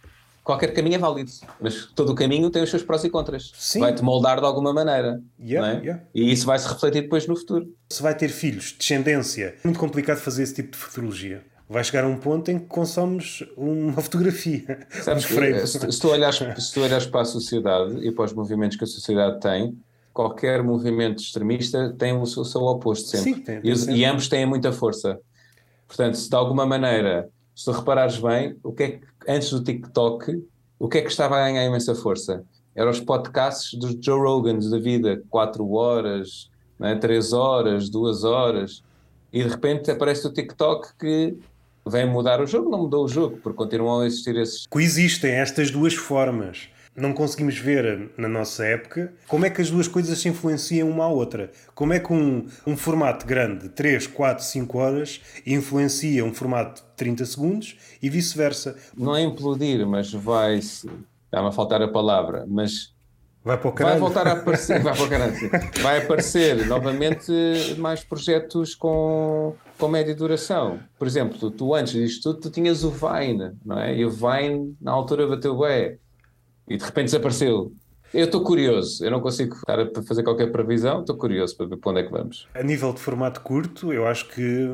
qualquer 0.44 0.74
caminho 0.74 0.96
é 0.96 0.98
válido, 0.98 1.32
mas 1.58 1.86
todo 1.86 2.12
o 2.12 2.14
caminho 2.14 2.50
tem 2.50 2.62
os 2.62 2.68
seus 2.68 2.82
prós 2.82 3.02
e 3.02 3.10
contras. 3.10 3.50
Sim. 3.56 3.80
Vai-te 3.80 4.02
moldar 4.02 4.38
de 4.38 4.46
alguma 4.46 4.72
maneira. 4.74 5.20
Yeah, 5.40 5.72
é? 5.72 5.80
yeah. 5.80 6.02
E 6.14 6.30
isso 6.30 6.44
vai 6.44 6.58
se 6.58 6.68
refletir 6.68 7.02
depois 7.02 7.26
no 7.26 7.34
futuro. 7.34 7.66
Se 7.88 8.02
vai 8.02 8.14
ter 8.14 8.28
filhos, 8.28 8.76
descendência, 8.78 9.56
é 9.56 9.66
muito 9.66 9.80
complicado 9.80 10.18
fazer 10.18 10.42
esse 10.42 10.54
tipo 10.54 10.72
de 10.72 10.76
futurologia. 10.76 11.42
Vai 11.66 11.82
chegar 11.82 12.04
a 12.04 12.06
um 12.06 12.18
ponto 12.18 12.50
em 12.50 12.58
que 12.58 12.66
consomes 12.66 13.42
uma 13.56 14.00
fotografia. 14.02 14.86
Sabes, 15.02 15.24
um 15.24 15.66
se, 15.66 15.92
se, 15.92 16.00
tu 16.00 16.10
olhares, 16.10 16.36
se 16.36 16.74
tu 16.74 16.82
olhares 16.82 17.06
para 17.06 17.22
a 17.22 17.24
sociedade 17.24 18.06
e 18.06 18.12
para 18.12 18.26
os 18.26 18.34
movimentos 18.34 18.76
que 18.76 18.84
a 18.84 18.86
sociedade 18.86 19.40
tem, 19.40 19.76
qualquer 20.12 20.62
movimento 20.62 21.22
extremista 21.22 21.94
tem 21.98 22.12
o 22.12 22.26
seu, 22.26 22.42
o 22.42 22.44
seu 22.44 22.60
oposto 22.60 23.08
sempre. 23.08 23.34
Sim, 23.34 23.40
tem, 23.40 23.60
tem 23.62 23.72
e, 23.72 23.76
sempre. 23.76 23.94
e 23.94 24.04
ambos 24.04 24.28
têm 24.28 24.44
muita 24.44 24.70
força. 24.72 25.18
Portanto, 25.88 26.16
se 26.16 26.28
de 26.28 26.36
alguma 26.36 26.66
maneira 26.66 27.30
se 27.54 27.64
tu 27.66 27.70
reparares 27.70 28.18
bem, 28.18 28.58
o 28.64 28.72
que 28.72 28.82
é 28.82 28.90
que, 28.90 29.06
antes 29.28 29.50
do 29.50 29.62
TikTok, 29.62 30.42
o 30.78 30.88
que 30.88 30.98
é 30.98 31.02
que 31.02 31.10
estava 31.10 31.36
a 31.36 31.40
ganhar 31.40 31.64
imensa 31.64 31.94
força? 31.94 32.44
Eram 32.74 32.90
os 32.90 33.00
podcasts 33.00 33.78
dos 33.78 33.96
Joe 34.00 34.20
Rogans 34.20 34.68
da 34.70 34.78
vida, 34.78 35.22
4 35.30 35.70
horas, 35.72 36.50
né, 36.78 36.96
3 36.96 37.32
horas, 37.32 37.88
2 37.88 38.24
horas, 38.24 38.82
e 39.32 39.42
de 39.42 39.48
repente 39.48 39.90
aparece 39.90 40.26
o 40.26 40.32
TikTok 40.32 40.96
que 40.98 41.36
vem 41.86 42.08
mudar 42.08 42.40
o 42.40 42.46
jogo, 42.46 42.70
não 42.70 42.82
mudou 42.82 43.04
o 43.04 43.08
jogo, 43.08 43.38
porque 43.42 43.56
continuam 43.56 44.00
a 44.00 44.06
existir 44.06 44.36
esses. 44.36 44.66
Coexistem 44.66 45.32
estas 45.32 45.70
duas 45.70 45.94
formas 45.94 46.68
não 46.96 47.12
conseguimos 47.12 47.58
ver 47.58 48.10
na 48.16 48.28
nossa 48.28 48.64
época 48.64 49.12
como 49.26 49.44
é 49.44 49.50
que 49.50 49.60
as 49.60 49.70
duas 49.70 49.88
coisas 49.88 50.18
se 50.18 50.28
influenciam 50.28 50.88
uma 50.88 51.04
à 51.04 51.08
outra. 51.08 51.50
Como 51.74 51.92
é 51.92 51.98
que 51.98 52.12
um, 52.12 52.46
um 52.66 52.76
formato 52.76 53.26
grande, 53.26 53.68
3, 53.68 54.06
4, 54.06 54.44
5 54.44 54.78
horas, 54.78 55.20
influencia 55.46 56.24
um 56.24 56.32
formato 56.32 56.82
de 56.82 56.88
30 56.96 57.26
segundos 57.26 57.76
e 58.00 58.08
vice-versa. 58.08 58.76
Não 58.96 59.16
é 59.16 59.22
implodir, 59.22 59.86
mas 59.86 60.12
vai. 60.12 60.58
Está-me 60.58 61.48
a 61.48 61.52
faltar 61.52 61.82
a 61.82 61.88
palavra, 61.88 62.44
mas. 62.46 62.94
Vai 63.42 63.58
para 63.58 63.68
o 63.68 63.72
caralho. 63.72 64.00
Vai 64.00 64.08
voltar 64.08 64.26
a 64.26 64.32
aparecer, 64.40 64.82
vai 64.82 64.94
para 64.94 65.04
o 65.04 65.08
caralho, 65.08 65.50
vai 65.82 65.98
aparecer 65.98 66.66
novamente 66.66 67.30
mais 67.76 68.02
projetos 68.02 68.74
com, 68.74 69.54
com 69.78 69.86
média 69.86 70.14
duração. 70.14 70.80
Por 70.98 71.06
exemplo, 71.06 71.36
tu, 71.38 71.50
tu 71.50 71.74
antes 71.74 71.92
disto 71.92 72.22
tudo, 72.22 72.40
tu 72.40 72.50
tinhas 72.50 72.84
o 72.84 72.90
Vine, 72.90 73.52
não 73.62 73.78
é? 73.78 73.94
E 73.94 74.02
o 74.06 74.10
Vine 74.10 74.74
na 74.80 74.92
altura 74.92 75.26
bateu 75.26 75.58
bem 75.58 75.98
e 76.68 76.76
de 76.76 76.84
repente 76.84 77.06
desapareceu. 77.06 77.72
Eu 78.12 78.26
estou 78.26 78.44
curioso, 78.44 79.04
eu 79.04 79.10
não 79.10 79.20
consigo 79.20 79.56
estar 79.56 79.80
a 79.80 80.02
fazer 80.06 80.22
qualquer 80.22 80.52
previsão, 80.52 81.00
estou 81.00 81.16
curioso 81.16 81.56
para 81.56 81.66
ver 81.66 81.76
para 81.78 81.90
onde 81.90 82.00
é 82.00 82.02
que 82.04 82.12
vamos. 82.12 82.46
A 82.54 82.62
nível 82.62 82.92
de 82.92 83.00
formato 83.00 83.40
curto, 83.40 83.92
eu 83.92 84.06
acho 84.06 84.28
que 84.28 84.68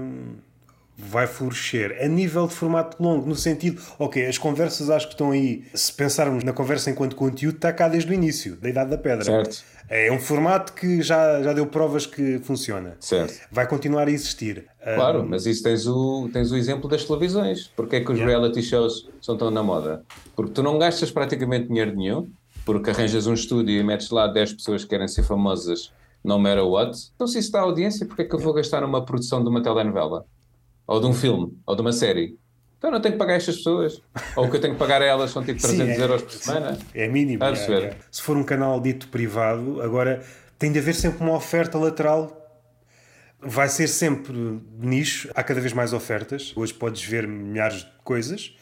vai 1.09 1.27
florescer. 1.27 1.97
A 2.01 2.06
nível 2.06 2.47
de 2.47 2.55
formato 2.55 3.02
longo, 3.02 3.27
no 3.27 3.35
sentido, 3.35 3.81
ok, 3.98 4.27
as 4.27 4.39
conversas 4.39 4.90
acho 4.90 5.06
que 5.06 5.14
estão 5.14 5.31
aí, 5.31 5.64
se 5.74 5.93
pensarmos 5.93 6.44
na 6.44 6.52
conversa 6.52 6.90
enquanto 6.90 7.16
conteúdo, 7.16 7.56
está 7.56 7.72
cá 7.72 7.89
desde 7.89 8.10
o 8.10 8.14
início, 8.14 8.56
da 8.56 8.68
Idade 8.68 8.90
da 8.90 8.98
Pedra. 8.98 9.24
Certo. 9.24 9.64
É 9.89 10.12
um 10.12 10.20
formato 10.20 10.72
que 10.72 11.02
já, 11.02 11.43
já 11.43 11.52
deu 11.52 11.66
provas 11.66 12.06
que 12.06 12.39
funciona. 12.44 12.97
Certo. 13.01 13.40
Vai 13.51 13.66
continuar 13.66 14.06
a 14.06 14.10
existir. 14.10 14.66
Claro, 14.82 15.22
um... 15.22 15.28
mas 15.28 15.47
isso 15.47 15.64
tens 15.64 15.85
o, 15.86 16.31
tens 16.32 16.52
o 16.52 16.56
exemplo 16.56 16.89
das 16.89 17.05
televisões. 17.05 17.72
Porque 17.74 17.97
é 17.97 18.01
que 18.01 18.12
os 18.12 18.18
yeah. 18.18 18.39
reality 18.39 18.62
shows 18.62 19.09
são 19.20 19.36
tão 19.36 19.51
na 19.51 19.64
moda? 19.64 20.05
Porque 20.36 20.52
tu 20.52 20.62
não 20.62 20.78
gastas 20.78 21.10
praticamente 21.10 21.66
dinheiro 21.66 21.97
nenhum, 21.97 22.31
porque 22.64 22.90
arranjas 22.90 23.27
um 23.27 23.35
estúdio 23.35 23.81
e 23.81 23.82
metes 23.82 24.10
lá 24.10 24.28
10 24.28 24.52
pessoas 24.52 24.85
que 24.85 24.90
querem 24.90 25.09
ser 25.09 25.24
famosas 25.24 25.93
no 26.22 26.39
matter 26.39 26.64
what. 26.64 26.97
Então 27.14 27.27
se 27.27 27.40
isso 27.40 27.51
dá 27.51 27.60
audiência, 27.60 28.06
porque 28.06 28.22
é 28.22 28.24
que 28.24 28.35
eu 28.35 28.39
vou 28.39 28.52
gastar 28.52 28.82
numa 28.82 29.05
produção 29.05 29.43
de 29.43 29.48
uma 29.48 29.60
telenovela? 29.60 30.24
Ou 30.91 30.99
de 30.99 31.07
um 31.07 31.15
filme? 31.15 31.57
Ou 31.65 31.77
de 31.77 31.83
uma 31.83 31.93
série? 31.93 32.37
Então 32.77 32.91
não 32.91 33.01
tenho 33.01 33.12
que 33.12 33.19
pagar 33.19 33.35
estas 33.35 33.59
pessoas. 33.59 34.03
Ou 34.35 34.47
o 34.47 34.51
que 34.51 34.57
eu 34.57 34.61
tenho 34.61 34.73
que 34.75 34.79
pagar 34.81 35.01
a 35.01 35.05
elas 35.05 35.31
são 35.31 35.41
tipo 35.45 35.61
300 35.61 35.87
Sim, 35.87 36.01
é, 36.01 36.05
euros 36.05 36.23
por 36.23 36.33
semana. 36.33 36.79
É 36.93 37.07
mínimo. 37.07 37.45
É, 37.45 37.85
é. 37.85 37.97
Se 38.11 38.21
for 38.21 38.37
um 38.37 38.43
canal 38.43 38.81
dito 38.81 39.07
privado, 39.07 39.81
agora 39.81 40.21
tem 40.59 40.73
de 40.73 40.81
haver 40.81 40.97
sempre 40.97 41.23
uma 41.23 41.37
oferta 41.37 41.79
lateral. 41.79 42.37
Vai 43.41 43.69
ser 43.69 43.87
sempre 43.87 44.35
nicho. 44.81 45.31
Há 45.33 45.45
cada 45.45 45.61
vez 45.61 45.73
mais 45.73 45.93
ofertas. 45.93 46.53
Hoje 46.57 46.75
podes 46.75 47.05
ver 47.05 47.25
milhares 47.29 47.85
de 47.85 47.91
coisas. 48.03 48.53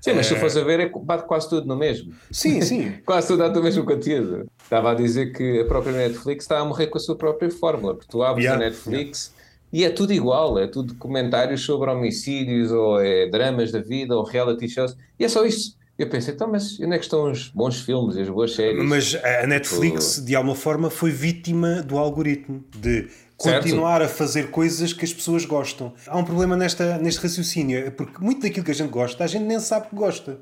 Sim, 0.00 0.14
mas 0.14 0.26
se 0.26 0.34
tu 0.34 0.40
fores 0.40 0.56
a 0.56 0.64
ver, 0.64 0.80
é 0.80 0.88
quase 0.88 1.50
tudo 1.50 1.66
no 1.66 1.76
mesmo. 1.76 2.14
Sim, 2.30 2.62
sim. 2.62 2.92
quase 3.04 3.28
tudo 3.28 3.46
dá 3.46 3.60
o 3.60 3.62
mesmo 3.62 3.84
conteúdo. 3.84 4.46
Estava 4.62 4.92
a 4.92 4.94
dizer 4.94 5.30
que 5.34 5.60
a 5.60 5.66
própria 5.66 5.92
Netflix 5.92 6.44
está 6.44 6.58
a 6.58 6.64
morrer 6.64 6.86
com 6.86 6.96
a 6.96 7.00
sua 7.02 7.18
própria 7.18 7.50
fórmula. 7.50 7.94
Porque 7.94 8.10
tu 8.10 8.22
abres 8.22 8.46
yeah, 8.46 8.64
a 8.64 8.66
Netflix. 8.66 9.35
E 9.72 9.84
é 9.84 9.90
tudo 9.90 10.12
igual, 10.12 10.58
é 10.58 10.66
tudo 10.66 10.94
comentários 10.94 11.62
sobre 11.62 11.90
homicídios, 11.90 12.70
ou 12.70 13.00
é 13.00 13.28
dramas 13.28 13.72
da 13.72 13.80
vida, 13.80 14.16
ou 14.16 14.24
reality 14.24 14.68
shows, 14.68 14.96
e 15.18 15.24
é 15.24 15.28
só 15.28 15.44
isso. 15.44 15.76
Eu 15.98 16.10
pensei, 16.10 16.34
então, 16.34 16.50
mas 16.50 16.78
onde 16.78 16.94
é 16.94 16.98
que 16.98 17.04
estão 17.04 17.30
os 17.30 17.48
bons 17.48 17.80
filmes 17.80 18.16
e 18.16 18.20
as 18.20 18.28
boas 18.28 18.54
séries? 18.54 18.84
Mas 18.84 19.14
a 19.14 19.46
Netflix, 19.46 20.22
de 20.22 20.36
alguma 20.36 20.54
forma, 20.54 20.90
foi 20.90 21.10
vítima 21.10 21.82
do 21.82 21.96
algoritmo, 21.96 22.62
de 22.76 23.08
continuar 23.36 24.00
certo. 24.00 24.12
a 24.12 24.14
fazer 24.14 24.50
coisas 24.50 24.92
que 24.92 25.04
as 25.06 25.12
pessoas 25.14 25.46
gostam. 25.46 25.94
Há 26.06 26.18
um 26.18 26.24
problema 26.24 26.54
nesta, 26.54 26.98
neste 26.98 27.20
raciocínio, 27.22 27.90
porque 27.92 28.22
muito 28.22 28.42
daquilo 28.42 28.64
que 28.64 28.72
a 28.72 28.74
gente 28.74 28.90
gosta, 28.90 29.24
a 29.24 29.26
gente 29.26 29.44
nem 29.44 29.58
sabe 29.58 29.88
que 29.88 29.96
gosta. 29.96 30.38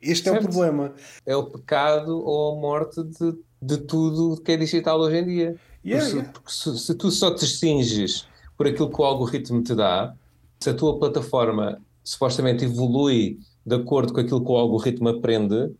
Este 0.00 0.24
certo. 0.24 0.36
é 0.36 0.40
o 0.40 0.42
problema. 0.42 0.94
É 1.26 1.36
o 1.36 1.44
pecado 1.44 2.18
ou 2.24 2.56
a 2.56 2.60
morte 2.60 3.02
de, 3.02 3.34
de 3.60 3.78
tudo 3.78 4.40
que 4.40 4.52
é 4.52 4.56
digital 4.56 4.98
hoje 5.00 5.18
em 5.18 5.26
dia. 5.26 5.56
Yeah, 5.84 6.04
porque, 6.04 6.16
yeah. 6.16 6.32
porque 6.32 6.50
se, 6.50 6.78
se, 6.78 6.94
tu 6.94 7.10
só 7.10 7.34
te 7.34 7.46
cinges 7.46 8.26
por 8.56 8.66
aquilo 8.66 8.90
que 8.90 9.00
o 9.00 9.04
algoritmo 9.04 9.62
te 9.62 9.74
dá, 9.74 10.14
se 10.60 10.70
a 10.70 10.74
tua 10.74 10.98
plataforma 10.98 11.80
supostamente 12.02 12.64
evolui 12.64 13.38
de 13.64 13.76
acordo 13.76 14.12
com 14.12 14.20
aquilo 14.20 14.44
que 14.44 14.50
o 14.50 14.56
algoritmo 14.56 15.08
aprende, 15.08 15.72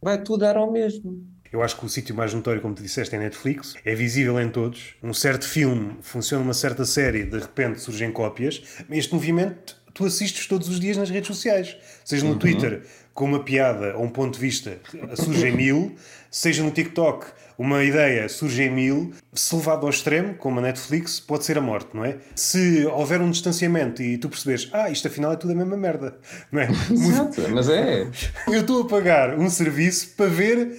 vai 0.00 0.22
tudo 0.22 0.40
dar 0.40 0.56
ao 0.56 0.70
mesmo. 0.70 1.26
Eu 1.52 1.62
acho 1.62 1.76
que 1.78 1.86
o 1.86 1.88
sítio 1.88 2.14
mais 2.14 2.34
notório, 2.34 2.60
como 2.60 2.74
tu 2.74 2.82
disseste, 2.82 3.14
é 3.14 3.18
Netflix. 3.18 3.74
É 3.84 3.94
visível 3.94 4.40
em 4.40 4.48
todos. 4.48 4.94
Um 5.02 5.14
certo 5.14 5.46
filme 5.46 5.96
funciona 6.00 6.42
uma 6.42 6.54
certa 6.54 6.84
série, 6.84 7.24
de 7.24 7.38
repente 7.38 7.80
surgem 7.80 8.12
cópias. 8.12 8.62
Este 8.90 9.14
movimento 9.14 9.76
tu 9.96 10.04
assistes 10.04 10.46
todos 10.46 10.68
os 10.68 10.78
dias 10.78 10.96
nas 10.98 11.08
redes 11.08 11.28
sociais. 11.28 11.74
Seja 12.04 12.24
no 12.24 12.32
uhum. 12.32 12.38
Twitter, 12.38 12.82
com 13.14 13.24
uma 13.24 13.42
piada 13.42 13.96
ou 13.96 14.04
um 14.04 14.10
ponto 14.10 14.34
de 14.34 14.40
vista, 14.40 14.78
surge 15.16 15.48
em 15.48 15.56
mil. 15.56 15.96
Seja 16.30 16.62
no 16.62 16.70
TikTok, 16.70 17.26
uma 17.58 17.82
ideia 17.82 18.28
surge 18.28 18.62
em 18.62 18.70
mil, 18.70 19.12
se 19.32 19.54
levado 19.54 19.84
ao 19.84 19.90
extremo, 19.90 20.34
como 20.34 20.58
a 20.58 20.62
Netflix, 20.62 21.20
pode 21.20 21.44
ser 21.44 21.56
a 21.56 21.60
morte, 21.60 21.88
não 21.94 22.04
é? 22.04 22.18
Se 22.34 22.86
houver 22.86 23.20
um 23.20 23.30
distanciamento 23.30 24.02
e 24.02 24.18
tu 24.18 24.28
percebes, 24.28 24.68
ah, 24.72 24.90
isto 24.90 25.08
afinal 25.08 25.32
é 25.32 25.36
tudo 25.36 25.52
a 25.52 25.56
mesma 25.56 25.76
merda, 25.76 26.16
não 26.52 26.60
é? 26.60 26.68
Exato, 26.90 27.42
mas 27.50 27.68
é. 27.68 28.06
Eu 28.46 28.60
estou 28.60 28.82
a 28.82 28.86
pagar 28.86 29.38
um 29.38 29.48
serviço 29.48 30.10
para 30.16 30.26
ver 30.26 30.76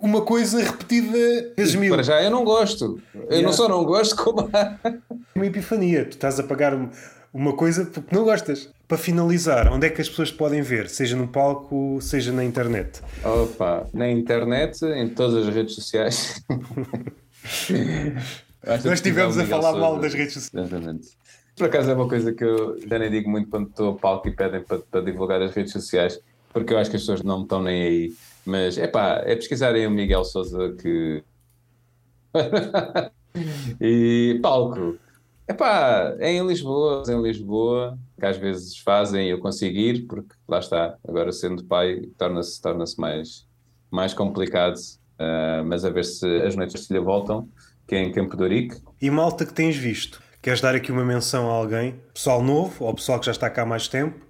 uma 0.00 0.22
coisa 0.22 0.62
repetida 0.62 1.52
vezes 1.56 1.74
mil. 1.74 1.92
Para 1.92 2.02
já 2.02 2.22
eu 2.22 2.30
não 2.30 2.44
gosto. 2.44 3.00
Eu 3.14 3.22
yeah. 3.22 3.46
não 3.46 3.52
só 3.52 3.68
não 3.68 3.84
gosto, 3.84 4.16
como. 4.16 4.48
uma 5.34 5.46
epifania. 5.46 6.04
Tu 6.04 6.12
estás 6.12 6.38
a 6.38 6.42
pagar 6.42 6.72
uma 7.32 7.52
coisa 7.54 7.84
porque 7.84 8.14
não 8.14 8.24
gostas. 8.24 8.70
Para 8.88 8.96
finalizar, 8.96 9.70
onde 9.70 9.86
é 9.86 9.90
que 9.90 10.00
as 10.00 10.08
pessoas 10.08 10.32
podem 10.32 10.62
ver? 10.62 10.88
Seja 10.88 11.14
no 11.14 11.28
palco, 11.28 11.98
seja 12.00 12.32
na 12.32 12.42
internet? 12.42 13.02
Opa, 13.22 13.86
na 13.92 14.08
internet, 14.08 14.82
em 14.82 15.10
todas 15.10 15.46
as 15.46 15.54
redes 15.54 15.74
sociais. 15.74 16.42
Nós 18.66 18.94
estivemos 18.94 19.36
a 19.36 19.44
falar 19.44 19.74
mal 19.74 19.98
das 19.98 20.14
redes 20.14 20.32
sociais. 20.32 20.66
Exatamente. 20.66 21.08
Por 21.54 21.66
acaso 21.66 21.90
é 21.90 21.94
uma 21.94 22.08
coisa 22.08 22.32
que 22.32 22.42
eu 22.42 22.80
já 22.88 22.98
nem 22.98 23.10
digo 23.10 23.28
muito 23.28 23.50
quando 23.50 23.68
estou 23.68 23.90
a 23.90 23.94
palco 23.98 24.26
e 24.26 24.30
pedem 24.30 24.62
para, 24.62 24.78
para 24.78 25.02
divulgar 25.02 25.42
as 25.42 25.54
redes 25.54 25.72
sociais, 25.72 26.18
porque 26.50 26.72
eu 26.72 26.78
acho 26.78 26.88
que 26.88 26.96
as 26.96 27.02
pessoas 27.02 27.22
não 27.22 27.42
estão 27.42 27.62
nem 27.62 27.82
aí. 27.82 28.14
Mas 28.46 28.78
é 28.78 28.86
pá, 28.86 29.22
é 29.26 29.34
pesquisarem 29.34 29.86
o 29.86 29.90
Miguel 29.90 30.24
Souza 30.24 30.74
que. 30.80 31.22
e 33.78 34.38
palco 34.40 34.96
Epá, 35.48 36.14
é 36.18 36.30
em 36.30 36.46
Lisboa, 36.46 37.02
é 37.08 37.12
em 37.12 37.22
Lisboa, 37.22 37.98
que 38.20 38.26
às 38.26 38.36
vezes 38.36 38.76
fazem 38.78 39.28
e 39.28 39.30
eu 39.30 39.38
consigo 39.38 39.78
ir, 39.78 40.06
porque 40.06 40.34
lá 40.46 40.58
está, 40.58 40.96
agora 41.08 41.32
sendo 41.32 41.64
pai, 41.64 42.02
torna-se 42.18 42.60
torna 42.60 42.84
mais, 42.98 43.48
mais 43.90 44.12
complicado, 44.12 44.76
uh, 44.76 45.64
mas 45.64 45.86
a 45.86 45.90
ver 45.90 46.04
se 46.04 46.26
as 46.42 46.54
noites 46.54 46.84
se 46.84 46.92
lhe 46.92 47.00
voltam, 47.00 47.48
que 47.86 47.94
é 47.94 48.02
em 48.02 48.12
Campo 48.12 48.36
de 48.36 48.42
Ourique. 48.42 48.76
E 49.00 49.10
malta 49.10 49.46
que 49.46 49.54
tens 49.54 49.74
visto? 49.74 50.22
Queres 50.42 50.60
dar 50.60 50.74
aqui 50.74 50.92
uma 50.92 51.04
menção 51.04 51.50
a 51.50 51.54
alguém? 51.54 51.98
Pessoal 52.12 52.42
novo 52.42 52.84
ou 52.84 52.94
pessoal 52.94 53.18
que 53.18 53.26
já 53.26 53.32
está 53.32 53.48
cá 53.48 53.62
há 53.62 53.66
mais 53.66 53.88
tempo 53.88 54.26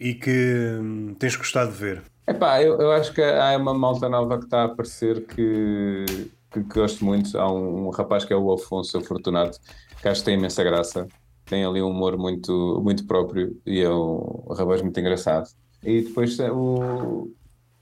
e 0.00 0.14
que 0.14 0.78
hum, 0.80 1.14
tens 1.18 1.34
gostado 1.34 1.72
de 1.72 1.76
ver? 1.76 2.02
Epá, 2.28 2.62
eu, 2.62 2.80
eu 2.80 2.92
acho 2.92 3.12
que 3.12 3.22
há 3.22 3.56
uma 3.56 3.74
malta 3.74 4.08
nova 4.08 4.38
que 4.38 4.44
está 4.44 4.62
a 4.62 4.64
aparecer 4.66 5.26
que, 5.26 6.04
que, 6.52 6.62
que 6.62 6.74
gosto 6.78 7.04
muito. 7.04 7.36
Há 7.36 7.52
um, 7.52 7.86
um 7.86 7.90
rapaz 7.90 8.24
que 8.24 8.32
é 8.32 8.36
o 8.36 8.52
Afonso 8.52 9.00
Fortunato, 9.02 9.58
que 10.06 10.10
acho 10.10 10.20
que 10.20 10.26
tem 10.26 10.38
imensa 10.38 10.62
graça. 10.62 11.08
Tem 11.44 11.64
ali 11.64 11.82
um 11.82 11.90
humor 11.90 12.16
muito, 12.16 12.80
muito 12.82 13.06
próprio 13.06 13.60
e 13.66 13.80
é 13.80 13.90
um, 13.90 14.44
rapaz 14.50 14.80
muito 14.80 14.98
engraçado. 14.98 15.48
E 15.82 16.02
depois 16.02 16.38
eh, 16.38 16.50
o, 16.50 17.32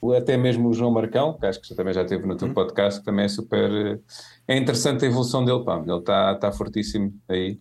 o, 0.00 0.12
até 0.12 0.36
mesmo 0.36 0.68
o 0.68 0.72
João 0.72 0.90
Marcão, 0.90 1.36
que 1.38 1.44
acho 1.44 1.60
que 1.60 1.74
também 1.74 1.92
já 1.92 2.02
esteve 2.02 2.26
no 2.26 2.36
teu 2.36 2.48
uhum. 2.48 2.54
podcast, 2.54 3.00
que 3.00 3.06
também 3.06 3.26
é 3.26 3.28
super. 3.28 3.70
Eh, 3.70 3.98
é 4.48 4.56
interessante 4.56 5.04
a 5.04 5.08
evolução 5.08 5.44
dele, 5.44 5.64
pá. 5.64 5.82
Ele 5.86 5.98
está 5.98 6.34
tá 6.36 6.50
fortíssimo 6.50 7.12
aí. 7.28 7.58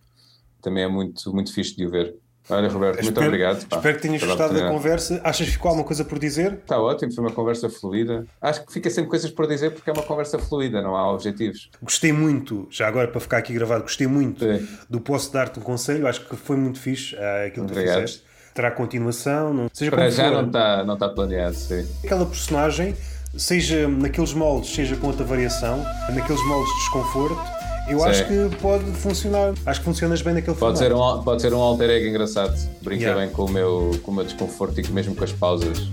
Também 0.62 0.84
é 0.84 0.88
muito, 0.88 1.32
muito 1.34 1.52
fixe 1.52 1.76
de 1.76 1.86
o 1.86 1.90
ver. 1.90 2.16
Olha, 2.48 2.68
Roberto, 2.68 3.00
espero, 3.00 3.14
muito 3.14 3.26
obrigado. 3.26 3.66
Pá, 3.66 3.76
espero 3.76 3.96
que 3.96 4.02
tenhas 4.02 4.22
gostado 4.22 4.54
da 4.54 4.68
conversa. 4.68 5.20
Achas 5.24 5.46
que 5.46 5.52
ficou 5.52 5.70
alguma 5.70 5.86
coisa 5.86 6.04
por 6.04 6.18
dizer? 6.18 6.52
Está 6.52 6.78
ótimo, 6.78 7.12
foi 7.12 7.24
uma 7.24 7.32
conversa 7.32 7.70
fluida. 7.70 8.26
Acho 8.40 8.66
que 8.66 8.72
fica 8.72 8.90
sempre 8.90 9.08
coisas 9.08 9.30
por 9.30 9.46
dizer 9.46 9.70
porque 9.70 9.88
é 9.88 9.92
uma 9.92 10.02
conversa 10.02 10.38
fluida, 10.38 10.82
não 10.82 10.94
há 10.94 11.10
objetivos. 11.10 11.70
Gostei 11.82 12.12
muito, 12.12 12.68
já 12.70 12.86
agora 12.86 13.08
para 13.08 13.20
ficar 13.20 13.38
aqui 13.38 13.54
gravado, 13.54 13.82
gostei 13.82 14.06
muito 14.06 14.44
Sim. 14.44 14.68
do 14.90 15.00
Posso 15.00 15.32
Dar-te 15.32 15.58
um 15.58 15.62
Conselho. 15.62 16.06
Acho 16.06 16.26
que 16.26 16.36
foi 16.36 16.56
muito 16.56 16.78
fixe 16.78 17.14
uh, 17.14 17.46
aquilo 17.46 17.66
que 17.66 17.72
tu 17.72 17.80
fizeste. 17.80 18.22
Terá 18.52 18.70
continuação, 18.70 19.52
não 19.52 19.68
seja 19.72 19.90
Para 19.90 20.10
já 20.10 20.24
for. 20.24 20.32
não 20.32 20.46
está 20.46 20.84
não 20.84 20.96
tá 20.96 21.08
planeado, 21.08 21.56
sim. 21.56 21.84
Aquela 22.04 22.24
personagem, 22.24 22.94
seja 23.36 23.88
naqueles 23.88 24.32
moldes, 24.32 24.72
seja 24.72 24.94
com 24.96 25.08
outra 25.08 25.24
variação, 25.24 25.82
naqueles 26.14 26.44
moldes 26.46 26.72
de 26.72 26.78
desconforto 26.80 27.63
eu 27.88 28.04
acho 28.04 28.24
que 28.26 28.56
pode 28.60 28.84
funcionar. 28.92 29.52
Acho 29.66 29.80
que 29.80 29.84
funcionas 29.84 30.22
bem 30.22 30.34
naquele 30.34 30.56
pode 30.56 30.78
ser 30.78 30.92
um 30.92 31.22
Pode 31.22 31.42
ser 31.42 31.52
um 31.52 31.60
alter 31.60 31.90
ego 31.90 32.06
engraçado. 32.06 32.54
Brinca 32.82 33.02
yeah. 33.02 33.20
bem 33.20 33.30
com 33.30 33.44
o, 33.44 33.50
meu, 33.50 33.90
com 34.02 34.10
o 34.10 34.14
meu 34.14 34.24
desconforto 34.24 34.80
e 34.80 34.88
mesmo 34.90 35.14
com 35.14 35.24
as 35.24 35.32
pausas 35.32 35.88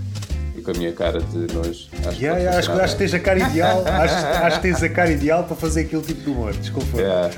e 0.56 0.62
com 0.62 0.70
a 0.70 0.74
minha 0.74 0.92
cara 0.92 1.20
de 1.20 1.54
nojo. 1.54 1.88
Acho, 2.06 2.20
yeah, 2.20 2.38
yeah, 2.38 2.58
acho, 2.58 2.72
acho, 2.72 2.92
que 2.94 2.98
tens 2.98 3.14
a 3.14 3.20
cara 3.20 3.38
ideal. 3.38 3.84
acho, 3.86 4.14
acho 4.14 4.56
que 4.56 4.62
tens 4.62 4.82
a 4.82 4.88
cara 4.88 5.10
ideal 5.10 5.44
para 5.44 5.56
fazer 5.56 5.82
aquele 5.82 6.02
tipo 6.02 6.22
de 6.22 6.30
humor. 6.30 6.52
Desconforto. 6.52 7.00
Yeah. 7.00 7.30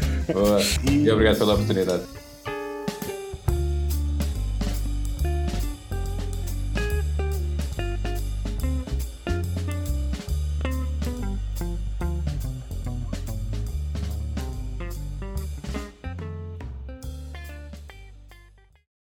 E... 0.89 1.05
e 1.05 1.11
obrigado 1.11 1.39
pela 1.39 1.55
oportunidade. 1.55 2.03